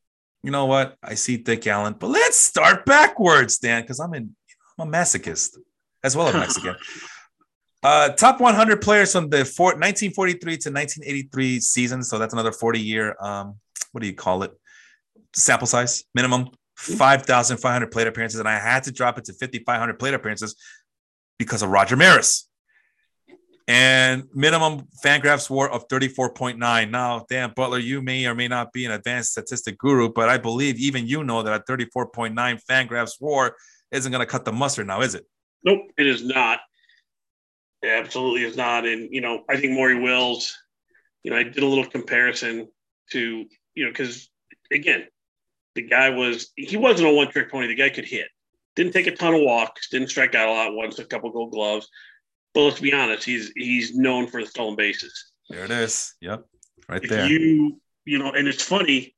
You 0.42 0.50
know 0.50 0.66
what? 0.66 0.96
I 1.02 1.14
see 1.14 1.36
Dick 1.36 1.66
Allen, 1.66 1.94
but 1.98 2.08
let's 2.08 2.36
start 2.36 2.84
backwards, 2.84 3.58
Dan, 3.58 3.82
because 3.82 4.00
I'm 4.00 4.12
in. 4.14 4.34
I'm 4.78 4.88
a 4.88 4.90
masochist 4.90 5.58
as 6.02 6.16
well 6.16 6.28
as 6.28 6.34
Mexican. 6.34 6.76
Uh, 7.82 8.10
top 8.10 8.40
100 8.40 8.80
players 8.80 9.12
from 9.12 9.28
the 9.28 9.44
four, 9.44 9.68
1943 9.68 10.38
to 10.40 10.70
1983 10.70 11.60
season. 11.60 12.02
So 12.02 12.18
that's 12.18 12.32
another 12.32 12.52
40 12.52 12.80
year, 12.80 13.16
um, 13.20 13.56
what 13.90 14.02
do 14.02 14.06
you 14.06 14.14
call 14.14 14.44
it? 14.44 14.52
Sample 15.34 15.66
size 15.66 16.04
minimum 16.14 16.50
5,500 16.76 17.90
plate 17.90 18.06
appearances. 18.06 18.38
And 18.38 18.48
I 18.48 18.58
had 18.58 18.84
to 18.84 18.92
drop 18.92 19.18
it 19.18 19.24
to 19.24 19.32
5,500 19.32 19.98
plate 19.98 20.14
appearances 20.14 20.54
because 21.38 21.62
of 21.62 21.70
Roger 21.70 21.96
Maris. 21.96 22.48
And 23.66 24.24
minimum 24.34 24.88
Fangraphs 25.04 25.48
WAR 25.48 25.70
of 25.70 25.88
34.9. 25.88 26.90
Now, 26.90 27.24
Dan 27.28 27.52
Butler, 27.54 27.78
you 27.78 28.02
may 28.02 28.26
or 28.26 28.34
may 28.34 28.48
not 28.48 28.72
be 28.72 28.84
an 28.84 28.92
advanced 28.92 29.32
statistic 29.32 29.78
guru, 29.78 30.12
but 30.12 30.28
I 30.28 30.36
believe 30.36 30.78
even 30.78 31.06
you 31.06 31.24
know 31.24 31.42
that 31.42 31.60
a 31.68 31.72
34.9 31.72 32.34
Fangraphs 32.68 33.20
WAR 33.20 33.56
isn't 33.90 34.10
going 34.10 34.20
to 34.20 34.26
cut 34.26 34.44
the 34.44 34.52
mustard 34.52 34.88
now, 34.88 35.00
is 35.00 35.14
it? 35.14 35.26
Nope, 35.64 35.90
it 35.96 36.06
is 36.06 36.24
not. 36.24 36.60
It 37.82 37.88
absolutely 37.88 38.44
is 38.44 38.56
not. 38.56 38.86
And, 38.86 39.08
you 39.12 39.20
know, 39.20 39.44
I 39.48 39.56
think 39.56 39.72
Maury 39.72 40.00
Wills, 40.00 40.56
you 41.22 41.30
know, 41.30 41.36
I 41.36 41.42
did 41.42 41.62
a 41.62 41.66
little 41.66 41.86
comparison 41.86 42.68
to, 43.10 43.44
you 43.74 43.84
know, 43.84 43.90
because 43.90 44.30
again, 44.70 45.06
the 45.74 45.82
guy 45.82 46.10
was, 46.10 46.52
he 46.56 46.76
wasn't 46.76 47.08
a 47.08 47.12
one 47.12 47.30
trick 47.30 47.50
pony. 47.50 47.66
The 47.66 47.74
guy 47.74 47.90
could 47.90 48.04
hit. 48.04 48.28
Didn't 48.76 48.92
take 48.92 49.06
a 49.06 49.14
ton 49.16 49.34
of 49.34 49.42
walks, 49.42 49.90
didn't 49.90 50.08
strike 50.08 50.34
out 50.34 50.48
a 50.48 50.52
lot 50.52 50.74
once, 50.74 50.98
a 50.98 51.04
couple 51.04 51.30
gold 51.30 51.52
gloves. 51.52 51.88
But 52.54 52.62
let's 52.62 52.80
be 52.80 52.92
honest, 52.92 53.24
he's 53.24 53.52
he's 53.56 53.94
known 53.94 54.26
for 54.26 54.40
the 54.40 54.46
stolen 54.46 54.76
bases. 54.76 55.32
There 55.48 55.64
it 55.64 55.70
is. 55.70 56.14
Yep. 56.20 56.44
Right 56.88 57.02
if 57.02 57.10
there. 57.10 57.26
You, 57.26 57.80
you 58.04 58.18
know, 58.18 58.32
and 58.32 58.46
it's 58.46 58.62
funny 58.62 59.14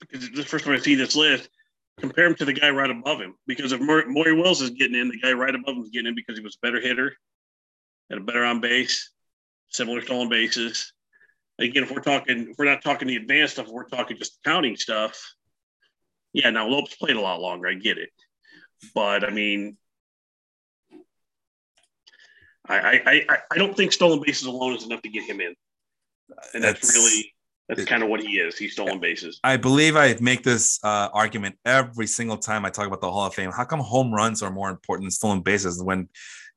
because 0.00 0.30
the 0.30 0.44
first 0.44 0.64
time 0.64 0.74
I 0.74 0.78
see 0.78 0.94
this 0.94 1.16
list, 1.16 1.48
compare 1.98 2.26
him 2.26 2.34
to 2.36 2.44
the 2.44 2.52
guy 2.52 2.70
right 2.70 2.90
above 2.90 3.20
him. 3.20 3.34
Because 3.46 3.72
if 3.72 3.80
Maury 3.80 4.34
Wills 4.34 4.62
is 4.62 4.70
getting 4.70 4.98
in, 4.98 5.08
the 5.08 5.18
guy 5.18 5.32
right 5.32 5.54
above 5.54 5.76
him 5.76 5.82
is 5.82 5.90
getting 5.90 6.08
in 6.08 6.14
because 6.14 6.38
he 6.38 6.44
was 6.44 6.56
a 6.62 6.66
better 6.66 6.80
hitter 6.80 7.14
had 8.10 8.18
a 8.18 8.24
better 8.24 8.44
on 8.44 8.60
base, 8.60 9.10
similar 9.68 10.00
stolen 10.00 10.28
bases. 10.28 10.92
Again, 11.58 11.82
if 11.82 11.90
we're 11.90 12.00
talking, 12.00 12.48
if 12.50 12.58
we're 12.58 12.64
not 12.64 12.82
talking 12.82 13.08
the 13.08 13.16
advanced 13.16 13.54
stuff, 13.54 13.68
we're 13.68 13.88
talking 13.88 14.16
just 14.16 14.38
counting 14.44 14.76
stuff. 14.76 15.34
Yeah, 16.32 16.50
now 16.50 16.68
Lopes 16.68 16.94
played 16.94 17.16
a 17.16 17.20
lot 17.20 17.40
longer. 17.40 17.68
I 17.68 17.74
get 17.74 17.98
it, 17.98 18.10
but 18.94 19.24
I 19.24 19.30
mean, 19.30 19.76
I 22.68 23.00
I 23.28 23.38
I 23.50 23.58
don't 23.58 23.76
think 23.76 23.92
stolen 23.92 24.22
bases 24.24 24.46
alone 24.46 24.76
is 24.76 24.84
enough 24.84 25.02
to 25.02 25.08
get 25.08 25.24
him 25.24 25.40
in, 25.40 25.54
and 26.54 26.62
that's, 26.62 26.80
that's 26.80 26.94
really 26.94 27.34
that's 27.68 27.84
kind 27.84 28.02
of 28.02 28.08
what 28.08 28.20
he 28.20 28.38
is. 28.38 28.56
He's 28.56 28.72
stolen 28.72 29.00
bases. 29.00 29.40
I 29.44 29.56
believe 29.56 29.96
I 29.96 30.16
make 30.20 30.42
this 30.42 30.78
uh, 30.82 31.08
argument 31.12 31.56
every 31.64 32.06
single 32.06 32.38
time 32.38 32.64
I 32.64 32.70
talk 32.70 32.86
about 32.86 33.00
the 33.00 33.10
Hall 33.10 33.26
of 33.26 33.34
Fame. 33.34 33.50
How 33.50 33.64
come 33.64 33.80
home 33.80 34.12
runs 34.12 34.42
are 34.42 34.50
more 34.50 34.70
important 34.70 35.06
than 35.06 35.10
stolen 35.10 35.40
bases 35.40 35.82
when 35.82 36.08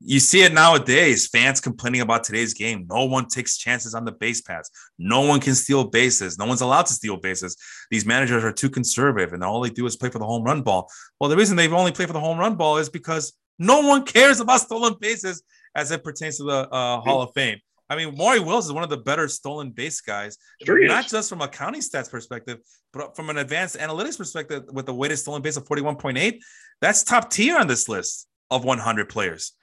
you 0.04 0.20
see 0.20 0.42
it 0.42 0.54
nowadays. 0.54 1.28
Fans 1.28 1.62
complaining 1.62 2.02
about 2.02 2.24
today's 2.24 2.54
game. 2.54 2.86
No 2.90 3.06
one 3.06 3.28
takes 3.28 3.58
chances 3.58 3.94
on 3.94 4.06
the 4.06 4.12
base 4.12 4.42
pass. 4.42 4.70
No 4.98 5.22
one 5.22 5.40
can 5.40 5.54
steal 5.54 5.86
bases. 5.86 6.38
No 6.38 6.46
one's 6.46 6.62
allowed 6.62 6.88
to 6.88 6.94
steal 6.94 7.18
bases. 7.18 7.56
These 7.90 8.06
managers 8.06 8.44
are 8.44 8.52
too 8.52 8.70
conservative, 8.70 9.34
and 9.34 9.44
all 9.44 9.62
they 9.62 9.70
do 9.70 9.86
is 9.86 9.96
play 9.96 10.10
for 10.10 10.20
the 10.20 10.26
home 10.26 10.44
run 10.44 10.64
ball. 10.64 10.90
Well, 11.20 11.30
the 11.30 11.38
reason 11.38 11.56
they've 11.56 11.72
only 11.72 11.92
played 11.92 12.08
for 12.08 12.14
the 12.14 12.20
home 12.20 12.40
run 12.40 12.56
ball 12.56 12.78
is 12.78 12.90
because 12.90 13.34
no 13.60 13.82
one 13.82 14.04
cares 14.04 14.40
about 14.40 14.62
stolen 14.62 14.96
bases 15.00 15.44
as 15.76 15.92
it 15.92 16.04
pertains 16.04 16.38
to 16.38 16.44
the 16.44 16.70
uh, 16.70 17.00
Hall 17.02 17.22
of 17.22 17.32
Fame. 17.36 17.60
I 17.90 17.98
mean, 17.98 18.16
Maury 18.16 18.40
Wills 18.40 18.66
is 18.66 18.72
one 18.72 18.84
of 18.84 18.90
the 18.90 18.98
better 18.98 19.28
stolen 19.28 19.72
base 19.72 20.00
guys, 20.00 20.38
sure 20.66 20.88
not 20.88 21.10
just 21.10 21.30
from 21.30 21.42
a 21.42 21.48
counting 21.48 21.82
stats 21.82 22.10
perspective, 22.10 22.60
but 22.94 23.18
from 23.18 23.30
an 23.30 23.38
advanced 23.38 23.78
analytics 23.78 24.18
perspective 24.18 24.64
with 24.72 24.86
the 24.86 24.94
weighted 24.94 25.20
stolen 25.20 25.42
base 25.42 25.58
of 25.58 25.66
41.8. 25.66 26.40
That's 26.80 27.04
top 27.04 27.30
tier 27.30 27.58
on 27.58 27.68
this 27.68 27.90
list 27.90 28.28
of 28.50 28.64
100 28.64 29.10
players 29.10 29.54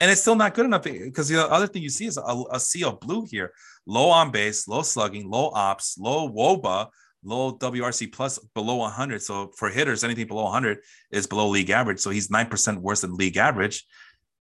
and 0.00 0.10
it's 0.10 0.20
still 0.20 0.36
not 0.36 0.54
good 0.54 0.66
enough 0.66 0.84
because 0.84 1.28
the 1.28 1.44
other 1.50 1.66
thing 1.66 1.82
you 1.82 1.90
see 1.90 2.06
is 2.06 2.16
a, 2.16 2.42
a 2.52 2.60
sea 2.60 2.84
of 2.84 3.00
blue 3.00 3.26
here 3.30 3.52
low 3.86 4.10
on 4.10 4.30
base 4.30 4.68
low 4.68 4.82
slugging 4.82 5.28
low 5.28 5.50
ops 5.54 5.96
low 5.98 6.28
woba 6.28 6.88
low 7.24 7.52
wrc 7.58 8.12
plus 8.12 8.38
below 8.54 8.76
100 8.76 9.20
so 9.20 9.50
for 9.56 9.68
hitters 9.70 10.04
anything 10.04 10.26
below 10.26 10.44
100 10.44 10.78
is 11.10 11.26
below 11.26 11.48
league 11.48 11.70
average 11.70 11.98
so 11.98 12.10
he's 12.10 12.28
9% 12.28 12.78
worse 12.78 13.00
than 13.00 13.14
league 13.14 13.36
average 13.36 13.84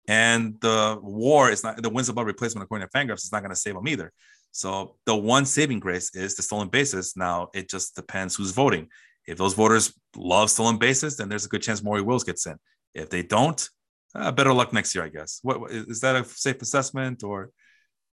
and 0.08 0.60
the 0.60 0.98
war 1.02 1.50
is 1.50 1.64
not 1.64 1.82
the 1.82 1.90
wins 1.90 2.08
above 2.08 2.26
replacement 2.26 2.64
according 2.64 2.86
to 2.86 2.92
fangraphs 2.92 3.24
is 3.24 3.32
not 3.32 3.40
going 3.40 3.50
to 3.50 3.56
save 3.56 3.76
him 3.76 3.88
either 3.88 4.12
So 4.56 4.96
the 5.04 5.14
one 5.14 5.44
saving 5.44 5.80
grace 5.80 6.14
is 6.14 6.34
the 6.34 6.42
stolen 6.42 6.68
bases. 6.68 7.14
Now 7.14 7.50
it 7.52 7.68
just 7.68 7.94
depends 7.94 8.34
who's 8.34 8.52
voting. 8.52 8.88
If 9.26 9.36
those 9.36 9.52
voters 9.52 9.92
love 10.16 10.48
stolen 10.48 10.78
bases, 10.78 11.16
then 11.16 11.28
there's 11.28 11.44
a 11.44 11.48
good 11.48 11.60
chance 11.60 11.82
Maury 11.82 12.00
Wills 12.00 12.24
gets 12.24 12.46
in. 12.46 12.56
If 12.94 13.10
they 13.10 13.22
don't, 13.22 13.68
uh, 14.16 14.32
better 14.32 14.52
luck 14.52 14.72
next 14.72 14.94
year, 14.94 15.04
I 15.04 15.08
guess. 15.08 15.40
What 15.42 15.70
is 15.70 16.00
that 16.00 16.16
a 16.16 16.24
safe 16.24 16.60
assessment, 16.62 17.22
or 17.22 17.50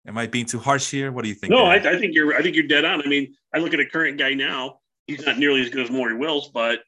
am 0.08 0.18
I 0.18 0.28
being 0.28 0.45
too 0.45 0.60
harsh 0.60 0.91
here? 0.91 1.12
What 1.12 1.24
do 1.24 1.30
you 1.30 1.36
think? 1.36 1.51
No, 1.51 1.66
I, 1.66 1.76
I, 1.76 1.97
think 1.99 2.14
you're. 2.14 2.36
I 2.36 2.41
think 2.41 2.56
you're 2.56 2.68
dead 2.68 2.86
on. 2.86 3.01
I 3.01 3.08
mean, 3.08 3.34
I 3.54 3.60
look 3.60 3.74
at 3.74 3.80
a 3.80 3.86
current 3.86 4.18
guy 4.18 4.34
now. 4.34 4.80
He's 5.08 5.26
not 5.26 5.38
nearly 5.38 5.62
as 5.62 5.70
good 5.70 5.84
as 5.84 5.91
Maury 5.91 6.16
Wills, 6.16 6.49
but 6.54 6.80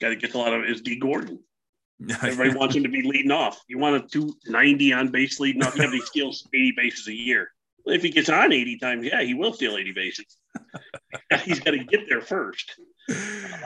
guy 0.00 0.10
that 0.10 0.20
gets 0.20 0.34
a 0.34 0.38
lot 0.38 0.52
of 0.52 0.64
is 0.64 0.80
Dee 0.80 0.98
Gordon. 0.98 1.40
Everybody 2.22 2.54
wants 2.54 2.74
him 2.74 2.82
to 2.82 2.88
be 2.88 3.02
leading 3.02 3.30
off. 3.30 3.62
You 3.68 3.78
want 3.78 4.04
a 4.04 4.08
290 4.08 4.92
on 4.92 5.10
base 5.10 5.40
leading 5.40 5.62
off. 5.62 5.76
You 5.76 5.82
have 5.82 5.92
these 5.92 6.04
steals 6.06 6.46
80 6.52 6.74
bases 6.76 7.08
a 7.08 7.14
year. 7.14 7.48
If 7.86 8.02
he 8.02 8.10
gets 8.10 8.28
on 8.28 8.52
80 8.52 8.78
times, 8.78 9.06
yeah, 9.06 9.22
he 9.22 9.34
will 9.34 9.52
steal 9.52 9.76
80 9.76 9.92
bases. 9.92 10.38
He's 11.44 11.60
got 11.60 11.72
to 11.72 11.84
get 11.84 12.08
there 12.08 12.22
first. 12.22 12.74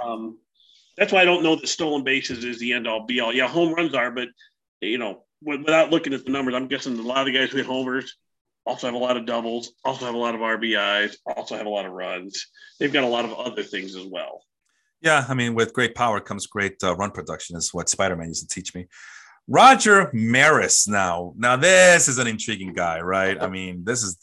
Um, 0.03 0.39
that's 0.97 1.13
why 1.13 1.21
I 1.21 1.25
don't 1.25 1.45
know 1.45 1.55
that 1.55 1.69
stolen 1.69 2.03
bases 2.03 2.45
is 2.45 2.59
the 2.59 2.73
end 2.73 2.89
all 2.89 3.07
be 3.07 3.21
all. 3.21 3.33
Yeah, 3.33 3.47
home 3.47 3.73
runs 3.73 3.95
are, 3.95 4.11
but 4.11 4.29
you 4.81 4.99
know, 4.99 5.25
without 5.43 5.91
looking 5.91 6.15
at 6.15 6.25
the 6.25 6.31
numbers, 6.31 6.55
I'm 6.55 6.69
guessing 6.69 6.99
a 6.99 7.03
lot 7.03 7.21
of 7.21 7.27
the 7.27 7.39
guys 7.39 7.51
who 7.51 7.59
hit 7.59 7.67
homers 7.67 8.17
also 8.67 8.87
have 8.87 8.95
a 8.95 8.99
lot 8.99 9.17
of 9.17 9.25
doubles, 9.25 9.73
also 9.85 10.05
have 10.05 10.15
a 10.15 10.19
lot 10.19 10.35
of 10.35 10.41
RBIs, 10.41 11.17
also 11.27 11.57
have 11.57 11.67
a 11.67 11.71
lot 11.71 11.87
of 11.87 11.93
runs. 11.93 12.47
They've 12.79 12.93
got 12.93 13.05
a 13.05 13.09
lot 13.09 13.25
of 13.25 13.33
other 13.33 13.63
things 13.63 13.97
as 13.97 14.05
well. 14.05 14.43
Yeah, 15.01 15.25
I 15.29 15.35
mean, 15.35 15.55
with 15.55 15.73
great 15.73 15.95
power 15.95 16.21
comes 16.21 16.47
great 16.47 16.77
uh, 16.83 16.95
run 16.97 17.13
production, 17.13 17.57
is 17.57 17.73
what 17.73 17.89
Spider 17.89 18.17
Man 18.17 18.29
used 18.29 18.49
to 18.49 18.55
teach 18.55 18.75
me. 18.75 18.87
Roger 19.47 20.11
Maris 20.13 20.87
now. 20.87 21.33
Now, 21.37 21.57
this 21.57 22.09
is 22.09 22.19
an 22.19 22.27
intriguing 22.27 22.75
guy, 22.75 23.01
right? 23.01 23.41
I 23.41 23.49
mean, 23.49 23.85
this 23.85 24.03
is 24.03 24.19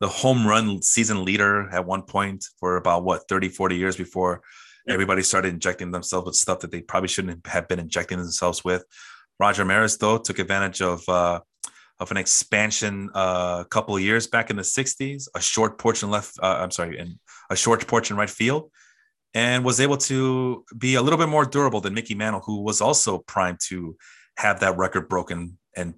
the 0.00 0.08
home 0.08 0.46
run 0.46 0.82
season 0.82 1.24
leader 1.24 1.68
at 1.70 1.86
one 1.86 2.02
point 2.02 2.44
for 2.58 2.76
about 2.76 3.04
what 3.04 3.28
30, 3.28 3.50
40 3.50 3.76
years 3.76 3.96
before 3.96 4.42
everybody 4.88 5.22
started 5.22 5.54
injecting 5.54 5.92
themselves 5.92 6.26
with 6.26 6.34
stuff 6.34 6.60
that 6.60 6.72
they 6.72 6.80
probably 6.80 7.08
shouldn't 7.08 7.46
have 7.46 7.68
been 7.68 7.78
injecting 7.78 8.18
themselves 8.18 8.64
with. 8.64 8.84
Roger 9.38 9.64
Maris, 9.64 9.96
though, 9.96 10.18
took 10.18 10.38
advantage 10.38 10.80
of 10.80 11.08
uh, 11.08 11.40
of 12.00 12.10
an 12.10 12.16
expansion 12.16 13.10
uh, 13.14 13.58
a 13.60 13.68
couple 13.68 13.94
of 13.94 14.02
years 14.02 14.26
back 14.26 14.50
in 14.50 14.56
the 14.56 14.62
60s, 14.62 15.28
a 15.34 15.40
short 15.40 15.78
porch 15.78 16.02
in 16.02 16.10
left, 16.10 16.38
uh, 16.42 16.58
I'm 16.60 16.70
sorry, 16.70 16.98
in 16.98 17.18
a 17.50 17.56
short 17.56 17.86
porch 17.86 18.10
in 18.10 18.16
right 18.16 18.30
field, 18.30 18.70
and 19.32 19.64
was 19.64 19.80
able 19.80 19.96
to 19.98 20.64
be 20.76 20.96
a 20.96 21.02
little 21.02 21.18
bit 21.18 21.28
more 21.28 21.44
durable 21.44 21.80
than 21.80 21.94
Mickey 21.94 22.14
Mantle, 22.14 22.42
who 22.44 22.62
was 22.62 22.80
also 22.80 23.18
primed 23.18 23.60
to 23.68 23.96
have 24.36 24.60
that 24.60 24.76
record 24.76 25.08
broken 25.08 25.58
and 25.76 25.94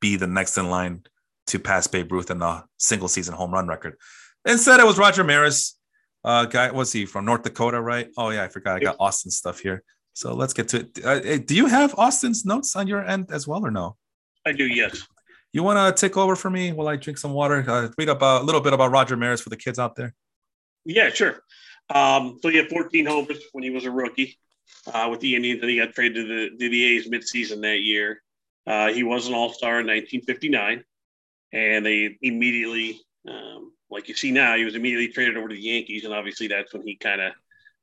be 0.00 0.16
the 0.16 0.26
next 0.26 0.58
in 0.58 0.68
line 0.68 1.02
to 1.46 1.58
pass 1.58 1.86
Babe 1.86 2.12
Ruth 2.12 2.30
in 2.30 2.38
the 2.38 2.62
single 2.78 3.08
season 3.08 3.34
home 3.34 3.52
run 3.52 3.66
record. 3.66 3.96
Instead, 4.44 4.80
it 4.80 4.86
was 4.86 4.98
Roger 4.98 5.24
Maris. 5.24 5.76
Uh, 6.22 6.44
guy, 6.44 6.70
was 6.70 6.92
he 6.92 7.06
from 7.06 7.24
North 7.24 7.42
Dakota, 7.42 7.80
right? 7.80 8.08
Oh 8.16 8.28
yeah, 8.30 8.44
I 8.44 8.48
forgot. 8.48 8.76
I 8.76 8.80
got 8.80 8.96
Austin 9.00 9.30
stuff 9.30 9.60
here. 9.60 9.82
So 10.12 10.34
let's 10.34 10.52
get 10.52 10.68
to 10.68 10.80
it. 10.80 11.04
Uh, 11.04 11.38
do 11.38 11.54
you 11.54 11.66
have 11.66 11.94
Austin's 11.98 12.44
notes 12.44 12.76
on 12.76 12.86
your 12.86 13.04
end 13.04 13.30
as 13.30 13.46
well, 13.46 13.64
or 13.64 13.70
no? 13.70 13.96
I 14.46 14.52
do. 14.52 14.66
Yes. 14.66 15.06
You 15.52 15.62
want 15.62 15.96
to 15.96 16.00
take 16.00 16.16
over 16.16 16.36
for 16.36 16.50
me 16.50 16.72
while 16.72 16.88
I 16.88 16.96
drink 16.96 17.18
some 17.18 17.32
water? 17.32 17.64
Uh, 17.66 17.88
read 17.98 18.08
up 18.08 18.22
a 18.22 18.42
little 18.42 18.60
bit 18.60 18.72
about 18.72 18.90
Roger 18.90 19.16
Maris 19.16 19.40
for 19.40 19.48
the 19.48 19.56
kids 19.56 19.78
out 19.78 19.96
there. 19.96 20.14
Yeah, 20.84 21.10
sure. 21.10 21.42
Um, 21.92 22.38
so 22.40 22.48
he 22.48 22.56
had 22.56 22.68
14 22.68 23.06
homers 23.06 23.38
when 23.52 23.64
he 23.64 23.70
was 23.70 23.84
a 23.84 23.90
rookie 23.90 24.38
uh, 24.92 25.08
with 25.10 25.20
the 25.20 25.34
Indians, 25.34 25.60
and 25.60 25.70
he 25.70 25.78
got 25.78 25.92
traded 25.92 26.14
to 26.14 26.50
the, 26.50 26.50
to 26.50 26.68
the 26.68 26.84
A's 26.84 27.08
midseason 27.08 27.62
that 27.62 27.80
year. 27.80 28.22
Uh, 28.66 28.92
he 28.92 29.02
was 29.02 29.26
an 29.26 29.34
All 29.34 29.52
Star 29.52 29.80
in 29.80 29.86
1959, 29.86 30.84
and 31.52 31.86
they 31.86 32.16
immediately, 32.22 33.00
um, 33.28 33.72
like 33.90 34.08
you 34.08 34.14
see 34.14 34.30
now, 34.30 34.56
he 34.56 34.64
was 34.64 34.76
immediately 34.76 35.08
traded 35.08 35.36
over 35.36 35.48
to 35.48 35.54
the 35.54 35.60
Yankees, 35.60 36.04
and 36.04 36.14
obviously 36.14 36.46
that's 36.46 36.72
when 36.72 36.86
he 36.86 36.94
kind 36.94 37.20
of, 37.20 37.32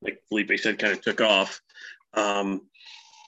like 0.02 0.22
Felipe 0.30 0.58
said, 0.58 0.80
kind 0.80 0.94
of 0.94 1.02
took 1.02 1.20
off. 1.20 1.62
Um, 2.18 2.61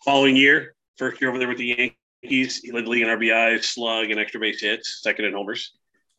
following 0.03 0.35
year, 0.35 0.73
first 0.97 1.21
year 1.21 1.29
over 1.29 1.37
there 1.37 1.47
with 1.47 1.59
the 1.59 1.93
Yankees, 2.23 2.57
he 2.57 2.71
led 2.71 2.85
the 2.85 2.89
league 2.89 3.03
in 3.03 3.07
RBIs, 3.07 3.65
slug, 3.65 4.09
and 4.09 4.19
extra 4.19 4.39
base 4.39 4.61
hits, 4.61 5.01
second 5.03 5.25
in 5.25 5.33
homers. 5.33 5.71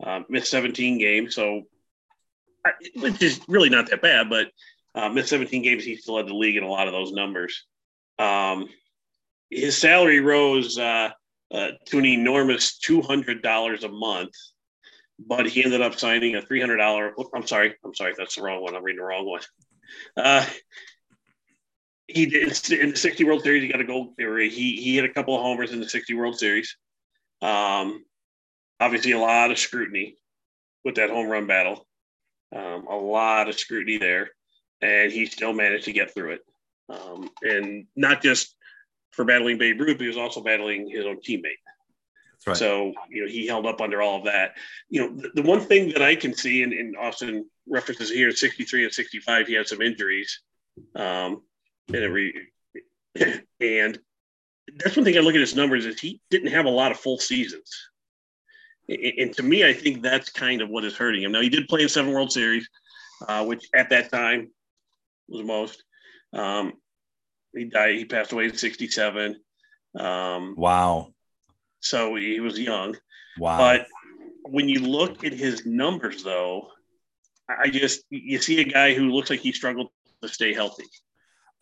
Uh, 0.02 0.20
missed 0.28 0.50
17 0.50 0.98
games, 0.98 1.34
so 1.34 1.62
which 2.96 3.20
is 3.22 3.40
really 3.48 3.68
not 3.68 3.90
that 3.90 4.02
bad, 4.02 4.30
but 4.30 4.48
uh, 4.94 5.08
missed 5.08 5.30
17 5.30 5.62
games. 5.62 5.84
He 5.84 5.96
still 5.96 6.14
led 6.14 6.28
the 6.28 6.34
league 6.34 6.56
in 6.56 6.62
a 6.62 6.68
lot 6.68 6.86
of 6.86 6.92
those 6.92 7.12
numbers. 7.12 7.64
Um, 8.18 8.68
his 9.50 9.76
salary 9.76 10.20
rose 10.20 10.78
uh, 10.78 11.10
uh, 11.52 11.68
to 11.86 11.98
an 11.98 12.06
enormous 12.06 12.78
$200 12.78 13.84
a 13.84 13.88
month, 13.88 14.32
but 15.18 15.46
he 15.46 15.64
ended 15.64 15.82
up 15.82 15.98
signing 15.98 16.36
a 16.36 16.42
$300. 16.42 17.12
I'm 17.34 17.46
sorry. 17.46 17.74
I'm 17.84 17.94
sorry. 17.94 18.14
That's 18.16 18.36
the 18.36 18.42
wrong 18.42 18.62
one. 18.62 18.76
I'm 18.76 18.84
reading 18.84 19.00
the 19.00 19.06
wrong 19.06 19.26
one. 19.26 19.42
Uh, 20.16 20.46
he 22.12 22.26
did 22.26 22.70
in 22.72 22.90
the 22.90 22.96
60 22.96 23.24
World 23.24 23.42
Series. 23.42 23.62
He 23.62 23.68
got 23.68 23.80
a 23.80 23.84
gold. 23.84 24.16
Theory. 24.16 24.48
He 24.48 24.76
he 24.76 24.96
hit 24.96 25.04
a 25.04 25.12
couple 25.12 25.34
of 25.34 25.42
homers 25.42 25.72
in 25.72 25.80
the 25.80 25.88
60 25.88 26.14
World 26.14 26.38
Series. 26.38 26.76
Um, 27.42 28.04
obviously, 28.78 29.12
a 29.12 29.18
lot 29.18 29.50
of 29.50 29.58
scrutiny 29.58 30.16
with 30.84 30.96
that 30.96 31.10
home 31.10 31.28
run 31.28 31.46
battle. 31.46 31.86
Um, 32.54 32.86
a 32.88 32.96
lot 32.96 33.48
of 33.48 33.58
scrutiny 33.58 33.98
there, 33.98 34.30
and 34.80 35.12
he 35.12 35.26
still 35.26 35.52
managed 35.52 35.84
to 35.84 35.92
get 35.92 36.12
through 36.12 36.32
it. 36.32 36.40
Um, 36.88 37.30
and 37.42 37.86
not 37.96 38.22
just 38.22 38.56
for 39.12 39.24
battling 39.24 39.58
Babe 39.58 39.80
Ruth, 39.80 40.00
he 40.00 40.06
was 40.06 40.16
also 40.16 40.42
battling 40.42 40.88
his 40.90 41.06
own 41.06 41.18
teammate. 41.20 41.60
Right. 42.46 42.56
So, 42.56 42.94
you 43.10 43.22
know, 43.22 43.30
he 43.30 43.46
held 43.46 43.66
up 43.66 43.80
under 43.80 44.00
all 44.00 44.18
of 44.18 44.24
that. 44.24 44.54
You 44.88 45.02
know, 45.02 45.14
the, 45.14 45.30
the 45.34 45.42
one 45.42 45.60
thing 45.60 45.90
that 45.90 46.02
I 46.02 46.16
can 46.16 46.34
see, 46.34 46.62
and, 46.62 46.72
and 46.72 46.96
Austin 46.96 47.46
references 47.68 48.10
here, 48.10 48.32
63 48.32 48.84
and 48.84 48.92
65, 48.92 49.46
he 49.46 49.54
had 49.54 49.68
some 49.68 49.82
injuries. 49.82 50.40
Um, 50.96 51.42
and 51.94 52.04
every, 52.04 52.34
and 53.60 53.98
that's 54.76 54.96
one 54.96 55.04
thing 55.04 55.16
I 55.16 55.20
look 55.20 55.34
at 55.34 55.40
his 55.40 55.56
numbers 55.56 55.86
is 55.86 56.00
he 56.00 56.20
didn't 56.30 56.52
have 56.52 56.66
a 56.66 56.70
lot 56.70 56.92
of 56.92 56.98
full 56.98 57.18
seasons. 57.18 57.88
And 58.88 59.32
to 59.34 59.42
me, 59.42 59.64
I 59.64 59.72
think 59.72 60.02
that's 60.02 60.30
kind 60.30 60.62
of 60.62 60.68
what 60.68 60.84
is 60.84 60.96
hurting 60.96 61.22
him. 61.22 61.32
Now, 61.32 61.40
he 61.40 61.48
did 61.48 61.68
play 61.68 61.82
in 61.82 61.88
seven 61.88 62.12
World 62.12 62.32
Series, 62.32 62.68
uh, 63.28 63.44
which 63.44 63.68
at 63.74 63.90
that 63.90 64.10
time 64.10 64.50
was 65.28 65.44
most. 65.44 65.84
Um, 66.32 66.72
he 67.54 67.64
died. 67.66 67.96
He 67.96 68.04
passed 68.04 68.32
away 68.32 68.46
in 68.46 68.56
'67. 68.56 69.36
Um, 69.98 70.54
wow. 70.56 71.12
So 71.80 72.16
he 72.16 72.40
was 72.40 72.58
young. 72.58 72.96
Wow. 73.38 73.58
But 73.58 73.86
when 74.42 74.68
you 74.68 74.80
look 74.80 75.24
at 75.24 75.32
his 75.32 75.66
numbers, 75.66 76.22
though, 76.24 76.68
I 77.48 77.70
just 77.70 78.02
you 78.10 78.38
see 78.38 78.60
a 78.60 78.64
guy 78.64 78.94
who 78.94 79.10
looks 79.10 79.30
like 79.30 79.40
he 79.40 79.52
struggled 79.52 79.88
to 80.22 80.28
stay 80.28 80.52
healthy. 80.52 80.84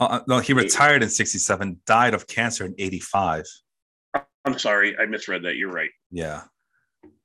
Uh, 0.00 0.04
uh 0.04 0.20
no, 0.28 0.38
he 0.38 0.52
retired 0.52 1.02
in 1.02 1.08
'67, 1.08 1.80
died 1.86 2.14
of 2.14 2.26
cancer 2.26 2.64
in 2.64 2.74
'85. 2.78 3.44
I'm 4.44 4.58
sorry, 4.58 4.96
I 4.98 5.06
misread 5.06 5.42
that. 5.42 5.56
You're 5.56 5.70
right. 5.70 5.90
Yeah. 6.10 6.42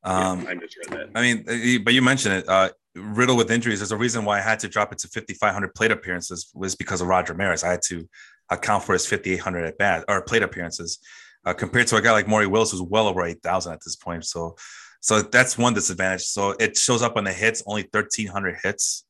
Um, 0.03 0.41
yeah, 0.41 0.49
I 0.49 0.53
misread 0.55 0.89
that. 0.89 1.09
I 1.15 1.21
mean, 1.21 1.45
uh, 1.47 1.83
but 1.83 1.93
you 1.93 2.01
mentioned 2.01 2.35
it. 2.35 2.49
Uh, 2.49 2.69
riddled 2.95 3.37
with 3.37 3.51
injuries. 3.51 3.79
There's 3.79 3.91
a 3.91 3.97
reason 3.97 4.25
why 4.25 4.37
I 4.37 4.41
had 4.41 4.59
to 4.59 4.67
drop 4.67 4.91
it 4.91 4.99
to 4.99 5.07
5,500 5.07 5.73
plate 5.73 5.91
appearances 5.91 6.51
was 6.53 6.75
because 6.75 7.01
of 7.01 7.07
Roger 7.07 7.33
Maris. 7.33 7.63
I 7.63 7.71
had 7.71 7.81
to 7.83 8.07
account 8.49 8.83
for 8.83 8.93
his 8.93 9.05
5,800 9.05 9.65
at 9.65 9.77
bat 9.77 10.05
or 10.07 10.21
plate 10.21 10.43
appearances 10.43 10.99
uh, 11.45 11.53
compared 11.53 11.87
to 11.87 11.95
a 11.95 12.01
guy 12.01 12.11
like 12.11 12.27
Maury 12.27 12.47
Wills, 12.47 12.71
who's 12.71 12.81
well 12.81 13.07
over 13.07 13.25
8,000 13.25 13.73
at 13.73 13.79
this 13.83 13.95
point. 13.95 14.25
So, 14.25 14.55
so 14.99 15.21
that's 15.21 15.57
one 15.57 15.73
disadvantage. 15.73 16.23
So 16.23 16.51
it 16.59 16.77
shows 16.77 17.01
up 17.01 17.17
on 17.17 17.23
the 17.23 17.33
hits, 17.33 17.63
only 17.65 17.83
1,300 17.91 18.59
hits. 18.63 19.05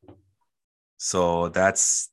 So 0.98 1.49
that's 1.49 2.10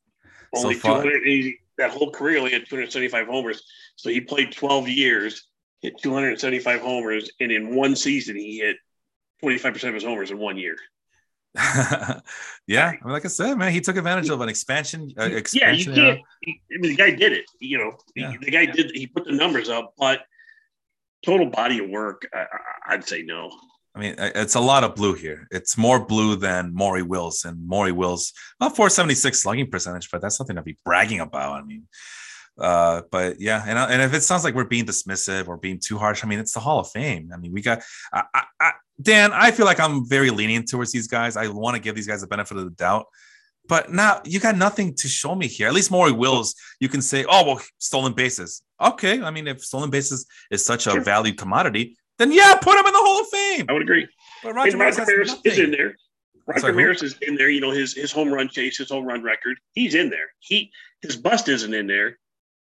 only 0.55 0.75
so 0.75 1.03
280. 1.03 1.61
That 1.79 1.91
whole 1.91 2.11
career, 2.11 2.45
he 2.47 2.53
had 2.53 2.69
275 2.69 3.27
homers. 3.27 3.63
So 3.97 4.11
he 4.11 4.21
played 4.21 4.53
12 4.53 4.89
years, 4.89 5.47
hit 5.81 5.99
275 5.99 6.81
homers, 6.81 7.31
and 7.41 7.51
in 7.51 7.75
one 7.75 7.97
season 7.97 8.37
he 8.37 8.59
hit 8.59 8.77
25% 9.43 9.89
of 9.89 9.95
his 9.95 10.05
homers 10.05 10.31
in 10.31 10.39
one 10.39 10.59
year. 10.59 10.77
yeah, 11.57 12.23
I 12.89 12.91
mean, 13.05 13.13
like 13.13 13.25
I 13.25 13.29
said, 13.29 13.57
man, 13.59 13.73
he 13.73 13.81
took 13.81 13.97
advantage 13.97 14.29
of 14.29 14.41
an 14.41 14.49
expansion. 14.49 15.13
Uh, 15.19 15.25
expansion 15.25 15.95
yeah, 15.95 16.03
you 16.03 16.13
can't. 16.13 16.21
He, 16.43 16.61
I 16.73 16.79
mean, 16.79 16.91
the 16.93 16.97
guy 16.97 17.11
did 17.11 17.33
it. 17.33 17.45
You 17.59 17.79
know, 17.79 17.97
yeah. 18.15 18.35
the 18.41 18.51
guy 18.51 18.67
did. 18.67 18.93
He 18.95 19.09
put 19.09 19.25
the 19.25 19.33
numbers 19.33 19.69
up, 19.69 19.95
but 19.99 20.21
total 21.25 21.47
body 21.47 21.83
of 21.83 21.91
work, 21.91 22.29
I, 22.33 22.95
would 22.97 23.07
say 23.07 23.23
no. 23.23 23.51
I 23.95 23.99
mean, 23.99 24.15
it's 24.19 24.55
a 24.55 24.61
lot 24.61 24.85
of 24.85 24.95
blue 24.95 25.15
here. 25.15 25.49
It's 25.51 25.77
more 25.77 26.05
blue 26.05 26.37
than 26.37 26.73
Maury 26.73 27.03
Wills, 27.03 27.45
and 27.45 27.67
Maury 27.67 27.93
Wills, 27.93 28.33
well, 28.61 28.71
476 28.71 29.43
slugging 29.43 29.71
percentage, 29.71 30.11
but 30.11 30.23
that's 30.23 30.37
something 30.37 30.57
to 30.57 30.63
be 30.63 30.79
bragging 30.85 31.21
about. 31.21 31.61
I 31.61 31.65
mean, 31.65 31.89
uh, 32.59 33.03
but 33.11 33.41
yeah, 33.41 33.65
and, 33.67 33.79
and 33.79 34.03
if 34.03 34.15
it 34.15 34.23
sounds 34.23 34.45
like 34.45 34.55
we're 34.55 34.65
being 34.65 34.85
dismissive 34.85 35.49
or 35.49 35.57
being 35.57 35.81
too 35.85 35.99
harsh, 35.99 36.23
I 36.25 36.29
mean, 36.29 36.39
it's 36.39 36.53
the 36.53 36.61
Hall 36.61 36.79
of 36.79 36.91
Fame. 36.91 37.31
I 37.35 37.37
mean, 37.37 37.53
we 37.53 37.63
got, 37.63 37.83
I, 38.13 38.45
I, 38.61 38.73
Dan, 39.01 39.33
I 39.33 39.51
feel 39.51 39.67
like 39.67 39.81
I'm 39.81 40.09
very 40.09 40.31
lenient 40.31 40.69
towards 40.69 40.93
these 40.93 41.09
guys. 41.09 41.37
I 41.37 41.49
want 41.49 41.75
to 41.75 41.83
give 41.83 41.97
these 41.97 42.07
guys 42.07 42.21
the 42.21 42.27
benefit 42.27 42.59
of 42.59 42.65
the 42.65 42.71
doubt. 42.71 43.07
But 43.69 43.93
now 43.93 44.21
you 44.25 44.41
got 44.41 44.57
nothing 44.57 44.95
to 44.97 45.09
show 45.09 45.35
me 45.35 45.47
here. 45.47 45.69
At 45.69 45.75
least 45.75 45.91
Maury 45.91 46.13
Wills, 46.13 46.55
you 46.81 46.89
can 46.89 47.01
say, 47.01 47.25
oh, 47.29 47.47
well, 47.47 47.61
stolen 47.79 48.13
bases. 48.13 48.63
Okay. 48.81 49.23
I 49.23 49.31
mean, 49.31 49.47
if 49.47 49.65
stolen 49.65 49.91
bases 49.91 50.27
is 50.51 50.65
such 50.65 50.87
a 50.87 51.01
valued 51.01 51.39
commodity, 51.39 51.97
then 52.21 52.31
yeah, 52.33 52.55
put 52.57 52.79
him 52.79 52.87
in 52.87 52.93
the 52.93 52.99
Hall 53.01 53.21
of 53.23 53.29
Fame. 53.29 53.67
I 53.69 53.73
would 53.73 53.83
agree. 53.83 54.07
But 54.43 54.55
Roger, 54.55 54.77
Roger 54.77 55.05
Maris 55.07 55.37
is 55.45 55.59
in 55.59 55.71
there. 55.71 55.95
Roger 56.47 56.61
Sorry. 56.61 56.73
Maris 56.75 57.03
is 57.03 57.17
in 57.23 57.35
there. 57.37 57.49
You 57.51 57.61
know 57.61 57.71
his 57.71 57.95
his 57.95 58.13
home 58.13 58.33
run 58.33 58.49
chase, 58.49 58.77
his 58.79 58.91
home 58.91 59.05
run 59.05 59.23
record. 59.23 59.57
He's 59.73 59.95
in 59.95 60.11
there. 60.11 60.29
He 60.39 60.71
his 61.03 61.17
bust 61.17 61.49
isn't 61.49 61.73
in 61.75 61.87
there, 61.87 62.19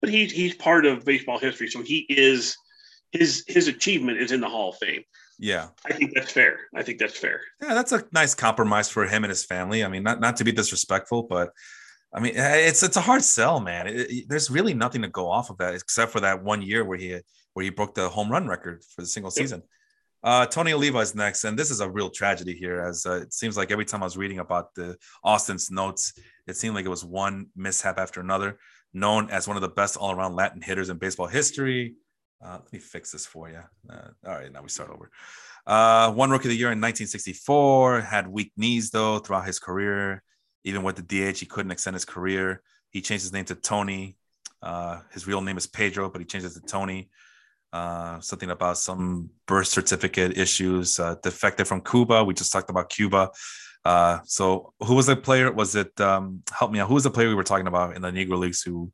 but 0.02 0.10
he's 0.10 0.32
he's 0.32 0.56
part 0.56 0.86
of 0.86 1.06
baseball 1.06 1.38
history. 1.40 1.68
So 1.70 1.82
he 1.84 2.00
is 2.10 2.56
his 3.12 3.44
his 3.48 3.68
achievement 3.68 4.18
is 4.20 4.32
in 4.32 4.42
the 4.42 4.50
Hall 4.50 4.70
of 4.70 4.78
Fame. 4.78 5.04
Yeah. 5.40 5.70
I 5.86 5.94
think 5.94 6.14
that's 6.16 6.32
fair. 6.32 6.58
I 6.76 6.84
think 6.84 7.00
that's 7.00 7.18
fair. 7.18 7.42
Yeah, 7.62 7.74
that's 7.74 7.92
a 7.92 8.04
nice 8.12 8.34
compromise 8.36 8.90
for 8.90 9.06
him 9.06 9.24
and 9.24 9.30
his 9.32 9.44
family. 9.46 9.84
I 9.84 9.88
mean, 9.88 10.04
not 10.04 10.20
not 10.20 10.38
to 10.38 10.44
be 10.44 10.52
disrespectful, 10.52 11.24
but 11.24 11.50
I 12.14 12.20
mean, 12.20 12.34
it's 12.36 12.84
it's 12.84 12.98
a 12.98 13.02
hard 13.02 13.24
sell, 13.24 13.60
man. 13.60 13.88
It- 13.88 14.12
it- 14.12 14.30
there's 14.30 14.50
really 14.52 14.74
nothing 14.76 15.02
to 15.02 15.08
go 15.10 15.30
off 15.30 15.50
of 15.50 15.58
that 15.58 15.74
except 15.74 16.12
for 16.12 16.20
that 16.22 16.44
one 16.44 16.62
year 16.62 16.86
where 16.86 16.98
he 16.98 17.20
where 17.54 17.64
he 17.64 17.70
broke 17.70 17.94
the 17.96 18.10
home 18.10 18.32
run 18.32 18.48
record 18.48 18.84
for 18.84 19.02
the 19.02 19.08
single 19.08 19.32
Yep. 19.36 19.44
season. 19.44 19.64
Uh, 20.24 20.46
Tony 20.46 20.72
Oliva 20.72 21.00
is 21.00 21.16
next, 21.16 21.44
and 21.44 21.60
this 21.60 21.70
is 21.70 21.82
a 21.82 21.90
real 21.90 22.10
tragedy 22.10 22.54
here, 22.54 22.80
as 22.80 23.06
uh, 23.06 23.22
it 23.22 23.34
seems 23.34 23.58
like 23.58 23.72
every 23.72 23.84
time 23.84 24.02
I 24.02 24.06
was 24.06 24.16
reading 24.16 24.40
about 24.40 24.74
the 24.74 24.98
Austin's 25.24 25.70
notes, 25.70 26.14
it 26.48 26.56
seemed 26.56 26.76
like 26.76 26.86
it 26.86 26.90
was 26.90 27.04
one 27.04 27.48
mishap 27.56 27.98
after 27.98 28.22
another. 28.22 28.58
Known 28.94 29.30
as 29.32 29.48
one 29.48 29.58
of 29.58 29.62
the 29.62 29.70
best 29.70 29.98
all-around 29.98 30.36
Latin 30.36 30.62
hitters 30.62 30.90
in 30.90 30.98
baseball 30.98 31.28
history. 31.28 31.96
Uh, 32.44 32.60
let 32.64 32.72
me 32.72 32.80
fix 32.80 33.12
this 33.12 33.26
for 33.26 33.50
you. 33.50 33.62
Uh, 33.90 34.10
all 34.26 34.34
right, 34.36 34.52
now 34.52 34.62
we 34.62 34.70
start 34.70 34.92
over. 34.92 35.10
Uh, 35.66 36.12
one 36.14 36.30
rookie 36.30 36.48
of 36.48 36.52
the 36.52 36.58
year 36.58 36.68
in 36.68 36.80
1964. 36.80 38.02
Had 38.02 38.28
weak 38.28 38.52
knees 38.56 38.92
though 38.92 39.20
throughout 39.20 39.46
his 39.48 39.60
career. 39.60 40.22
Even 40.64 40.84
with 40.84 40.96
the 40.96 41.02
DH, 41.02 41.40
he 41.40 41.46
couldn't 41.46 41.72
extend 41.72 41.96
his 41.96 42.06
career. 42.06 42.62
He 42.92 43.02
changed 43.02 43.24
his 43.24 43.34
name 43.34 43.46
to 43.46 43.56
Tony. 43.56 44.16
Uh, 44.62 45.02
his 45.12 45.26
real 45.28 45.42
name 45.42 45.58
is 45.58 45.68
Pedro, 45.68 46.10
but 46.10 46.22
he 46.22 46.26
changed 46.26 46.46
it 46.48 46.54
to 46.54 46.62
Tony. 46.62 47.10
Uh, 47.74 48.20
something 48.20 48.52
about 48.52 48.78
some 48.78 49.32
birth 49.48 49.66
certificate 49.68 50.38
issues. 50.38 51.00
Uh, 51.00 51.16
defected 51.24 51.68
from 51.68 51.82
Cuba. 51.82 52.24
We 52.24 52.36
just 52.36 52.54
talked 52.54 52.70
about 52.70 52.90
Cuba. 52.90 53.32
Uh, 53.84 54.20
so 54.26 54.74
who 54.80 54.94
was 54.94 55.08
the 55.08 55.16
player? 55.16 55.52
Was 55.52 55.76
it 55.76 56.00
um, 56.00 56.44
help 56.58 56.72
me 56.72 56.80
out? 56.80 56.88
Who 56.88 56.94
was 56.94 57.04
the 57.04 57.10
player 57.10 57.30
we 57.30 57.34
were 57.34 57.44
talking 57.44 57.66
about 57.66 57.96
in 57.96 58.04
the 58.04 58.12
Negro 58.12 58.38
Leagues 58.38 58.62
who 58.62 58.92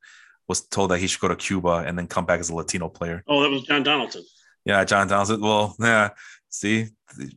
was 0.47 0.61
told 0.61 0.91
that 0.91 0.99
he 0.99 1.07
should 1.07 1.19
go 1.19 1.27
to 1.27 1.35
Cuba 1.35 1.83
and 1.85 1.97
then 1.97 2.07
come 2.07 2.25
back 2.25 2.39
as 2.39 2.49
a 2.49 2.55
Latino 2.55 2.87
player? 2.87 3.21
Oh, 3.27 3.43
that 3.43 3.49
was 3.49 3.63
John 3.63 3.83
Donaldson. 3.83 4.23
Yeah, 4.63 4.85
John 4.85 5.07
Donaldson. 5.09 5.41
Well, 5.41 5.75
yeah. 5.77 6.11
See, 6.49 6.87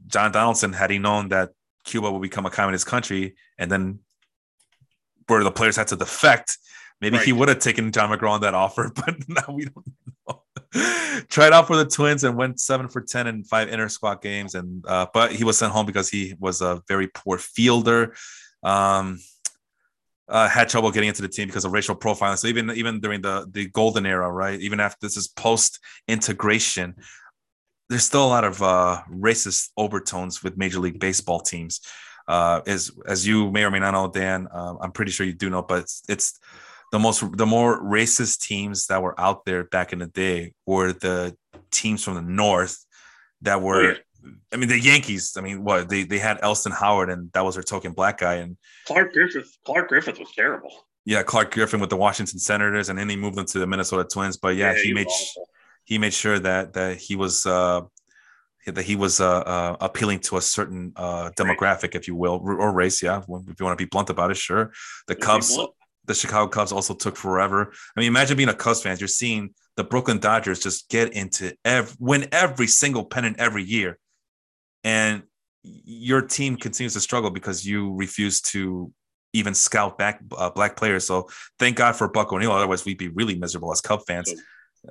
John 0.07 0.31
Donaldson, 0.31 0.73
had 0.73 0.91
he 0.91 0.99
known 0.99 1.29
that 1.31 1.51
Cuba 1.85 2.11
would 2.11 2.23
become 2.23 2.47
a 2.47 2.51
communist 2.51 2.87
country 2.87 3.35
and 3.59 3.71
then 3.71 3.99
where 5.27 5.43
the 5.43 5.51
players 5.51 5.75
had 5.75 5.89
to 5.89 5.97
defect, 5.97 6.57
maybe 7.01 7.19
he 7.19 7.33
would 7.33 7.49
have 7.49 7.59
taken 7.59 7.91
John 7.91 8.17
McGraw 8.17 8.31
on 8.31 8.41
that 8.43 8.55
offer, 8.55 8.93
but 8.95 9.17
now 9.29 9.53
we 9.53 9.65
don't 9.65 9.87
know. 9.87 10.12
Tried 11.29 11.53
out 11.53 11.67
for 11.67 11.77
the 11.77 11.85
Twins 11.85 12.25
and 12.25 12.37
went 12.37 12.61
seven 12.61 12.89
for 12.89 13.01
10 13.01 13.27
in 13.27 13.45
five 13.45 13.69
inter 13.69 13.89
squad 13.89 14.23
games. 14.23 14.55
And, 14.55 14.85
uh, 14.87 15.07
but 15.13 15.33
he 15.33 15.45
was 15.45 15.59
sent 15.59 15.73
home 15.73 15.87
because 15.87 16.09
he 16.09 16.35
was 16.39 16.61
a 16.61 16.83
very 16.89 17.09
poor 17.09 17.39
fielder. 17.39 18.15
Um, 18.63 19.19
uh, 20.29 20.49
had 20.49 20.69
trouble 20.69 20.91
getting 20.91 21.09
into 21.09 21.21
the 21.21 21.29
team 21.29 21.47
because 21.47 21.65
of 21.65 21.73
racial 21.73 21.95
profiling. 21.95 22.39
So 22.39 22.49
even 22.49 22.71
even 22.71 23.01
during 23.01 23.21
the 23.21 23.47
the 23.51 23.67
golden 23.67 24.07
era, 24.07 24.31
right? 24.31 24.59
Even 24.61 24.81
after 24.81 24.99
this 25.07 25.17
is 25.17 25.29
post 25.29 25.79
integration, 26.09 26.95
there's 27.89 28.07
still 28.07 28.25
a 28.25 28.29
lot 28.29 28.45
of 28.45 28.63
uh, 28.63 29.03
racist 29.11 29.71
overtones 29.77 30.43
with 30.43 30.57
Major 30.57 30.79
League 30.79 30.99
Baseball 30.99 31.41
teams. 31.41 31.81
Uh, 32.27 32.63
as 32.67 32.91
as 33.07 33.27
you 33.27 33.51
may 33.51 33.65
or 33.65 33.71
may 33.71 33.81
not 33.81 33.91
know, 33.91 34.09
Dan, 34.09 34.49
um, 34.53 34.79
I'm 34.81 34.93
pretty 34.93 35.11
sure 35.11 35.27
you 35.27 35.35
do 35.35 35.51
know, 35.51 35.63
but 35.63 35.81
it's, 35.81 36.03
it's 36.09 36.41
the 36.93 36.99
most 36.99 37.37
the 37.37 37.47
more 37.47 37.83
racist 37.83 38.41
teams 38.41 38.87
that 38.87 39.03
were 39.03 39.19
out 39.19 39.45
there 39.45 39.65
back 39.65 39.93
in 39.93 39.99
the 39.99 40.07
day 40.07 40.53
were 40.67 40.93
the 40.93 41.35
teams 41.73 42.05
from 42.05 42.15
the 42.15 42.23
north 42.23 42.85
that 43.41 43.61
were. 43.61 43.77
Oh, 43.77 43.89
yeah. 43.89 44.31
I 44.53 44.57
mean, 44.57 44.69
the 44.69 44.79
Yankees. 44.79 45.35
I 45.37 45.41
mean, 45.41 45.65
what 45.65 45.89
they 45.89 46.05
they 46.05 46.19
had 46.19 46.39
Elston 46.43 46.71
Howard, 46.71 47.11
and 47.11 47.33
that 47.33 47.45
was 47.45 47.57
their 47.57 47.65
token 47.65 47.93
black 47.93 48.19
guy, 48.19 48.35
and 48.35 48.57
Clark 48.87 49.15
Griffith. 49.15 49.51
Clark 49.65 49.89
Griffith 49.89 50.21
was 50.21 50.31
terrible. 50.37 50.71
yeah, 51.05 51.25
Clark 51.25 51.53
Griffin 51.53 51.81
with 51.81 51.91
the 51.91 51.97
Washington 51.97 52.39
Senators, 52.39 52.89
and 52.89 52.97
then 52.97 53.09
he 53.09 53.17
moved 53.17 53.37
them 53.37 53.47
to 53.47 53.59
the 53.59 53.67
Minnesota 53.67 54.07
Twins. 54.09 54.37
But 54.37 54.55
yeah, 54.55 54.75
he 54.75 54.93
was 54.93 54.95
made 54.95 55.07
awful. 55.09 55.49
he 55.85 55.99
made 55.99 56.15
sure 56.15 56.39
that 56.39 56.75
that 56.75 56.99
he 56.99 57.17
was 57.17 57.47
uh, 57.47 57.81
that 58.67 58.85
he 58.85 58.95
was 58.95 59.21
uh, 59.21 59.41
uh, 59.41 59.77
appealing 59.81 60.21
to 60.21 60.37
a 60.37 60.43
certain 60.43 60.93
uh, 60.95 61.31
demographic, 61.31 61.97
if 61.97 62.07
you 62.07 62.15
will, 62.15 62.41
or 62.45 62.71
race. 62.71 63.03
Yeah, 63.03 63.19
if 63.19 63.25
you 63.27 63.33
want 63.67 63.77
to 63.79 63.85
be 63.85 63.89
blunt 63.89 64.11
about 64.11 64.31
it, 64.31 64.37
sure. 64.37 64.73
The 65.09 65.17
Cubs, 65.17 65.59
the 66.07 66.15
Chicago 66.15 66.49
Cubs, 66.49 66.73
also 66.73 66.95
took 66.95 67.17
forever. 67.17 67.73
I 67.97 68.01
mean, 68.01 68.09
imagine 68.09 68.37
being 68.37 68.49
a 68.49 68.55
Cubs 68.55 68.83
fan. 68.83 68.97
You're 68.99 69.09
seeing 69.09 69.55
the 69.77 69.85
Brooklyn 69.85 70.19
Dodgers 70.19 70.61
just 70.61 70.89
get 70.89 71.13
into 71.13 71.55
every, 71.65 71.95
win 71.99 72.29
every 72.33 72.67
single 72.67 73.05
pennant 73.05 73.39
every 73.39 73.63
year, 73.63 73.99
and 74.85 75.23
your 75.63 76.23
team 76.23 76.57
continues 76.57 76.95
to 76.95 77.01
struggle 77.01 77.31
because 77.31 77.65
you 77.65 77.95
refuse 77.95 78.41
to 78.41 78.93
even 79.33 79.55
scout 79.55 79.97
back 79.97 80.21
uh, 80.37 80.51
black 80.51 80.77
players. 80.77 81.07
So 81.07 81.29
thank 81.59 81.77
God 81.77 81.97
for 81.97 82.09
Buck 82.09 82.33
O'Neil. 82.33 82.53
Otherwise, 82.53 82.85
we'd 82.85 82.99
be 82.99 83.09
really 83.09 83.37
miserable 83.37 83.73
as 83.73 83.81
Cub 83.81 84.01
fans. 84.07 84.33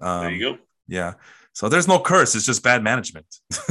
Um, 0.02 0.22
there 0.22 0.32
you 0.32 0.40
go. 0.40 0.58
yeah. 0.88 1.14
So 1.54 1.68
there's 1.68 1.88
no 1.88 2.00
curse. 2.00 2.34
It's 2.34 2.46
just 2.46 2.64
bad 2.64 2.82
management. 2.82 3.26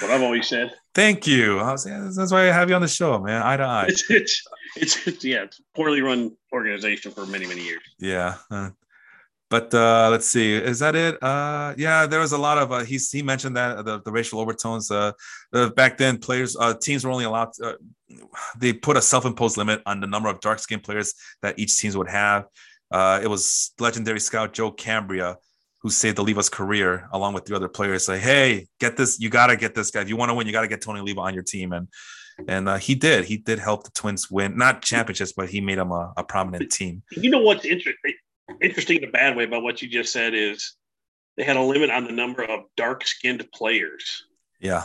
What 0.00 0.10
I've 0.10 0.22
always 0.22 0.46
said. 0.46 0.72
Thank 0.96 1.26
you. 1.26 1.58
I 1.58 1.72
was, 1.72 1.86
yeah, 1.86 2.08
that's 2.16 2.32
why 2.32 2.48
I 2.48 2.52
have 2.52 2.70
you 2.70 2.74
on 2.74 2.80
the 2.80 2.88
show, 2.88 3.20
man. 3.20 3.42
Eye 3.42 3.58
to 3.58 3.62
eye. 3.62 3.86
It's 3.88 4.10
it's 4.10 4.42
it's, 4.76 5.06
it's 5.06 5.22
yeah, 5.22 5.42
it's 5.42 5.58
a 5.58 5.62
poorly 5.76 6.00
run 6.00 6.34
organization 6.54 7.12
for 7.12 7.26
many 7.26 7.46
many 7.46 7.62
years. 7.62 7.82
Yeah. 7.98 8.36
uh, 8.50 8.70
but 9.50 9.74
uh, 9.74 10.08
let's 10.10 10.26
see. 10.26 10.54
Is 10.54 10.78
that 10.78 10.96
it? 10.96 11.22
Uh, 11.22 11.74
yeah, 11.76 12.06
there 12.06 12.20
was 12.20 12.32
a 12.32 12.38
lot 12.38 12.56
of. 12.56 12.72
Uh, 12.72 12.82
he 12.82 12.98
he 13.12 13.20
mentioned 13.20 13.54
that 13.58 13.84
the, 13.84 14.00
the 14.06 14.10
racial 14.10 14.40
overtones. 14.40 14.90
Uh, 14.90 15.12
uh, 15.52 15.68
back 15.68 15.98
then, 15.98 16.16
players 16.16 16.56
uh, 16.56 16.72
teams 16.72 17.04
were 17.04 17.12
only 17.12 17.26
allowed. 17.26 17.52
To, 17.54 17.62
uh, 17.66 17.74
they 18.58 18.72
put 18.72 18.96
a 18.96 19.02
self-imposed 19.02 19.58
limit 19.58 19.82
on 19.84 20.00
the 20.00 20.06
number 20.06 20.30
of 20.30 20.40
dark-skinned 20.40 20.82
players 20.82 21.12
that 21.42 21.58
each 21.58 21.76
teams 21.76 21.94
would 21.94 22.08
have. 22.08 22.46
Uh, 22.90 23.20
it 23.22 23.28
was 23.28 23.74
legendary 23.78 24.20
scout 24.20 24.54
Joe 24.54 24.70
Cambria 24.70 25.36
who 25.78 25.90
saved 25.90 26.18
Oliva's 26.18 26.48
career 26.48 27.08
along 27.12 27.34
with 27.34 27.44
the 27.44 27.54
other 27.54 27.68
players. 27.68 28.06
Say, 28.06 28.18
hey, 28.18 28.66
get 28.80 28.96
this. 28.96 29.20
You 29.20 29.28
got 29.28 29.48
to 29.48 29.56
get 29.56 29.74
this 29.74 29.90
guy. 29.90 30.00
If 30.00 30.08
you 30.08 30.16
want 30.16 30.30
to 30.30 30.34
win, 30.34 30.46
you 30.46 30.52
got 30.52 30.62
to 30.62 30.68
get 30.68 30.80
Tony 30.80 31.00
Oliva 31.00 31.20
on 31.20 31.34
your 31.34 31.42
team. 31.42 31.72
And 31.72 31.88
and 32.48 32.68
uh, 32.68 32.76
he 32.76 32.94
did. 32.94 33.24
He 33.24 33.38
did 33.38 33.58
help 33.58 33.84
the 33.84 33.90
Twins 33.90 34.30
win, 34.30 34.58
not 34.58 34.82
championships, 34.82 35.32
but 35.32 35.48
he 35.48 35.60
made 35.60 35.78
them 35.78 35.90
a, 35.90 36.12
a 36.18 36.24
prominent 36.24 36.70
team. 36.70 37.02
You 37.10 37.30
know 37.30 37.40
what's 37.40 37.64
interesting 37.64 38.14
interesting 38.62 38.98
in 38.98 39.04
a 39.04 39.10
bad 39.10 39.36
way 39.36 39.44
about 39.44 39.62
what 39.62 39.82
you 39.82 39.88
just 39.88 40.12
said 40.12 40.34
is 40.34 40.74
they 41.36 41.44
had 41.44 41.56
a 41.56 41.62
limit 41.62 41.90
on 41.90 42.04
the 42.04 42.12
number 42.12 42.44
of 42.44 42.64
dark 42.76 43.04
skinned 43.06 43.46
players. 43.52 44.24
Yeah. 44.60 44.84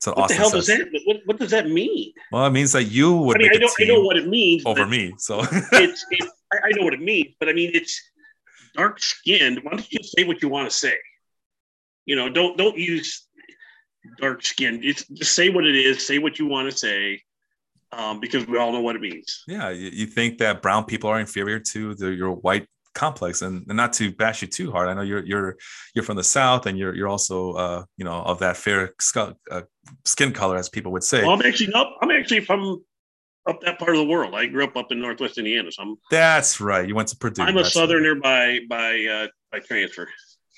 So 0.00 0.12
What 0.12 0.24
Austin 0.24 0.36
the 0.36 0.42
hell 0.42 0.50
does 0.50 0.66
that 0.66 0.88
what, 1.04 1.16
what 1.26 1.38
does 1.38 1.50
that 1.50 1.68
mean? 1.68 2.12
Well, 2.32 2.46
it 2.46 2.50
means 2.50 2.72
that 2.72 2.84
you 2.84 3.14
would 3.16 3.36
I 3.36 3.40
mean, 3.40 3.50
I 3.54 3.58
know, 3.58 3.68
I 3.78 3.84
know 3.84 4.00
what 4.00 4.16
it 4.16 4.28
means 4.28 4.64
over 4.64 4.86
me. 4.86 5.14
So 5.18 5.40
It's, 5.72 6.06
it, 6.10 6.28
I 6.52 6.56
I 6.64 6.70
know 6.76 6.84
what 6.84 6.94
it 6.94 7.00
means, 7.00 7.34
but 7.38 7.48
I 7.48 7.52
mean, 7.52 7.70
it's 7.74 8.00
dark 8.74 9.00
skinned. 9.00 9.60
Why 9.62 9.72
don't 9.72 9.92
you 9.92 9.98
just 9.98 10.14
say 10.16 10.24
what 10.24 10.42
you 10.42 10.48
want 10.48 10.70
to 10.70 10.76
say? 10.76 10.94
You 12.06 12.16
know, 12.16 12.28
don't 12.28 12.56
don't 12.56 12.76
use 12.76 13.26
dark 14.18 14.42
skinned. 14.42 14.84
It's 14.84 15.06
just 15.08 15.34
say 15.34 15.50
what 15.50 15.66
it 15.66 15.74
is. 15.74 16.06
Say 16.06 16.18
what 16.18 16.38
you 16.38 16.46
want 16.46 16.70
to 16.70 16.76
say, 16.76 17.22
um, 17.92 18.20
because 18.20 18.46
we 18.46 18.58
all 18.58 18.72
know 18.72 18.80
what 18.80 18.96
it 18.96 19.02
means. 19.02 19.44
yeah, 19.46 19.70
you, 19.70 19.90
you 19.92 20.06
think 20.06 20.38
that 20.38 20.62
brown 20.62 20.84
people 20.84 21.10
are 21.10 21.20
inferior 21.20 21.58
to 21.58 21.94
the, 21.94 22.12
your 22.12 22.32
white 22.32 22.66
complex, 22.94 23.42
and, 23.42 23.64
and 23.68 23.76
not 23.76 23.92
to 23.94 24.12
bash 24.12 24.42
you 24.42 24.48
too 24.48 24.70
hard. 24.70 24.88
I 24.88 24.94
know 24.94 25.02
you're 25.02 25.24
you're 25.24 25.56
you're 25.94 26.04
from 26.04 26.16
the 26.16 26.24
south, 26.24 26.66
and 26.66 26.78
you're 26.78 26.94
you're 26.94 27.08
also 27.08 27.52
uh, 27.52 27.84
you 27.96 28.04
know 28.04 28.14
of 28.22 28.38
that 28.40 28.56
fair 28.56 28.94
uh, 29.16 29.62
skin 30.04 30.32
color, 30.32 30.56
as 30.56 30.68
people 30.68 30.92
would 30.92 31.04
say. 31.04 31.22
Well, 31.22 31.32
I'm 31.32 31.42
actually 31.42 31.68
no, 31.68 31.94
I'm 32.02 32.10
actually 32.10 32.40
from 32.40 32.82
up 33.48 33.60
that 33.62 33.78
part 33.78 33.92
of 33.92 33.96
the 33.98 34.04
world. 34.04 34.34
I 34.34 34.46
grew 34.46 34.64
up 34.64 34.76
up 34.76 34.92
in 34.92 35.00
Northwest 35.00 35.38
Indiana, 35.38 35.70
so 35.72 35.82
I'm 35.82 35.96
That's 36.10 36.60
right. 36.60 36.86
You 36.86 36.94
went 36.94 37.08
to 37.08 37.16
Purdue. 37.16 37.42
I'm 37.42 37.56
a 37.56 37.62
That's 37.62 37.74
right. 37.74 37.82
Southerner 37.82 38.14
by 38.16 38.60
by 38.68 39.04
uh, 39.04 39.26
by 39.52 39.60
transfer. 39.60 40.08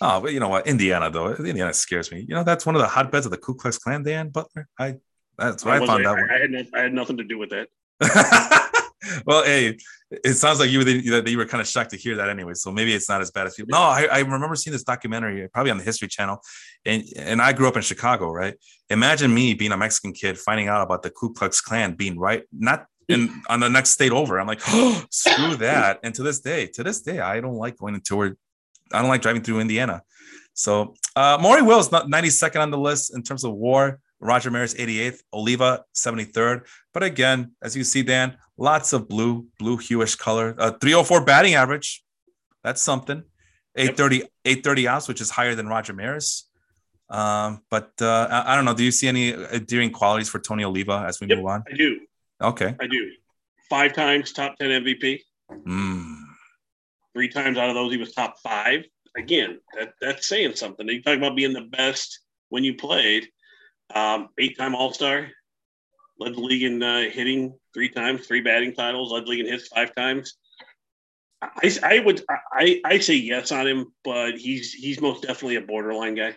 Oh, 0.00 0.20
but 0.20 0.32
you 0.32 0.40
know 0.40 0.48
what? 0.48 0.66
Indiana, 0.66 1.10
though, 1.10 1.32
Indiana 1.34 1.72
scares 1.72 2.10
me. 2.10 2.24
You 2.28 2.34
know, 2.34 2.42
that's 2.42 2.66
one 2.66 2.74
of 2.74 2.80
the 2.82 2.88
hotbeds 2.88 3.24
of 3.24 3.30
the 3.30 3.38
Ku 3.38 3.54
Klux 3.54 3.78
Klan, 3.78 4.02
Dan 4.02 4.30
Butler. 4.30 4.68
I 4.78 4.96
that's 5.38 5.64
what 5.64 5.74
I, 5.74 5.80
wasn't- 5.80 6.04
found 6.04 6.20
out. 6.20 6.30
I, 6.30 6.36
I 6.36 6.40
had 6.40 6.50
no, 6.50 6.64
I 6.74 6.80
had 6.80 6.92
nothing 6.92 7.16
to 7.18 7.24
do 7.24 7.38
with 7.38 7.50
that. 7.50 7.68
well, 9.26 9.44
hey, 9.44 9.76
it 10.24 10.34
sounds 10.34 10.60
like 10.60 10.70
you 10.70 10.78
were 10.78 10.84
that 10.84 11.28
you 11.28 11.38
were 11.38 11.46
kind 11.46 11.60
of 11.60 11.66
shocked 11.66 11.90
to 11.90 11.96
hear 11.96 12.16
that 12.16 12.28
anyway. 12.28 12.54
So 12.54 12.70
maybe 12.70 12.92
it's 12.92 13.08
not 13.08 13.20
as 13.20 13.30
bad 13.30 13.46
as 13.46 13.54
people. 13.54 13.70
No, 13.70 13.78
I, 13.78 14.08
I 14.10 14.18
remember 14.20 14.54
seeing 14.56 14.72
this 14.72 14.82
documentary, 14.82 15.48
probably 15.48 15.70
on 15.70 15.78
the 15.78 15.84
History 15.84 16.08
Channel, 16.08 16.42
and 16.84 17.04
and 17.16 17.40
I 17.40 17.52
grew 17.52 17.68
up 17.68 17.76
in 17.76 17.82
Chicago, 17.82 18.30
right? 18.30 18.54
Imagine 18.90 19.32
me 19.32 19.54
being 19.54 19.72
a 19.72 19.76
Mexican 19.76 20.12
kid 20.12 20.38
finding 20.38 20.68
out 20.68 20.82
about 20.82 21.02
the 21.02 21.10
Ku 21.10 21.32
Klux 21.32 21.60
Klan 21.60 21.94
being 21.94 22.18
right, 22.18 22.44
not 22.52 22.86
in 23.08 23.42
on 23.48 23.60
the 23.60 23.68
next 23.68 23.90
state 23.90 24.12
over. 24.12 24.38
I'm 24.38 24.46
like, 24.46 24.60
oh, 24.68 25.04
screw 25.10 25.56
that. 25.56 26.00
And 26.02 26.14
to 26.14 26.22
this 26.22 26.40
day, 26.40 26.66
to 26.68 26.82
this 26.82 27.00
day, 27.00 27.20
I 27.20 27.40
don't 27.40 27.56
like 27.56 27.78
going 27.78 28.00
toward. 28.00 28.36
I 28.92 29.00
don't 29.00 29.08
like 29.08 29.22
driving 29.22 29.42
through 29.42 29.60
Indiana. 29.60 30.02
So 30.54 30.94
uh, 31.16 31.38
Maury 31.40 31.62
Wills, 31.62 31.90
not 31.90 32.08
92nd 32.08 32.60
on 32.60 32.70
the 32.70 32.78
list 32.78 33.14
in 33.14 33.22
terms 33.22 33.44
of 33.44 33.54
WAR. 33.54 34.00
Roger 34.23 34.51
Maris 34.51 34.74
88th, 34.74 35.20
Oliva 35.32 35.85
73rd. 35.94 36.66
But 36.94 37.03
again, 37.03 37.53
as 37.62 37.77
you 37.77 37.85
see, 37.85 38.03
Dan, 38.03 38.36
lots 38.57 38.93
of 38.93 39.09
blue, 39.09 39.47
blue 39.59 39.77
hueish 39.77 40.16
color. 40.16 40.55
Uh, 40.57 40.73
304 40.81 41.24
batting 41.24 41.55
average. 41.55 42.05
That's 42.62 42.81
something. 42.81 43.24
830, 43.77 44.23
830 44.44 44.89
outs, 44.89 45.09
which 45.09 45.20
is 45.20 45.31
higher 45.31 45.55
than 45.55 45.66
Roger 45.66 45.93
Maris. 45.93 46.49
Um, 47.11 47.62
but 47.69 47.90
uh, 48.01 48.28
I, 48.31 48.53
I, 48.53 48.57
don't 48.57 48.65
know. 48.65 48.74
Do 48.74 48.85
you 48.85 48.90
see 48.90 49.09
any 49.09 49.32
endearing 49.32 49.90
qualities 49.90 50.28
for 50.28 50.39
Tony 50.39 50.65
Oliva 50.65 51.05
as 51.07 51.20
we 51.20 51.27
yep, 51.27 51.39
move 51.39 51.47
on? 51.47 51.65
I 51.70 51.77
do. 51.77 52.01
Okay. 52.40 52.74
I 52.81 52.86
do. 52.86 53.11
Five 53.69 53.93
times 53.93 54.32
top 54.32 54.57
10 54.59 54.85
MVP. 54.85 55.20
Mm. 55.66 56.16
Three 57.12 57.28
times 57.28 57.59
out 57.59 57.69
of 57.69 57.74
those, 57.74 57.93
he 57.93 57.99
was 57.99 58.12
top 58.12 58.36
five. 58.43 58.85
Again, 59.16 59.59
that, 59.77 59.93
that's 60.01 60.27
saying 60.27 60.55
something. 60.55 60.89
You 60.89 61.03
talk 61.03 61.19
about 61.19 61.36
being 61.36 61.53
the 61.53 61.62
best 61.62 62.20
when 62.49 62.65
you 62.65 62.77
played. 62.77 63.28
Um, 63.94 64.28
eight 64.38 64.56
time 64.56 64.74
All 64.74 64.92
Star, 64.92 65.28
led 66.18 66.34
the 66.34 66.40
league 66.40 66.62
in 66.62 66.82
uh, 66.82 67.10
hitting 67.10 67.59
three 67.74 67.88
times, 67.88 68.26
three 68.26 68.40
batting 68.40 68.74
titles, 68.74 69.12
led 69.12 69.24
the 69.24 69.30
league 69.30 69.40
in 69.40 69.46
hits 69.46 69.68
five 69.68 69.94
times. 69.94 70.36
I, 71.42 71.76
I 71.82 71.98
would 71.98 72.22
I, 72.52 72.80
I 72.84 72.98
say 73.00 73.16
yes 73.16 73.50
on 73.50 73.66
him, 73.66 73.92
but 74.04 74.38
he's 74.38 74.72
he's 74.72 75.00
most 75.00 75.22
definitely 75.22 75.56
a 75.56 75.62
borderline 75.62 76.14
guy. 76.14 76.36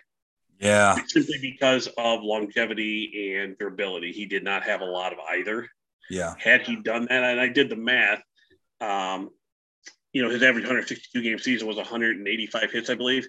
Yeah. 0.59 0.95
Simply 1.07 1.37
because 1.41 1.87
of 1.97 2.23
longevity 2.23 3.35
and 3.37 3.57
durability. 3.57 4.11
He 4.11 4.25
did 4.25 4.43
not 4.43 4.63
have 4.63 4.81
a 4.81 4.85
lot 4.85 5.13
of 5.13 5.19
either. 5.29 5.69
Yeah. 6.09 6.33
Had 6.39 6.61
he 6.61 6.77
done 6.77 7.07
that, 7.09 7.23
and 7.23 7.39
I 7.39 7.49
did 7.49 7.69
the 7.69 7.75
math, 7.75 8.21
um, 8.79 9.29
you 10.13 10.23
know, 10.23 10.29
his 10.29 10.41
average 10.43 10.63
162 10.63 11.21
game 11.21 11.39
season 11.39 11.67
was 11.67 11.77
185 11.77 12.71
hits, 12.71 12.89
I 12.89 12.95
believe. 12.95 13.27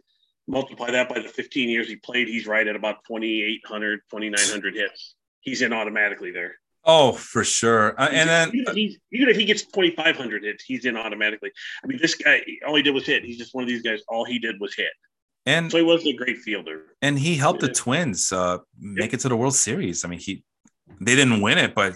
Multiply 0.48 0.90
that 0.92 1.08
by 1.08 1.20
the 1.20 1.28
15 1.28 1.68
years 1.68 1.88
he 1.88 1.96
played, 1.96 2.28
he's 2.28 2.46
right 2.46 2.66
at 2.66 2.76
about 2.76 3.04
2,800, 3.08 4.00
2,900 4.10 4.74
hits. 4.74 5.14
He's 5.40 5.62
in 5.62 5.72
automatically 5.72 6.30
there. 6.30 6.56
Oh, 6.84 7.12
for 7.12 7.42
sure. 7.42 8.00
Uh, 8.00 8.08
and 8.12 8.28
then 8.28 8.48
even 8.54 8.66
if, 8.68 8.74
he, 8.74 8.98
even 9.10 9.28
if 9.28 9.36
he 9.36 9.44
gets 9.44 9.64
2,500 9.64 10.44
hits, 10.44 10.64
he's 10.64 10.84
in 10.84 10.96
automatically. 10.96 11.50
I 11.82 11.88
mean, 11.88 11.98
this 12.00 12.14
guy, 12.14 12.42
all 12.66 12.76
he 12.76 12.82
did 12.82 12.94
was 12.94 13.04
hit. 13.04 13.24
He's 13.24 13.38
just 13.38 13.54
one 13.54 13.64
of 13.64 13.68
these 13.68 13.82
guys. 13.82 14.02
All 14.08 14.24
he 14.24 14.38
did 14.38 14.60
was 14.60 14.74
hit. 14.74 14.92
And 15.46 15.70
so 15.70 15.78
he 15.78 15.82
wasn't 15.82 16.14
a 16.14 16.16
great 16.16 16.38
fielder. 16.38 16.82
And 17.02 17.18
he 17.18 17.36
helped 17.36 17.62
yeah. 17.62 17.68
the 17.68 17.74
Twins 17.74 18.32
uh, 18.32 18.58
make 18.78 19.10
yeah. 19.10 19.16
it 19.16 19.20
to 19.20 19.28
the 19.28 19.36
World 19.36 19.54
Series. 19.54 20.04
I 20.04 20.08
mean, 20.08 20.20
he 20.20 20.44
they 21.00 21.16
didn't 21.16 21.40
win 21.40 21.58
it, 21.58 21.74
but 21.74 21.94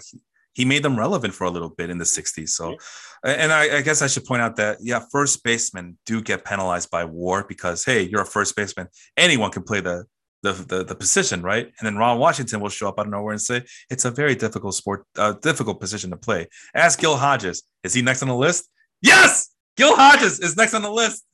he, 0.54 0.64
made 0.64 0.82
them 0.82 0.98
relevant 0.98 1.34
for 1.34 1.44
a 1.44 1.50
little 1.50 1.68
bit 1.68 1.90
in 1.90 1.98
the 1.98 2.04
60s. 2.04 2.50
So, 2.50 2.76
and 3.24 3.52
I, 3.52 3.78
I, 3.78 3.80
guess 3.82 4.02
I 4.02 4.06
should 4.06 4.24
point 4.24 4.42
out 4.42 4.56
that, 4.56 4.78
yeah, 4.80 5.00
first 5.10 5.42
basemen 5.44 5.98
do 6.06 6.22
get 6.22 6.44
penalized 6.44 6.90
by 6.90 7.04
war 7.04 7.44
because, 7.48 7.84
hey, 7.84 8.02
you're 8.02 8.22
a 8.22 8.26
first 8.26 8.56
baseman. 8.56 8.88
Anyone 9.16 9.50
can 9.50 9.62
play 9.62 9.80
the, 9.80 10.04
the, 10.42 10.52
the, 10.52 10.84
the 10.84 10.94
position, 10.94 11.42
right? 11.42 11.66
And 11.66 11.86
then 11.86 11.96
Ron 11.96 12.18
Washington 12.18 12.60
will 12.60 12.68
show 12.68 12.88
up 12.88 12.98
out 12.98 13.06
of 13.06 13.12
nowhere 13.12 13.32
and 13.32 13.42
say, 13.42 13.62
it's 13.90 14.04
a 14.04 14.10
very 14.10 14.34
difficult 14.34 14.74
sport, 14.74 15.04
uh, 15.16 15.32
difficult 15.32 15.80
position 15.80 16.10
to 16.10 16.16
play. 16.16 16.46
Ask 16.74 17.00
Gil 17.00 17.16
Hodges. 17.16 17.62
Is 17.84 17.94
he 17.94 18.02
next 18.02 18.22
on 18.22 18.28
the 18.28 18.36
list? 18.36 18.68
Yes! 19.02 19.50
Gil 19.76 19.94
Hodges 19.96 20.40
is 20.40 20.56
next 20.56 20.74
on 20.74 20.82
the 20.82 20.90
list 20.90 21.24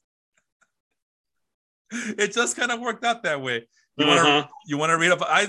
it 2.18 2.32
just 2.32 2.56
kind 2.56 2.70
of 2.70 2.80
worked 2.80 3.05
out 3.05 3.22
that 3.22 3.40
way. 3.40 3.66
You 3.97 4.06
uh-huh. 4.06 4.24
want 4.24 4.47
to 4.47 4.52
you 4.66 4.78
want 4.78 4.90
to 4.90 4.98
read 4.98 5.12
about 5.12 5.28
I 5.30 5.48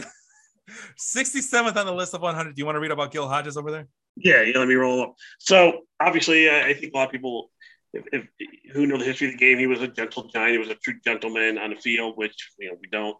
67th 0.98 1.76
on 1.76 1.86
the 1.86 1.94
list 1.94 2.14
of 2.14 2.22
100. 2.22 2.56
Do 2.56 2.60
you 2.60 2.66
want 2.66 2.76
to 2.76 2.80
read 2.80 2.92
about 2.92 3.12
Gil 3.12 3.28
Hodges 3.28 3.58
over 3.58 3.72
there? 3.72 3.88
Yeah, 4.16 4.42
yeah. 4.42 4.58
Let 4.58 4.68
me 4.68 4.76
roll 4.76 5.02
up. 5.02 5.16
So 5.40 5.82
obviously, 6.00 6.50
uh, 6.50 6.66
I 6.66 6.74
think 6.74 6.94
a 6.94 6.98
lot 6.98 7.06
of 7.06 7.12
people 7.12 7.52
if, 7.94 8.06
if, 8.12 8.74
who 8.74 8.86
know 8.86 8.98
the 8.98 9.06
history 9.06 9.28
of 9.28 9.34
the 9.34 9.40
game, 9.40 9.58
he 9.58 9.68
was 9.68 9.82
a 9.82 9.88
gentle 9.88 10.28
giant. 10.28 10.54
He 10.54 10.58
was 10.58 10.70
a 10.70 10.76
true 10.76 10.96
gentleman 11.04 11.58
on 11.58 11.72
the 11.72 11.76
field, 11.76 12.18
which 12.18 12.52
you 12.60 12.70
know 12.70 12.78
we 12.82 12.90
don't. 12.90 13.18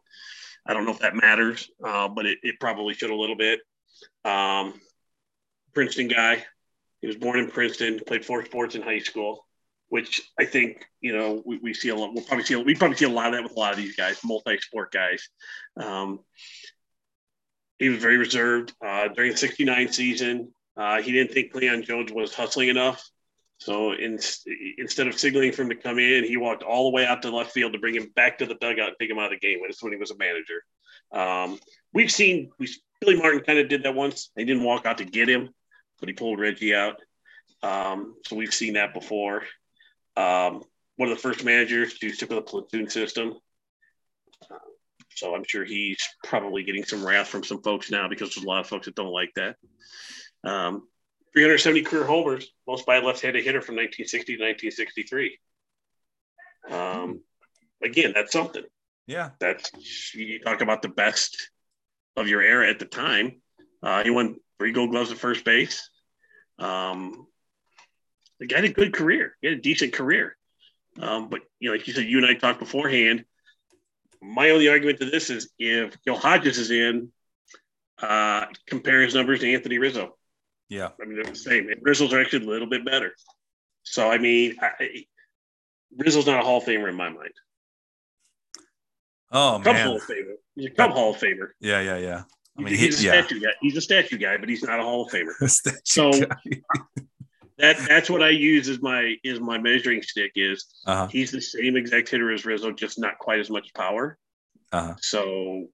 I 0.66 0.74
don't 0.74 0.86
know 0.86 0.92
if 0.92 1.00
that 1.00 1.16
matters, 1.16 1.70
uh, 1.84 2.10
but 2.10 2.26
it, 2.26 2.40
it, 2.44 2.60
probably 2.60 2.94
should 2.94 3.10
a 3.10 3.16
little 3.16 3.38
bit. 3.38 3.62
Um, 4.26 4.74
Princeton 5.74 6.10
guy. 6.10 6.44
He 7.00 7.08
was 7.08 7.16
born 7.16 7.40
in 7.40 7.50
Princeton. 7.50 8.02
Played 8.06 8.26
four 8.26 8.44
sports 8.44 8.76
in 8.76 8.82
high 8.82 9.00
school 9.00 9.48
which 9.90 10.22
I 10.38 10.46
think 10.46 10.86
you 11.02 11.18
know 11.18 11.42
we, 11.46 11.58
we 11.60 11.74
see 11.74 11.90
a 11.90 11.96
lot. 11.96 12.14
We'll 12.14 12.24
probably 12.24 12.46
see 12.46 12.56
we 12.56 12.76
probably 12.76 12.98
see 12.98 13.06
a 13.06 13.10
lot 13.10 13.28
of 13.28 13.34
that 13.34 13.44
with 13.44 13.56
a 13.56 13.60
lot 13.60 13.72
of 13.72 13.78
these 13.78 13.96
guys, 13.96 14.20
multi-sport 14.24 14.92
guys. 14.92 15.28
Um, 15.82 16.20
he 17.80 17.90
was 17.90 18.00
very 18.00 18.18
reserved 18.18 18.74
uh, 18.86 19.08
during 19.10 19.32
the 19.32 19.38
'69 19.38 19.92
season. 19.92 20.54
Uh, 20.76 21.02
he 21.02 21.12
didn't 21.12 21.34
think 21.34 21.52
Cleon 21.52 21.84
Jones 21.84 22.12
was 22.12 22.34
hustling 22.34 22.70
enough, 22.70 23.10
so 23.60 23.94
in, 23.94 24.20
instead 24.78 25.08
of 25.08 25.18
signaling 25.18 25.52
for 25.52 25.64
him 25.64 25.70
to 25.70 25.76
come 25.76 26.00
in, 26.00 26.24
he 26.24 26.38
walked 26.38 26.64
all 26.64 26.90
the 26.90 26.96
way 26.96 27.06
out 27.06 27.22
to 27.24 27.36
left 27.36 27.52
field 27.52 27.74
to 27.74 27.80
bring 27.80 27.96
him 27.96 28.12
back 28.16 28.38
to 28.38 28.46
the 28.46 28.56
dugout 28.56 28.90
and 28.90 28.96
take 29.00 29.10
him 29.10 29.18
out 29.18 29.34
of 29.34 29.40
the 29.40 29.48
game. 29.48 29.60
That's 29.62 29.82
when 29.82 29.94
he 29.94 29.98
was 29.98 30.12
a 30.12 30.18
manager. 30.18 30.64
Um, 31.12 31.60
we've 31.94 32.12
seen 32.12 32.52
we 32.60 32.68
Billy 33.00 33.16
Martin 33.16 33.42
kind 33.42 33.60
of 33.60 33.70
did 33.70 33.84
that 33.84 33.96
once. 33.96 34.32
They 34.36 34.46
didn't 34.46 34.64
walk 34.64 34.86
out 34.86 35.00
to 35.00 35.06
get 35.06 35.30
him, 35.30 35.50
but 36.00 36.10
he 36.10 36.14
pulled 36.14 36.40
Reggie 36.40 36.76
out. 36.76 37.00
Um, 37.64 38.16
so 38.26 38.36
we've 38.36 38.54
seen 38.54 38.74
that 38.74 38.94
before. 38.94 39.44
Um, 40.16 40.64
one 40.96 41.10
of 41.10 41.16
the 41.16 41.22
first 41.22 41.44
managers 41.44 41.98
to 42.00 42.10
stick 42.10 42.30
with 42.30 42.40
a 42.40 42.42
platoon 42.42 42.90
system. 42.90 43.36
So 45.18 45.34
I'm 45.34 45.44
sure 45.48 45.66
he's 45.66 45.98
probably 46.24 46.64
getting 46.64 46.84
some 46.84 47.04
wrath 47.04 47.28
from 47.28 47.44
some 47.44 47.62
folks 47.64 47.90
now 47.90 48.08
because 48.08 48.36
there's 48.36 48.46
a 48.46 48.48
lot 48.48 48.60
of 48.60 48.68
folks 48.68 48.86
that 48.86 48.96
don't 48.96 49.12
like 49.12 49.34
that. 49.36 49.56
Um, 50.44 50.88
370 51.34 51.82
career 51.82 52.06
homers, 52.06 52.48
most 52.68 52.86
by 52.86 52.98
a 52.98 53.02
left-handed 53.02 53.44
hitter 53.44 53.62
from 53.62 53.76
1960 53.76 54.38
to 54.38 54.44
1963. 54.44 55.40
Um, 56.70 57.22
again, 57.84 58.12
that's 58.14 58.32
something. 58.32 58.64
Yeah, 59.08 59.32
that's 59.40 59.72
you 60.14 60.40
talk 60.40 60.62
about 60.62 60.82
the 60.82 60.90
best 60.90 61.50
of 62.16 62.28
your 62.28 62.42
era 62.42 62.70
at 62.70 62.78
the 62.78 62.86
time. 62.86 63.42
Uh, 63.82 64.04
he 64.04 64.12
won 64.12 64.36
three 64.60 64.72
Gold 64.72 64.92
Gloves 64.92 65.12
at 65.12 65.18
first 65.18 65.46
base. 65.46 65.90
Um, 66.60 67.26
the 68.40 68.46
guy 68.46 68.58
had 68.58 68.66
a 68.66 68.70
good 68.70 68.94
career. 68.94 69.36
He 69.42 69.48
had 69.48 69.58
a 69.58 69.62
decent 69.62 69.94
career. 69.94 70.36
Um, 71.00 71.30
but 71.30 71.42
you 71.60 71.70
know, 71.70 71.76
like 71.76 71.88
you 71.88 71.94
said, 71.94 72.06
you 72.06 72.18
and 72.18 72.28
I 72.28 72.34
talked 72.36 72.60
beforehand. 72.60 73.26
My 74.22 74.50
only 74.50 74.68
argument 74.68 75.00
to 75.00 75.10
this 75.10 75.30
is 75.30 75.50
if 75.60 76.02
Gil 76.04 76.18
Hodges 76.18 76.58
is 76.58 76.72
in, 76.72 77.12
uh, 78.02 78.46
compare 78.68 79.02
his 79.02 79.16
numbers 79.16 79.40
to 79.42 79.54
Anthony 79.54 79.78
Rizzo. 79.78 80.18
Yeah, 80.70 80.90
I 81.02 81.06
mean 81.06 81.16
they're 81.16 81.32
the 81.32 81.36
same. 81.36 81.70
And 81.70 81.80
Rizzo's 81.82 82.14
are 82.14 82.22
actually 82.22 82.46
a 82.46 82.50
little 82.50 82.68
bit 82.68 82.86
better. 82.86 83.14
So 83.84 84.12
I 84.12 84.18
mean, 84.18 84.56
I, 84.62 85.06
Rizzo's 85.98 86.28
not 86.28 86.42
a 86.42 86.44
Hall 86.44 86.58
of 86.58 86.66
Famer 86.66 86.90
in 86.90 86.96
my 86.96 87.10
mind. 87.10 87.34
Oh 89.32 89.62
Cub 89.64 89.74
man, 89.74 89.88
Hall 89.88 89.96
of 89.98 90.04
Famer. 90.04 90.36
He's 90.56 90.66
a 90.68 90.72
Cub 90.72 90.92
Hall 90.92 91.12
of 91.12 91.18
Famer. 91.18 91.50
Yeah, 91.60 91.82
yeah, 91.82 91.98
yeah. 91.98 92.24
I 92.58 92.62
mean, 92.62 92.70
he's, 92.70 93.00
he's 93.00 93.06
a 93.06 93.10
statue 93.10 93.40
guy. 93.40 93.52
He's 93.62 93.78
a 93.78 93.82
statue 93.82 94.18
guy, 94.18 94.38
but 94.38 94.50
he's 94.50 94.64
not 94.64 94.80
a 94.80 94.84
Hall 94.84 95.06
of 95.06 95.12
Famer. 95.12 95.34
so 95.84 96.12
that 97.58 97.78
that's 97.88 98.10
what 98.10 98.22
I 98.22 98.30
use 98.30 98.70
as 98.70 98.82
my 98.82 99.16
is 99.24 99.40
my 99.40 99.58
measuring 99.58 100.02
stick. 100.02 100.32
Is 100.36 100.66
uh-huh. 100.86 101.08
he's 101.08 101.32
the 101.32 101.42
same 101.42 101.76
exact 101.76 102.10
hitter 102.10 102.32
as 102.32 102.46
Rizzo, 102.46 102.72
just 102.72 103.00
not 103.00 103.18
quite 103.18 103.40
as 103.40 103.50
much 103.50 103.74
power. 103.74 104.18
Uh-huh. 104.72 104.94
So 105.02 105.68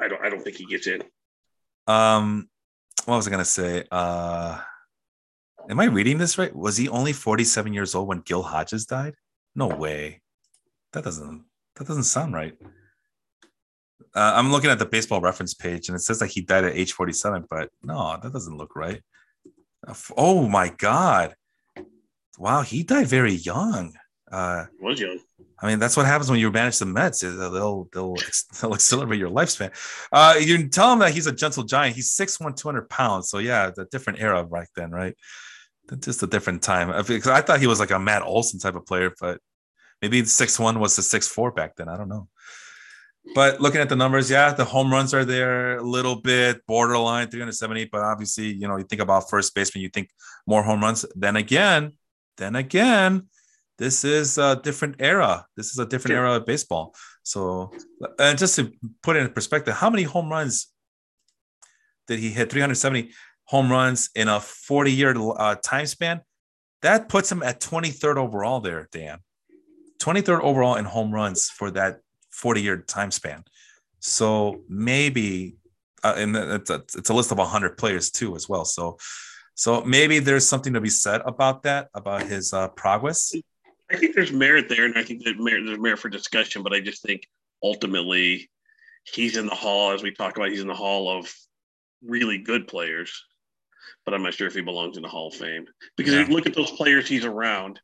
I 0.00 0.08
don't 0.08 0.24
I 0.24 0.30
don't 0.30 0.42
think 0.42 0.56
he 0.56 0.66
gets 0.66 0.86
in. 0.86 1.02
Um, 1.86 2.48
what 3.04 3.16
was 3.16 3.28
I 3.28 3.30
gonna 3.30 3.44
say? 3.44 3.84
Uh, 3.90 4.60
am 5.68 5.80
I 5.80 5.84
reading 5.84 6.18
this 6.18 6.38
right? 6.38 6.54
Was 6.54 6.76
he 6.76 6.88
only 6.88 7.12
forty 7.12 7.44
seven 7.44 7.72
years 7.72 7.94
old 7.94 8.08
when 8.08 8.20
Gil 8.20 8.42
Hodges 8.42 8.86
died? 8.86 9.14
No 9.54 9.68
way. 9.68 10.22
That 10.92 11.04
doesn't 11.04 11.44
that 11.76 11.86
doesn't 11.86 12.04
sound 12.04 12.34
right. 12.34 12.54
Uh, 14.12 14.32
I'm 14.34 14.50
looking 14.50 14.70
at 14.70 14.80
the 14.80 14.86
baseball 14.86 15.20
reference 15.20 15.54
page 15.54 15.88
and 15.88 15.94
it 15.94 16.00
says 16.00 16.18
that 16.18 16.26
he 16.26 16.40
died 16.40 16.64
at 16.64 16.74
age 16.74 16.92
47, 16.94 17.44
but 17.48 17.70
no, 17.84 18.18
that 18.20 18.32
doesn't 18.32 18.56
look 18.56 18.74
right. 18.74 19.00
Oh 20.16 20.48
my 20.48 20.68
God. 20.68 21.34
Wow, 22.38 22.62
he 22.62 22.82
died 22.82 23.06
very 23.06 23.34
young. 23.34 23.94
Uh, 24.30 24.66
was 24.80 25.00
young. 25.00 25.18
I 25.62 25.66
mean, 25.66 25.78
that's 25.78 25.96
what 25.96 26.06
happens 26.06 26.30
when 26.30 26.40
you 26.40 26.50
manage 26.50 26.78
the 26.78 26.86
Mets. 26.86 27.20
They'll 27.20 27.88
they'll 27.92 28.16
they'll 28.60 28.74
accelerate 28.74 29.18
your 29.18 29.30
lifespan. 29.30 29.72
Uh, 30.12 30.36
you 30.40 30.56
can 30.56 30.70
tell 30.70 30.92
him 30.92 31.00
that 31.00 31.12
he's 31.12 31.26
a 31.26 31.32
gentle 31.32 31.64
giant. 31.64 31.96
He's 31.96 32.16
6'1", 32.16 32.56
200 32.56 32.88
pounds. 32.88 33.28
So 33.28 33.38
yeah, 33.38 33.70
the 33.70 33.84
different 33.86 34.20
era 34.20 34.44
back 34.44 34.68
then, 34.74 34.90
right? 34.90 35.14
Just 35.98 36.22
a 36.22 36.26
different 36.26 36.62
time. 36.62 36.88
Because 37.06 37.26
I 37.26 37.40
thought 37.40 37.60
he 37.60 37.66
was 37.66 37.80
like 37.80 37.90
a 37.90 37.98
Matt 37.98 38.22
Olson 38.22 38.60
type 38.60 38.76
of 38.76 38.86
player, 38.86 39.12
but 39.20 39.40
maybe 40.00 40.24
six 40.24 40.58
one 40.58 40.78
was 40.78 40.96
the 40.96 41.02
six 41.02 41.26
four 41.26 41.50
back 41.50 41.76
then. 41.76 41.88
I 41.88 41.96
don't 41.96 42.08
know. 42.08 42.28
But 43.34 43.60
looking 43.60 43.80
at 43.80 43.88
the 43.88 43.96
numbers, 43.96 44.30
yeah, 44.30 44.52
the 44.52 44.64
home 44.64 44.90
runs 44.90 45.14
are 45.14 45.24
there 45.24 45.76
a 45.76 45.82
little 45.82 46.16
bit 46.16 46.66
borderline 46.66 47.28
370. 47.28 47.86
But 47.86 48.00
obviously, 48.02 48.52
you 48.52 48.66
know, 48.66 48.76
you 48.76 48.84
think 48.84 49.02
about 49.02 49.30
first 49.30 49.54
baseman, 49.54 49.82
you 49.82 49.88
think 49.88 50.10
more 50.46 50.62
home 50.62 50.80
runs. 50.80 51.04
Then 51.14 51.36
again, 51.36 51.92
then 52.38 52.56
again, 52.56 53.28
this 53.78 54.04
is 54.04 54.36
a 54.38 54.60
different 54.62 54.96
era. 54.98 55.46
This 55.56 55.70
is 55.70 55.78
a 55.78 55.86
different 55.86 56.12
sure. 56.12 56.26
era 56.26 56.36
of 56.36 56.46
baseball. 56.46 56.94
So, 57.22 57.72
and 58.18 58.38
just 58.38 58.56
to 58.56 58.72
put 59.02 59.16
it 59.16 59.20
in 59.20 59.32
perspective, 59.32 59.74
how 59.74 59.90
many 59.90 60.02
home 60.02 60.28
runs 60.28 60.68
did 62.08 62.18
he 62.18 62.30
hit? 62.30 62.50
370 62.50 63.12
home 63.44 63.70
runs 63.70 64.10
in 64.14 64.28
a 64.28 64.40
40 64.40 64.92
year 64.92 65.14
uh, 65.16 65.54
time 65.56 65.86
span. 65.86 66.20
That 66.82 67.08
puts 67.08 67.30
him 67.30 67.42
at 67.42 67.60
23rd 67.60 68.16
overall 68.16 68.60
there, 68.60 68.88
Dan. 68.90 69.18
23rd 70.00 70.40
overall 70.40 70.76
in 70.76 70.86
home 70.86 71.12
runs 71.12 71.50
for 71.50 71.70
that 71.72 72.00
40 72.40 72.62
year 72.62 72.76
time 72.78 73.10
span. 73.10 73.44
So 74.00 74.62
maybe, 74.68 75.56
uh, 76.02 76.14
and 76.16 76.34
it's 76.34 76.70
a, 76.70 76.82
it's 76.96 77.10
a 77.10 77.14
list 77.14 77.32
of 77.32 77.38
100 77.38 77.76
players 77.76 78.10
too, 78.10 78.34
as 78.34 78.48
well. 78.48 78.64
So, 78.64 78.96
so 79.54 79.82
maybe 79.82 80.20
there's 80.20 80.46
something 80.46 80.72
to 80.72 80.80
be 80.80 80.88
said 80.88 81.20
about 81.26 81.62
that, 81.64 81.88
about 81.94 82.22
his 82.22 82.54
uh, 82.54 82.68
progress. 82.68 83.34
I 83.90 83.96
think 83.96 84.14
there's 84.14 84.32
merit 84.32 84.68
there, 84.68 84.86
and 84.86 84.96
I 84.96 85.02
think 85.02 85.24
that 85.24 85.38
merit, 85.38 85.64
there's 85.66 85.78
merit 85.78 85.98
for 85.98 86.08
discussion. 86.08 86.62
But 86.62 86.72
I 86.72 86.80
just 86.80 87.02
think 87.02 87.28
ultimately, 87.62 88.48
he's 89.04 89.36
in 89.36 89.46
the 89.46 89.54
hall, 89.54 89.92
as 89.92 90.02
we 90.02 90.12
talked 90.12 90.36
about, 90.36 90.48
he's 90.48 90.62
in 90.62 90.68
the 90.68 90.74
hall 90.74 91.10
of 91.18 91.30
really 92.02 92.38
good 92.38 92.68
players, 92.68 93.24
but 94.04 94.14
I'm 94.14 94.22
not 94.22 94.34
sure 94.34 94.46
if 94.46 94.54
he 94.54 94.62
belongs 94.62 94.96
in 94.96 95.02
the 95.02 95.08
Hall 95.08 95.28
of 95.28 95.34
Fame 95.34 95.66
because 95.96 96.14
yeah. 96.14 96.26
you 96.26 96.34
look 96.34 96.46
at 96.46 96.54
those 96.54 96.70
players 96.70 97.08
he's 97.08 97.24
around. 97.24 97.80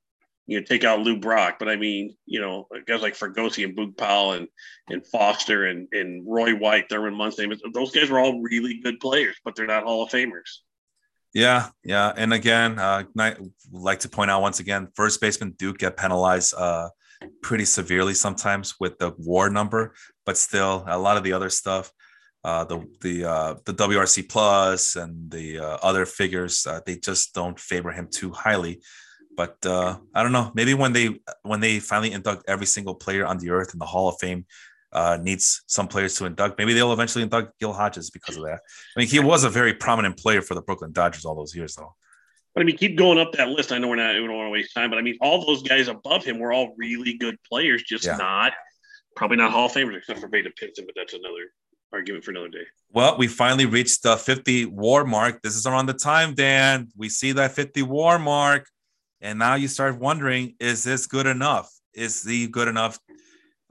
You 0.46 0.60
know, 0.60 0.64
take 0.64 0.84
out 0.84 1.00
Lou 1.00 1.18
Brock, 1.18 1.56
but 1.58 1.68
I 1.68 1.76
mean, 1.76 2.16
you 2.24 2.40
know, 2.40 2.68
guys 2.86 3.02
like 3.02 3.14
Fregosi 3.14 3.64
and 3.64 3.76
Boog 3.76 3.96
Powell 3.96 4.32
and 4.32 4.48
and 4.88 5.04
Foster 5.06 5.66
and 5.66 5.88
and 5.92 6.24
Roy 6.26 6.54
White, 6.54 6.88
Thurman 6.88 7.14
Munson, 7.14 7.52
those 7.72 7.90
guys 7.90 8.10
were 8.10 8.20
all 8.20 8.40
really 8.40 8.80
good 8.82 9.00
players, 9.00 9.36
but 9.44 9.56
they're 9.56 9.66
not 9.66 9.84
Hall 9.84 10.04
of 10.04 10.10
Famers. 10.10 10.60
Yeah, 11.34 11.68
yeah, 11.84 12.12
and 12.16 12.32
again, 12.32 12.78
uh, 12.78 13.04
I 13.18 13.36
like 13.70 14.00
to 14.00 14.08
point 14.08 14.30
out 14.30 14.40
once 14.40 14.60
again, 14.60 14.88
first 14.94 15.20
baseman 15.20 15.54
do 15.58 15.74
get 15.74 15.96
penalized 15.96 16.54
uh, 16.56 16.88
pretty 17.42 17.64
severely 17.64 18.14
sometimes 18.14 18.76
with 18.80 18.98
the 18.98 19.12
WAR 19.18 19.50
number, 19.50 19.94
but 20.24 20.36
still, 20.36 20.84
a 20.86 20.98
lot 20.98 21.16
of 21.16 21.24
the 21.24 21.32
other 21.32 21.50
stuff, 21.50 21.92
uh, 22.44 22.64
the 22.64 22.86
the 23.00 23.24
uh, 23.24 23.54
the 23.64 23.74
WRC 23.74 24.28
plus 24.28 24.96
and 24.96 25.30
the 25.30 25.58
uh, 25.58 25.78
other 25.82 26.06
figures, 26.06 26.66
uh, 26.66 26.80
they 26.86 26.96
just 26.96 27.34
don't 27.34 27.58
favor 27.58 27.90
him 27.90 28.08
too 28.10 28.30
highly. 28.30 28.80
But 29.36 29.64
uh, 29.66 29.98
I 30.14 30.22
don't 30.22 30.32
know. 30.32 30.50
Maybe 30.54 30.74
when 30.74 30.92
they 30.92 31.20
when 31.42 31.60
they 31.60 31.78
finally 31.78 32.12
induct 32.12 32.44
every 32.48 32.66
single 32.66 32.94
player 32.94 33.26
on 33.26 33.38
the 33.38 33.50
earth 33.50 33.72
in 33.72 33.78
the 33.78 33.86
Hall 33.86 34.08
of 34.08 34.16
Fame, 34.18 34.46
uh, 34.92 35.18
needs 35.20 35.62
some 35.66 35.88
players 35.88 36.14
to 36.16 36.24
induct. 36.24 36.58
Maybe 36.58 36.72
they'll 36.72 36.92
eventually 36.92 37.22
induct 37.22 37.58
Gil 37.60 37.72
Hodges 37.72 38.10
because 38.10 38.36
of 38.36 38.44
that. 38.44 38.60
I 38.96 39.00
mean, 39.00 39.08
he 39.08 39.20
was 39.20 39.44
a 39.44 39.50
very 39.50 39.74
prominent 39.74 40.16
player 40.16 40.40
for 40.40 40.54
the 40.54 40.62
Brooklyn 40.62 40.92
Dodgers 40.92 41.24
all 41.24 41.34
those 41.34 41.54
years, 41.54 41.74
though. 41.74 41.94
But 42.54 42.62
I 42.62 42.64
mean, 42.64 42.78
keep 42.78 42.96
going 42.96 43.18
up 43.18 43.32
that 43.32 43.50
list. 43.50 43.72
I 43.72 43.78
know 43.78 43.88
we're 43.88 43.96
not, 43.96 44.14
we 44.14 44.26
don't 44.26 44.34
want 44.34 44.46
to 44.46 44.50
waste 44.50 44.72
time, 44.74 44.88
but 44.88 44.98
I 44.98 45.02
mean, 45.02 45.18
all 45.20 45.44
those 45.44 45.62
guys 45.62 45.88
above 45.88 46.24
him 46.24 46.38
were 46.38 46.54
all 46.54 46.74
really 46.78 47.18
good 47.18 47.36
players, 47.46 47.82
just 47.82 48.06
yeah. 48.06 48.16
not 48.16 48.54
probably 49.16 49.36
not 49.36 49.50
Hall 49.50 49.66
of 49.66 49.72
Famers 49.72 49.96
except 49.96 50.20
for 50.20 50.28
Vada 50.28 50.50
Pinson, 50.56 50.84
but 50.86 50.94
that's 50.94 51.14
another 51.14 51.52
argument 51.92 52.24
for 52.24 52.30
another 52.30 52.48
day. 52.48 52.64
Well, 52.90 53.16
we 53.18 53.26
finally 53.26 53.66
reached 53.66 54.02
the 54.02 54.16
50 54.16 54.66
war 54.66 55.04
mark. 55.04 55.42
This 55.42 55.56
is 55.56 55.66
around 55.66 55.86
the 55.86 55.94
time, 55.94 56.34
Dan. 56.34 56.88
We 56.96 57.08
see 57.08 57.32
that 57.32 57.52
50 57.52 57.82
war 57.82 58.18
mark. 58.18 58.68
And 59.20 59.38
now 59.38 59.54
you 59.54 59.68
start 59.68 59.98
wondering, 59.98 60.54
is 60.60 60.84
this 60.84 61.06
good 61.06 61.26
enough? 61.26 61.70
Is 61.94 62.22
he 62.22 62.46
good 62.46 62.68
enough? 62.68 62.98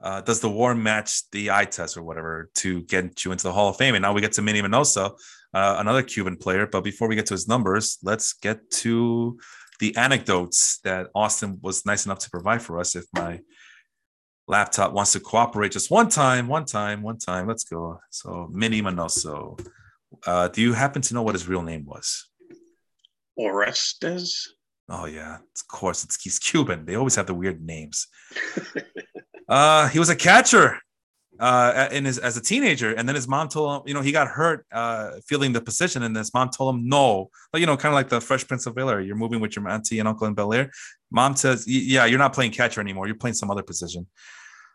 Uh, 0.00 0.20
does 0.20 0.40
the 0.40 0.50
war 0.50 0.74
match 0.74 1.28
the 1.30 1.50
eye 1.50 1.64
test 1.64 1.96
or 1.96 2.02
whatever 2.02 2.50
to 2.56 2.82
get 2.82 3.24
you 3.24 3.32
into 3.32 3.44
the 3.44 3.52
Hall 3.52 3.68
of 3.68 3.76
Fame? 3.76 3.94
And 3.94 4.02
now 4.02 4.12
we 4.12 4.20
get 4.20 4.32
to 4.32 4.42
Minnie 4.42 4.60
Minoso, 4.60 5.18
uh, 5.54 5.76
another 5.78 6.02
Cuban 6.02 6.36
player. 6.36 6.66
But 6.66 6.82
before 6.84 7.08
we 7.08 7.16
get 7.16 7.26
to 7.26 7.34
his 7.34 7.48
numbers, 7.48 7.98
let's 8.02 8.34
get 8.34 8.70
to 8.82 9.38
the 9.78 9.96
anecdotes 9.96 10.80
that 10.84 11.08
Austin 11.14 11.58
was 11.62 11.86
nice 11.86 12.06
enough 12.06 12.18
to 12.20 12.30
provide 12.30 12.62
for 12.62 12.78
us. 12.78 12.96
If 12.96 13.04
my 13.14 13.40
laptop 14.48 14.92
wants 14.92 15.12
to 15.12 15.20
cooperate 15.20 15.72
just 15.72 15.90
one 15.90 16.08
time, 16.08 16.46
one 16.46 16.64
time, 16.64 17.02
one 17.02 17.18
time, 17.18 17.46
let's 17.46 17.64
go. 17.64 18.00
So, 18.10 18.48
Minnie 18.52 18.82
Minoso. 18.82 19.58
Uh, 20.26 20.48
do 20.48 20.62
you 20.62 20.72
happen 20.72 21.02
to 21.02 21.14
know 21.14 21.22
what 21.22 21.34
his 21.34 21.48
real 21.48 21.62
name 21.62 21.84
was? 21.84 22.28
Orestes. 23.36 24.52
Oh 24.88 25.06
yeah, 25.06 25.36
of 25.36 25.68
course. 25.68 26.04
It's 26.04 26.22
he's 26.22 26.38
Cuban. 26.38 26.84
They 26.84 26.94
always 26.94 27.16
have 27.16 27.26
the 27.26 27.34
weird 27.34 27.60
names. 27.60 28.06
uh, 29.48 29.88
he 29.88 29.98
was 29.98 30.08
a 30.10 30.16
catcher 30.16 30.78
uh, 31.40 31.88
in 31.90 32.04
his 32.04 32.18
as 32.18 32.36
a 32.36 32.40
teenager, 32.40 32.94
and 32.94 33.08
then 33.08 33.14
his 33.14 33.26
mom 33.26 33.48
told 33.48 33.82
him, 33.82 33.88
you 33.88 33.94
know, 33.94 34.00
he 34.00 34.12
got 34.12 34.28
hurt 34.28 34.64
uh, 34.72 35.12
feeling 35.26 35.52
the 35.52 35.60
position, 35.60 36.02
and 36.02 36.16
his 36.16 36.32
mom 36.32 36.50
told 36.50 36.74
him 36.74 36.88
no. 36.88 37.30
But 37.52 37.60
you 37.60 37.66
know, 37.66 37.76
kind 37.76 37.92
of 37.92 37.96
like 37.96 38.08
the 38.08 38.20
Fresh 38.20 38.46
Prince 38.46 38.66
of 38.66 38.74
Bel 38.74 38.90
Air. 38.90 39.00
You're 39.00 39.16
moving 39.16 39.40
with 39.40 39.56
your 39.56 39.68
auntie 39.68 39.98
and 39.98 40.08
uncle 40.08 40.26
in 40.26 40.34
Bel 40.34 40.52
Air. 40.52 40.70
Mom 41.10 41.36
says, 41.36 41.66
yeah, 41.66 42.04
you're 42.04 42.18
not 42.18 42.32
playing 42.32 42.52
catcher 42.52 42.80
anymore. 42.80 43.06
You're 43.06 43.16
playing 43.16 43.34
some 43.34 43.50
other 43.50 43.62
position. 43.62 44.06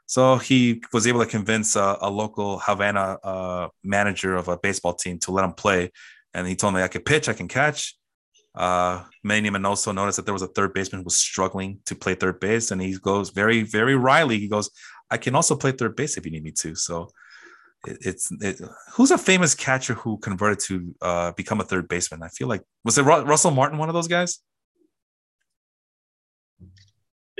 So 0.06 0.38
he 0.38 0.82
was 0.92 1.08
able 1.08 1.22
to 1.22 1.26
convince 1.26 1.76
a, 1.76 1.98
a 2.02 2.10
local 2.10 2.60
Havana 2.60 3.18
uh, 3.24 3.68
manager 3.84 4.36
of 4.36 4.50
a 4.50 4.58
baseball 4.58 4.94
team 4.94 5.20
to 5.20 5.32
let 5.32 5.46
him 5.46 5.54
play, 5.54 5.92
and 6.34 6.46
he 6.46 6.56
told 6.56 6.74
me 6.74 6.82
I 6.82 6.90
could 6.90 7.06
pitch, 7.06 7.30
I 7.30 7.34
can 7.34 7.48
catch. 7.48 7.96
Uh, 8.54 9.04
Manny 9.24 9.50
Minoso 9.50 9.94
noticed 9.94 10.18
that 10.18 10.26
there 10.26 10.34
was 10.34 10.42
a 10.42 10.48
third 10.48 10.74
baseman 10.74 11.02
who 11.02 11.06
was 11.06 11.18
struggling 11.18 11.80
to 11.86 11.96
play 11.96 12.16
third 12.16 12.40
base, 12.40 12.72
and 12.72 12.82
he 12.82 12.98
goes 12.98 13.30
very, 13.30 13.64
very 13.64 13.96
wryly. 13.96 14.40
He 14.40 14.48
goes, 14.48 14.70
"I 15.10 15.18
can 15.18 15.36
also 15.36 15.56
play 15.56 15.72
third 15.72 15.96
base 15.96 16.18
if 16.18 16.26
you 16.26 16.32
need 16.32 16.44
me 16.44 16.52
to." 16.52 16.76
So 16.76 17.10
it, 17.88 17.98
it's 18.02 18.32
it, 18.42 18.62
who's 18.94 19.12
a 19.12 19.18
famous 19.18 19.56
catcher 19.56 19.94
who 19.94 20.18
converted 20.18 20.60
to 20.66 20.96
uh, 21.02 21.32
become 21.32 21.62
a 21.62 21.64
third 21.64 21.88
baseman? 21.88 22.24
I 22.24 22.28
feel 22.28 22.48
like 22.48 22.64
was 22.84 22.98
it 22.98 23.04
Ru- 23.04 23.24
Russell 23.24 23.52
Martin, 23.52 23.78
one 23.78 23.90
of 23.90 23.96
those 23.96 24.10
guys? 24.10 24.40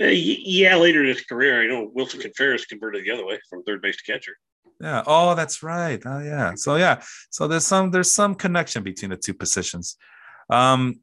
Uh, 0.02 0.06
yeah, 0.08 0.76
later 0.78 1.02
in 1.02 1.10
his 1.10 1.22
career, 1.22 1.62
I 1.62 1.68
know 1.68 1.92
Willson 1.94 2.22
Contreras 2.22 2.66
converted 2.66 3.06
the 3.06 3.12
other 3.12 3.26
way 3.26 3.40
from 3.50 3.64
third 3.64 3.82
base 3.82 3.98
to 3.98 4.12
catcher. 4.12 4.38
Yeah. 4.80 5.04
Oh, 5.06 5.36
that's 5.36 5.62
right. 5.62 6.02
Oh, 6.06 6.20
yeah. 6.20 6.54
So 6.56 6.76
yeah. 6.76 7.02
So 7.30 7.48
there's 7.48 7.68
some 7.68 7.92
there's 7.92 8.12
some 8.12 8.34
connection 8.34 8.82
between 8.82 9.12
the 9.12 9.18
two 9.18 9.34
positions. 9.34 9.98
Um, 10.52 11.00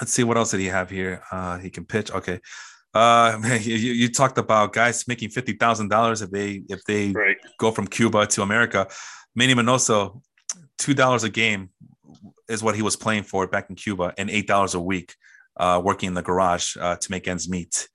let's 0.00 0.12
see 0.12 0.24
what 0.24 0.36
else 0.36 0.52
did 0.52 0.60
he 0.60 0.66
have 0.66 0.88
here. 0.88 1.22
Uh, 1.30 1.58
he 1.58 1.70
can 1.70 1.84
pitch. 1.84 2.10
Okay. 2.10 2.40
Uh, 2.94 3.38
you, 3.60 3.74
you 3.74 4.08
talked 4.08 4.38
about 4.38 4.72
guys 4.72 5.06
making 5.08 5.30
fifty 5.30 5.52
thousand 5.52 5.88
dollars 5.88 6.22
if 6.22 6.30
they 6.30 6.62
if 6.68 6.82
they 6.84 7.10
right. 7.10 7.36
go 7.58 7.70
from 7.70 7.86
Cuba 7.86 8.26
to 8.28 8.42
America. 8.42 8.86
Manny 9.34 9.54
Minoso, 9.54 10.22
two 10.78 10.94
dollars 10.94 11.24
a 11.24 11.28
game 11.28 11.70
is 12.48 12.62
what 12.62 12.76
he 12.76 12.82
was 12.82 12.94
playing 12.94 13.24
for 13.24 13.46
back 13.46 13.68
in 13.68 13.76
Cuba, 13.76 14.14
and 14.16 14.30
eight 14.30 14.46
dollars 14.46 14.74
a 14.74 14.80
week 14.80 15.14
uh, 15.56 15.80
working 15.84 16.08
in 16.08 16.14
the 16.14 16.22
garage 16.22 16.76
uh, 16.80 16.96
to 16.96 17.10
make 17.10 17.26
ends 17.26 17.48
meet. 17.48 17.88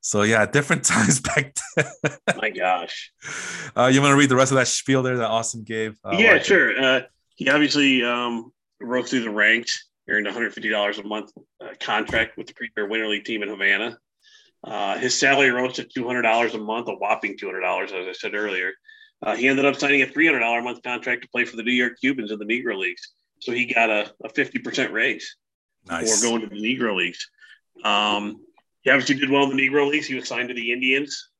So 0.00 0.22
yeah, 0.22 0.46
different 0.46 0.84
times 0.94 1.20
back 1.20 1.54
then. 1.76 1.86
My 2.36 2.50
gosh. 2.50 3.12
Uh, 3.76 3.86
you 3.86 4.00
want 4.00 4.12
to 4.12 4.16
read 4.16 4.28
the 4.28 4.36
rest 4.36 4.52
of 4.52 4.56
that 4.56 4.68
spiel 4.68 5.02
there 5.02 5.18
that 5.18 5.28
Austin 5.28 5.64
gave? 5.64 5.96
Uh, 6.04 6.16
yeah, 6.18 6.42
sure. 6.42 6.78
Uh, 6.78 7.00
he 7.36 7.50
obviously 7.50 8.04
um, 8.04 8.52
rose 8.80 9.10
through 9.10 9.22
the 9.22 9.30
ranks, 9.30 9.88
earned 10.08 10.26
$150 10.26 10.98
a 10.98 11.06
month 11.06 11.32
uh, 11.60 11.68
contract 11.80 12.36
with 12.36 12.46
the 12.46 12.54
Premier 12.54 12.88
Winter 12.88 13.08
League 13.08 13.24
team 13.24 13.42
in 13.42 13.48
Havana. 13.48 13.98
Uh, 14.62 14.98
his 14.98 15.18
salary 15.18 15.50
rose 15.50 15.74
to 15.74 15.84
$200 15.84 16.54
a 16.54 16.58
month, 16.58 16.88
a 16.88 16.92
whopping 16.92 17.36
$200, 17.36 17.84
as 17.84 17.92
I 17.92 18.12
said 18.12 18.34
earlier. 18.34 18.72
Uh, 19.22 19.36
he 19.36 19.48
ended 19.48 19.64
up 19.64 19.76
signing 19.76 20.02
a 20.02 20.06
$300 20.06 20.58
a 20.58 20.62
month 20.62 20.82
contract 20.82 21.22
to 21.22 21.28
play 21.28 21.44
for 21.44 21.56
the 21.56 21.62
New 21.62 21.72
York 21.72 21.94
Cubans 22.00 22.30
in 22.30 22.38
the 22.38 22.44
Negro 22.44 22.78
Leagues. 22.78 23.12
So 23.40 23.52
he 23.52 23.72
got 23.72 23.90
a, 23.90 24.12
a 24.24 24.28
50% 24.28 24.92
raise 24.92 25.36
nice. 25.86 26.20
before 26.20 26.30
going 26.30 26.48
to 26.48 26.54
the 26.54 26.62
Negro 26.62 26.96
Leagues. 26.96 27.28
Um, 27.84 28.40
he 28.82 28.90
obviously 28.90 29.16
did 29.16 29.30
well 29.30 29.50
in 29.50 29.56
the 29.56 29.68
Negro 29.68 29.88
Leagues. 29.88 30.06
He 30.06 30.14
was 30.14 30.28
signed 30.28 30.48
to 30.48 30.54
the 30.54 30.72
Indians. 30.72 31.30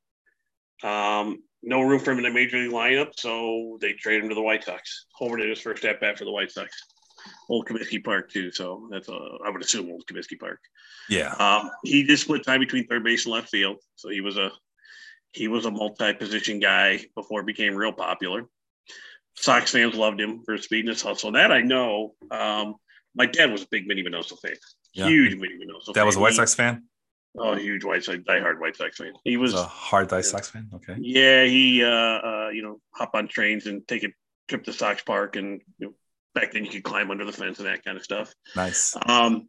Um, 0.82 1.43
no 1.62 1.81
room 1.81 2.01
for 2.01 2.12
him 2.12 2.19
in 2.19 2.24
the 2.24 2.31
major 2.31 2.59
league 2.59 2.73
lineup, 2.73 3.12
so 3.16 3.78
they 3.81 3.94
traded 3.94 4.24
him 4.24 4.28
to 4.28 4.35
the 4.35 4.43
White 4.43 4.65
Sox. 4.65 5.06
Homer 5.15 5.39
did 5.39 5.48
his 5.48 5.61
first 5.61 5.85
at 5.85 6.01
bat 6.01 6.19
for 6.19 6.24
the 6.24 6.32
White 6.32 6.51
Sox 6.51 6.74
old 7.48 7.66
Comiskey 7.66 8.02
Park 8.02 8.30
too. 8.30 8.51
So 8.51 8.88
that's 8.90 9.09
a, 9.09 9.18
I 9.44 9.51
would 9.51 9.62
assume 9.62 9.90
old 9.90 10.06
Comiskey 10.06 10.38
Park. 10.38 10.60
Yeah. 11.09 11.34
Um, 11.34 11.70
he 11.84 12.02
did 12.02 12.18
split 12.18 12.44
time 12.44 12.60
between 12.60 12.86
third 12.86 13.05
base 13.05 13.26
and 13.26 13.34
left 13.34 13.51
field. 13.51 13.76
So 13.96 14.09
he 14.09 14.20
was 14.20 14.36
a 14.36 14.51
he 15.32 15.48
was 15.48 15.66
a 15.66 15.70
multi-position 15.70 16.60
guy 16.60 17.05
before 17.16 17.40
it 17.40 17.46
became 17.46 17.74
real 17.74 17.92
popular. 17.92 18.46
Sox 19.36 19.72
fans 19.72 19.94
loved 19.96 20.20
him 20.20 20.42
for 20.44 20.52
his 20.52 20.64
speed 20.64 20.80
and 20.80 20.90
his 20.90 21.02
hustle. 21.02 21.32
That 21.32 21.51
I 21.51 21.60
know. 21.60 22.14
Um, 22.30 22.76
my 23.16 23.26
dad 23.26 23.51
was 23.51 23.62
a 23.62 23.66
big 23.70 23.86
Minnie 23.86 24.05
Minoso 24.05 24.38
fan. 24.40 24.55
Yeah. 24.92 25.06
Huge 25.06 25.34
Minnie 25.34 25.55
Minoso. 25.55 25.86
That 25.86 25.94
fan. 25.94 26.06
was 26.06 26.16
a 26.16 26.20
White 26.20 26.34
Sox 26.34 26.55
fan. 26.55 26.84
Oh, 27.36 27.56
huge 27.56 27.84
White 27.84 28.05
Sox, 28.05 28.18
diehard 28.18 28.60
White 28.60 28.76
Sox 28.76 28.96
fan. 28.96 29.12
He 29.24 29.36
was, 29.36 29.55
a 29.55 29.64
hard 29.64 30.10
White 30.10 30.24
Sox 30.24 30.48
fan. 30.51 30.70
Okay. 30.72 30.96
Yeah, 31.01 31.44
he 31.44 31.82
uh, 31.82 31.88
uh, 31.88 32.48
you 32.52 32.62
know 32.62 32.80
hop 32.92 33.10
on 33.14 33.26
trains 33.26 33.66
and 33.66 33.86
take 33.88 34.05
a 34.05 34.09
trip 34.48 34.64
to 34.64 34.72
Sox 34.72 35.02
Park 35.02 35.34
and 35.34 35.60
you 35.78 35.88
know, 35.88 35.94
back 36.35 36.52
then 36.52 36.65
you 36.65 36.70
could 36.70 36.85
climb 36.85 37.11
under 37.11 37.24
the 37.24 37.32
fence 37.32 37.59
and 37.59 37.69
that 37.69 37.85
kind 37.85 37.97
of 37.97 38.05
stuff. 38.05 38.32
Nice. 38.56 38.97
Um, 39.06 39.48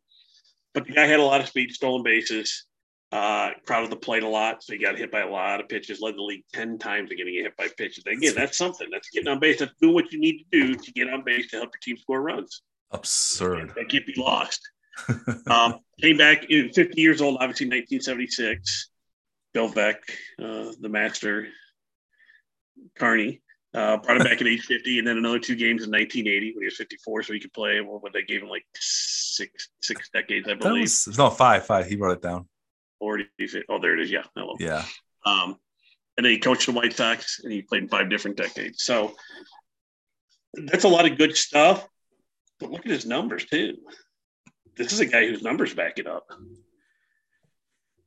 but 0.73 0.85
the 0.85 0.93
guy 0.93 1.05
had 1.05 1.19
a 1.19 1.23
lot 1.23 1.41
of 1.41 1.47
speed, 1.47 1.71
stolen 1.71 2.03
bases, 2.03 2.65
uh, 3.11 3.51
crowded 3.65 3.91
the 3.91 3.95
plate 3.95 4.23
a 4.23 4.27
lot, 4.27 4.63
so 4.63 4.73
he 4.73 4.79
got 4.79 4.97
hit 4.97 5.11
by 5.11 5.21
a 5.21 5.29
lot 5.29 5.61
of 5.61 5.69
pitches. 5.69 6.01
Led 6.01 6.15
the 6.15 6.21
league 6.21 6.43
ten 6.53 6.77
times 6.77 7.11
in 7.11 7.17
getting 7.17 7.33
hit 7.33 7.55
by 7.55 7.67
pitches. 7.77 8.03
Again, 8.05 8.33
that's 8.35 8.57
something. 8.57 8.87
That's 8.91 9.09
getting 9.09 9.29
on 9.29 9.39
base. 9.39 9.59
That's 9.59 9.73
doing 9.79 9.93
what 9.93 10.11
you 10.11 10.19
need 10.19 10.39
to 10.39 10.45
do 10.51 10.75
to 10.75 10.91
get 10.91 11.09
on 11.09 11.23
base 11.23 11.47
to 11.51 11.57
help 11.57 11.69
your 11.73 11.79
team 11.81 11.97
score 11.97 12.21
runs. 12.21 12.61
Absurd. 12.91 13.73
That 13.75 13.89
can't 13.89 14.05
be 14.05 14.15
lost. 14.17 14.61
um, 15.47 15.79
came 16.01 16.17
back 16.17 16.49
in 16.49 16.71
50 16.71 17.01
years 17.01 17.21
old, 17.21 17.35
obviously 17.35 17.67
1976. 17.67 18.89
Bill 19.53 19.69
Veeck, 19.69 19.95
uh, 20.41 20.73
the 20.81 20.89
master, 20.89 21.47
Carney, 22.97 23.41
uh, 23.75 23.97
brought 23.97 24.17
him 24.17 24.23
back 24.23 24.39
at 24.39 24.47
age 24.47 24.65
50, 24.65 24.99
and 24.99 25.07
then 25.07 25.17
another 25.17 25.39
two 25.39 25.55
games 25.55 25.83
in 25.83 25.91
1980 25.91 26.53
when 26.53 26.61
he 26.61 26.65
was 26.65 26.77
54, 26.77 27.23
so 27.23 27.33
he 27.33 27.39
could 27.39 27.53
play. 27.53 27.81
Well, 27.81 27.99
what 27.99 28.13
they 28.13 28.23
gave 28.23 28.41
him 28.41 28.49
like 28.49 28.65
six 28.73 29.69
six 29.81 30.09
decades, 30.09 30.47
I 30.47 30.53
believe. 30.53 30.83
Was, 30.83 31.17
no, 31.17 31.29
five, 31.29 31.65
five. 31.65 31.87
He 31.87 31.95
wrote 31.95 32.11
it 32.11 32.21
down. 32.21 32.47
40, 32.99 33.25
oh, 33.69 33.79
there 33.79 33.97
it 33.97 34.01
is. 34.01 34.11
Yeah. 34.11 34.23
Yeah. 34.59 34.85
Um, 35.25 35.57
and 36.17 36.25
then 36.25 36.31
he 36.31 36.39
coached 36.39 36.67
the 36.67 36.71
White 36.71 36.93
Sox, 36.93 37.41
and 37.43 37.51
he 37.51 37.61
played 37.61 37.83
in 37.83 37.89
five 37.89 38.09
different 38.09 38.37
decades. 38.37 38.83
So 38.83 39.15
that's 40.53 40.85
a 40.85 40.89
lot 40.89 41.09
of 41.09 41.17
good 41.17 41.35
stuff. 41.35 41.85
But 42.59 42.71
look 42.71 42.85
at 42.85 42.91
his 42.91 43.05
numbers 43.05 43.45
too. 43.45 43.75
This 44.77 44.93
is 44.93 45.01
a 45.01 45.05
guy 45.05 45.27
whose 45.27 45.41
numbers 45.41 45.73
back 45.73 45.99
it 45.99 46.07
up. 46.07 46.27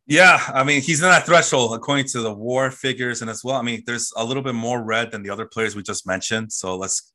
Yeah, 0.08 0.40
I 0.54 0.64
mean 0.64 0.80
he's 0.80 1.02
in 1.02 1.08
that 1.10 1.26
threshold 1.26 1.74
according 1.74 2.06
to 2.06 2.20
the 2.20 2.32
WAR 2.32 2.70
figures, 2.70 3.20
and 3.20 3.30
as 3.30 3.44
well. 3.44 3.56
I 3.56 3.62
mean, 3.62 3.82
there's 3.86 4.10
a 4.16 4.24
little 4.24 4.42
bit 4.42 4.54
more 4.54 4.82
red 4.82 5.10
than 5.10 5.22
the 5.22 5.28
other 5.28 5.44
players 5.44 5.76
we 5.76 5.82
just 5.82 6.06
mentioned. 6.06 6.50
So 6.50 6.76
let's 6.76 7.12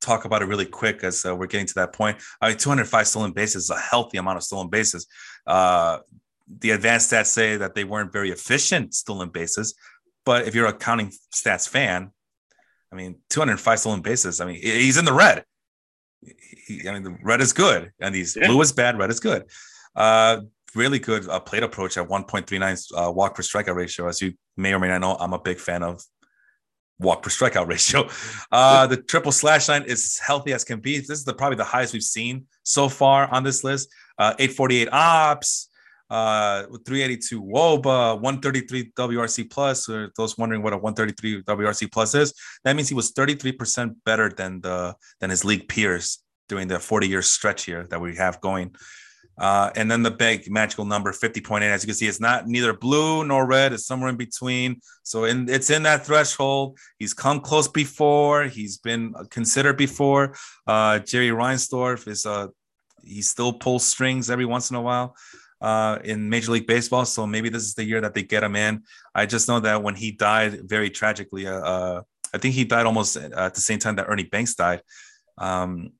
talk 0.00 0.24
about 0.24 0.42
it 0.42 0.46
really 0.46 0.66
quick 0.66 1.04
as 1.04 1.24
uh, 1.24 1.34
we're 1.34 1.46
getting 1.46 1.68
to 1.68 1.74
that 1.74 1.92
point. 1.92 2.18
I 2.40 2.48
mean, 2.48 2.58
205 2.58 3.06
stolen 3.06 3.32
bases 3.32 3.64
is 3.64 3.70
a 3.70 3.78
healthy 3.78 4.18
amount 4.18 4.36
of 4.36 4.42
stolen 4.42 4.68
bases. 4.68 5.06
Uh, 5.46 5.98
the 6.58 6.72
advanced 6.72 7.12
stats 7.12 7.26
say 7.26 7.56
that 7.56 7.76
they 7.76 7.84
weren't 7.84 8.12
very 8.12 8.30
efficient 8.30 8.94
stolen 8.94 9.30
bases, 9.30 9.74
but 10.26 10.48
if 10.48 10.56
you're 10.56 10.66
a 10.66 10.72
counting 10.72 11.12
stats 11.32 11.68
fan, 11.68 12.10
I 12.92 12.96
mean, 12.96 13.16
205 13.30 13.78
stolen 13.78 14.02
bases. 14.02 14.40
I 14.40 14.46
mean, 14.46 14.60
he's 14.60 14.98
in 14.98 15.04
the 15.04 15.12
red. 15.12 15.44
He, 16.66 16.88
I 16.88 16.92
mean, 16.92 17.04
the 17.04 17.16
red 17.22 17.40
is 17.40 17.52
good, 17.52 17.92
and 18.00 18.12
he's 18.12 18.36
yeah. 18.36 18.48
blue 18.48 18.60
is 18.60 18.72
bad, 18.72 18.98
red 18.98 19.10
is 19.10 19.20
good. 19.20 19.44
Uh, 19.94 20.40
really 20.74 20.98
good 20.98 21.28
uh, 21.28 21.40
plate 21.40 21.62
approach 21.62 21.96
at 21.96 22.08
1.39 22.08 22.92
uh, 22.96 23.10
walk 23.10 23.34
per 23.34 23.42
strikeout 23.42 23.74
ratio. 23.74 24.08
As 24.08 24.20
you 24.20 24.34
may 24.56 24.72
or 24.72 24.78
may 24.78 24.88
not 24.88 25.00
know, 25.00 25.16
I'm 25.18 25.32
a 25.32 25.38
big 25.38 25.58
fan 25.58 25.82
of 25.82 26.02
walk 26.98 27.22
per 27.22 27.30
strikeout 27.30 27.68
ratio. 27.68 28.08
Uh, 28.50 28.86
the 28.86 28.96
triple 28.96 29.32
slash 29.32 29.68
line 29.68 29.84
is 29.84 30.18
healthy 30.18 30.52
as 30.52 30.64
can 30.64 30.80
be. 30.80 30.98
This 30.98 31.10
is 31.10 31.24
the, 31.24 31.34
probably 31.34 31.56
the 31.56 31.64
highest 31.64 31.92
we've 31.92 32.02
seen 32.02 32.46
so 32.62 32.88
far 32.88 33.32
on 33.32 33.44
this 33.44 33.64
list. 33.64 33.88
Uh, 34.18 34.34
848 34.38 34.88
ops, 34.92 35.68
uh, 36.10 36.62
382 36.86 37.42
WOBA, 37.42 38.20
133 38.20 38.92
WRC 38.92 39.50
plus. 39.50 39.88
Or 39.88 40.10
those 40.16 40.38
wondering 40.38 40.62
what 40.62 40.72
a 40.72 40.78
133 40.78 41.42
WRC 41.42 41.90
plus 41.90 42.14
is, 42.14 42.34
that 42.64 42.76
means 42.76 42.88
he 42.88 42.94
was 42.94 43.12
33% 43.12 43.96
better 44.04 44.28
than 44.28 44.60
the 44.60 44.94
than 45.20 45.30
his 45.30 45.44
league 45.44 45.68
peers 45.68 46.22
during 46.48 46.68
the 46.68 46.78
40 46.78 47.08
year 47.08 47.22
stretch 47.22 47.64
here 47.64 47.86
that 47.88 48.00
we 48.00 48.16
have 48.16 48.40
going. 48.40 48.74
Uh, 49.36 49.70
and 49.74 49.90
then 49.90 50.02
the 50.02 50.10
big 50.10 50.50
magical 50.50 50.84
number 50.84 51.12
50.8, 51.12 51.62
as 51.62 51.82
you 51.82 51.88
can 51.88 51.94
see, 51.94 52.06
it's 52.06 52.20
not 52.20 52.46
neither 52.46 52.72
blue 52.72 53.24
nor 53.24 53.46
red, 53.46 53.72
it's 53.72 53.86
somewhere 53.86 54.10
in 54.10 54.16
between. 54.16 54.80
So 55.02 55.24
in, 55.24 55.48
it's 55.48 55.70
in 55.70 55.82
that 55.84 56.06
threshold. 56.06 56.78
He's 56.98 57.14
come 57.14 57.40
close 57.40 57.66
before, 57.66 58.44
he's 58.44 58.78
been 58.78 59.14
considered 59.30 59.76
before. 59.76 60.36
Uh, 60.66 61.00
Jerry 61.00 61.30
Reinsdorf 61.30 62.06
is 62.06 62.26
uh, 62.26 62.48
he 63.02 63.22
still 63.22 63.52
pulls 63.52 63.84
strings 63.84 64.30
every 64.30 64.46
once 64.46 64.70
in 64.70 64.76
a 64.76 64.82
while 64.82 65.16
uh, 65.60 65.98
in 66.04 66.28
Major 66.28 66.52
League 66.52 66.66
Baseball. 66.66 67.04
So 67.04 67.26
maybe 67.26 67.48
this 67.48 67.64
is 67.64 67.74
the 67.74 67.84
year 67.84 68.00
that 68.00 68.14
they 68.14 68.22
get 68.22 68.42
him 68.42 68.56
in. 68.56 68.82
I 69.14 69.26
just 69.26 69.48
know 69.48 69.60
that 69.60 69.82
when 69.82 69.94
he 69.94 70.12
died 70.12 70.68
very 70.68 70.90
tragically, 70.90 71.46
uh, 71.46 71.60
uh 71.60 72.02
I 72.32 72.38
think 72.38 72.56
he 72.56 72.64
died 72.64 72.84
almost 72.84 73.16
at 73.16 73.54
the 73.54 73.60
same 73.60 73.78
time 73.78 73.94
that 73.94 74.06
Ernie 74.08 74.24
Banks 74.24 74.56
died. 74.56 74.82
Um, 75.38 75.92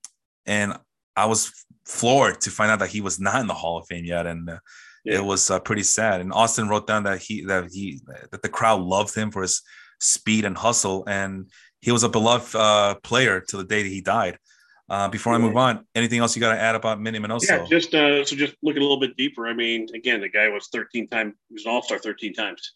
and 0.47 0.77
I 1.17 1.27
was 1.27 1.65
floored 1.85 2.41
to 2.43 2.51
find 2.51 2.71
out 2.71 2.79
that 2.81 2.91
he 2.91 3.01
was 3.01 3.21
not 3.21 3.41
in 3.41 3.47
the 3.47 3.55
Hall 3.55 3.79
of 3.79 3.87
Fame 3.87 4.05
yet, 4.05 4.27
and 4.27 4.49
uh, 4.49 4.59
yeah. 5.05 5.17
it 5.17 5.25
was 5.25 5.51
uh, 5.51 5.61
pretty 5.61 5.83
sad. 5.83 6.21
And 6.21 6.33
Austin 6.33 6.69
wrote 6.69 6.87
down 6.87 7.05
that 7.05 7.21
he 7.21 7.45
that 7.45 7.71
he 7.73 8.01
that 8.31 8.43
the 8.43 8.49
crowd 8.49 8.81
loved 8.81 9.15
him 9.15 9.31
for 9.31 9.43
his 9.43 9.63
speed 10.01 10.45
and 10.45 10.57
hustle, 10.57 11.05
and 11.07 11.51
he 11.81 11.93
was 11.93 12.03
a 12.03 12.09
beloved 12.09 12.55
uh, 12.55 12.97
player 13.03 13.41
till 13.41 13.61
the 13.61 13.67
day 13.67 13.83
that 13.83 13.89
he 13.89 14.01
died. 14.01 14.39
Uh, 14.87 15.09
before 15.09 15.33
I 15.33 15.39
move 15.39 15.57
on, 15.57 15.87
anything 15.95 16.19
else 16.19 16.37
you 16.37 16.41
got 16.41 16.55
to 16.55 16.61
add 16.61 16.75
about 16.75 17.01
Minnie 17.01 17.19
Minoso? 17.19 17.49
Yeah, 17.49 17.65
just 17.71 17.95
uh, 17.95 18.23
so 18.23 18.37
just 18.37 18.55
looking 18.63 18.81
a 18.81 18.85
little 18.85 19.01
bit 19.01 19.17
deeper. 19.17 19.47
I 19.47 19.55
mean, 19.55 19.89
again, 19.95 20.21
the 20.21 20.29
guy 20.29 20.49
was 20.51 20.69
13 20.73 21.09
times, 21.09 21.33
he 21.49 21.55
was 21.55 21.65
an 21.65 21.73
All 21.73 21.83
Star 21.83 21.99
13 21.99 22.35
times. 22.35 22.75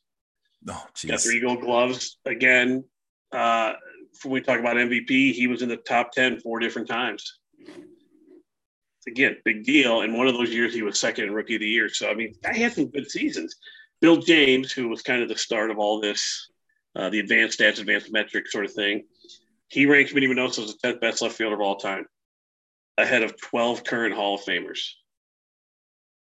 Oh, 0.66 0.86
geez. 0.94 1.10
Got 1.10 1.20
three 1.20 1.40
Gold 1.40 1.60
Gloves 1.60 2.18
again. 2.24 2.84
Uh, 3.30 3.74
when 4.22 4.32
we 4.32 4.40
talk 4.40 4.58
about 4.58 4.76
MVP, 4.76 5.32
he 5.32 5.46
was 5.46 5.60
in 5.60 5.68
the 5.68 5.76
top 5.76 6.12
10 6.12 6.40
four 6.40 6.60
different 6.60 6.88
times 6.88 7.38
again, 9.08 9.36
big 9.44 9.64
deal. 9.64 10.02
And 10.02 10.16
one 10.16 10.28
of 10.28 10.34
those 10.34 10.50
years 10.50 10.72
he 10.72 10.82
was 10.82 10.98
second 10.98 11.32
rookie 11.32 11.56
of 11.56 11.60
the 11.60 11.68
year. 11.68 11.88
So, 11.88 12.08
I 12.08 12.14
mean, 12.14 12.34
I 12.46 12.56
had 12.56 12.72
some 12.72 12.86
good 12.86 13.10
seasons. 13.10 13.56
Bill 14.00 14.18
James, 14.18 14.72
who 14.72 14.88
was 14.88 15.02
kind 15.02 15.22
of 15.22 15.28
the 15.28 15.36
start 15.36 15.70
of 15.70 15.78
all 15.78 16.00
this, 16.00 16.50
uh, 16.94 17.10
the 17.10 17.18
advanced 17.18 17.58
stats, 17.58 17.80
advanced 17.80 18.12
metrics 18.12 18.52
sort 18.52 18.64
of 18.64 18.72
thing, 18.72 19.04
he 19.68 19.86
ranks 19.86 20.14
Minnie 20.14 20.28
Minoso 20.28 20.64
as 20.64 20.74
the 20.74 20.88
10th 20.88 21.00
best 21.00 21.22
left 21.22 21.34
fielder 21.34 21.56
of 21.56 21.60
all 21.60 21.76
time, 21.76 22.06
ahead 22.96 23.22
of 23.22 23.40
12 23.40 23.84
current 23.84 24.14
Hall 24.14 24.36
of 24.36 24.42
Famers. 24.42 24.92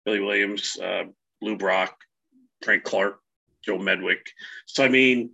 Billy 0.06 0.20
Williams, 0.20 0.78
uh, 0.80 1.04
Lou 1.42 1.58
Brock, 1.58 1.96
Frank 2.64 2.84
Clark, 2.84 3.20
Joe 3.64 3.78
Medwick. 3.78 4.28
So, 4.66 4.84
I 4.84 4.90
mean, 4.90 5.32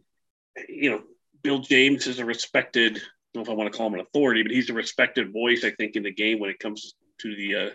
you 0.67 0.91
know, 0.91 1.03
Bill 1.43 1.59
James 1.59 2.07
is 2.07 2.19
a 2.19 2.25
respected, 2.25 2.97
I 2.97 2.99
don't 3.33 3.35
know 3.35 3.41
if 3.43 3.49
I 3.49 3.53
want 3.53 3.71
to 3.71 3.77
call 3.77 3.87
him 3.87 3.95
an 3.95 4.01
authority, 4.01 4.43
but 4.43 4.51
he's 4.51 4.69
a 4.69 4.73
respected 4.73 5.31
voice, 5.31 5.63
I 5.63 5.71
think, 5.71 5.95
in 5.95 6.03
the 6.03 6.13
game 6.13 6.39
when 6.39 6.49
it 6.49 6.59
comes 6.59 6.93
to 7.21 7.35
the 7.35 7.55
uh, 7.55 7.69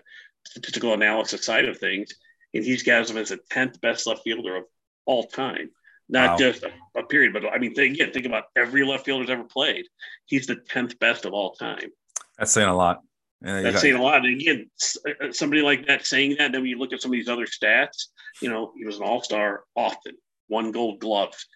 statistical 0.47 0.95
analysis 0.95 1.45
side 1.45 1.67
of 1.67 1.79
things, 1.79 2.15
and 2.55 2.65
he's 2.65 2.83
got 2.83 3.09
him 3.09 3.17
as 3.17 3.31
the 3.31 3.39
tenth 3.51 3.81
best 3.81 4.07
left 4.07 4.23
fielder 4.23 4.57
of 4.57 4.65
all 5.07 5.25
time. 5.25 5.71
Not 6.09 6.33
wow. 6.33 6.37
just 6.37 6.63
a, 6.63 6.71
a, 6.99 7.05
period, 7.05 7.33
but 7.33 7.47
I 7.47 7.59
mean, 7.59 7.75
think, 7.75 7.95
again, 7.95 8.13
think 8.13 8.27
about 8.27 8.45
every 8.57 8.85
left 8.85 9.05
fielder's 9.05 9.31
ever 9.31 9.45
played. 9.45 9.87
He's 10.27 10.47
the 10.47 10.57
tenth 10.57 10.99
best 10.99 11.25
of 11.25 11.33
all 11.33 11.53
time. 11.53 11.91
That's 12.39 12.53
saying 12.53 12.69
a 12.69 12.77
lot. 12.77 13.01
Yeah, 13.45 13.63
That's 13.63 13.75
got, 13.75 13.81
saying 13.81 13.95
a 13.97 14.03
lot. 14.03 14.25
And 14.25 14.41
again, 14.41 14.71
uh, 15.07 15.33
somebody 15.33 15.63
like 15.63 15.87
that 15.87 16.07
saying 16.07 16.37
that, 16.39 16.53
then 16.53 16.61
when 16.61 16.71
you 16.71 16.79
look 16.79 16.93
at 16.93 17.01
some 17.01 17.11
of 17.11 17.13
these 17.13 17.29
other 17.29 17.47
stats, 17.47 18.09
you 18.41 18.49
know, 18.49 18.73
he 18.77 18.85
was 18.85 18.99
an 18.99 19.05
all 19.05 19.23
star 19.23 19.65
often, 19.75 20.15
won 20.49 20.71
gold 20.71 21.01
gloves. 21.01 21.47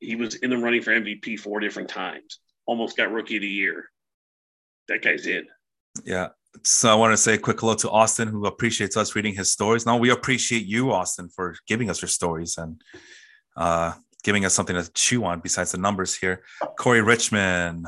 He 0.00 0.16
was 0.16 0.34
in 0.34 0.50
the 0.50 0.58
running 0.58 0.82
for 0.82 0.90
MVP 0.90 1.38
four 1.38 1.60
different 1.60 1.88
times, 1.88 2.40
almost 2.66 2.96
got 2.96 3.12
rookie 3.12 3.36
of 3.36 3.42
the 3.42 3.48
year. 3.48 3.86
That 4.88 5.02
guy's 5.02 5.26
in. 5.26 5.46
Yeah. 6.04 6.28
So 6.62 6.90
I 6.90 6.94
want 6.94 7.12
to 7.12 7.16
say 7.16 7.34
a 7.34 7.38
quick 7.38 7.60
hello 7.60 7.74
to 7.74 7.90
Austin, 7.90 8.28
who 8.28 8.46
appreciates 8.46 8.96
us 8.96 9.16
reading 9.16 9.34
his 9.34 9.50
stories. 9.50 9.84
Now 9.84 9.96
we 9.96 10.10
appreciate 10.10 10.64
you, 10.64 10.92
Austin, 10.92 11.28
for 11.28 11.56
giving 11.66 11.90
us 11.90 12.00
your 12.00 12.08
stories 12.08 12.56
and 12.56 12.80
uh, 13.56 13.92
giving 14.22 14.44
us 14.44 14.54
something 14.54 14.76
to 14.76 14.90
chew 14.92 15.24
on 15.24 15.40
besides 15.40 15.72
the 15.72 15.78
numbers 15.78 16.14
here. 16.14 16.44
Corey 16.78 17.02
Richmond, 17.02 17.86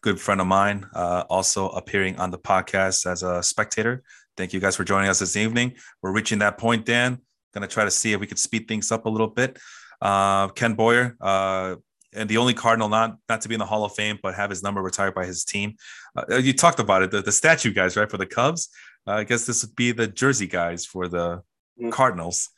good 0.00 0.18
friend 0.18 0.40
of 0.40 0.46
mine, 0.46 0.86
uh, 0.94 1.24
also 1.28 1.68
appearing 1.68 2.18
on 2.18 2.30
the 2.30 2.38
podcast 2.38 3.06
as 3.10 3.22
a 3.22 3.42
spectator. 3.42 4.02
Thank 4.36 4.54
you 4.54 4.60
guys 4.60 4.76
for 4.76 4.84
joining 4.84 5.10
us 5.10 5.18
this 5.18 5.36
evening. 5.36 5.74
We're 6.02 6.12
reaching 6.12 6.38
that 6.38 6.56
point, 6.56 6.86
Dan. 6.86 7.20
Going 7.52 7.68
to 7.68 7.72
try 7.72 7.84
to 7.84 7.90
see 7.90 8.12
if 8.12 8.20
we 8.20 8.26
could 8.26 8.38
speed 8.38 8.66
things 8.66 8.90
up 8.90 9.04
a 9.04 9.10
little 9.10 9.28
bit. 9.28 9.58
Uh, 10.00 10.48
Ken 10.48 10.74
Boyer, 10.74 11.16
uh, 11.20 11.76
and 12.14 12.28
the 12.28 12.38
only 12.38 12.54
Cardinal 12.54 12.88
not 12.88 13.16
not 13.28 13.40
to 13.42 13.48
be 13.48 13.54
in 13.54 13.58
the 13.58 13.66
Hall 13.66 13.84
of 13.84 13.94
Fame, 13.94 14.18
but 14.22 14.34
have 14.34 14.50
his 14.50 14.62
number 14.62 14.82
retired 14.82 15.14
by 15.14 15.26
his 15.26 15.44
team. 15.44 15.74
Uh, 16.16 16.36
you 16.36 16.52
talked 16.52 16.80
about 16.80 17.02
it, 17.02 17.10
the, 17.10 17.22
the 17.22 17.32
statue 17.32 17.72
guys, 17.72 17.96
right? 17.96 18.10
For 18.10 18.16
the 18.18 18.26
Cubs, 18.26 18.68
uh, 19.06 19.12
I 19.12 19.24
guess 19.24 19.46
this 19.46 19.64
would 19.64 19.76
be 19.76 19.92
the 19.92 20.06
jersey 20.06 20.46
guys 20.46 20.84
for 20.84 21.08
the 21.08 21.42
mm-hmm. 21.78 21.90
Cardinals. 21.90 22.48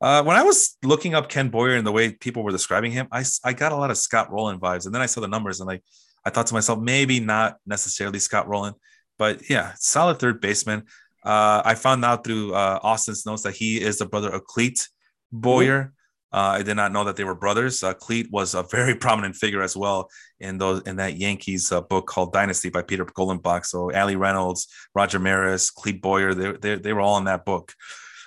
Uh, 0.00 0.22
when 0.22 0.36
I 0.36 0.42
was 0.44 0.76
looking 0.84 1.14
up 1.14 1.28
Ken 1.28 1.48
Boyer 1.48 1.74
and 1.74 1.86
the 1.86 1.92
way 1.92 2.12
people 2.12 2.44
were 2.44 2.52
describing 2.52 2.92
him, 2.92 3.08
I, 3.10 3.24
I 3.44 3.52
got 3.52 3.72
a 3.72 3.76
lot 3.76 3.90
of 3.90 3.98
Scott 3.98 4.30
Rolen 4.30 4.60
vibes, 4.60 4.86
and 4.86 4.94
then 4.94 5.02
I 5.02 5.06
saw 5.06 5.20
the 5.20 5.28
numbers 5.28 5.60
and 5.60 5.66
like 5.66 5.82
I 6.24 6.30
thought 6.30 6.46
to 6.48 6.54
myself, 6.54 6.78
maybe 6.78 7.20
not 7.20 7.56
necessarily 7.66 8.18
Scott 8.18 8.48
Rolen, 8.48 8.74
but 9.18 9.48
yeah, 9.50 9.72
solid 9.76 10.18
third 10.18 10.40
baseman. 10.40 10.84
Uh, 11.24 11.62
I 11.64 11.74
found 11.74 12.04
out 12.04 12.24
through 12.24 12.54
uh, 12.54 12.78
Austin's 12.82 13.26
notes 13.26 13.42
that 13.42 13.54
he 13.54 13.80
is 13.80 13.98
the 13.98 14.06
brother 14.06 14.30
of 14.30 14.44
Clete 14.44 14.88
Boyer. 15.32 15.92
Uh, 16.32 16.56
I 16.58 16.62
did 16.62 16.76
not 16.76 16.92
know 16.92 17.04
that 17.04 17.16
they 17.16 17.24
were 17.24 17.34
brothers. 17.34 17.82
Uh, 17.82 17.94
Clete 17.94 18.30
was 18.30 18.54
a 18.54 18.62
very 18.62 18.94
prominent 19.04 19.34
figure 19.34 19.62
as 19.62 19.76
well 19.76 20.10
in 20.40 20.58
those 20.58 20.82
in 20.82 20.96
that 20.96 21.16
Yankees 21.16 21.72
uh, 21.72 21.80
book 21.80 22.06
called 22.06 22.32
Dynasty 22.32 22.68
by 22.68 22.82
Peter 22.82 23.04
Golenbock. 23.04 23.64
So 23.64 23.90
Allie 23.92 24.16
Reynolds, 24.16 24.68
Roger 24.94 25.18
Maris, 25.18 25.70
Clete 25.70 26.02
Boyer, 26.02 26.34
they, 26.34 26.52
they, 26.52 26.74
they 26.76 26.92
were 26.92 27.00
all 27.00 27.18
in 27.18 27.24
that 27.24 27.44
book. 27.44 27.72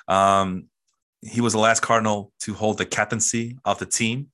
Um, 0.07 0.65
he 1.21 1.41
was 1.41 1.53
the 1.53 1.59
last 1.59 1.81
Cardinal 1.81 2.31
to 2.41 2.53
hold 2.53 2.79
the 2.79 2.85
captaincy 2.85 3.57
of 3.63 3.77
the 3.77 3.85
team. 3.85 4.31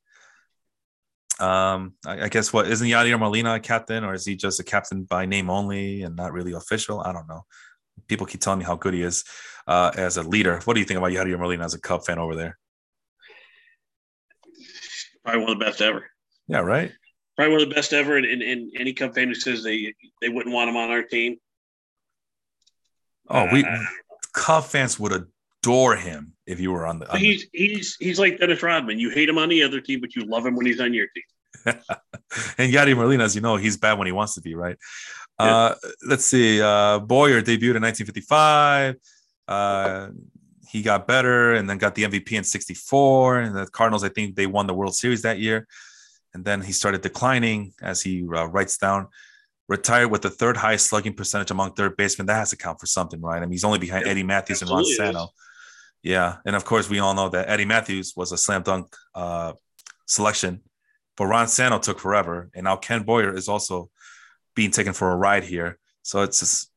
Um, 1.39 1.93
I, 2.05 2.21
I, 2.23 2.29
guess 2.29 2.51
what 2.51 2.67
isn't 2.67 2.87
Yadier 2.87 3.19
Molina 3.19 3.55
a 3.55 3.59
captain, 3.59 4.03
or 4.03 4.15
is 4.15 4.25
he 4.25 4.35
just 4.35 4.59
a 4.59 4.63
captain 4.63 5.03
by 5.03 5.27
name 5.27 5.51
only 5.51 6.01
and 6.01 6.15
not 6.15 6.33
really 6.33 6.53
official? 6.53 6.99
I 7.01 7.11
don't 7.11 7.27
know. 7.27 7.45
People 8.07 8.25
keep 8.25 8.41
telling 8.41 8.57
me 8.57 8.65
how 8.65 8.75
good 8.75 8.95
he 8.95 9.03
is 9.03 9.23
uh, 9.67 9.91
as 9.95 10.17
a 10.17 10.23
leader. 10.23 10.61
What 10.65 10.73
do 10.73 10.79
you 10.79 10.85
think 10.85 10.97
about 10.97 11.11
Yadier 11.11 11.37
Molina 11.37 11.63
as 11.63 11.75
a 11.75 11.79
Cub 11.79 12.03
fan 12.05 12.17
over 12.17 12.35
there? 12.35 12.57
Probably 15.27 15.43
one 15.43 15.51
of 15.51 15.59
the 15.59 15.65
best 15.65 15.81
ever. 15.81 16.09
Yeah, 16.47 16.59
right. 16.59 16.89
Probably 17.35 17.51
one 17.51 17.61
of 17.61 17.67
the 17.67 17.75
best 17.75 17.91
ever. 17.91 18.15
And, 18.15 18.25
and, 18.25 18.41
and 18.41 18.71
any 18.79 18.93
Cub 18.93 19.13
fan 19.13 19.27
who 19.27 19.35
says 19.35 19.61
they 19.61 19.93
they 20.21 20.29
wouldn't 20.29 20.55
want 20.55 20.69
him 20.69 20.77
on 20.77 20.89
our 20.89 21.03
team. 21.03 21.35
Oh, 23.29 23.45
we 23.51 23.65
uh, 23.65 23.77
Cub 24.31 24.63
fans 24.63 24.97
would 24.97 25.11
adore 25.11 25.97
him 25.97 26.31
if 26.45 26.61
you 26.61 26.71
were 26.71 26.85
on 26.85 26.99
the. 26.99 27.11
On 27.11 27.19
he's 27.19 27.45
the... 27.51 27.59
he's 27.59 27.97
he's 27.99 28.17
like 28.17 28.39
Dennis 28.39 28.63
Rodman. 28.63 28.99
You 28.99 29.09
hate 29.09 29.27
him 29.27 29.37
on 29.37 29.49
the 29.49 29.63
other 29.63 29.81
team, 29.81 29.99
but 29.99 30.15
you 30.15 30.23
love 30.23 30.45
him 30.45 30.55
when 30.55 30.65
he's 30.65 30.79
on 30.79 30.93
your 30.93 31.07
team. 31.07 31.23
and 32.57 32.73
Yadi 32.73 32.95
Molina, 32.95 33.25
as 33.25 33.35
you 33.35 33.41
know, 33.41 33.57
he's 33.57 33.75
bad 33.75 33.97
when 33.97 34.05
he 34.05 34.13
wants 34.13 34.35
to 34.35 34.41
be, 34.41 34.55
right? 34.55 34.77
Yeah. 35.41 35.45
Uh, 35.45 35.75
let's 36.07 36.23
see. 36.23 36.61
Uh, 36.61 36.99
Boyer 36.99 37.41
debuted 37.41 37.75
in 37.75 37.83
1955. 37.83 38.95
Uh, 39.45 40.07
he 40.67 40.81
got 40.81 41.07
better 41.07 41.53
and 41.53 41.69
then 41.69 41.77
got 41.77 41.95
the 41.95 42.03
MVP 42.03 42.33
in 42.33 42.43
64. 42.43 43.39
And 43.39 43.55
the 43.55 43.67
Cardinals, 43.67 44.03
I 44.03 44.09
think 44.09 44.35
they 44.35 44.47
won 44.47 44.67
the 44.67 44.73
World 44.73 44.95
Series 44.95 45.21
that 45.21 45.39
year. 45.39 45.67
And 46.33 46.43
then 46.43 46.61
he 46.61 46.71
started 46.71 47.01
declining 47.01 47.73
as 47.81 48.01
he 48.01 48.23
uh, 48.23 48.45
writes 48.45 48.77
down, 48.77 49.07
retired 49.67 50.09
with 50.09 50.21
the 50.21 50.29
third 50.29 50.57
highest 50.57 50.87
slugging 50.87 51.13
percentage 51.13 51.51
among 51.51 51.73
third 51.73 51.97
basemen. 51.97 52.27
That 52.27 52.35
has 52.35 52.51
to 52.51 52.57
count 52.57 52.79
for 52.79 52.85
something, 52.85 53.21
right? 53.21 53.37
I 53.37 53.41
mean, 53.41 53.51
he's 53.51 53.63
only 53.63 53.79
behind 53.79 54.07
Eddie 54.07 54.23
Mathews 54.23 54.61
and 54.61 54.69
Ron 54.69 54.85
Santo. 54.85 55.29
Yeah, 56.03 56.37
and 56.45 56.55
of 56.55 56.63
course 56.63 56.89
we 56.89 56.99
all 56.99 57.13
know 57.13 57.29
that 57.29 57.49
Eddie 57.49 57.65
Mathews 57.65 58.13
was 58.15 58.31
a 58.31 58.37
slam 58.37 58.61
dunk 58.61 58.95
uh, 59.15 59.53
selection, 60.05 60.61
but 61.17 61.25
Ron 61.25 61.47
Santo 61.47 61.79
took 61.79 61.99
forever, 61.99 62.49
and 62.53 62.63
now 62.63 62.75
Ken 62.75 63.03
Boyer 63.03 63.33
is 63.33 63.49
also 63.49 63.89
being 64.55 64.71
taken 64.71 64.93
for 64.93 65.11
a 65.11 65.15
ride 65.15 65.43
here. 65.43 65.79
So 66.03 66.21
it's 66.21 66.39
just 66.39 66.71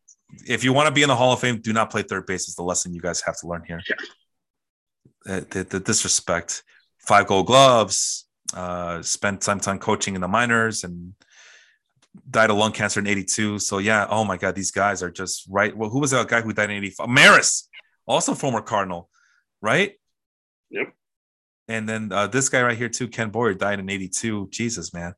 if 0.46 0.64
you 0.64 0.72
want 0.72 0.88
to 0.88 0.94
be 0.94 1.02
in 1.02 1.08
the 1.08 1.16
Hall 1.16 1.32
of 1.32 1.40
Fame, 1.40 1.60
do 1.60 1.72
not 1.72 1.90
play 1.90 2.02
third 2.02 2.26
base. 2.26 2.48
Is 2.48 2.54
the 2.54 2.62
lesson 2.62 2.94
you 2.94 3.00
guys 3.00 3.20
have 3.22 3.38
to 3.40 3.46
learn 3.46 3.64
here. 3.66 3.82
Yeah. 3.88 3.96
The, 5.24 5.46
the, 5.50 5.64
the 5.64 5.80
disrespect, 5.80 6.62
five 6.98 7.26
Gold 7.26 7.46
Gloves, 7.46 8.26
uh, 8.54 9.02
spent 9.02 9.42
some 9.44 9.60
time 9.60 9.78
coaching 9.78 10.14
in 10.14 10.20
the 10.20 10.28
minors, 10.28 10.82
and 10.82 11.14
died 12.28 12.50
of 12.50 12.56
lung 12.56 12.72
cancer 12.72 13.00
in 13.00 13.06
82. 13.06 13.58
So 13.58 13.78
yeah, 13.78 14.06
oh 14.08 14.24
my 14.24 14.36
God, 14.36 14.54
these 14.54 14.70
guys 14.70 15.02
are 15.02 15.10
just 15.10 15.46
right. 15.48 15.76
Well, 15.76 15.90
who 15.90 16.00
was 16.00 16.10
that 16.10 16.28
guy 16.28 16.40
who 16.40 16.52
died 16.52 16.70
in 16.70 16.76
85? 16.76 17.08
Maris, 17.08 17.68
also 18.06 18.34
former 18.34 18.60
Cardinal, 18.60 19.08
right? 19.60 19.92
Yep. 20.70 20.92
And 21.68 21.88
then 21.88 22.10
uh, 22.12 22.26
this 22.26 22.48
guy 22.48 22.62
right 22.62 22.76
here 22.76 22.88
too, 22.88 23.08
Ken 23.08 23.30
Boyer, 23.30 23.54
died 23.54 23.78
in 23.78 23.88
82. 23.88 24.48
Jesus, 24.50 24.92
man. 24.92 25.14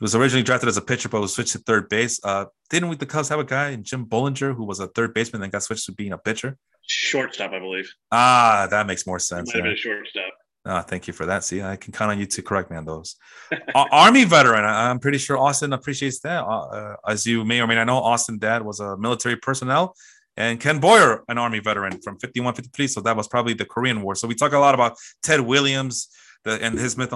Was 0.00 0.14
originally 0.14 0.42
drafted 0.42 0.68
as 0.68 0.78
a 0.78 0.82
pitcher, 0.82 1.08
but 1.08 1.20
was 1.20 1.34
switched 1.34 1.52
to 1.52 1.58
third 1.58 1.88
base. 1.88 2.18
Uh, 2.24 2.46
didn't 2.70 2.88
we, 2.88 2.96
the 2.96 3.06
Cubs 3.06 3.28
have 3.28 3.38
a 3.38 3.44
guy 3.44 3.70
in 3.70 3.84
Jim 3.84 4.06
Bollinger 4.06 4.54
who 4.54 4.64
was 4.64 4.80
a 4.80 4.86
third 4.88 5.12
baseman 5.12 5.42
and 5.42 5.52
got 5.52 5.62
switched 5.62 5.84
to 5.86 5.92
being 5.92 6.12
a 6.12 6.18
pitcher? 6.18 6.56
Shortstop, 6.86 7.52
I 7.52 7.58
believe. 7.58 7.92
Ah, 8.10 8.66
that 8.70 8.86
makes 8.86 9.06
more 9.06 9.18
sense. 9.18 9.48
Might 9.48 9.56
have 9.56 9.64
been 9.64 9.72
a 9.72 9.76
shortstop. 9.76 10.32
Oh, 10.66 10.80
thank 10.80 11.06
you 11.06 11.12
for 11.12 11.26
that. 11.26 11.44
See, 11.44 11.62
I 11.62 11.76
can 11.76 11.92
count 11.92 12.10
on 12.10 12.18
you 12.18 12.26
to 12.26 12.42
correct 12.42 12.70
me 12.70 12.76
on 12.76 12.84
those. 12.84 13.16
Army 13.74 14.24
veteran. 14.24 14.64
I'm 14.64 14.98
pretty 14.98 15.18
sure 15.18 15.38
Austin 15.38 15.72
appreciates 15.72 16.20
that. 16.20 16.44
Uh, 16.44 16.66
uh, 16.66 16.96
as 17.06 17.26
you 17.26 17.44
may 17.44 17.60
or 17.60 17.66
may 17.66 17.74
not 17.74 17.86
know, 17.86 17.98
Austin 17.98 18.38
dad 18.38 18.62
was 18.62 18.80
a 18.80 18.96
military 18.96 19.36
personnel 19.36 19.94
and 20.36 20.60
Ken 20.60 20.78
Boyer, 20.78 21.24
an 21.28 21.38
Army 21.38 21.60
veteran 21.60 22.00
from 22.02 22.18
51, 22.18 22.54
53. 22.54 22.86
So 22.88 23.00
that 23.02 23.16
was 23.16 23.28
probably 23.28 23.54
the 23.54 23.64
Korean 23.64 24.02
War. 24.02 24.14
So 24.14 24.28
we 24.28 24.34
talk 24.34 24.52
a 24.52 24.58
lot 24.58 24.74
about 24.74 24.96
Ted 25.22 25.40
Williams 25.40 26.08
the, 26.44 26.62
and 26.62 26.78
his 26.78 26.96
myth, 26.96 27.12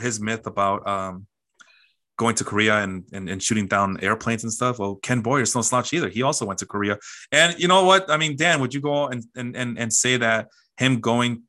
his 0.00 0.20
myth 0.20 0.46
about 0.46 0.86
um, 0.86 1.26
going 2.18 2.34
to 2.36 2.44
Korea 2.44 2.76
and, 2.82 3.04
and, 3.12 3.28
and 3.28 3.42
shooting 3.42 3.66
down 3.66 3.98
airplanes 4.02 4.44
and 4.44 4.52
stuff. 4.52 4.78
Well, 4.78 4.96
Ken 4.96 5.20
Boyer's 5.20 5.54
no 5.54 5.62
slouch 5.62 5.92
either. 5.92 6.08
He 6.08 6.22
also 6.22 6.44
went 6.44 6.58
to 6.60 6.66
Korea. 6.66 6.98
And 7.30 7.58
you 7.58 7.68
know 7.68 7.84
what? 7.84 8.10
I 8.10 8.16
mean, 8.16 8.36
Dan, 8.36 8.60
would 8.60 8.74
you 8.74 8.80
go 8.80 9.06
and, 9.06 9.24
and, 9.34 9.56
and, 9.56 9.78
and 9.78 9.92
say 9.92 10.16
that 10.18 10.48
him 10.76 11.00
going 11.00 11.42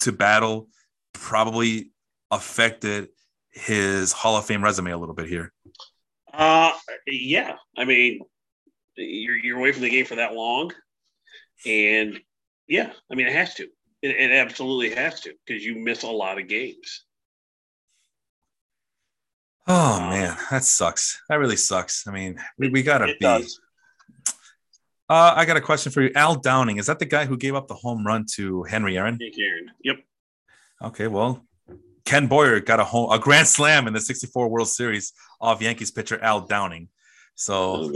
to 0.00 0.12
battle 0.12 0.68
probably 1.12 1.92
affected 2.30 3.08
his 3.50 4.12
Hall 4.12 4.36
of 4.36 4.46
Fame 4.46 4.62
resume 4.62 4.90
a 4.90 4.98
little 4.98 5.14
bit 5.14 5.28
here? 5.28 5.52
Uh, 6.32 6.72
yeah. 7.06 7.56
I 7.76 7.84
mean, 7.84 8.20
you're, 8.96 9.36
you're 9.36 9.58
away 9.58 9.72
from 9.72 9.82
the 9.82 9.90
game 9.90 10.04
for 10.04 10.16
that 10.16 10.34
long. 10.34 10.72
And 11.66 12.18
yeah, 12.66 12.92
I 13.10 13.14
mean, 13.14 13.26
it 13.26 13.34
has 13.34 13.54
to. 13.54 13.64
It, 14.00 14.10
it 14.10 14.30
absolutely 14.30 14.94
has 14.94 15.20
to 15.22 15.34
because 15.44 15.64
you 15.64 15.74
miss 15.74 16.02
a 16.02 16.08
lot 16.08 16.38
of 16.38 16.46
games. 16.46 17.04
Oh 19.70 20.00
man, 20.00 20.34
that 20.50 20.64
sucks. 20.64 21.20
That 21.28 21.36
really 21.36 21.56
sucks. 21.56 22.08
I 22.08 22.10
mean, 22.10 22.40
we, 22.56 22.70
we 22.70 22.82
gotta 22.82 23.06
be. 23.06 23.18
Does. 23.20 23.60
Uh, 25.10 25.34
I 25.36 25.44
got 25.44 25.56
a 25.56 25.60
question 25.60 25.92
for 25.92 26.02
you. 26.02 26.10
Al 26.14 26.36
Downing, 26.36 26.78
is 26.78 26.86
that 26.86 26.98
the 26.98 27.06
guy 27.06 27.26
who 27.26 27.36
gave 27.36 27.54
up 27.54 27.68
the 27.68 27.74
home 27.74 28.06
run 28.06 28.26
to 28.34 28.62
Henry 28.64 28.96
Aaron? 28.96 29.18
Aaron. 29.20 29.70
Yep. 29.84 29.96
Okay, 30.82 31.06
well, 31.06 31.46
Ken 32.04 32.26
Boyer 32.26 32.60
got 32.60 32.80
a 32.80 32.84
home 32.84 33.10
a 33.12 33.18
grand 33.18 33.46
slam 33.46 33.86
in 33.86 33.92
the 33.92 34.00
64 34.00 34.48
World 34.48 34.68
Series 34.68 35.12
off 35.40 35.60
Yankees 35.60 35.90
pitcher 35.90 36.18
Al 36.22 36.40
Downing. 36.42 36.88
So 37.34 37.92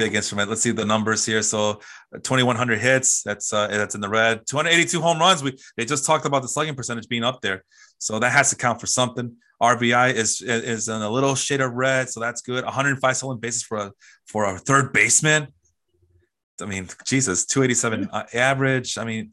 big 0.00 0.14
instrument. 0.14 0.48
Let's 0.48 0.62
see 0.62 0.70
the 0.70 0.86
numbers 0.86 1.26
here. 1.26 1.42
So 1.42 1.80
2100 2.14 2.78
hits, 2.78 3.22
that's 3.22 3.52
uh, 3.52 3.68
that's 3.68 3.94
in 3.94 4.00
the 4.00 4.08
red. 4.08 4.46
282 4.46 5.00
home 5.00 5.18
runs. 5.18 5.42
We 5.42 5.58
they 5.76 5.84
just 5.84 6.06
talked 6.06 6.24
about 6.24 6.40
the 6.42 6.48
slugging 6.48 6.74
percentage 6.74 7.06
being 7.08 7.22
up 7.22 7.42
there. 7.42 7.64
So 7.98 8.18
that 8.18 8.32
has 8.32 8.48
to 8.50 8.56
count 8.56 8.80
for 8.80 8.86
something. 8.86 9.36
RBI 9.62 10.14
is 10.14 10.40
is 10.40 10.88
in 10.88 11.02
a 11.02 11.10
little 11.10 11.34
shade 11.34 11.60
of 11.60 11.72
red, 11.72 12.08
so 12.08 12.18
that's 12.18 12.40
good. 12.40 12.64
105 12.64 13.16
stolen 13.16 13.38
bases 13.38 13.62
for 13.62 13.76
a 13.78 13.92
for 14.26 14.46
a 14.46 14.58
third 14.58 14.92
baseman. 14.94 15.48
I 16.62 16.66
mean, 16.66 16.88
Jesus, 17.06 17.44
287 17.46 18.08
uh, 18.10 18.24
average. 18.34 18.96
I 18.96 19.04
mean, 19.04 19.32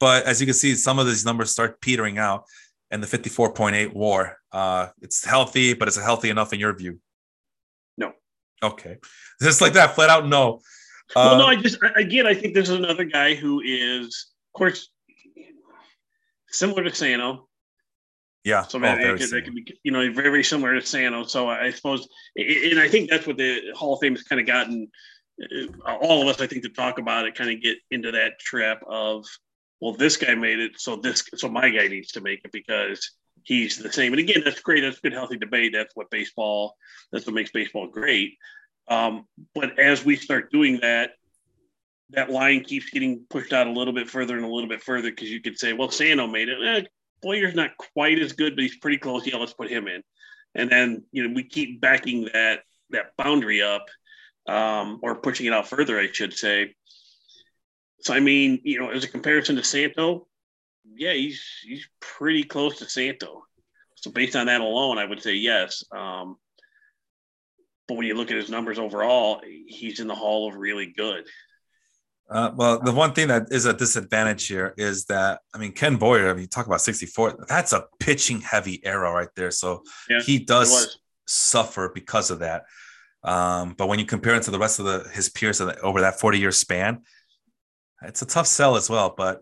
but 0.00 0.24
as 0.26 0.40
you 0.40 0.46
can 0.46 0.54
see, 0.54 0.74
some 0.74 0.98
of 0.98 1.06
these 1.06 1.24
numbers 1.24 1.50
start 1.50 1.80
petering 1.80 2.18
out, 2.18 2.44
and 2.90 3.02
the 3.02 3.06
54.8 3.06 3.94
WAR. 3.94 4.38
Uh, 4.50 4.88
it's 5.00 5.24
healthy, 5.24 5.74
but 5.74 5.86
it's 5.88 5.96
healthy 5.96 6.30
enough 6.30 6.52
in 6.52 6.58
your 6.58 6.74
view? 6.74 6.98
Okay, 8.62 8.96
just 9.40 9.60
like 9.60 9.74
that, 9.74 9.94
flat 9.94 10.10
out 10.10 10.26
no. 10.26 10.60
Uh, 11.16 11.36
well, 11.36 11.38
no, 11.38 11.46
I 11.46 11.56
just 11.56 11.78
again, 11.96 12.26
I 12.26 12.34
think 12.34 12.54
this 12.54 12.68
is 12.68 12.76
another 12.76 13.04
guy 13.04 13.34
who 13.34 13.60
is, 13.60 14.26
of 14.54 14.58
course, 14.58 14.90
similar 16.48 16.84
to 16.84 16.94
Santo. 16.94 17.48
yeah. 18.44 18.62
So 18.62 18.78
that, 18.80 19.00
oh, 19.00 19.16
could, 19.16 19.54
be, 19.54 19.78
you 19.82 19.92
know, 19.92 20.00
very, 20.12 20.30
very 20.30 20.44
similar 20.44 20.74
to 20.74 20.84
Santo. 20.84 21.24
So 21.24 21.48
I 21.48 21.70
suppose, 21.70 22.08
and 22.36 22.78
I 22.78 22.88
think 22.88 23.10
that's 23.10 23.26
what 23.26 23.36
the 23.36 23.72
Hall 23.74 23.94
of 23.94 24.00
Fame 24.00 24.14
has 24.14 24.24
kind 24.24 24.40
of 24.40 24.46
gotten 24.46 24.88
uh, 25.86 25.96
all 25.96 26.22
of 26.22 26.28
us, 26.28 26.40
I 26.40 26.46
think, 26.46 26.62
to 26.64 26.68
talk 26.68 26.98
about 26.98 27.26
it, 27.26 27.34
kind 27.34 27.50
of 27.50 27.62
get 27.62 27.78
into 27.90 28.10
that 28.12 28.38
trap 28.40 28.82
of, 28.88 29.24
well, 29.80 29.92
this 29.92 30.16
guy 30.16 30.34
made 30.34 30.58
it, 30.58 30.72
so 30.80 30.96
this, 30.96 31.22
so 31.36 31.48
my 31.48 31.68
guy 31.68 31.88
needs 31.88 32.12
to 32.12 32.20
make 32.20 32.40
it 32.44 32.52
because 32.52 33.12
he's 33.48 33.78
the 33.78 33.90
same. 33.90 34.12
And 34.12 34.20
again, 34.20 34.42
that's 34.44 34.60
great. 34.60 34.82
That's 34.82 35.00
good, 35.00 35.14
healthy 35.14 35.38
debate. 35.38 35.72
That's 35.74 35.96
what 35.96 36.10
baseball, 36.10 36.76
that's 37.10 37.26
what 37.26 37.34
makes 37.34 37.50
baseball 37.50 37.86
great. 37.88 38.36
Um, 38.88 39.24
but 39.54 39.78
as 39.78 40.04
we 40.04 40.16
start 40.16 40.52
doing 40.52 40.80
that, 40.82 41.12
that 42.10 42.30
line 42.30 42.62
keeps 42.62 42.90
getting 42.90 43.24
pushed 43.30 43.54
out 43.54 43.66
a 43.66 43.72
little 43.72 43.94
bit 43.94 44.08
further 44.08 44.36
and 44.36 44.44
a 44.44 44.48
little 44.48 44.68
bit 44.68 44.82
further 44.82 45.10
because 45.10 45.30
you 45.30 45.40
could 45.40 45.58
say, 45.58 45.72
well, 45.72 45.90
Santo 45.90 46.26
made 46.26 46.50
it. 46.50 46.58
Eh, 46.62 46.86
Boyer's 47.22 47.54
not 47.54 47.76
quite 47.78 48.18
as 48.18 48.32
good, 48.32 48.54
but 48.54 48.62
he's 48.62 48.76
pretty 48.76 48.98
close. 48.98 49.26
Yeah, 49.26 49.36
let's 49.36 49.54
put 49.54 49.70
him 49.70 49.88
in. 49.88 50.02
And 50.54 50.70
then 50.70 51.04
you 51.12 51.26
know 51.26 51.34
we 51.34 51.42
keep 51.42 51.80
backing 51.80 52.28
that 52.32 52.60
that 52.90 53.16
boundary 53.18 53.60
up, 53.60 53.86
um, 54.46 55.00
or 55.02 55.16
pushing 55.16 55.46
it 55.46 55.52
out 55.52 55.68
further, 55.68 55.98
I 55.98 56.08
should 56.10 56.32
say. 56.32 56.74
So 58.00 58.14
I 58.14 58.20
mean, 58.20 58.60
you 58.62 58.78
know, 58.78 58.90
as 58.90 59.04
a 59.04 59.08
comparison 59.08 59.56
to 59.56 59.64
Santo, 59.64 60.27
yeah, 60.96 61.12
he's 61.12 61.42
he's 61.62 61.88
pretty 62.00 62.44
close 62.44 62.78
to 62.78 62.88
Santo. 62.88 63.42
So 63.96 64.10
based 64.10 64.36
on 64.36 64.46
that 64.46 64.60
alone, 64.60 64.98
I 64.98 65.04
would 65.04 65.22
say 65.22 65.34
yes. 65.34 65.84
Um, 65.90 66.36
but 67.86 67.96
when 67.96 68.06
you 68.06 68.14
look 68.14 68.30
at 68.30 68.36
his 68.36 68.50
numbers 68.50 68.78
overall, 68.78 69.40
he's 69.66 69.98
in 70.00 70.06
the 70.06 70.14
hall 70.14 70.48
of 70.48 70.56
really 70.56 70.92
good. 70.96 71.24
Uh, 72.30 72.52
well, 72.54 72.78
the 72.78 72.92
one 72.92 73.14
thing 73.14 73.28
that 73.28 73.46
is 73.50 73.64
a 73.64 73.72
disadvantage 73.72 74.46
here 74.46 74.74
is 74.76 75.06
that 75.06 75.40
I 75.54 75.58
mean 75.58 75.72
Ken 75.72 75.96
Boyer. 75.96 76.30
I 76.30 76.34
mean, 76.34 76.42
you 76.42 76.46
talk 76.46 76.66
about 76.66 76.82
64. 76.82 77.46
That's 77.48 77.72
a 77.72 77.86
pitching 77.98 78.40
heavy 78.42 78.84
era 78.84 79.10
right 79.10 79.28
there. 79.34 79.50
So 79.50 79.82
yeah, 80.10 80.20
he 80.20 80.38
does 80.38 80.98
suffer 81.26 81.90
because 81.94 82.30
of 82.30 82.40
that. 82.40 82.64
Um, 83.24 83.74
but 83.76 83.88
when 83.88 83.98
you 83.98 84.04
compare 84.04 84.34
it 84.34 84.42
to 84.44 84.50
the 84.50 84.58
rest 84.58 84.78
of 84.78 84.84
the 84.84 85.08
his 85.12 85.30
peers 85.30 85.60
over 85.60 86.02
that 86.02 86.20
40 86.20 86.38
year 86.38 86.52
span, 86.52 87.02
it's 88.02 88.22
a 88.22 88.26
tough 88.26 88.46
sell 88.46 88.76
as 88.76 88.90
well. 88.90 89.14
But 89.16 89.40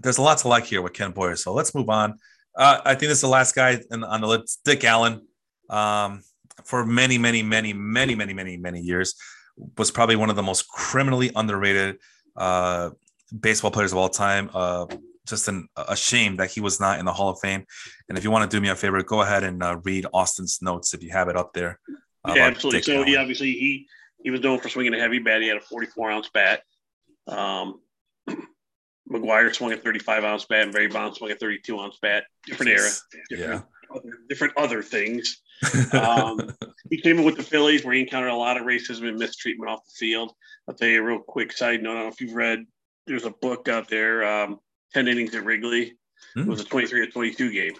there's 0.00 0.18
a 0.18 0.22
lot 0.22 0.38
to 0.38 0.48
like 0.48 0.64
here 0.64 0.82
with 0.82 0.92
Ken 0.92 1.12
Boyer. 1.12 1.36
So 1.36 1.52
let's 1.52 1.74
move 1.74 1.88
on. 1.88 2.18
Uh, 2.56 2.80
I 2.84 2.94
think 2.94 3.08
this 3.08 3.18
is 3.18 3.22
the 3.22 3.28
last 3.28 3.54
guy 3.54 3.80
in, 3.90 4.04
on 4.04 4.20
the 4.20 4.26
list, 4.26 4.60
Dick 4.64 4.84
Allen. 4.84 5.26
Um, 5.70 6.22
for 6.64 6.84
many, 6.84 7.18
many, 7.18 7.42
many, 7.42 7.72
many, 7.72 8.14
many, 8.14 8.34
many, 8.34 8.56
many 8.56 8.80
years, 8.80 9.14
was 9.78 9.90
probably 9.90 10.16
one 10.16 10.30
of 10.30 10.36
the 10.36 10.42
most 10.42 10.68
criminally 10.68 11.30
underrated 11.34 11.96
uh, 12.36 12.90
baseball 13.38 13.70
players 13.70 13.92
of 13.92 13.98
all 13.98 14.08
time. 14.08 14.50
Uh, 14.52 14.86
just 15.26 15.48
an, 15.48 15.68
a 15.76 15.96
shame 15.96 16.36
that 16.36 16.50
he 16.50 16.60
was 16.60 16.80
not 16.80 16.98
in 16.98 17.04
the 17.04 17.12
Hall 17.12 17.30
of 17.30 17.38
Fame. 17.40 17.64
And 18.08 18.18
if 18.18 18.24
you 18.24 18.30
want 18.30 18.50
to 18.50 18.54
do 18.54 18.60
me 18.60 18.68
a 18.68 18.76
favor, 18.76 19.02
go 19.02 19.22
ahead 19.22 19.44
and 19.44 19.62
uh, 19.62 19.78
read 19.84 20.06
Austin's 20.12 20.60
notes 20.60 20.94
if 20.94 21.02
you 21.02 21.10
have 21.10 21.28
it 21.28 21.36
up 21.36 21.52
there. 21.52 21.78
Yeah, 22.26 22.46
absolutely. 22.46 22.78
Dick 22.78 22.84
so 22.84 22.94
Allen. 22.96 23.08
he 23.08 23.16
obviously 23.16 23.52
he 23.52 23.86
he 24.22 24.30
was 24.30 24.40
known 24.40 24.58
for 24.60 24.68
swinging 24.68 24.94
a 24.94 24.98
heavy 24.98 25.18
bat. 25.18 25.42
He 25.42 25.48
had 25.48 25.56
a 25.56 25.60
44 25.60 26.10
ounce 26.10 26.30
bat. 26.32 26.62
Um, 27.26 27.80
McGwire 29.12 29.54
swung 29.54 29.72
a 29.72 29.76
35 29.76 30.24
ounce 30.24 30.44
bat, 30.44 30.62
and 30.62 30.72
Barry 30.72 30.88
Bonds 30.88 31.18
swung 31.18 31.30
a 31.30 31.36
32 31.36 31.78
ounce 31.78 31.98
bat. 32.00 32.24
Different 32.46 32.72
era, 32.72 32.88
different, 33.30 33.52
yeah. 33.52 33.94
other, 33.94 34.18
different 34.28 34.54
other 34.56 34.82
things. 34.82 35.40
Um, 35.92 36.50
he 36.90 37.00
came 37.00 37.20
in 37.20 37.24
with 37.24 37.36
the 37.36 37.42
Phillies 37.44 37.84
where 37.84 37.94
he 37.94 38.00
encountered 38.00 38.32
a 38.32 38.34
lot 38.34 38.56
of 38.56 38.66
racism 38.66 39.06
and 39.08 39.16
mistreatment 39.16 39.70
off 39.70 39.84
the 39.84 39.92
field. 39.96 40.32
I'll 40.66 40.74
tell 40.74 40.88
you 40.88 41.00
a 41.00 41.04
real 41.04 41.20
quick 41.20 41.52
side 41.52 41.84
note. 41.84 41.92
I 41.92 41.94
don't 41.94 42.02
know 42.02 42.08
if 42.08 42.20
you've 42.20 42.34
read, 42.34 42.64
there's 43.06 43.26
a 43.26 43.30
book 43.30 43.68
out 43.68 43.88
there, 43.88 44.24
um, 44.24 44.58
10 44.94 45.06
innings 45.06 45.36
at 45.36 45.44
Wrigley. 45.44 45.94
Mm. 46.36 46.46
It 46.46 46.48
was 46.48 46.60
a 46.60 46.64
23 46.64 47.00
or 47.02 47.06
22 47.06 47.52
game. 47.52 47.74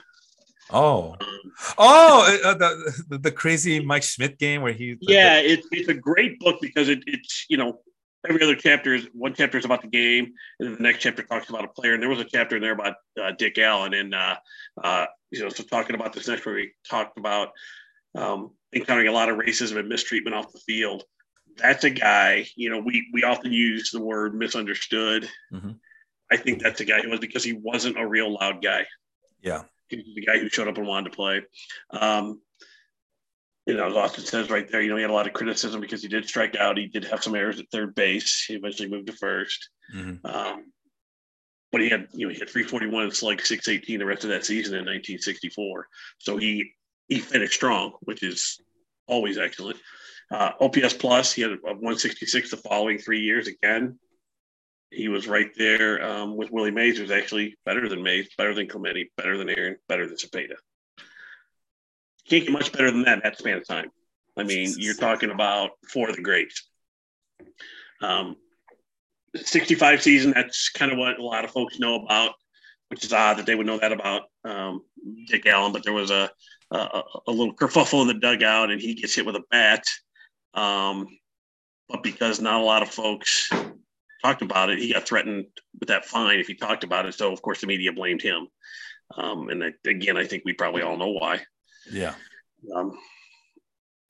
Oh, 0.70 1.16
um, 1.20 1.52
oh, 1.76 2.40
uh, 2.44 2.54
the, 2.54 3.18
the 3.18 3.30
crazy 3.30 3.80
Mike 3.80 4.04
Schmidt 4.04 4.38
game 4.38 4.62
where 4.62 4.72
he. 4.72 4.96
Yeah, 5.00 5.42
the, 5.42 5.52
it, 5.52 5.64
it's 5.70 5.88
a 5.88 5.94
great 5.94 6.38
book 6.38 6.60
because 6.62 6.88
it, 6.88 7.02
it's 7.06 7.46
you 7.48 7.56
know 7.56 7.80
every 8.28 8.42
other 8.42 8.54
chapter 8.54 8.94
is 8.94 9.06
one 9.12 9.34
chapter 9.34 9.58
is 9.58 9.64
about 9.64 9.82
the 9.82 9.88
game, 9.88 10.32
and 10.58 10.68
then 10.68 10.76
the 10.76 10.82
next 10.82 10.98
chapter 10.98 11.22
talks 11.22 11.48
about 11.48 11.64
a 11.64 11.68
player. 11.68 11.94
And 11.94 12.02
there 12.02 12.10
was 12.10 12.20
a 12.20 12.24
chapter 12.24 12.56
in 12.56 12.62
there 12.62 12.72
about 12.72 12.96
uh, 13.20 13.32
Dick 13.32 13.58
Allen, 13.58 13.94
and 13.94 14.14
uh, 14.14 14.36
uh, 14.82 15.06
you 15.30 15.40
know, 15.40 15.48
so 15.48 15.62
talking 15.64 15.94
about 15.94 16.12
this 16.12 16.28
next 16.28 16.44
where 16.46 16.54
we 16.54 16.72
talked 16.88 17.18
about 17.18 17.50
um, 18.14 18.50
encountering 18.74 19.08
a 19.08 19.12
lot 19.12 19.28
of 19.28 19.38
racism 19.38 19.78
and 19.78 19.88
mistreatment 19.88 20.36
off 20.36 20.52
the 20.52 20.60
field. 20.60 21.04
That's 21.56 21.84
a 21.84 21.90
guy. 21.90 22.46
You 22.56 22.70
know, 22.70 22.78
we 22.78 23.08
we 23.12 23.24
often 23.24 23.52
use 23.52 23.90
the 23.90 24.02
word 24.02 24.34
misunderstood. 24.34 25.28
Mm-hmm. 25.52 25.72
I 26.30 26.36
think 26.38 26.62
that's 26.62 26.80
a 26.80 26.86
guy 26.86 27.00
who 27.02 27.10
was 27.10 27.20
because 27.20 27.44
he 27.44 27.52
wasn't 27.52 27.98
a 27.98 28.06
real 28.06 28.32
loud 28.32 28.62
guy. 28.62 28.86
Yeah. 29.42 29.62
He 29.88 29.96
was 29.96 30.06
the 30.14 30.24
guy 30.24 30.38
who 30.38 30.48
showed 30.48 30.68
up 30.68 30.78
and 30.78 30.86
wanted 30.86 31.10
to 31.10 31.16
play. 31.16 31.42
Um, 31.90 32.40
you 33.66 33.74
know, 33.74 33.86
as 33.86 33.96
Austin 33.96 34.24
says 34.24 34.50
right 34.50 34.68
there, 34.70 34.82
you 34.82 34.90
know, 34.90 34.96
he 34.96 35.02
had 35.02 35.10
a 35.10 35.14
lot 35.14 35.26
of 35.26 35.32
criticism 35.32 35.80
because 35.80 36.02
he 36.02 36.08
did 36.08 36.26
strike 36.26 36.56
out. 36.56 36.78
He 36.78 36.88
did 36.88 37.04
have 37.04 37.22
some 37.22 37.34
errors 37.34 37.60
at 37.60 37.70
third 37.70 37.94
base. 37.94 38.44
He 38.46 38.54
eventually 38.54 38.88
moved 38.88 39.06
to 39.06 39.12
1st 39.12 39.58
mm-hmm. 39.94 40.26
um, 40.26 40.72
but 41.70 41.80
he 41.80 41.88
had, 41.88 42.08
you 42.12 42.26
know, 42.26 42.32
he 42.32 42.38
had 42.38 42.50
341 42.50 43.04
and 43.04 43.14
slug 43.14 43.40
618 43.40 43.98
the 43.98 44.04
rest 44.04 44.24
of 44.24 44.30
that 44.30 44.44
season 44.44 44.74
in 44.74 44.80
1964. 44.80 45.88
So 46.18 46.36
he 46.36 46.72
he 47.08 47.18
finished 47.18 47.54
strong, 47.54 47.92
which 48.02 48.22
is 48.22 48.60
always 49.06 49.38
excellent. 49.38 49.78
Uh, 50.30 50.52
OPS 50.60 50.94
plus, 50.94 51.32
he 51.32 51.42
had 51.42 51.52
a 51.52 51.56
166 51.56 52.50
the 52.50 52.56
following 52.56 52.98
three 52.98 53.20
years 53.20 53.48
again. 53.48 53.98
He 54.90 55.08
was 55.08 55.26
right 55.26 55.50
there 55.56 56.04
um, 56.04 56.36
with 56.36 56.50
Willie 56.50 56.70
Mays, 56.70 56.98
who's 56.98 57.10
actually 57.10 57.56
better 57.64 57.88
than 57.88 58.02
Mays, 58.02 58.28
better 58.36 58.54
than 58.54 58.68
Clemente, 58.68 59.10
better 59.16 59.38
than 59.38 59.48
Aaron, 59.48 59.76
better 59.88 60.06
than 60.06 60.16
Cepeda. 60.16 60.54
Can't 62.28 62.44
get 62.44 62.52
much 62.52 62.72
better 62.72 62.90
than 62.90 63.02
that 63.04 63.22
that 63.22 63.38
span 63.38 63.56
of 63.56 63.66
time. 63.66 63.90
I 64.36 64.44
mean, 64.44 64.74
you're 64.78 64.94
talking 64.94 65.30
about 65.30 65.70
four 65.88 66.08
of 66.08 66.16
the 66.16 66.22
greats. 66.22 66.66
Um, 68.00 68.36
65 69.36 70.02
season, 70.02 70.32
that's 70.34 70.70
kind 70.70 70.92
of 70.92 70.98
what 70.98 71.18
a 71.18 71.22
lot 71.22 71.44
of 71.44 71.50
folks 71.50 71.78
know 71.78 71.96
about, 71.96 72.32
which 72.88 73.04
is 73.04 73.12
odd 73.12 73.38
that 73.38 73.46
they 73.46 73.54
would 73.54 73.66
know 73.66 73.78
that 73.78 73.92
about 73.92 74.22
um, 74.44 74.82
Dick 75.28 75.46
Allen, 75.46 75.72
but 75.72 75.84
there 75.84 75.92
was 75.92 76.10
a, 76.10 76.30
a, 76.70 77.02
a, 77.26 77.30
little 77.30 77.54
kerfuffle 77.54 78.02
in 78.02 78.08
the 78.08 78.14
dugout 78.14 78.70
and 78.70 78.80
he 78.80 78.94
gets 78.94 79.14
hit 79.14 79.26
with 79.26 79.36
a 79.36 79.44
bat. 79.50 79.84
Um, 80.54 81.06
but 81.88 82.02
because 82.02 82.40
not 82.40 82.60
a 82.60 82.64
lot 82.64 82.82
of 82.82 82.88
folks 82.88 83.50
talked 84.22 84.42
about 84.42 84.70
it, 84.70 84.78
he 84.78 84.92
got 84.92 85.06
threatened 85.06 85.46
with 85.78 85.88
that 85.88 86.04
fine 86.04 86.38
if 86.38 86.46
he 86.46 86.54
talked 86.54 86.84
about 86.84 87.06
it. 87.06 87.14
So, 87.14 87.32
of 87.32 87.42
course, 87.42 87.60
the 87.60 87.66
media 87.66 87.92
blamed 87.92 88.22
him. 88.22 88.48
Um, 89.16 89.48
and 89.48 89.74
again, 89.86 90.16
I 90.16 90.24
think 90.24 90.42
we 90.44 90.54
probably 90.54 90.82
all 90.82 90.96
know 90.96 91.10
why. 91.10 91.40
Yeah. 91.90 92.14
Um, 92.74 92.98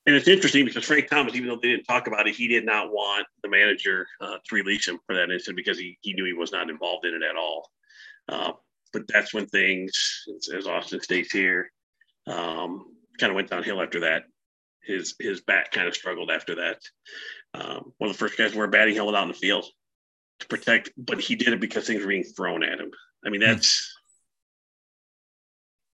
and 0.05 0.15
it's 0.15 0.27
interesting 0.27 0.65
because 0.65 0.83
Frank 0.83 1.07
Thomas, 1.09 1.35
even 1.35 1.47
though 1.47 1.59
they 1.61 1.69
didn't 1.69 1.85
talk 1.85 2.07
about 2.07 2.27
it, 2.27 2.35
he 2.35 2.47
did 2.47 2.65
not 2.65 2.91
want 2.91 3.25
the 3.41 3.49
manager 3.49 4.05
uh, 4.19 4.37
to 4.45 4.55
release 4.55 4.87
him 4.87 4.99
for 5.05 5.15
that 5.15 5.31
incident 5.31 5.55
because 5.55 5.79
he, 5.79 5.97
he 6.01 6.13
knew 6.13 6.25
he 6.25 6.33
was 6.33 6.51
not 6.51 6.69
involved 6.69 7.05
in 7.05 7.13
it 7.13 7.21
at 7.23 7.37
all. 7.37 7.69
Uh, 8.27 8.51
but 8.91 9.03
that's 9.07 9.33
when 9.33 9.47
things, 9.47 10.23
as 10.55 10.67
Austin 10.67 11.01
states 11.01 11.31
here, 11.31 11.71
um, 12.27 12.85
kind 13.19 13.31
of 13.31 13.35
went 13.35 13.49
downhill 13.49 13.81
after 13.81 14.01
that. 14.01 14.23
His 14.81 15.15
his 15.17 15.41
back 15.41 15.71
kind 15.71 15.87
of 15.87 15.95
struggled 15.95 16.29
after 16.29 16.55
that. 16.55 16.79
Um, 17.53 17.93
one 17.97 18.09
of 18.09 18.15
the 18.15 18.19
first 18.19 18.37
guys 18.37 18.51
to 18.51 18.57
wear 18.57 18.67
batting 18.67 18.95
helmet 18.95 19.15
out 19.15 19.23
in 19.23 19.29
the 19.29 19.33
field 19.33 19.65
to 20.39 20.47
protect, 20.47 20.91
but 20.97 21.21
he 21.21 21.35
did 21.35 21.53
it 21.53 21.61
because 21.61 21.87
things 21.87 22.01
were 22.01 22.09
being 22.09 22.23
thrown 22.23 22.63
at 22.63 22.79
him. 22.79 22.91
I 23.25 23.29
mean, 23.29 23.41
hmm. 23.41 23.47
that's 23.47 23.95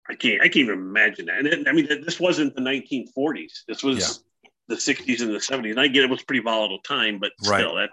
I 0.09 0.15
can't 0.15 0.41
I 0.41 0.45
can't 0.45 0.57
even 0.57 0.79
imagine 0.79 1.25
that. 1.27 1.39
And 1.39 1.47
it, 1.47 1.67
I 1.67 1.71
mean, 1.71 1.87
this 1.87 2.19
wasn't 2.19 2.55
the 2.55 2.61
1940s. 2.61 3.63
This 3.67 3.83
was 3.83 4.21
yeah. 4.43 4.49
the 4.67 4.75
60s 4.75 5.21
and 5.21 5.29
the 5.29 5.39
70s. 5.39 5.71
And 5.71 5.79
I 5.79 5.87
get 5.87 6.03
it 6.03 6.09
was 6.09 6.23
pretty 6.23 6.43
volatile 6.43 6.79
time, 6.79 7.19
but 7.19 7.31
right. 7.47 7.59
still, 7.59 7.75
that 7.75 7.89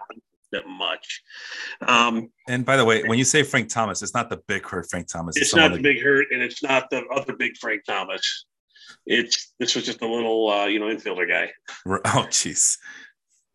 that 0.51 0.67
much. 0.67 1.21
Um, 1.87 2.29
and 2.47 2.65
by 2.65 2.77
the 2.77 2.85
way, 2.85 3.03
when 3.03 3.17
you 3.17 3.23
say 3.23 3.43
Frank 3.43 3.69
Thomas, 3.69 4.01
it's 4.01 4.13
not 4.13 4.29
the 4.29 4.41
big 4.47 4.65
hurt 4.65 4.89
Frank 4.89 5.07
Thomas. 5.07 5.35
It's, 5.35 5.47
it's 5.47 5.55
not 5.55 5.71
the 5.71 5.81
big 5.81 6.01
hurt, 6.01 6.27
and 6.31 6.41
it's 6.41 6.61
not 6.61 6.89
the 6.89 7.03
other 7.13 7.33
big 7.33 7.57
Frank 7.57 7.83
Thomas. 7.85 8.45
It's 9.05 9.53
this 9.59 9.75
was 9.75 9.85
just 9.85 10.01
a 10.01 10.07
little, 10.07 10.49
uh, 10.49 10.65
you 10.65 10.79
know, 10.79 10.93
infielder 10.93 11.27
guy. 11.27 11.51
Oh, 11.87 12.27
jeez. 12.29 12.77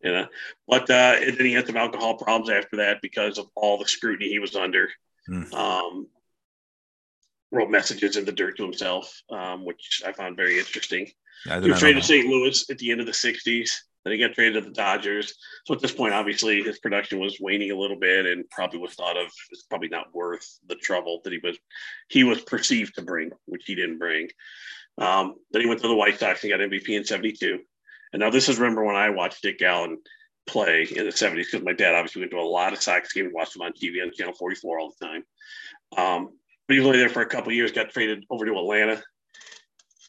You 0.03 0.11
know, 0.11 0.27
but 0.67 0.89
uh, 0.89 1.15
and 1.21 1.37
then 1.37 1.45
he 1.45 1.53
had 1.53 1.65
some 1.65 1.77
alcohol 1.77 2.17
problems 2.17 2.49
after 2.49 2.77
that 2.77 3.01
because 3.01 3.37
of 3.37 3.47
all 3.55 3.77
the 3.77 3.87
scrutiny 3.87 4.29
he 4.29 4.39
was 4.39 4.55
under. 4.55 4.89
Mm. 5.29 5.53
Um, 5.53 6.07
wrote 7.51 7.69
messages 7.69 8.17
in 8.17 8.25
the 8.25 8.31
dirt 8.31 8.57
to 8.57 8.63
himself, 8.63 9.21
um, 9.29 9.65
which 9.65 10.01
I 10.05 10.11
found 10.11 10.35
very 10.35 10.59
interesting. 10.59 11.07
Yeah, 11.45 11.61
he 11.61 11.69
was 11.69 11.79
traded 11.79 12.01
to 12.01 12.07
St. 12.07 12.27
Louis 12.27 12.69
at 12.69 12.77
the 12.77 12.91
end 12.91 12.99
of 12.99 13.05
the 13.05 13.11
60s. 13.11 13.69
Then 14.03 14.13
he 14.13 14.19
got 14.19 14.33
traded 14.33 14.63
to 14.63 14.69
the 14.69 14.73
Dodgers. 14.73 15.33
So 15.65 15.73
at 15.73 15.81
this 15.81 15.91
point, 15.91 16.13
obviously, 16.13 16.63
his 16.63 16.79
production 16.79 17.19
was 17.19 17.39
waning 17.41 17.71
a 17.71 17.77
little 17.77 17.99
bit, 17.99 18.25
and 18.25 18.49
probably 18.49 18.79
was 18.79 18.93
thought 18.93 19.17
of 19.17 19.27
as 19.51 19.63
probably 19.69 19.89
not 19.89 20.13
worth 20.13 20.59
the 20.67 20.75
trouble 20.75 21.19
that 21.23 21.33
he 21.33 21.39
was 21.43 21.57
he 22.07 22.23
was 22.23 22.41
perceived 22.41 22.95
to 22.95 23.01
bring, 23.01 23.31
which 23.45 23.63
he 23.65 23.75
didn't 23.75 23.99
bring. 23.99 24.29
Um, 24.97 25.35
then 25.51 25.61
he 25.61 25.67
went 25.67 25.81
to 25.81 25.87
the 25.87 25.95
White 25.95 26.19
Sox 26.19 26.43
and 26.43 26.51
got 26.51 26.61
MVP 26.61 26.89
in 26.89 27.03
'72. 27.03 27.59
And 28.13 28.21
now 28.21 28.29
this 28.29 28.47
is 28.47 28.57
remember 28.57 28.85
when 28.85 28.95
I 28.95 29.09
watched 29.09 29.41
Dick 29.41 29.61
Allen 29.61 29.97
play 30.45 30.83
in 30.83 31.03
the 31.03 31.11
'70s 31.11 31.45
because 31.51 31.63
my 31.63 31.73
dad 31.73 31.93
obviously 31.93 32.21
went 32.21 32.31
to 32.31 32.39
a 32.39 32.41
lot 32.41 32.71
of 32.71 32.81
Sox 32.81 33.11
games, 33.11 33.33
watched 33.33 33.53
them 33.53 33.63
on 33.63 33.73
TV 33.73 34.01
on 34.01 34.11
Channel 34.13 34.33
44 34.33 34.79
all 34.79 34.93
the 34.97 35.05
time. 35.05 35.23
Um, 35.97 36.29
but 36.67 36.73
he 36.73 36.79
was 36.79 36.87
only 36.87 36.99
there 36.99 37.09
for 37.09 37.21
a 37.21 37.27
couple 37.27 37.51
years, 37.51 37.71
got 37.71 37.89
traded 37.89 38.25
over 38.29 38.45
to 38.45 38.57
Atlanta. 38.57 39.01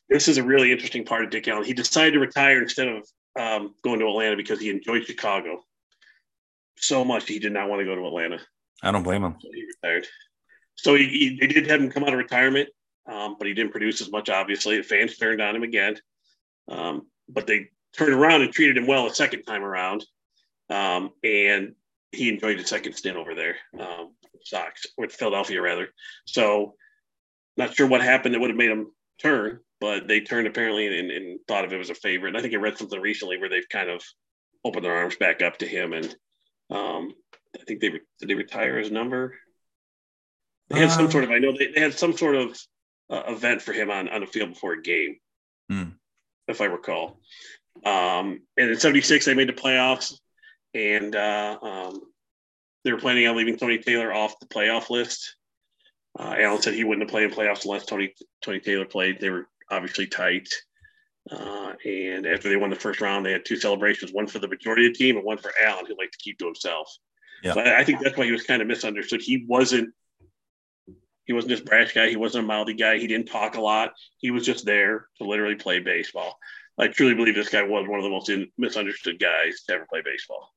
This 0.08 0.28
is 0.28 0.38
a 0.38 0.42
really 0.42 0.72
interesting 0.72 1.04
part 1.04 1.24
of 1.24 1.30
Dick 1.30 1.46
Allen. 1.48 1.64
He 1.64 1.74
decided 1.74 2.12
to 2.12 2.20
retire 2.20 2.62
instead 2.62 2.88
of 2.88 3.08
um, 3.38 3.74
going 3.82 4.00
to 4.00 4.06
Atlanta 4.06 4.36
because 4.36 4.60
he 4.60 4.70
enjoyed 4.70 5.04
Chicago 5.06 5.62
so 6.80 7.04
much 7.04 7.28
he 7.28 7.38
did 7.38 7.52
not 7.52 7.68
want 7.68 7.80
to 7.80 7.84
go 7.84 7.94
to 7.94 8.06
Atlanta. 8.06 8.40
I 8.82 8.92
don't 8.92 9.02
blame 9.02 9.24
him. 9.24 9.36
So 9.40 9.48
he 9.52 9.64
retired. 9.64 10.06
So 10.76 10.94
he, 10.94 11.08
he, 11.08 11.38
they 11.40 11.46
did 11.46 11.66
have 11.66 11.80
him 11.80 11.90
come 11.90 12.04
out 12.04 12.12
of 12.12 12.18
retirement, 12.18 12.68
um, 13.10 13.36
but 13.38 13.48
he 13.48 13.54
didn't 13.54 13.72
produce 13.72 14.00
as 14.00 14.10
much. 14.10 14.28
Obviously, 14.28 14.76
the 14.76 14.82
fans 14.82 15.16
turned 15.16 15.42
on 15.42 15.56
him 15.56 15.64
again, 15.64 15.96
um, 16.68 17.06
but 17.28 17.46
they 17.46 17.68
turned 17.96 18.14
around 18.14 18.42
and 18.42 18.52
treated 18.52 18.76
him 18.76 18.86
well 18.86 19.06
a 19.06 19.14
second 19.14 19.42
time 19.42 19.64
around, 19.64 20.04
um, 20.70 21.10
and 21.24 21.74
he 22.12 22.28
enjoyed 22.28 22.60
a 22.60 22.66
second 22.66 22.94
stint 22.94 23.16
over 23.16 23.34
there. 23.34 23.56
Um, 23.78 24.12
Sox 24.44 24.86
with 24.96 25.12
Philadelphia 25.12 25.60
rather. 25.60 25.88
So 26.26 26.74
not 27.56 27.74
sure 27.74 27.86
what 27.86 28.02
happened 28.02 28.34
that 28.34 28.40
would 28.40 28.50
have 28.50 28.56
made 28.56 28.70
him 28.70 28.92
turn, 29.20 29.60
but 29.80 30.08
they 30.08 30.20
turned 30.20 30.46
apparently 30.46 30.98
and, 30.98 31.10
and 31.10 31.40
thought 31.46 31.64
of 31.64 31.72
it 31.72 31.78
was 31.78 31.90
a 31.90 31.94
favorite. 31.94 32.30
And 32.30 32.38
I 32.38 32.40
think 32.40 32.54
I 32.54 32.58
read 32.58 32.78
something 32.78 33.00
recently 33.00 33.38
where 33.38 33.48
they've 33.48 33.68
kind 33.68 33.90
of 33.90 34.02
opened 34.64 34.84
their 34.84 34.96
arms 34.96 35.16
back 35.16 35.42
up 35.42 35.58
to 35.58 35.66
him, 35.66 35.92
and 35.92 36.06
um, 36.70 37.12
I 37.54 37.64
think 37.66 37.80
they 37.80 37.90
did 37.90 38.00
they 38.22 38.34
retire 38.34 38.78
his 38.78 38.90
number. 38.90 39.34
They 40.68 40.80
had 40.80 40.90
some 40.90 41.06
um, 41.06 41.10
sort 41.10 41.24
of 41.24 41.30
I 41.30 41.38
know 41.38 41.52
they, 41.56 41.72
they 41.72 41.80
had 41.80 41.98
some 41.98 42.16
sort 42.16 42.36
of 42.36 42.58
uh, 43.10 43.22
event 43.28 43.62
for 43.62 43.72
him 43.72 43.90
on 43.90 44.08
on 44.08 44.20
the 44.20 44.26
field 44.26 44.50
before 44.50 44.74
a 44.74 44.82
game, 44.82 45.16
hmm. 45.68 45.84
if 46.46 46.60
I 46.60 46.66
recall. 46.66 47.20
Um, 47.84 48.40
and 48.56 48.70
in 48.70 48.78
'76 48.78 49.24
they 49.24 49.34
made 49.34 49.48
the 49.48 49.52
playoffs, 49.52 50.14
and 50.74 51.14
uh, 51.14 51.58
um, 51.62 52.00
they 52.84 52.92
were 52.92 52.98
planning 52.98 53.26
on 53.26 53.36
leaving 53.36 53.56
Tony 53.56 53.78
Taylor 53.78 54.12
off 54.12 54.38
the 54.40 54.46
playoff 54.46 54.90
list. 54.90 55.36
Uh, 56.18 56.34
Allen 56.38 56.60
said 56.60 56.74
he 56.74 56.84
wouldn't 56.84 57.08
have 57.08 57.10
played 57.10 57.24
in 57.24 57.30
playoffs 57.30 57.64
unless 57.64 57.86
Tony 57.86 58.14
Tony 58.42 58.60
Taylor 58.60 58.84
played. 58.84 59.20
They 59.20 59.30
were 59.30 59.48
obviously 59.70 60.06
tight. 60.06 60.48
Uh, 61.30 61.74
and 61.84 62.26
after 62.26 62.48
they 62.48 62.56
won 62.56 62.70
the 62.70 62.76
first 62.76 63.00
round, 63.00 63.24
they 63.24 63.32
had 63.32 63.44
two 63.44 63.56
celebrations: 63.56 64.12
one 64.12 64.26
for 64.26 64.38
the 64.38 64.48
majority 64.48 64.86
of 64.86 64.94
the 64.94 64.98
team 64.98 65.16
and 65.16 65.24
one 65.24 65.38
for 65.38 65.52
Allen, 65.62 65.86
who 65.86 65.96
liked 65.98 66.14
to 66.14 66.18
keep 66.18 66.38
to 66.38 66.46
himself. 66.46 66.90
Yeah. 67.42 67.54
So 67.54 67.60
I, 67.60 67.80
I 67.80 67.84
think 67.84 68.00
that's 68.00 68.16
why 68.16 68.24
he 68.24 68.32
was 68.32 68.44
kind 68.44 68.62
of 68.62 68.68
misunderstood. 68.68 69.20
He 69.22 69.44
wasn't 69.46 69.92
he 71.28 71.34
wasn't 71.34 71.50
this 71.50 71.60
brash 71.60 71.92
guy. 71.92 72.08
He 72.08 72.16
wasn't 72.16 72.44
a 72.44 72.46
mouthy 72.48 72.72
guy. 72.72 72.98
He 72.98 73.06
didn't 73.06 73.28
talk 73.28 73.56
a 73.56 73.60
lot. 73.60 73.92
He 74.16 74.30
was 74.30 74.46
just 74.46 74.64
there 74.64 75.08
to 75.18 75.24
literally 75.24 75.56
play 75.56 75.78
baseball. 75.78 76.38
I 76.78 76.88
truly 76.88 77.14
believe 77.14 77.34
this 77.34 77.50
guy 77.50 77.62
was 77.62 77.86
one 77.86 77.98
of 77.98 78.04
the 78.04 78.10
most 78.10 78.30
in, 78.30 78.50
misunderstood 78.56 79.18
guys 79.20 79.62
to 79.64 79.74
ever 79.74 79.86
play 79.90 80.00
baseball. 80.02 80.54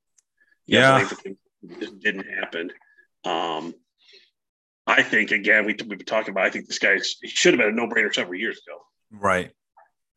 yeah, 0.67 1.09
just 1.79 1.99
didn't 1.99 2.25
happen. 2.25 2.71
Um, 3.23 3.73
I 4.87 5.03
think 5.03 5.31
again, 5.31 5.65
we, 5.65 5.75
we've 5.87 5.97
been 5.97 6.05
talking 6.05 6.31
about. 6.31 6.45
I 6.45 6.49
think 6.49 6.67
this 6.67 6.79
guy 6.79 6.97
should 7.25 7.53
have 7.53 7.59
been 7.59 7.69
a 7.69 7.71
no 7.71 7.87
brainer 7.87 8.13
several 8.13 8.39
years 8.39 8.59
ago. 8.65 8.79
Right, 9.11 9.51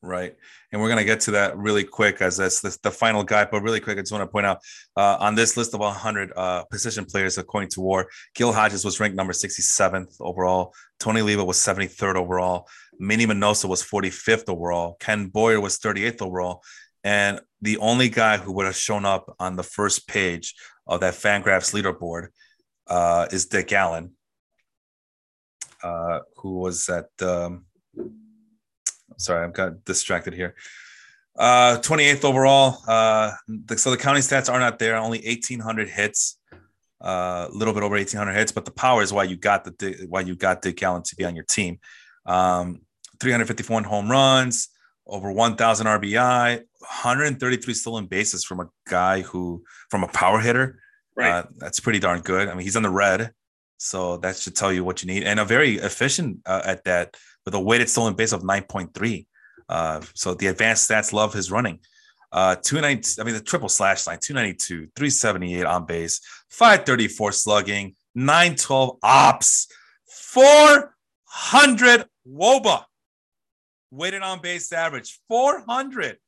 right, 0.02 0.34
and 0.72 0.80
we're 0.80 0.88
gonna 0.88 1.04
get 1.04 1.20
to 1.20 1.32
that 1.32 1.56
really 1.56 1.84
quick 1.84 2.22
as 2.22 2.38
that's 2.38 2.60
the, 2.60 2.76
the 2.82 2.90
final 2.90 3.22
guy. 3.22 3.44
But 3.44 3.62
really 3.62 3.80
quick, 3.80 3.98
I 3.98 4.00
just 4.00 4.12
want 4.12 4.22
to 4.22 4.32
point 4.32 4.46
out 4.46 4.60
uh, 4.96 5.18
on 5.20 5.34
this 5.34 5.56
list 5.56 5.74
of 5.74 5.80
100 5.80 6.32
uh, 6.34 6.64
position 6.64 7.04
players 7.04 7.36
according 7.36 7.70
to 7.70 7.82
WAR, 7.82 8.08
Gil 8.34 8.52
Hodges 8.52 8.84
was 8.84 8.98
ranked 9.00 9.16
number 9.16 9.32
67th 9.32 10.16
overall. 10.20 10.74
Tony 10.98 11.20
Oliva 11.20 11.44
was 11.44 11.58
73rd 11.58 12.16
overall. 12.16 12.66
Minnie 12.98 13.26
Minoso 13.26 13.68
was 13.68 13.82
45th 13.82 14.48
overall. 14.48 14.96
Ken 15.00 15.26
Boyer 15.26 15.60
was 15.60 15.78
38th 15.78 16.22
overall. 16.22 16.62
And 17.02 17.40
the 17.60 17.76
only 17.78 18.08
guy 18.08 18.38
who 18.38 18.52
would 18.52 18.66
have 18.66 18.76
shown 18.76 19.04
up 19.04 19.34
on 19.38 19.56
the 19.56 19.62
first 19.62 20.08
page 20.08 20.54
of 20.86 21.00
that 21.00 21.14
Fangraphs 21.14 21.72
leaderboard 21.72 22.28
uh, 22.86 23.26
is 23.32 23.46
Dick 23.46 23.72
Allen, 23.72 24.12
uh, 25.82 26.20
who 26.36 26.58
was 26.58 26.88
at. 26.88 27.08
Um, 27.20 27.66
sorry, 29.16 29.44
I've 29.44 29.54
got 29.54 29.84
distracted 29.84 30.34
here. 30.34 30.54
Uh, 31.36 31.78
28th 31.78 32.24
overall. 32.24 32.78
Uh, 32.86 33.32
the, 33.48 33.76
so 33.76 33.90
the 33.90 33.96
counting 33.96 34.22
stats 34.22 34.52
are 34.52 34.60
not 34.60 34.78
there. 34.78 34.96
Only 34.96 35.18
1,800 35.18 35.88
hits. 35.88 36.38
A 37.00 37.06
uh, 37.06 37.48
little 37.52 37.74
bit 37.74 37.82
over 37.82 37.96
1,800 37.96 38.32
hits, 38.32 38.52
but 38.52 38.64
the 38.64 38.70
power 38.70 39.02
is 39.02 39.12
why 39.12 39.24
you 39.24 39.36
got 39.36 39.64
the 39.64 40.06
why 40.08 40.20
you 40.20 40.34
got 40.34 40.62
Dick 40.62 40.82
Allen 40.82 41.02
to 41.02 41.16
be 41.16 41.24
on 41.24 41.34
your 41.34 41.44
team. 41.44 41.78
Um, 42.24 42.80
351 43.20 43.84
home 43.84 44.10
runs, 44.10 44.68
over 45.06 45.30
1,000 45.30 45.86
RBI, 45.86 46.56
133 46.56 47.74
stolen 47.74 48.06
bases 48.06 48.44
from 48.44 48.60
a 48.60 48.68
guy 48.88 49.20
who, 49.20 49.62
from 49.90 50.04
a 50.04 50.08
power 50.08 50.40
hitter. 50.40 50.80
Right. 51.16 51.30
Uh, 51.30 51.44
that's 51.58 51.80
pretty 51.80 51.98
darn 51.98 52.20
good. 52.20 52.48
I 52.48 52.54
mean, 52.54 52.62
he's 52.62 52.76
on 52.76 52.82
the 52.82 52.90
red. 52.90 53.32
So 53.78 54.16
that 54.18 54.36
should 54.36 54.56
tell 54.56 54.72
you 54.72 54.84
what 54.84 55.02
you 55.02 55.08
need, 55.08 55.24
and 55.24 55.38
a 55.38 55.44
very 55.44 55.76
efficient 55.76 56.38
uh, 56.46 56.62
at 56.64 56.84
that 56.84 57.16
with 57.44 57.54
a 57.54 57.60
weighted 57.60 57.90
stolen 57.90 58.14
base 58.14 58.32
of 58.32 58.42
9.3. 58.42 59.26
Uh, 59.68 60.00
so 60.14 60.34
the 60.34 60.46
advanced 60.46 60.88
stats 60.88 61.12
love 61.12 61.34
his 61.34 61.50
running. 61.50 61.80
Uh, 62.32 62.56
290, 62.56 63.20
I 63.20 63.24
mean, 63.24 63.34
the 63.34 63.40
triple 63.40 63.68
slash 63.68 64.06
line 64.06 64.18
292, 64.20 64.88
378 64.96 65.66
on 65.66 65.86
base, 65.86 66.20
534 66.50 67.32
slugging, 67.32 67.94
912 68.14 68.98
ops, 69.02 69.66
400 70.06 72.06
woba 72.28 72.84
weighted 73.94 74.22
on 74.22 74.40
base 74.40 74.72
average, 74.72 75.20
400. 75.28 76.18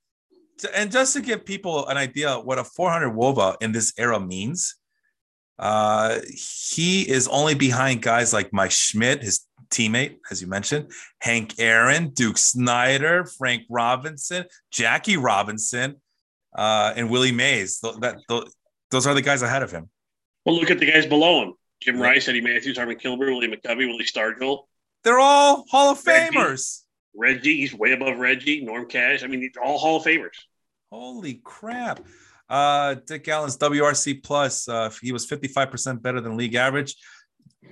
And 0.74 0.90
just 0.90 1.12
to 1.14 1.20
give 1.20 1.44
people 1.44 1.86
an 1.86 1.96
idea 1.96 2.38
what 2.38 2.58
a 2.58 2.64
400 2.64 3.10
woba 3.10 3.56
in 3.60 3.72
this 3.72 3.92
era 3.98 4.18
means, 4.18 4.76
uh, 5.58 6.18
he 6.28 7.02
is 7.02 7.28
only 7.28 7.54
behind 7.54 8.02
guys 8.02 8.32
like 8.32 8.52
Mike 8.52 8.70
Schmidt, 8.70 9.22
his 9.22 9.46
teammate, 9.70 10.16
as 10.30 10.40
you 10.40 10.48
mentioned, 10.48 10.90
Hank 11.20 11.54
Aaron, 11.58 12.10
Duke 12.10 12.38
Snider, 12.38 13.24
Frank 13.24 13.64
Robinson, 13.68 14.44
Jackie 14.70 15.16
Robinson, 15.16 15.96
uh, 16.56 16.92
and 16.96 17.10
Willie 17.10 17.32
Mays. 17.32 17.80
That, 17.80 18.18
those 18.90 19.06
are 19.06 19.14
the 19.14 19.22
guys 19.22 19.42
ahead 19.42 19.62
of 19.62 19.70
him. 19.70 19.90
Well, 20.44 20.56
look 20.56 20.70
at 20.70 20.78
the 20.78 20.90
guys 20.90 21.06
below 21.06 21.42
him. 21.42 21.54
Jim 21.82 22.00
Rice, 22.00 22.28
Eddie 22.28 22.40
Mathews, 22.40 22.78
Harmon 22.78 22.96
Killebrew, 22.96 23.36
Willie 23.36 23.48
McCovey, 23.48 23.86
Willie 23.86 24.04
Stargell. 24.04 24.64
They're 25.04 25.18
all 25.18 25.66
Hall 25.70 25.92
of 25.92 26.02
Famers. 26.02 26.85
Reggie, 27.16 27.56
he's 27.58 27.74
way 27.74 27.92
above 27.92 28.18
Reggie. 28.18 28.64
Norm 28.64 28.86
Cash. 28.86 29.22
I 29.22 29.26
mean, 29.26 29.50
are 29.56 29.64
all 29.64 29.78
Hall 29.78 29.96
of 29.96 30.04
Famers. 30.04 30.36
Holy 30.90 31.40
crap. 31.42 32.00
Uh, 32.48 32.94
Dick 33.06 33.26
Allen's 33.28 33.56
WRC 33.58 34.22
plus, 34.22 34.68
uh, 34.68 34.90
he 35.02 35.12
was 35.12 35.26
55% 35.26 36.00
better 36.00 36.20
than 36.20 36.36
league 36.36 36.54
average. 36.54 36.94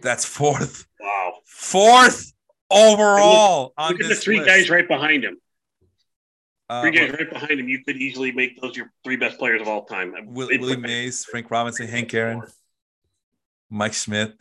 That's 0.02 0.24
fourth. 0.24 0.86
Wow. 1.00 1.34
Fourth 1.44 2.32
overall. 2.70 3.72
Look, 3.78 3.90
look 3.90 4.00
at 4.00 4.08
the 4.08 4.14
three 4.14 4.38
list. 4.38 4.48
guys 4.48 4.70
right 4.70 4.86
behind 4.86 5.24
him. 5.24 5.38
Uh, 6.68 6.82
three 6.82 6.90
guys 6.90 7.12
right 7.12 7.30
behind 7.30 7.60
him. 7.60 7.68
You 7.68 7.84
could 7.84 7.96
easily 7.96 8.32
make 8.32 8.60
those 8.60 8.76
your 8.76 8.90
three 9.04 9.16
best 9.16 9.38
players 9.38 9.60
of 9.60 9.68
all 9.68 9.84
time. 9.84 10.14
Will, 10.26 10.48
Willie 10.48 10.76
Mays, 10.76 11.24
Frank 11.24 11.50
Robinson, 11.50 11.86
Hank 11.86 12.12
Aaron, 12.12 12.42
Mike 13.70 13.92
Schmidt, 13.92 14.34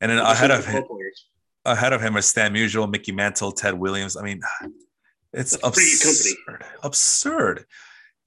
and 0.00 0.10
then 0.10 0.18
ahead 0.18 0.50
of 0.50 0.64
him, 0.66 0.84
ahead 1.66 1.92
of 1.92 2.00
him 2.00 2.16
are 2.16 2.22
Stan 2.22 2.54
Musial, 2.54 2.90
Mickey 2.90 3.12
Mantle, 3.12 3.52
Ted 3.52 3.74
Williams. 3.74 4.16
I 4.16 4.22
mean, 4.22 4.40
it's 5.32 5.56
absurd. 5.62 6.64
Absurd. 6.82 7.64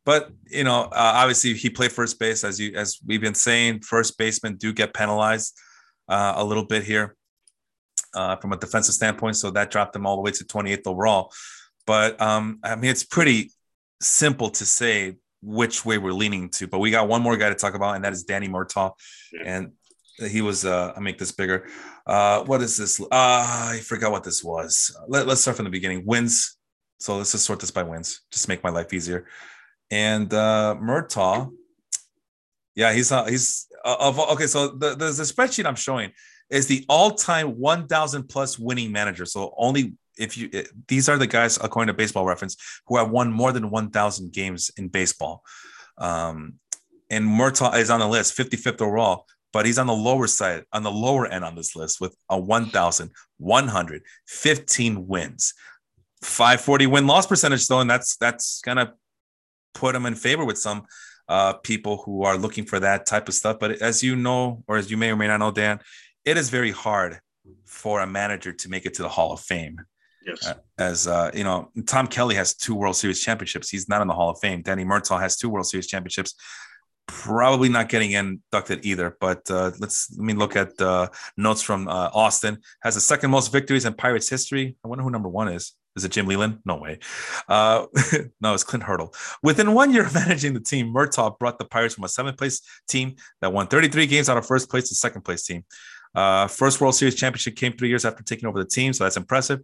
But 0.05 0.31
you 0.47 0.63
know, 0.63 0.83
uh, 0.83 1.13
obviously 1.15 1.53
he 1.53 1.69
played 1.69 1.91
first 1.91 2.19
base 2.19 2.43
as 2.43 2.59
you 2.59 2.73
as 2.75 2.99
we've 3.05 3.21
been 3.21 3.35
saying. 3.35 3.81
First 3.81 4.17
basemen 4.17 4.55
do 4.55 4.73
get 4.73 4.93
penalized 4.93 5.57
uh, 6.07 6.33
a 6.35 6.43
little 6.43 6.65
bit 6.65 6.83
here 6.83 7.15
uh, 8.13 8.35
from 8.37 8.53
a 8.53 8.57
defensive 8.57 8.95
standpoint, 8.95 9.35
so 9.35 9.51
that 9.51 9.71
dropped 9.71 9.93
them 9.93 10.05
all 10.05 10.15
the 10.15 10.21
way 10.21 10.31
to 10.31 10.43
28th 10.43 10.87
overall. 10.87 11.31
But 11.85 12.19
um, 12.21 12.59
I 12.63 12.75
mean, 12.75 12.91
it's 12.91 13.03
pretty 13.03 13.51
simple 14.01 14.49
to 14.51 14.65
say 14.65 15.17
which 15.41 15.85
way 15.85 15.97
we're 15.97 16.13
leaning 16.13 16.49
to. 16.49 16.67
But 16.67 16.79
we 16.79 16.91
got 16.91 17.07
one 17.07 17.21
more 17.21 17.37
guy 17.37 17.49
to 17.49 17.55
talk 17.55 17.73
about, 17.73 17.95
and 17.95 18.03
that 18.03 18.13
is 18.13 18.23
Danny 18.23 18.47
Murtaugh, 18.47 18.93
yeah. 19.33 19.41
and 19.45 19.71
he 20.27 20.41
was. 20.41 20.65
Uh, 20.65 20.93
I 20.95 20.99
make 20.99 21.17
this 21.17 21.31
bigger. 21.31 21.67
Uh, 22.05 22.43
what 22.43 22.61
is 22.61 22.77
this? 22.77 22.99
Uh, 22.99 23.05
I 23.11 23.81
forgot 23.83 24.11
what 24.11 24.23
this 24.23 24.43
was. 24.43 24.95
Let, 25.07 25.27
let's 25.27 25.41
start 25.41 25.57
from 25.57 25.65
the 25.65 25.71
beginning. 25.71 26.05
Wins. 26.05 26.57
So 26.99 27.17
let's 27.17 27.31
just 27.31 27.45
sort 27.45 27.59
this 27.59 27.71
by 27.71 27.83
wins, 27.83 28.21
just 28.29 28.49
make 28.49 28.63
my 28.63 28.69
life 28.69 28.93
easier. 28.93 29.25
And 29.89 30.33
uh, 30.33 30.75
Murtaugh, 30.81 31.49
yeah, 32.75 32.93
he's 32.93 33.11
uh, 33.11 33.25
he's 33.25 33.67
uh, 33.85 33.95
of 33.99 34.19
okay. 34.19 34.47
So 34.47 34.69
the, 34.69 34.89
the 34.89 35.05
the 35.05 35.23
spreadsheet 35.23 35.65
I'm 35.65 35.75
showing 35.75 36.11
is 36.49 36.67
the 36.67 36.83
all-time 36.89 37.59
1,000 37.59 38.23
plus 38.27 38.57
winning 38.57 38.91
manager. 38.91 39.23
So 39.25 39.53
only 39.57 39.93
if 40.17 40.35
you 40.35 40.49
it, 40.51 40.69
these 40.87 41.07
are 41.07 41.17
the 41.17 41.27
guys 41.27 41.57
according 41.61 41.87
to 41.87 41.93
Baseball 41.93 42.25
Reference 42.25 42.57
who 42.87 42.97
have 42.97 43.11
won 43.11 43.31
more 43.31 43.51
than 43.51 43.69
1,000 43.69 44.31
games 44.33 44.71
in 44.77 44.87
baseball. 44.87 45.43
Um, 45.97 46.55
and 47.09 47.25
Murtaugh 47.25 47.77
is 47.77 47.89
on 47.89 47.99
the 47.99 48.07
list, 48.07 48.37
55th 48.37 48.81
overall, 48.81 49.25
but 49.51 49.65
he's 49.65 49.79
on 49.79 49.87
the 49.87 49.93
lower 49.93 50.27
side, 50.27 50.63
on 50.71 50.83
the 50.83 50.91
lower 50.91 51.27
end 51.27 51.43
on 51.43 51.55
this 51.55 51.75
list 51.75 51.99
with 51.99 52.15
a 52.29 52.39
1,115 52.39 55.07
wins. 55.07 55.53
540 56.21 56.87
win 56.87 57.07
loss 57.07 57.25
percentage 57.25 57.65
though, 57.67 57.79
and 57.79 57.89
that's 57.89 58.17
that's 58.17 58.61
gonna 58.61 58.93
put 59.73 59.95
him 59.95 60.05
in 60.05 60.15
favor 60.15 60.45
with 60.45 60.57
some 60.57 60.85
uh, 61.29 61.53
people 61.53 62.01
who 62.03 62.23
are 62.23 62.37
looking 62.37 62.65
for 62.65 62.79
that 62.79 63.05
type 63.05 63.27
of 63.27 63.33
stuff. 63.33 63.57
But 63.59 63.81
as 63.81 64.03
you 64.03 64.15
know, 64.15 64.63
or 64.67 64.77
as 64.77 64.91
you 64.91 64.97
may 64.97 65.11
or 65.11 65.15
may 65.15 65.27
not 65.27 65.37
know, 65.37 65.51
Dan, 65.51 65.79
it 66.25 66.37
is 66.37 66.49
very 66.49 66.71
hard 66.71 67.19
for 67.65 68.01
a 68.01 68.07
manager 68.07 68.51
to 68.51 68.69
make 68.69 68.85
it 68.85 68.95
to 68.95 69.01
the 69.01 69.09
Hall 69.09 69.31
of 69.31 69.39
Fame. 69.39 69.79
Yes. 70.25 70.45
Uh, 70.45 70.55
as 70.77 71.07
uh, 71.07 71.31
you 71.33 71.43
know, 71.43 71.71
Tom 71.87 72.07
Kelly 72.07 72.35
has 72.35 72.53
two 72.53 72.75
World 72.75 72.95
Series 72.95 73.23
championships. 73.23 73.69
He's 73.69 73.87
not 73.87 74.01
in 74.01 74.07
the 74.07 74.13
Hall 74.13 74.29
of 74.29 74.39
Fame. 74.39 74.61
Danny 74.61 74.83
Murtaugh 74.83 75.19
has 75.19 75.37
two 75.37 75.49
World 75.49 75.67
Series 75.67 75.87
championships. 75.87 76.35
Probably 77.11 77.69
not 77.69 77.89
getting 77.89 78.11
inducted 78.11 78.85
either. 78.85 79.17
But 79.19 79.49
uh, 79.49 79.71
let's 79.79 80.11
let 80.11 80.23
me 80.23 80.33
look 80.33 80.55
at 80.55 80.79
uh, 80.79 81.07
notes 81.37 81.61
from 81.61 81.87
uh, 81.87 82.09
Austin. 82.13 82.59
Has 82.81 82.95
the 82.95 83.01
second 83.01 83.31
most 83.31 83.51
victories 83.51 83.85
in 83.85 83.93
Pirates 83.93 84.29
history. 84.29 84.75
I 84.83 84.87
wonder 84.87 85.03
who 85.03 85.09
number 85.09 85.29
one 85.29 85.47
is. 85.47 85.73
Is 85.95 86.05
it 86.05 86.11
Jim 86.11 86.27
Leyland? 86.27 86.59
No 86.65 86.77
way. 86.77 86.99
Uh, 87.47 87.87
no, 88.41 88.53
it's 88.53 88.63
Clint 88.63 88.83
Hurdle. 88.83 89.13
Within 89.41 89.73
one 89.73 89.91
year 89.91 90.05
of 90.05 90.13
managing 90.13 90.53
the 90.53 90.59
team, 90.59 90.93
Murtaugh 90.93 91.37
brought 91.39 91.57
the 91.57 91.65
Pirates 91.65 91.95
from 91.95 92.03
a 92.03 92.09
seventh 92.09 92.37
place 92.37 92.61
team 92.87 93.15
that 93.41 93.51
won 93.51 93.67
33 93.67 94.05
games 94.05 94.29
out 94.29 94.37
of 94.37 94.45
first 94.45 94.69
place 94.69 94.87
to 94.89 94.95
second 94.95 95.23
place 95.23 95.43
team. 95.43 95.65
Uh, 96.15 96.47
first 96.47 96.79
World 96.79 96.95
Series 96.95 97.15
championship 97.15 97.55
came 97.55 97.73
three 97.73 97.89
years 97.89 98.05
after 98.05 98.23
taking 98.23 98.47
over 98.47 98.59
the 98.59 98.69
team, 98.69 98.93
so 98.93 99.03
that's 99.03 99.17
impressive. 99.17 99.59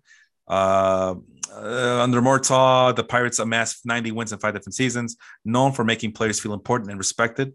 Uh, 0.48 1.16
uh, 1.54 2.02
under 2.02 2.22
Murtaugh, 2.22 2.96
the 2.96 3.04
Pirates 3.04 3.40
amassed 3.40 3.86
90 3.86 4.12
wins 4.12 4.32
in 4.32 4.40
five 4.40 4.54
different 4.54 4.76
seasons, 4.76 5.16
known 5.44 5.72
for 5.72 5.84
making 5.84 6.12
players 6.12 6.40
feel 6.40 6.54
important 6.54 6.90
and 6.90 6.98
respected. 6.98 7.54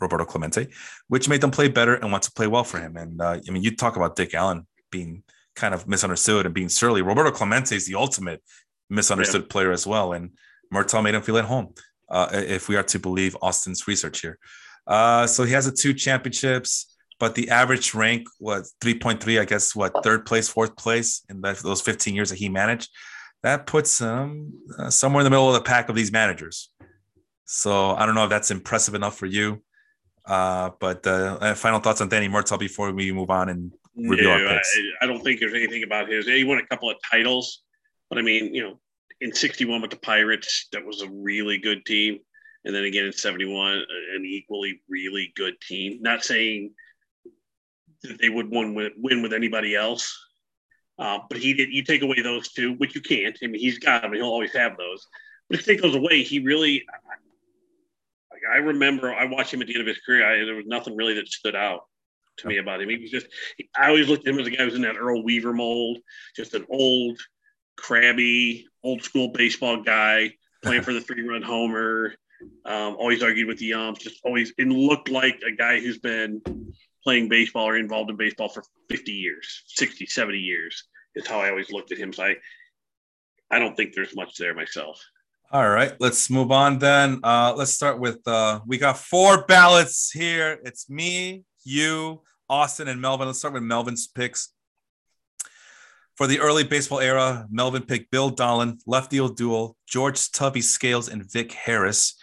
Roberto 0.00 0.24
Clemente, 0.24 0.68
which 1.08 1.28
made 1.28 1.40
them 1.40 1.52
play 1.52 1.68
better 1.68 1.94
and 1.94 2.10
want 2.10 2.24
to 2.24 2.32
play 2.32 2.48
well 2.48 2.64
for 2.64 2.80
him. 2.80 2.96
And 2.96 3.20
uh, 3.20 3.38
I 3.46 3.50
mean, 3.52 3.62
you 3.62 3.74
talk 3.76 3.96
about 3.96 4.16
Dick 4.16 4.34
Allen 4.34 4.66
being 4.90 5.22
kind 5.54 5.74
of 5.74 5.86
misunderstood 5.86 6.44
and 6.44 6.54
being 6.54 6.68
surly. 6.68 7.02
Roberto 7.02 7.30
Clemente 7.30 7.76
is 7.76 7.86
the 7.86 7.94
ultimate 7.94 8.42
misunderstood 8.90 9.42
yeah. 9.42 9.48
player 9.48 9.72
as 9.72 9.86
well, 9.86 10.12
and 10.12 10.30
Murtaugh 10.72 11.02
made 11.02 11.14
him 11.14 11.22
feel 11.22 11.38
at 11.38 11.44
home. 11.44 11.74
Uh, 12.08 12.28
if 12.32 12.68
we 12.68 12.76
are 12.76 12.82
to 12.82 12.98
believe 12.98 13.36
Austin's 13.40 13.88
research 13.88 14.20
here, 14.20 14.38
uh, 14.86 15.26
so 15.26 15.44
he 15.44 15.52
has 15.52 15.64
the 15.64 15.72
two 15.72 15.94
championships, 15.94 16.91
but 17.22 17.36
the 17.36 17.50
average 17.50 17.94
rank 17.94 18.26
was 18.40 18.74
3.3. 18.80 19.40
I 19.40 19.44
guess 19.44 19.76
what 19.76 19.92
third 20.02 20.26
place, 20.26 20.48
fourth 20.48 20.74
place 20.74 21.24
in 21.28 21.40
that, 21.42 21.58
those 21.58 21.80
15 21.80 22.16
years 22.16 22.30
that 22.30 22.38
he 22.40 22.48
managed. 22.48 22.90
That 23.44 23.64
puts 23.64 24.00
him 24.00 24.54
uh, 24.76 24.90
somewhere 24.90 25.20
in 25.20 25.24
the 25.24 25.30
middle 25.30 25.46
of 25.46 25.54
the 25.54 25.60
pack 25.60 25.88
of 25.88 25.94
these 25.94 26.10
managers. 26.10 26.72
So 27.44 27.92
I 27.92 28.06
don't 28.06 28.16
know 28.16 28.24
if 28.24 28.30
that's 28.30 28.50
impressive 28.50 28.96
enough 28.96 29.16
for 29.16 29.26
you. 29.26 29.62
Uh, 30.26 30.70
but 30.80 31.06
uh, 31.06 31.54
final 31.54 31.78
thoughts 31.78 32.00
on 32.00 32.08
Danny 32.08 32.28
Murtaugh 32.28 32.58
before 32.58 32.90
we 32.90 33.12
move 33.12 33.30
on 33.30 33.50
and 33.50 33.70
review 33.94 34.24
no, 34.24 34.32
I, 34.32 34.60
I, 35.02 35.06
don't 35.06 35.22
think 35.22 35.38
there's 35.38 35.54
anything 35.54 35.84
about 35.84 36.08
his. 36.08 36.26
He 36.26 36.42
won 36.42 36.58
a 36.58 36.66
couple 36.66 36.90
of 36.90 36.96
titles, 37.08 37.62
but 38.10 38.18
I 38.18 38.22
mean, 38.22 38.52
you 38.52 38.64
know, 38.64 38.80
in 39.20 39.32
'61 39.32 39.80
with 39.80 39.92
the 39.92 39.96
Pirates, 39.96 40.66
that 40.72 40.84
was 40.84 41.02
a 41.02 41.08
really 41.08 41.58
good 41.58 41.86
team, 41.86 42.18
and 42.64 42.74
then 42.74 42.82
again 42.82 43.04
in 43.04 43.12
'71, 43.12 43.84
an 44.16 44.24
equally 44.24 44.80
really 44.88 45.32
good 45.36 45.60
team. 45.60 45.98
Not 46.02 46.24
saying 46.24 46.72
that 48.02 48.20
they 48.20 48.28
would 48.28 48.50
win 48.50 48.74
with, 48.74 48.92
win 48.96 49.22
with 49.22 49.32
anybody 49.32 49.74
else, 49.74 50.16
uh, 50.98 51.18
but 51.28 51.38
he 51.38 51.54
did. 51.54 51.70
You 51.70 51.84
take 51.84 52.02
away 52.02 52.20
those 52.22 52.48
two, 52.52 52.74
which 52.74 52.94
you 52.94 53.00
can't. 53.00 53.36
I 53.42 53.46
mean, 53.46 53.60
he's 53.60 53.78
got 53.78 54.02
them; 54.02 54.12
he'll 54.12 54.24
always 54.24 54.52
have 54.52 54.76
those. 54.76 55.06
But 55.48 55.58
if 55.58 55.66
you 55.66 55.74
take 55.74 55.82
those 55.82 55.94
away, 55.94 56.22
he 56.22 56.40
really. 56.40 56.84
I 58.52 58.56
remember 58.56 59.14
I 59.14 59.24
watched 59.26 59.54
him 59.54 59.62
at 59.62 59.68
the 59.68 59.74
end 59.74 59.82
of 59.82 59.86
his 59.86 59.98
career. 60.04 60.26
I, 60.26 60.44
there 60.44 60.56
was 60.56 60.66
nothing 60.66 60.96
really 60.96 61.14
that 61.14 61.28
stood 61.28 61.54
out 61.54 61.82
to 62.38 62.48
me 62.48 62.58
about 62.58 62.80
him. 62.80 62.88
He 62.88 62.98
was 62.98 63.10
just, 63.10 63.26
I 63.76 63.88
always 63.88 64.08
looked 64.08 64.26
at 64.26 64.34
him 64.34 64.40
as 64.40 64.46
a 64.46 64.50
guy 64.50 64.58
who 64.58 64.64
was 64.66 64.74
in 64.74 64.82
that 64.82 64.96
Earl 64.96 65.22
Weaver 65.22 65.52
mold, 65.52 65.98
just 66.34 66.54
an 66.54 66.66
old, 66.68 67.20
crabby, 67.76 68.66
old 68.82 69.02
school 69.02 69.28
baseball 69.28 69.82
guy 69.82 70.32
playing 70.62 70.82
for 70.82 70.92
the 70.92 71.00
three 71.00 71.26
run 71.26 71.42
homer. 71.42 72.14
Um, 72.64 72.96
always 72.98 73.22
argued 73.22 73.46
with 73.46 73.58
the 73.58 73.74
umps, 73.74 74.02
just 74.02 74.20
always, 74.24 74.52
and 74.58 74.72
looked 74.72 75.08
like 75.08 75.40
a 75.46 75.54
guy 75.54 75.78
who's 75.78 75.98
been 75.98 76.42
playing 77.02 77.28
baseball 77.28 77.68
or 77.68 77.76
involved 77.76 78.10
in 78.10 78.16
baseball 78.16 78.48
for 78.48 78.62
50 78.88 79.12
years, 79.12 79.62
60, 79.66 80.06
70 80.06 80.38
years 80.38 80.84
is 81.14 81.26
how 81.26 81.40
I 81.40 81.50
always 81.50 81.70
looked 81.70 81.92
at 81.92 81.98
him. 81.98 82.12
So 82.12 82.24
I, 82.24 82.34
I 83.50 83.58
don't 83.58 83.76
think 83.76 83.94
there's 83.94 84.16
much 84.16 84.36
there 84.36 84.54
myself. 84.54 85.00
All 85.50 85.68
right, 85.68 85.92
let's 86.00 86.30
move 86.30 86.50
on 86.50 86.78
then. 86.78 87.20
Uh, 87.22 87.52
let's 87.54 87.74
start 87.74 88.00
with 88.00 88.26
uh, 88.26 88.60
we 88.66 88.78
got 88.78 88.96
four 88.96 89.44
ballots 89.44 90.10
here. 90.10 90.58
It's 90.64 90.88
me, 90.88 91.44
you, 91.62 92.22
Austin, 92.48 92.88
and 92.88 93.02
Melvin. 93.02 93.26
Let's 93.26 93.40
start 93.40 93.52
with 93.52 93.62
Melvin's 93.62 94.06
picks. 94.06 94.54
For 96.16 96.26
the 96.26 96.40
early 96.40 96.64
baseball 96.64 97.00
era, 97.00 97.46
Melvin 97.50 97.82
picked 97.82 98.10
Bill 98.10 98.30
Dahlen, 98.30 98.80
Lefty 98.86 99.20
O'Doul, 99.20 99.76
George 99.86 100.32
Tubby 100.32 100.62
Scales, 100.62 101.10
and 101.10 101.30
Vic 101.30 101.52
Harris. 101.52 102.14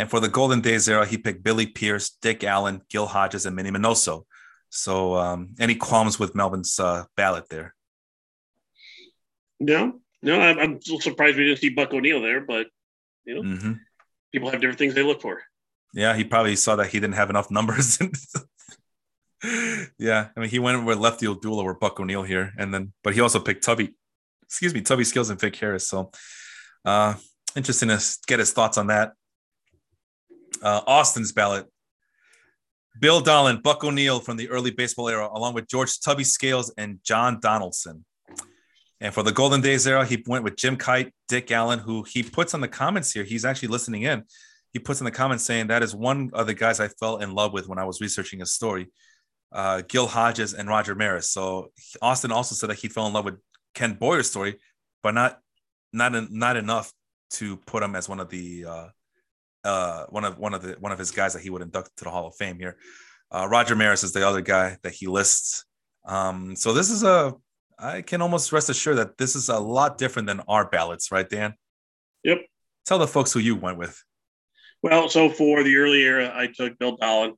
And 0.00 0.08
for 0.08 0.18
the 0.18 0.30
Golden 0.30 0.62
Days 0.62 0.88
era, 0.88 1.04
he 1.04 1.18
picked 1.18 1.42
Billy 1.42 1.66
Pierce, 1.66 2.16
Dick 2.22 2.42
Allen, 2.42 2.80
Gil 2.88 3.06
Hodges, 3.06 3.44
and 3.44 3.54
Minnie 3.54 3.70
Minoso. 3.70 4.24
So, 4.70 5.14
um, 5.16 5.50
any 5.58 5.74
qualms 5.74 6.18
with 6.18 6.34
Melvin's 6.34 6.80
uh, 6.80 7.04
ballot 7.18 7.50
there? 7.50 7.74
No, 9.58 10.00
no. 10.22 10.40
I'm, 10.40 10.58
I'm 10.58 10.80
still 10.80 11.00
surprised 11.00 11.36
we 11.36 11.44
didn't 11.44 11.58
see 11.58 11.68
Buck 11.68 11.92
O'Neil 11.92 12.22
there, 12.22 12.40
but 12.40 12.68
you 13.26 13.34
know, 13.34 13.42
mm-hmm. 13.42 13.72
people 14.32 14.48
have 14.50 14.62
different 14.62 14.78
things 14.78 14.94
they 14.94 15.02
look 15.02 15.20
for. 15.20 15.42
Yeah, 15.92 16.16
he 16.16 16.24
probably 16.24 16.56
saw 16.56 16.76
that 16.76 16.86
he 16.86 16.98
didn't 16.98 17.16
have 17.16 17.28
enough 17.28 17.50
numbers. 17.50 17.98
yeah, 19.98 20.28
I 20.34 20.40
mean, 20.40 20.48
he 20.48 20.60
went 20.60 20.86
with 20.86 20.96
Lefty 20.96 21.26
O'Doul 21.26 21.58
or 21.58 21.74
Buck 21.74 22.00
O'Neil 22.00 22.22
here, 22.22 22.54
and 22.56 22.72
then, 22.72 22.94
but 23.04 23.12
he 23.12 23.20
also 23.20 23.38
picked 23.38 23.64
Tubby. 23.64 23.94
Excuse 24.44 24.72
me, 24.72 24.80
Tubby 24.80 25.04
Scales 25.04 25.28
and 25.28 25.38
Vic 25.38 25.56
Harris. 25.56 25.86
So, 25.86 26.10
uh, 26.86 27.16
interesting 27.54 27.90
to 27.90 28.02
get 28.26 28.38
his 28.38 28.52
thoughts 28.52 28.78
on 28.78 28.86
that. 28.86 29.12
Uh, 30.62 30.80
Austin's 30.86 31.32
ballot. 31.32 31.66
Bill 33.00 33.22
Dahlen, 33.22 33.62
Buck 33.62 33.82
O'Neil 33.84 34.20
from 34.20 34.36
the 34.36 34.48
early 34.50 34.70
baseball 34.70 35.08
era, 35.08 35.28
along 35.32 35.54
with 35.54 35.68
George 35.68 36.00
Tubby 36.00 36.24
Scales 36.24 36.72
and 36.76 36.98
John 37.02 37.40
Donaldson. 37.40 38.04
And 39.00 39.14
for 39.14 39.22
the 39.22 39.32
Golden 39.32 39.62
Days 39.62 39.86
era, 39.86 40.04
he 40.04 40.22
went 40.26 40.44
with 40.44 40.56
Jim 40.56 40.76
Kaat, 40.76 41.10
Dick 41.28 41.50
Allen, 41.50 41.78
who 41.78 42.02
he 42.02 42.22
puts 42.22 42.52
on 42.52 42.60
the 42.60 42.68
comments 42.68 43.12
here. 43.12 43.24
He's 43.24 43.44
actually 43.46 43.68
listening 43.68 44.02
in. 44.02 44.24
He 44.72 44.78
puts 44.78 45.00
in 45.00 45.04
the 45.04 45.10
comments 45.10 45.44
saying 45.44 45.68
that 45.68 45.82
is 45.82 45.94
one 45.94 46.30
of 46.34 46.46
the 46.46 46.54
guys 46.54 46.78
I 46.78 46.88
fell 46.88 47.16
in 47.16 47.32
love 47.32 47.52
with 47.52 47.66
when 47.66 47.78
I 47.78 47.84
was 47.84 48.00
researching 48.00 48.40
his 48.40 48.52
story. 48.52 48.88
Uh, 49.50 49.82
Gil 49.88 50.06
Hodges 50.06 50.52
and 50.52 50.68
Roger 50.68 50.94
Maris. 50.94 51.30
So 51.30 51.72
Austin 52.02 52.30
also 52.30 52.54
said 52.54 52.70
that 52.70 52.78
he 52.78 52.88
fell 52.88 53.06
in 53.06 53.12
love 53.12 53.24
with 53.24 53.38
Ken 53.74 53.94
Boyer's 53.94 54.30
story, 54.30 54.56
but 55.02 55.12
not 55.12 55.40
not 55.92 56.30
not 56.30 56.56
enough 56.56 56.92
to 57.30 57.56
put 57.56 57.82
him 57.82 57.96
as 57.96 58.08
one 58.08 58.20
of 58.20 58.28
the 58.28 58.64
uh, 58.66 58.88
uh, 59.64 60.06
one 60.08 60.24
of 60.24 60.38
one 60.38 60.54
of 60.54 60.62
the 60.62 60.76
one 60.80 60.92
of 60.92 60.98
his 60.98 61.10
guys 61.10 61.34
that 61.34 61.42
he 61.42 61.50
would 61.50 61.62
induct 61.62 61.96
to 61.96 62.04
the 62.04 62.10
Hall 62.10 62.26
of 62.26 62.34
Fame 62.36 62.58
here. 62.58 62.76
Uh, 63.30 63.46
Roger 63.48 63.76
Maris 63.76 64.02
is 64.02 64.12
the 64.12 64.26
other 64.26 64.40
guy 64.40 64.76
that 64.82 64.92
he 64.92 65.06
lists. 65.06 65.64
Um, 66.06 66.56
so 66.56 66.72
this 66.72 66.90
is 66.90 67.02
a 67.02 67.34
I 67.78 68.02
can 68.02 68.20
almost 68.20 68.52
rest 68.52 68.68
assured 68.68 68.98
that 68.98 69.16
this 69.16 69.34
is 69.34 69.48
a 69.48 69.58
lot 69.58 69.96
different 69.96 70.28
than 70.28 70.40
our 70.48 70.68
ballots, 70.68 71.10
right, 71.10 71.28
Dan? 71.28 71.54
Yep. 72.24 72.38
Tell 72.84 72.98
the 72.98 73.06
folks 73.06 73.32
who 73.32 73.40
you 73.40 73.56
went 73.56 73.78
with. 73.78 74.02
Well, 74.82 75.08
so 75.08 75.28
for 75.30 75.62
the 75.62 75.76
early 75.76 76.02
era, 76.02 76.32
I 76.34 76.48
took 76.48 76.78
Bill 76.78 76.96
Dahlen, 76.98 77.34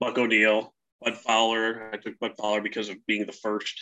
Buck 0.00 0.18
O'Neil, 0.18 0.72
Bud 1.00 1.16
Fowler. 1.16 1.90
I 1.92 1.96
took 1.96 2.18
Bud 2.18 2.32
Fowler 2.38 2.60
because 2.60 2.88
of 2.88 2.96
being 3.06 3.26
the 3.26 3.32
first 3.32 3.74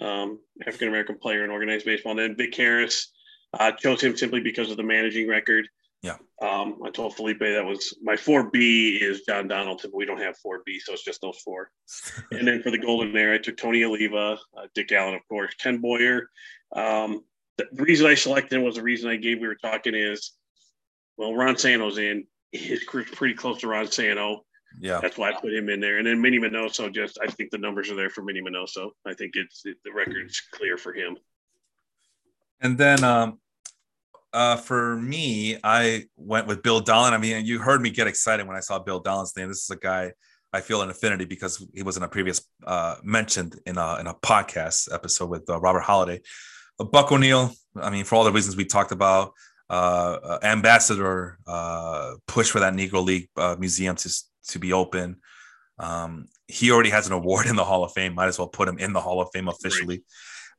um, 0.00 0.38
African 0.66 0.88
American 0.88 1.18
player 1.18 1.44
in 1.44 1.50
organized 1.50 1.84
baseball. 1.84 2.12
And 2.12 2.20
then 2.20 2.36
Vic 2.36 2.54
Harris, 2.54 3.10
I 3.58 3.68
uh, 3.68 3.72
chose 3.72 4.02
him 4.02 4.16
simply 4.16 4.40
because 4.40 4.70
of 4.70 4.76
the 4.76 4.82
managing 4.82 5.28
record. 5.28 5.66
Yeah. 6.02 6.16
Um, 6.40 6.78
I 6.84 6.90
told 6.90 7.16
Felipe 7.16 7.40
that 7.40 7.64
was 7.64 7.96
my 8.02 8.14
4B 8.14 9.02
is 9.02 9.22
John 9.22 9.48
Donaldson, 9.48 9.90
but 9.90 9.98
we 9.98 10.06
don't 10.06 10.20
have 10.20 10.36
4B, 10.44 10.80
so 10.80 10.92
it's 10.92 11.04
just 11.04 11.20
those 11.20 11.40
four. 11.44 11.70
and 12.30 12.46
then 12.46 12.62
for 12.62 12.70
the 12.70 12.78
Golden 12.78 13.16
Era, 13.16 13.34
I 13.34 13.38
took 13.38 13.56
Tony 13.56 13.82
Oliva, 13.84 14.38
uh, 14.56 14.66
Dick 14.74 14.92
Allen, 14.92 15.14
of 15.14 15.26
course, 15.28 15.54
Ken 15.54 15.78
Boyer. 15.78 16.30
Um, 16.74 17.24
the, 17.56 17.66
the, 17.72 17.82
reason 17.82 18.06
I 18.06 18.14
selected 18.14 18.56
him 18.56 18.64
was 18.64 18.76
the 18.76 18.82
reason 18.82 19.10
I 19.10 19.16
gave. 19.16 19.40
We 19.40 19.48
were 19.48 19.56
talking 19.56 19.94
is, 19.94 20.32
well, 21.16 21.34
Ron 21.34 21.56
Santo's 21.56 21.98
in. 21.98 22.26
His 22.52 22.84
career's 22.84 23.10
pretty 23.10 23.34
close 23.34 23.60
to 23.60 23.68
Ron 23.68 23.90
Santo. 23.90 24.44
Yeah, 24.80 25.00
that's 25.00 25.18
why 25.18 25.30
I 25.30 25.40
put 25.40 25.52
him 25.52 25.68
in 25.68 25.80
there. 25.80 25.98
And 25.98 26.06
then 26.06 26.20
Minnie 26.20 26.38
Minoso, 26.38 26.92
just 26.92 27.18
I 27.20 27.26
think 27.26 27.50
the 27.50 27.58
numbers 27.58 27.90
are 27.90 27.96
there 27.96 28.10
for 28.10 28.22
Minnie 28.22 28.42
Minoso. 28.42 28.90
I 29.04 29.14
think 29.14 29.32
it's 29.34 29.62
it, 29.64 29.76
the 29.84 29.92
record's 29.92 30.40
clear 30.52 30.78
for 30.78 30.92
him. 30.92 31.16
And 32.60 32.78
then 32.78 33.02
um, 33.02 33.40
uh, 34.32 34.56
for 34.56 34.96
me, 34.96 35.58
I 35.64 36.04
went 36.16 36.46
with 36.46 36.62
Bill 36.62 36.82
Dahlen. 36.82 37.12
I 37.12 37.18
mean, 37.18 37.46
you 37.46 37.58
heard 37.58 37.80
me 37.80 37.90
get 37.90 38.06
excited 38.06 38.46
when 38.46 38.56
I 38.56 38.60
saw 38.60 38.78
Bill 38.78 39.02
Dahlen's 39.02 39.36
name. 39.36 39.48
This 39.48 39.62
is 39.62 39.70
a 39.70 39.76
guy 39.76 40.12
I 40.52 40.60
feel 40.60 40.82
an 40.82 40.90
affinity 40.90 41.24
because 41.24 41.64
he 41.74 41.82
was 41.82 41.96
in 41.96 42.02
a 42.02 42.08
previous 42.08 42.40
uh, 42.66 42.96
mentioned 43.02 43.58
in 43.66 43.76
a 43.76 43.96
in 43.98 44.06
a 44.06 44.14
podcast 44.14 44.92
episode 44.92 45.30
with 45.30 45.48
uh, 45.48 45.60
Robert 45.60 45.80
Holiday. 45.80 46.20
Uh, 46.78 46.84
Buck 46.84 47.10
O'Neil. 47.12 47.52
I 47.76 47.90
mean, 47.90 48.04
for 48.04 48.16
all 48.16 48.24
the 48.24 48.32
reasons 48.32 48.56
we 48.56 48.64
talked 48.64 48.92
about, 48.92 49.32
uh, 49.70 50.18
uh, 50.22 50.38
ambassador 50.42 51.38
uh 51.46 52.14
push 52.26 52.50
for 52.50 52.60
that 52.60 52.72
Negro 52.72 53.04
League 53.04 53.28
museum 53.58 53.96
to 53.96 54.10
to 54.48 54.58
be 54.58 54.72
open. 54.72 55.16
Um, 55.78 56.26
he 56.48 56.70
already 56.70 56.90
has 56.90 57.06
an 57.06 57.12
award 57.12 57.46
in 57.46 57.56
the 57.56 57.64
Hall 57.64 57.84
of 57.84 57.92
Fame. 57.92 58.14
Might 58.14 58.28
as 58.28 58.38
well 58.38 58.48
put 58.48 58.68
him 58.68 58.78
in 58.78 58.92
the 58.92 59.00
Hall 59.00 59.20
of 59.20 59.28
Fame 59.32 59.48
officially. 59.48 60.02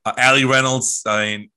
Right. 0.06 0.18
Allie 0.18 0.46
Reynolds. 0.46 1.04
I 1.06 1.26
mean, 1.26 1.50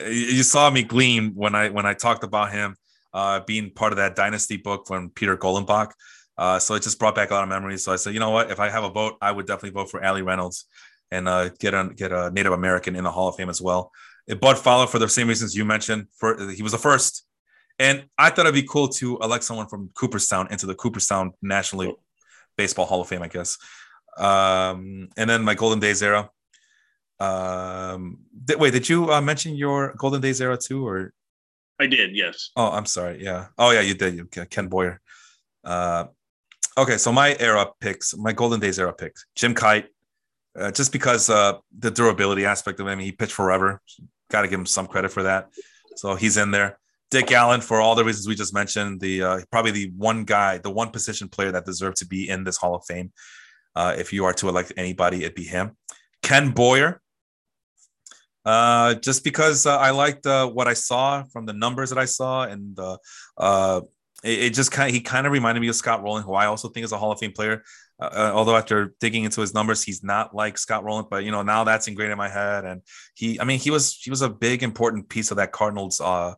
you 0.00 0.42
saw 0.42 0.70
me 0.70 0.82
gleam 0.82 1.32
when 1.34 1.54
I 1.54 1.68
when 1.68 1.86
I 1.86 1.94
talked 1.94 2.24
about 2.24 2.52
him 2.52 2.76
uh, 3.12 3.40
being 3.40 3.70
part 3.70 3.92
of 3.92 3.96
that 3.96 4.16
dynasty 4.16 4.56
book 4.56 4.86
from 4.86 5.10
Peter 5.10 5.36
Golenbock. 5.36 5.92
Uh, 6.36 6.58
so 6.58 6.74
it 6.74 6.82
just 6.82 6.98
brought 6.98 7.14
back 7.14 7.30
a 7.30 7.34
lot 7.34 7.44
of 7.44 7.48
memories. 7.48 7.84
So 7.84 7.92
I 7.92 7.96
said, 7.96 8.12
you 8.12 8.20
know 8.20 8.30
what? 8.30 8.50
If 8.50 8.58
I 8.58 8.68
have 8.68 8.82
a 8.82 8.90
vote, 8.90 9.16
I 9.20 9.30
would 9.30 9.46
definitely 9.46 9.70
vote 9.70 9.90
for 9.90 10.02
Allie 10.02 10.22
Reynolds 10.22 10.66
and 11.10 11.28
uh, 11.28 11.50
get 11.60 11.74
a 11.74 11.90
get 11.94 12.12
a 12.12 12.30
Native 12.30 12.52
American 12.52 12.96
in 12.96 13.04
the 13.04 13.10
Hall 13.10 13.28
of 13.28 13.36
Fame 13.36 13.50
as 13.50 13.62
well. 13.62 13.92
Bud 14.40 14.58
Fowler 14.58 14.86
for 14.86 14.98
the 14.98 15.08
same 15.08 15.28
reasons 15.28 15.54
you 15.54 15.64
mentioned. 15.64 16.06
For 16.16 16.50
he 16.50 16.62
was 16.62 16.72
the 16.72 16.78
first, 16.78 17.26
and 17.78 18.06
I 18.18 18.30
thought 18.30 18.46
it'd 18.46 18.54
be 18.54 18.66
cool 18.66 18.88
to 18.88 19.18
elect 19.18 19.44
someone 19.44 19.68
from 19.68 19.90
Cooperstown 19.94 20.48
into 20.50 20.66
the 20.66 20.74
Cooperstown 20.74 21.32
National 21.42 21.82
League 21.82 21.94
Baseball 22.56 22.86
Hall 22.86 23.00
of 23.00 23.08
Fame, 23.08 23.22
I 23.22 23.28
guess. 23.28 23.58
Um, 24.16 25.08
and 25.16 25.28
then 25.28 25.42
my 25.42 25.54
Golden 25.54 25.80
Days 25.80 26.02
era, 26.02 26.30
um, 27.20 28.18
th- 28.46 28.58
wait, 28.58 28.72
did 28.72 28.88
you 28.88 29.12
uh, 29.12 29.20
mention 29.20 29.54
your 29.54 29.94
Golden 29.96 30.20
Days 30.20 30.40
era 30.40 30.56
too, 30.56 30.86
or? 30.86 31.12
I 31.80 31.86
did, 31.86 32.14
yes. 32.14 32.50
Oh, 32.56 32.70
I'm 32.70 32.86
sorry. 32.86 33.22
Yeah. 33.22 33.46
Oh, 33.58 33.70
yeah, 33.70 33.80
you 33.80 33.94
did. 33.94 34.14
You 34.14 34.26
Ken 34.26 34.68
Boyer. 34.68 35.00
Uh, 35.64 36.06
okay, 36.78 36.98
so 36.98 37.10
my 37.10 37.36
era 37.40 37.66
picks, 37.80 38.16
my 38.16 38.32
Golden 38.32 38.60
Days 38.60 38.78
era 38.78 38.92
picks, 38.92 39.26
Jim 39.34 39.54
Kaat, 39.54 39.86
uh, 40.58 40.70
just 40.70 40.92
because 40.92 41.28
uh, 41.30 41.54
the 41.76 41.90
durability 41.90 42.44
aspect 42.44 42.78
of 42.80 42.86
him. 42.86 42.98
He 42.98 43.12
pitched 43.12 43.32
forever. 43.32 43.80
Got 44.30 44.42
to 44.42 44.48
give 44.48 44.60
him 44.60 44.66
some 44.66 44.86
credit 44.86 45.10
for 45.10 45.24
that. 45.24 45.48
So 45.96 46.14
he's 46.14 46.36
in 46.36 46.50
there. 46.50 46.78
Dick 47.10 47.30
Allen, 47.32 47.60
for 47.60 47.80
all 47.80 47.94
the 47.94 48.04
reasons 48.04 48.26
we 48.26 48.34
just 48.34 48.54
mentioned, 48.54 49.00
the 49.00 49.22
uh, 49.22 49.40
probably 49.50 49.70
the 49.70 49.92
one 49.96 50.24
guy, 50.24 50.58
the 50.58 50.70
one 50.70 50.90
position 50.90 51.28
player 51.28 51.52
that 51.52 51.64
deserved 51.64 51.98
to 51.98 52.06
be 52.06 52.28
in 52.28 52.44
this 52.44 52.56
Hall 52.56 52.74
of 52.74 52.84
Fame. 52.86 53.12
Uh, 53.76 53.94
if 53.96 54.12
you 54.12 54.24
are 54.24 54.32
to 54.34 54.48
elect 54.48 54.72
anybody, 54.76 55.18
it'd 55.18 55.34
be 55.34 55.44
him. 55.44 55.76
Ken 56.22 56.50
Boyer, 56.50 57.00
uh, 58.44 58.94
just 58.94 59.24
because 59.24 59.66
uh, 59.66 59.76
I 59.76 59.90
liked 59.90 60.26
uh, 60.26 60.48
what 60.48 60.68
I 60.68 60.74
saw 60.74 61.24
from 61.32 61.46
the 61.46 61.52
numbers 61.52 61.90
that 61.90 61.98
I 61.98 62.04
saw, 62.04 62.44
and 62.44 62.78
uh, 62.78 63.80
it, 64.22 64.38
it, 64.44 64.50
just 64.54 64.72
kind 64.72 64.88
of 64.88 64.94
he 64.94 65.00
kind 65.00 65.26
of 65.26 65.32
reminded 65.32 65.60
me 65.60 65.68
of 65.68 65.76
Scott 65.76 66.02
Rolen, 66.02 66.22
who 66.22 66.34
I 66.34 66.46
also 66.46 66.68
think 66.68 66.84
is 66.84 66.92
a 66.92 66.98
Hall 66.98 67.12
of 67.12 67.18
Fame 67.18 67.32
player. 67.32 67.62
Uh, 68.00 68.10
uh, 68.12 68.32
although 68.34 68.56
after 68.56 68.94
digging 69.00 69.24
into 69.24 69.40
his 69.40 69.54
numbers, 69.54 69.82
he's 69.82 70.02
not 70.02 70.34
like 70.34 70.58
Scott 70.58 70.84
Rolen, 70.84 71.06
but 71.08 71.24
you 71.24 71.30
know 71.30 71.42
now 71.42 71.64
that's 71.64 71.88
ingrained 71.88 72.12
in 72.12 72.18
my 72.18 72.28
head. 72.28 72.64
And 72.64 72.82
he, 73.14 73.40
I 73.40 73.44
mean, 73.44 73.58
he 73.58 73.70
was 73.70 73.96
he 73.96 74.10
was 74.10 74.22
a 74.22 74.28
big 74.28 74.62
important 74.62 75.08
piece 75.08 75.30
of 75.30 75.36
that 75.36 75.52
Cardinals 75.52 76.00
uh, 76.00 76.34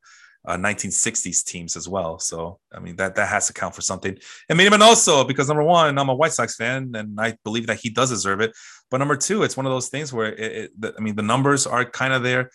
uh, 0.46 0.56
1960s 0.56 1.44
teams 1.44 1.76
as 1.76 1.88
well. 1.88 2.18
So 2.18 2.60
I 2.72 2.78
mean 2.78 2.96
that 2.96 3.14
that 3.16 3.28
has 3.28 3.46
to 3.48 3.52
count 3.52 3.74
for 3.74 3.82
something. 3.82 4.16
And 4.48 4.56
Minnie 4.56 4.74
also 4.82 5.24
because 5.24 5.48
number 5.48 5.64
one, 5.64 5.98
I'm 5.98 6.08
a 6.08 6.14
White 6.14 6.32
Sox 6.32 6.56
fan, 6.56 6.92
and 6.94 7.18
I 7.20 7.36
believe 7.42 7.66
that 7.68 7.80
he 7.80 7.90
does 7.90 8.10
deserve 8.10 8.40
it. 8.40 8.52
But 8.90 8.98
number 8.98 9.16
two, 9.16 9.42
it's 9.42 9.56
one 9.56 9.66
of 9.66 9.72
those 9.72 9.88
things 9.88 10.12
where 10.12 10.32
it, 10.32 10.70
it 10.82 10.94
I 10.96 11.00
mean 11.00 11.16
the 11.16 11.22
numbers 11.22 11.66
are 11.66 11.84
kind 11.84 12.12
of 12.12 12.22
there, 12.22 12.50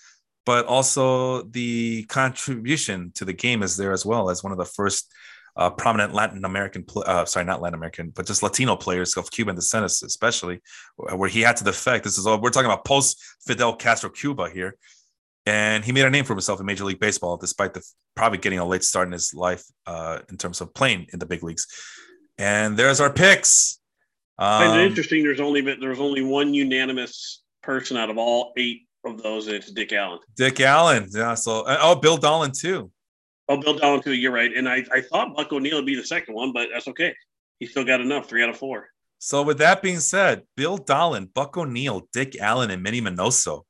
but 0.45 0.65
also 0.65 1.43
the 1.43 2.03
contribution 2.05 3.11
to 3.15 3.25
the 3.25 3.33
game 3.33 3.63
is 3.63 3.77
there 3.77 3.91
as 3.91 4.05
well 4.05 4.29
as 4.29 4.43
one 4.43 4.51
of 4.51 4.57
the 4.57 4.65
first. 4.65 5.11
Uh, 5.57 5.69
prominent 5.69 6.13
Latin 6.13 6.45
American, 6.45 6.85
uh, 7.05 7.25
sorry, 7.25 7.45
not 7.45 7.61
Latin 7.61 7.75
American, 7.77 8.09
but 8.15 8.25
just 8.25 8.41
Latino 8.41 8.77
players 8.77 9.17
of 9.17 9.29
Cuban 9.31 9.53
descent, 9.53 9.83
especially 9.83 10.61
where 10.95 11.27
he 11.27 11.41
had 11.41 11.57
to 11.57 11.65
defect. 11.65 12.05
This 12.05 12.17
is 12.17 12.25
all 12.25 12.39
we're 12.39 12.51
talking 12.51 12.71
about 12.71 12.85
post 12.85 13.21
Fidel 13.45 13.75
Castro 13.75 14.09
Cuba 14.09 14.49
here 14.49 14.77
and 15.45 15.83
he 15.83 15.91
made 15.91 16.05
a 16.05 16.09
name 16.09 16.25
for 16.25 16.33
himself 16.33 16.59
in 16.59 16.65
Major 16.65 16.85
League 16.85 16.99
Baseball, 16.99 17.37
despite 17.37 17.73
the 17.73 17.81
probably 18.15 18.37
getting 18.37 18.59
a 18.59 18.65
late 18.65 18.83
start 18.83 19.07
in 19.07 19.11
his 19.11 19.33
life 19.33 19.63
uh, 19.87 20.19
in 20.29 20.37
terms 20.37 20.61
of 20.61 20.73
playing 20.73 21.07
in 21.13 21.19
the 21.19 21.25
big 21.25 21.43
leagues. 21.43 21.67
And 22.37 22.77
there's 22.77 22.99
our 22.99 23.11
picks. 23.11 23.79
Um, 24.41 24.79
interesting. 24.79 25.23
There's 25.23 25.39
only 25.39 25.61
been 25.61 25.79
there's 25.79 25.99
only 25.99 26.21
one 26.21 26.53
unanimous 26.53 27.43
person 27.61 27.97
out 27.97 28.09
of 28.09 28.17
all 28.17 28.53
eight 28.57 28.81
of 29.05 29.21
those, 29.21 29.47
and 29.47 29.55
it's 29.57 29.71
Dick 29.71 29.93
Allen. 29.93 30.19
Dick 30.35 30.59
Allen, 30.59 31.07
yeah. 31.13 31.35
So 31.35 31.63
oh, 31.65 31.95
Bill 31.95 32.17
Dahlen 32.17 32.57
too. 32.57 32.91
Oh, 33.47 33.57
Bill 33.57 33.77
Dahlen 33.77 34.03
too. 34.03 34.13
You're 34.13 34.31
right. 34.31 34.51
And 34.55 34.67
I, 34.67 34.83
I 34.91 35.01
thought 35.01 35.35
Buck 35.35 35.51
O'Neil 35.53 35.77
would 35.77 35.85
be 35.85 35.95
the 35.95 36.05
second 36.05 36.33
one, 36.33 36.53
but 36.53 36.69
that's 36.73 36.87
okay. 36.87 37.13
He 37.59 37.67
still 37.67 37.85
got 37.85 38.01
enough. 38.01 38.27
Three 38.27 38.43
out 38.43 38.49
of 38.49 38.57
four. 38.57 38.87
So 39.19 39.43
with 39.43 39.59
that 39.59 39.83
being 39.83 39.99
said, 39.99 40.43
Bill 40.57 40.79
Dahlen, 40.79 41.31
Buck 41.31 41.55
O'Neil, 41.55 42.07
Dick 42.11 42.39
Allen, 42.39 42.71
and 42.71 42.81
Minnie 42.81 43.01
Minoso 43.01 43.63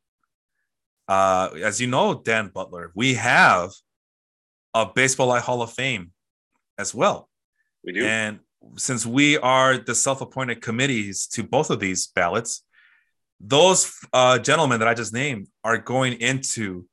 uh, 1.12 1.50
as 1.62 1.82
you 1.82 1.88
know, 1.88 2.22
Dan 2.24 2.52
Butler, 2.54 2.94
we 2.96 3.16
have 3.16 3.72
a 4.74 4.86
Baseball 4.86 5.28
Life 5.28 5.44
Hall 5.44 5.62
of 5.62 5.74
Fame 5.74 6.12
as 6.78 6.96
well. 6.96 7.28
We 7.84 7.92
do. 7.92 8.06
And 8.06 8.40
since 8.78 9.06
we 9.06 9.38
are 9.38 9.78
the 9.78 9.96
self 9.96 10.22
appointed 10.22 10.62
committees 10.62 11.28
to 11.28 11.44
both 11.44 11.70
of 11.70 11.80
these 11.80 12.08
ballots, 12.08 12.64
those 13.40 13.94
uh, 14.14 14.40
gentlemen 14.40 14.80
that 14.80 14.88
I 14.88 14.94
just 14.94 15.14
named 15.14 15.48
are 15.64 15.78
going 15.78 16.14
into 16.22 16.86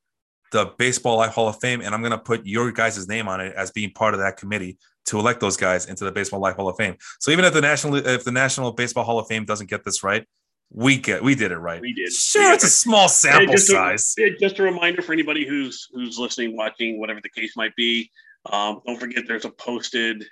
the 0.52 0.72
Baseball 0.78 1.16
Life 1.16 1.32
Hall 1.32 1.48
of 1.48 1.60
Fame. 1.60 1.80
And 1.80 1.94
I'm 1.94 2.00
going 2.00 2.12
to 2.12 2.18
put 2.18 2.46
your 2.46 2.72
guys' 2.72 3.06
name 3.08 3.28
on 3.28 3.40
it 3.40 3.54
as 3.54 3.70
being 3.70 3.92
part 3.92 4.14
of 4.14 4.20
that 4.20 4.36
committee 4.36 4.78
to 5.06 5.18
elect 5.18 5.40
those 5.40 5.56
guys 5.56 5.86
into 5.86 6.04
the 6.04 6.12
Baseball 6.12 6.40
Life 6.40 6.56
Hall 6.56 6.68
of 6.68 6.76
Fame. 6.76 6.96
So 7.20 7.30
even 7.30 7.44
if 7.44 7.52
the 7.52 7.60
national 7.60 7.96
if 7.96 8.24
the 8.24 8.32
National 8.32 8.72
Baseball 8.72 9.04
Hall 9.04 9.18
of 9.18 9.26
Fame 9.26 9.44
doesn't 9.44 9.68
get 9.68 9.84
this 9.84 10.02
right, 10.02 10.26
we 10.70 10.98
get 10.98 11.22
we 11.22 11.34
did 11.34 11.50
it 11.50 11.58
right. 11.58 11.80
We 11.80 11.94
did. 11.94 12.12
Sure, 12.12 12.52
it's 12.52 12.64
a 12.64 12.68
small 12.68 13.08
sample 13.08 13.54
just 13.54 13.68
size. 13.68 14.14
A, 14.18 14.36
just 14.38 14.58
a 14.58 14.62
reminder 14.62 15.02
for 15.02 15.12
anybody 15.12 15.46
who's 15.46 15.88
who's 15.92 16.18
listening, 16.18 16.56
watching, 16.56 16.98
whatever 16.98 17.20
the 17.22 17.30
case 17.30 17.56
might 17.56 17.74
be. 17.76 18.10
Um, 18.50 18.80
don't 18.86 19.00
forget, 19.00 19.24
there's 19.26 19.44
a 19.44 19.50
posted 19.50 20.24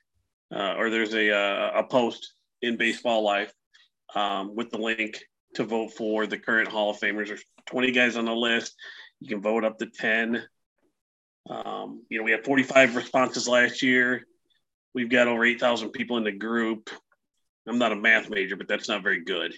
uh, 0.54 0.74
or 0.76 0.90
there's 0.90 1.14
a 1.14 1.32
uh, 1.32 1.80
a 1.80 1.84
post 1.84 2.34
in 2.62 2.76
Baseball 2.76 3.22
Life 3.22 3.52
um, 4.14 4.54
with 4.54 4.70
the 4.70 4.78
link 4.78 5.22
to 5.54 5.64
vote 5.64 5.92
for 5.92 6.26
the 6.26 6.38
current 6.38 6.68
Hall 6.68 6.90
of 6.90 6.98
Famers. 6.98 7.28
There's 7.28 7.44
20 7.66 7.92
guys 7.92 8.16
on 8.16 8.24
the 8.24 8.34
list. 8.34 8.74
You 9.20 9.28
can 9.28 9.42
vote 9.42 9.64
up 9.64 9.78
to 9.78 9.86
10. 9.86 10.42
Um, 11.48 12.02
you 12.08 12.18
know, 12.18 12.24
we 12.24 12.30
had 12.30 12.44
45 12.44 12.96
responses 12.96 13.48
last 13.48 13.82
year. 13.82 14.26
We've 14.94 15.10
got 15.10 15.28
over 15.28 15.44
8,000 15.44 15.90
people 15.90 16.16
in 16.16 16.24
the 16.24 16.32
group. 16.32 16.90
I'm 17.68 17.78
not 17.78 17.92
a 17.92 17.96
math 17.96 18.30
major, 18.30 18.56
but 18.56 18.68
that's 18.68 18.88
not 18.88 19.02
very 19.02 19.24
good. 19.24 19.54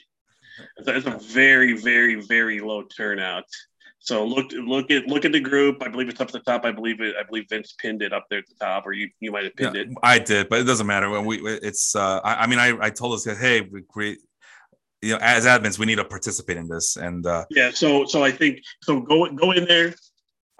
It's 0.77 1.07
a 1.07 1.11
very, 1.11 1.77
very, 1.77 2.17
very 2.17 2.61
low 2.61 2.83
turnout. 2.83 3.45
So 4.01 4.25
look, 4.25 4.53
look 4.53 4.91
at 4.91 5.07
look 5.07 5.25
at 5.25 5.33
the 5.33 5.41
group. 5.41 5.83
I 5.83 5.89
believe 5.89 6.09
it's 6.09 6.21
up 6.21 6.29
at 6.29 6.33
the 6.33 6.41
top. 6.41 6.65
I 6.65 6.73
believe 6.73 7.01
it. 7.01 7.15
I 7.19 7.25
believe 7.25 7.47
Vince 7.51 7.73
pinned 7.73 8.01
it 8.01 8.13
up 8.13 8.27
there 8.31 8.39
at 8.39 8.47
the 8.47 8.55
top, 8.55 8.87
or 8.87 8.93
you 8.93 9.11
you 9.21 9.33
might 9.33 9.45
have 9.45 9.57
pinned 9.57 9.75
Yeah, 9.75 9.83
it. 9.83 9.89
I 10.03 10.19
did, 10.19 10.49
but 10.49 10.61
it 10.61 10.65
doesn't 10.65 10.87
matter. 10.87 11.11
When 11.11 11.25
we, 11.25 11.39
it's, 11.45 11.95
uh, 11.97 12.21
I, 12.25 12.45
I 12.45 12.47
mean, 12.47 12.59
I, 12.59 12.77
I 12.81 12.91
told 12.91 13.15
us 13.15 13.25
that, 13.25 13.37
hey, 13.39 13.61
we 13.61 13.83
create, 13.83 14.19
you 15.03 15.13
know, 15.13 15.19
as 15.21 15.47
admins, 15.47 15.79
we 15.79 15.87
need 15.87 15.97
to 15.97 16.05
participate 16.05 16.57
in 16.57 16.69
this, 16.69 16.97
and 16.97 17.27
uh, 17.27 17.45
Yeah. 17.51 17.71
So 17.73 18.05
so 18.07 18.23
I 18.23 18.31
think 18.31 18.61
so. 18.83 19.01
Go 19.01 19.29
go 19.33 19.51
in 19.53 19.65
there. 19.65 19.95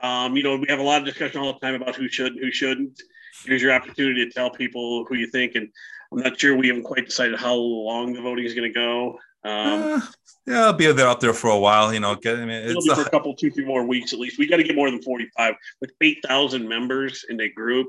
Um, 0.03 0.37
you 0.37 0.43
know, 0.43 0.57
we 0.57 0.67
have 0.69 0.79
a 0.79 0.83
lot 0.83 1.01
of 1.01 1.07
discussion 1.07 1.41
all 1.41 1.53
the 1.53 1.59
time 1.61 1.75
about 1.81 1.97
who 1.97 2.09
should 2.09 2.33
and 2.33 2.41
who 2.41 2.53
shouldn't. 2.53 3.01
Here's 3.47 3.63
your 3.63 3.73
opportunity 3.73 4.25
to 4.27 4.31
tell 4.31 4.51
people 4.51 5.05
who 5.09 5.17
you 5.17 5.29
think, 5.29 5.55
and 5.55 5.69
I'm 6.13 6.19
not 6.21 6.39
sure 6.39 6.57
we 6.57 6.69
haven't 6.69 6.85
quite 6.85 7.07
decided 7.07 7.39
how 7.39 7.55
long 7.55 8.13
the 8.13 8.21
voting 8.21 8.45
is 8.45 8.55
going 8.55 8.73
to 8.73 8.75
go. 8.75 9.19
Um, 9.45 9.83
uh, 9.83 10.01
yeah, 10.49 10.65
I'll 10.65 10.73
be 10.73 10.91
there 10.91 11.07
out 11.07 11.21
there 11.21 11.35
for 11.35 11.51
a 11.51 11.59
while. 11.59 11.93
You 11.93 12.01
know, 12.01 12.15
get, 12.15 12.37
I 12.37 12.41
mean, 12.41 12.51
It'll 12.65 12.79
it's 12.79 12.89
be 12.89 12.95
for 12.95 13.03
a, 13.03 13.07
a 13.07 13.11
couple, 13.11 13.35
two, 13.35 13.51
three 13.51 13.65
more 13.65 13.85
weeks 13.85 14.13
at 14.13 14.19
least. 14.19 14.39
We 14.39 14.47
got 14.47 14.57
to 14.57 14.63
get 14.63 14.77
more 14.77 14.91
than 14.91 15.03
45 15.03 15.55
with 15.81 15.93
8,000 16.01 16.67
members 16.67 17.25
in 17.29 17.37
the 17.37 17.51
group. 17.51 17.89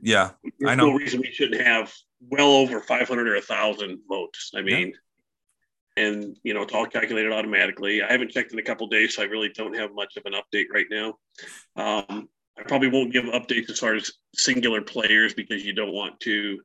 yeah, 0.00 0.30
I 0.66 0.74
know. 0.74 0.88
no 0.88 0.96
reason 0.96 1.20
we 1.20 1.32
shouldn't 1.32 1.62
have 1.62 1.92
well 2.28 2.50
over 2.50 2.80
500 2.80 3.28
or 3.28 3.34
1,000 3.34 4.00
votes. 4.08 4.50
I 4.54 4.62
mean, 4.62 4.92
and 5.96 6.36
you 6.42 6.54
know, 6.54 6.62
it's 6.62 6.74
all 6.74 6.86
calculated 6.86 7.32
automatically. 7.32 8.02
I 8.02 8.10
haven't 8.10 8.30
checked 8.30 8.52
in 8.52 8.58
a 8.58 8.62
couple 8.62 8.86
days, 8.86 9.14
so 9.14 9.22
I 9.22 9.26
really 9.26 9.50
don't 9.50 9.76
have 9.76 9.94
much 9.94 10.16
of 10.16 10.24
an 10.26 10.32
update 10.32 10.66
right 10.72 10.86
now. 10.90 11.18
Um, 11.76 12.28
I 12.58 12.62
probably 12.62 12.88
won't 12.88 13.12
give 13.12 13.24
updates 13.24 13.70
as 13.70 13.78
far 13.78 13.94
as 13.94 14.10
singular 14.34 14.82
players 14.82 15.34
because 15.34 15.64
you 15.64 15.72
don't 15.72 15.92
want 15.92 16.18
to 16.20 16.60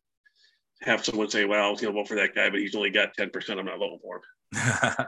have 0.81 1.03
someone 1.03 1.29
say, 1.29 1.45
"Well, 1.45 1.65
I 1.65 1.69
was 1.69 1.81
going 1.81 1.93
to 1.93 1.99
vote 1.99 2.07
for 2.07 2.15
that 2.15 2.35
guy, 2.35 2.49
but 2.49 2.59
he's 2.59 2.75
only 2.75 2.89
got 2.89 3.13
10 3.15 3.29
percent. 3.29 3.59
I'm 3.59 3.65
not 3.65 3.79
voting 3.79 3.99
for 4.01 4.17
him." 4.17 4.21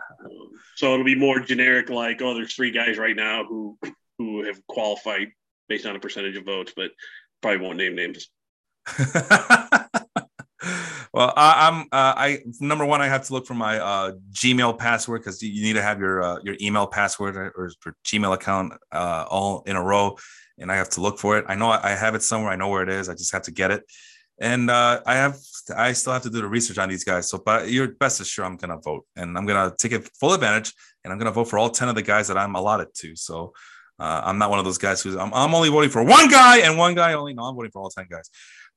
So 0.79 0.93
it'll 0.93 1.03
be 1.03 1.13
more 1.13 1.41
generic, 1.41 1.89
like, 1.89 2.21
"Oh, 2.21 2.33
there's 2.33 2.53
three 2.53 2.71
guys 2.71 2.97
right 2.97 3.13
now 3.13 3.43
who 3.43 3.77
who 4.17 4.45
have 4.45 4.65
qualified 4.65 5.27
based 5.67 5.85
on 5.85 5.93
a 5.93 5.99
percentage 5.99 6.37
of 6.37 6.45
votes," 6.45 6.71
but 6.73 6.91
probably 7.41 7.59
won't 7.59 7.77
name 7.77 7.95
names. 7.95 8.29
well, 11.13 11.33
I, 11.35 11.67
I'm 11.67 11.81
uh, 11.81 12.13
I 12.15 12.39
number 12.61 12.85
one, 12.85 13.01
I 13.01 13.07
have 13.07 13.27
to 13.27 13.33
look 13.33 13.45
for 13.45 13.55
my 13.55 13.77
uh, 13.77 14.11
Gmail 14.31 14.77
password 14.77 15.19
because 15.19 15.43
you, 15.43 15.63
need 15.63 15.73
to 15.73 15.81
have 15.81 15.99
your 15.99 16.23
uh, 16.23 16.39
your 16.43 16.55
email 16.61 16.87
password 16.87 17.35
or, 17.35 17.53
or 17.57 17.93
Gmail 18.05 18.33
account 18.33 18.71
uh, 18.93 19.25
all 19.29 19.63
in 19.65 19.75
a 19.75 19.83
row, 19.83 20.17
and 20.57 20.71
I 20.71 20.77
have 20.77 20.91
to 20.91 21.01
look 21.01 21.19
for 21.19 21.37
it. 21.37 21.43
I 21.49 21.55
know 21.55 21.69
I 21.71 21.91
I 21.91 21.95
have 21.95 22.15
it 22.15 22.23
somewhere. 22.23 22.51
I 22.51 22.55
know 22.55 22.69
where 22.69 22.83
it 22.83 22.89
is. 22.89 23.09
I 23.09 23.15
just 23.15 23.33
have 23.33 23.43
to 23.43 23.51
get 23.51 23.71
it, 23.71 23.83
and 24.39 24.69
uh, 24.69 25.01
I 25.05 25.15
have 25.15 25.37
I 25.71 25.93
still 25.93 26.13
have 26.13 26.23
to 26.23 26.29
do 26.29 26.41
the 26.41 26.47
research 26.47 26.77
on 26.77 26.89
these 26.89 27.03
guys. 27.03 27.29
So, 27.29 27.37
but 27.37 27.69
you're 27.69 27.89
best 27.89 28.21
assured 28.21 28.47
I'm 28.47 28.57
gonna 28.57 28.79
vote, 28.79 29.05
and 29.15 29.37
I'm 29.37 29.45
gonna 29.45 29.73
take 29.77 29.91
it 29.91 30.09
full 30.19 30.33
advantage, 30.33 30.73
and 31.03 31.11
I'm 31.13 31.19
gonna 31.19 31.31
vote 31.31 31.45
for 31.45 31.59
all 31.59 31.69
ten 31.69 31.89
of 31.89 31.95
the 31.95 32.01
guys 32.01 32.27
that 32.27 32.37
I'm 32.37 32.55
allotted 32.55 32.93
to. 32.95 33.15
So. 33.15 33.53
Uh, 34.01 34.21
I'm 34.23 34.37
not 34.37 34.49
one 34.49 34.59
of 34.59 34.63
those 34.63 34.77
guys 34.77 35.01
who's 35.01 35.17
I'm, 35.17 35.33
I'm 35.33 35.53
only 35.53 35.67
voting 35.67 35.89
for 35.89 36.01
one 36.01 36.29
guy 36.29 36.59
and 36.59 36.77
one 36.77 36.95
guy 36.95 37.11
only. 37.11 37.33
No, 37.33 37.43
I'm 37.43 37.53
voting 37.53 37.71
for 37.71 37.81
all 37.81 37.89
10 37.89 38.07
guys. 38.09 38.29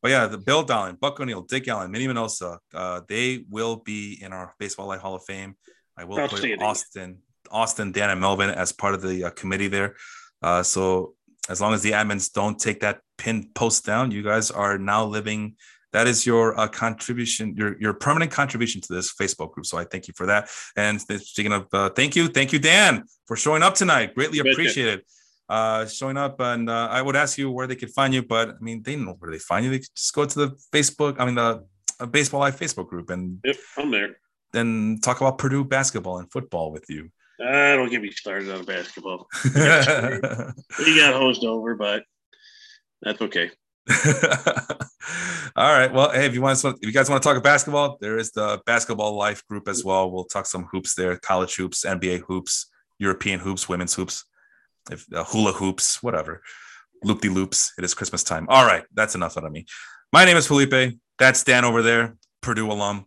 But 0.03 0.11
yeah, 0.11 0.27
the 0.27 0.37
Bill 0.37 0.67
Dahlen, 0.67 0.99
Buck 0.99 1.21
O'Neil, 1.21 1.43
Dick 1.43 1.69
Allen, 1.69 1.93
Minnie 1.93 2.09
Minoso, 2.09 2.59
uh, 2.75 3.03
they 3.09 3.45
will 3.49 3.77
be 3.77 4.19
in 4.21 4.33
our 4.33 4.53
Baseball 4.59 4.89
Life 4.89 5.01
Hall 5.01 5.15
of 5.15 5.25
Fame. 5.25 5.55
I 5.97 6.05
will 6.05 6.27
put 6.27 6.61
Austin, 6.61 7.19
Austin, 7.53 7.93
Dan, 7.93 8.11
and 8.11 8.21
Melvin 8.21 8.51
as 8.51 8.73
part 8.73 8.95
of 8.95 9.03
the 9.03 9.27
uh, 9.27 9.31
committee 9.31 9.69
there. 9.69 9.95
Uh, 10.43 10.65
so 10.65 11.15
as 11.49 11.61
long 11.61 11.73
as 11.73 11.83
the 11.83 11.93
admins 11.93 12.33
don't 12.33 12.59
take 12.59 12.81
that 12.81 13.01
pin 13.17 13.49
post 13.55 13.87
down, 13.87 14.11
you 14.11 14.23
guys 14.25 14.51
are 14.51 14.77
now 14.77 15.05
living. 15.05 15.55
That 15.93 16.07
is 16.07 16.27
your 16.27 16.59
uh, 16.59 16.69
contribution, 16.69 17.55
your 17.57 17.79
your 17.81 17.95
permanent 17.95 18.31
contribution 18.31 18.81
to 18.83 18.95
this 18.95 19.13
Facebook 19.13 19.53
group. 19.53 19.67
So 19.67 19.79
I 19.79 19.85
thank 19.85 20.09
you 20.09 20.15
for 20.17 20.27
that. 20.27 20.49
And 20.77 21.01
speaking 21.01 21.53
of 21.53 21.67
uh, 21.73 21.91
thank 21.91 22.17
you, 22.17 22.29
thank 22.29 22.53
you, 22.53 22.59
Dan, 22.59 23.05
for 23.27 23.37
showing 23.37 23.63
up 23.63 23.75
tonight. 23.75 24.15
Greatly 24.15 24.39
appreciated 24.39 25.03
uh, 25.53 25.87
showing 25.87 26.17
up. 26.17 26.41
And 26.41 26.69
uh, 26.71 26.89
I 26.91 27.03
would 27.03 27.17
ask 27.17 27.37
you 27.39 27.51
where 27.51 27.67
they 27.67 27.77
could 27.77 27.91
find 27.91 28.15
you, 28.15 28.23
but 28.23 28.51
I 28.51 28.61
mean, 28.61 28.83
they 28.83 28.97
know 28.97 29.17
where 29.19 29.31
they 29.31 29.39
find 29.39 29.65
you. 29.65 29.71
They 29.71 29.79
just 29.81 30.15
go 30.15 30.25
to 30.25 30.39
the 30.39 30.49
Facebook, 30.73 31.17
I 31.19 31.27
mean, 31.27 31.35
the 31.35 31.65
uh, 32.01 32.07
Baseball 32.07 32.41
Life 32.41 32.59
Facebook 32.59 32.89
group 32.89 33.11
and 33.11 33.39
Yep, 33.45 33.57
I'm 33.77 33.91
there. 33.91 34.17
then 34.53 34.99
talk 35.03 35.21
about 35.21 35.39
Purdue 35.39 35.65
basketball 35.65 36.19
and 36.19 36.31
football 36.33 36.73
with 36.73 36.87
you. 36.89 37.11
Uh, 37.43 37.77
don't 37.77 37.91
get 37.91 38.01
me 38.01 38.11
started 38.11 38.51
on 38.51 38.65
basketball. 38.65 39.27
We 40.79 40.97
got 40.97 41.15
hosed 41.15 41.45
over, 41.45 41.75
but 41.75 42.05
that's 43.03 43.21
okay. 43.21 43.51
All 45.57 45.73
right. 45.73 45.93
Well, 45.93 46.11
hey, 46.13 46.27
if 46.27 46.35
you 46.35 46.43
want 46.43 46.65
if 46.65 46.77
you 46.83 46.93
guys 46.93 47.11
want 47.11 47.23
to 47.23 47.29
talk 47.29 47.43
basketball, 47.43 47.99
there 48.01 48.17
is 48.17 48.31
the 48.31 48.61
basketball 48.65 49.17
life 49.17 49.45
group 49.49 49.69
as 49.69 49.85
well. 49.85 50.11
We'll 50.11 50.25
talk 50.25 50.47
some 50.47 50.65
hoops 50.71 50.95
there, 50.95 51.17
college 51.17 51.57
hoops, 51.57 51.85
NBA 51.85 52.21
hoops, 52.21 52.71
European 52.99 53.41
hoops, 53.41 53.69
women's 53.69 53.95
hoops, 53.95 54.25
if 54.91 55.05
uh, 55.13 55.25
hula 55.25 55.53
hoops, 55.53 56.03
whatever, 56.03 56.43
loop 57.03 57.21
de 57.21 57.29
loops. 57.29 57.73
It 57.77 57.85
is 57.85 57.95
Christmas 57.95 58.23
time. 58.23 58.47
All 58.49 58.65
right, 58.65 58.85
that's 58.95 59.15
enough 59.15 59.37
out 59.37 59.45
of 59.45 59.53
me. 59.53 59.67
My 60.13 60.25
name 60.25 60.37
is 60.37 60.47
Felipe. 60.47 60.95
That's 61.19 61.43
Dan 61.43 61.65
over 61.65 61.83
there, 61.83 62.17
Purdue 62.41 62.71
alum. 62.71 63.07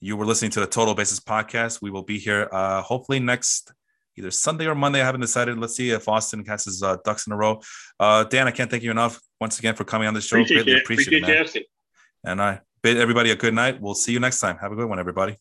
You 0.00 0.16
were 0.16 0.26
listening 0.26 0.50
to 0.52 0.60
the 0.60 0.66
Total 0.66 0.94
Basis 0.94 1.20
podcast. 1.20 1.82
We 1.82 1.90
will 1.90 2.02
be 2.02 2.18
here 2.18 2.48
uh, 2.52 2.82
hopefully 2.82 3.20
next 3.20 3.72
either 4.16 4.30
Sunday 4.30 4.66
or 4.66 4.74
Monday. 4.74 5.00
I 5.00 5.04
haven't 5.04 5.20
decided. 5.20 5.58
Let's 5.58 5.76
see 5.76 5.90
if 5.90 6.08
Austin 6.08 6.44
his 6.44 6.82
uh, 6.82 6.96
ducks 7.04 7.26
in 7.26 7.32
a 7.32 7.36
row. 7.36 7.60
Uh, 8.00 8.24
Dan, 8.24 8.48
I 8.48 8.50
can't 8.50 8.70
thank 8.70 8.82
you 8.82 8.90
enough 8.90 9.20
once 9.40 9.58
again 9.58 9.74
for 9.74 9.84
coming 9.84 10.08
on 10.08 10.14
the 10.14 10.20
show. 10.20 10.36
Appreciate 10.36 10.56
Greatly 10.56 10.72
you. 10.72 10.78
appreciate 10.78 11.06
Appreciate 11.06 11.30
it, 11.30 11.34
man. 11.34 11.44
asking. 11.44 11.62
And 12.24 12.42
I 12.42 12.60
bid 12.82 12.96
everybody 12.96 13.30
a 13.30 13.36
good 13.36 13.54
night. 13.54 13.80
We'll 13.80 13.94
see 13.94 14.12
you 14.12 14.20
next 14.20 14.40
time. 14.40 14.58
Have 14.58 14.72
a 14.72 14.76
good 14.76 14.88
one, 14.88 14.98
everybody. 14.98 15.36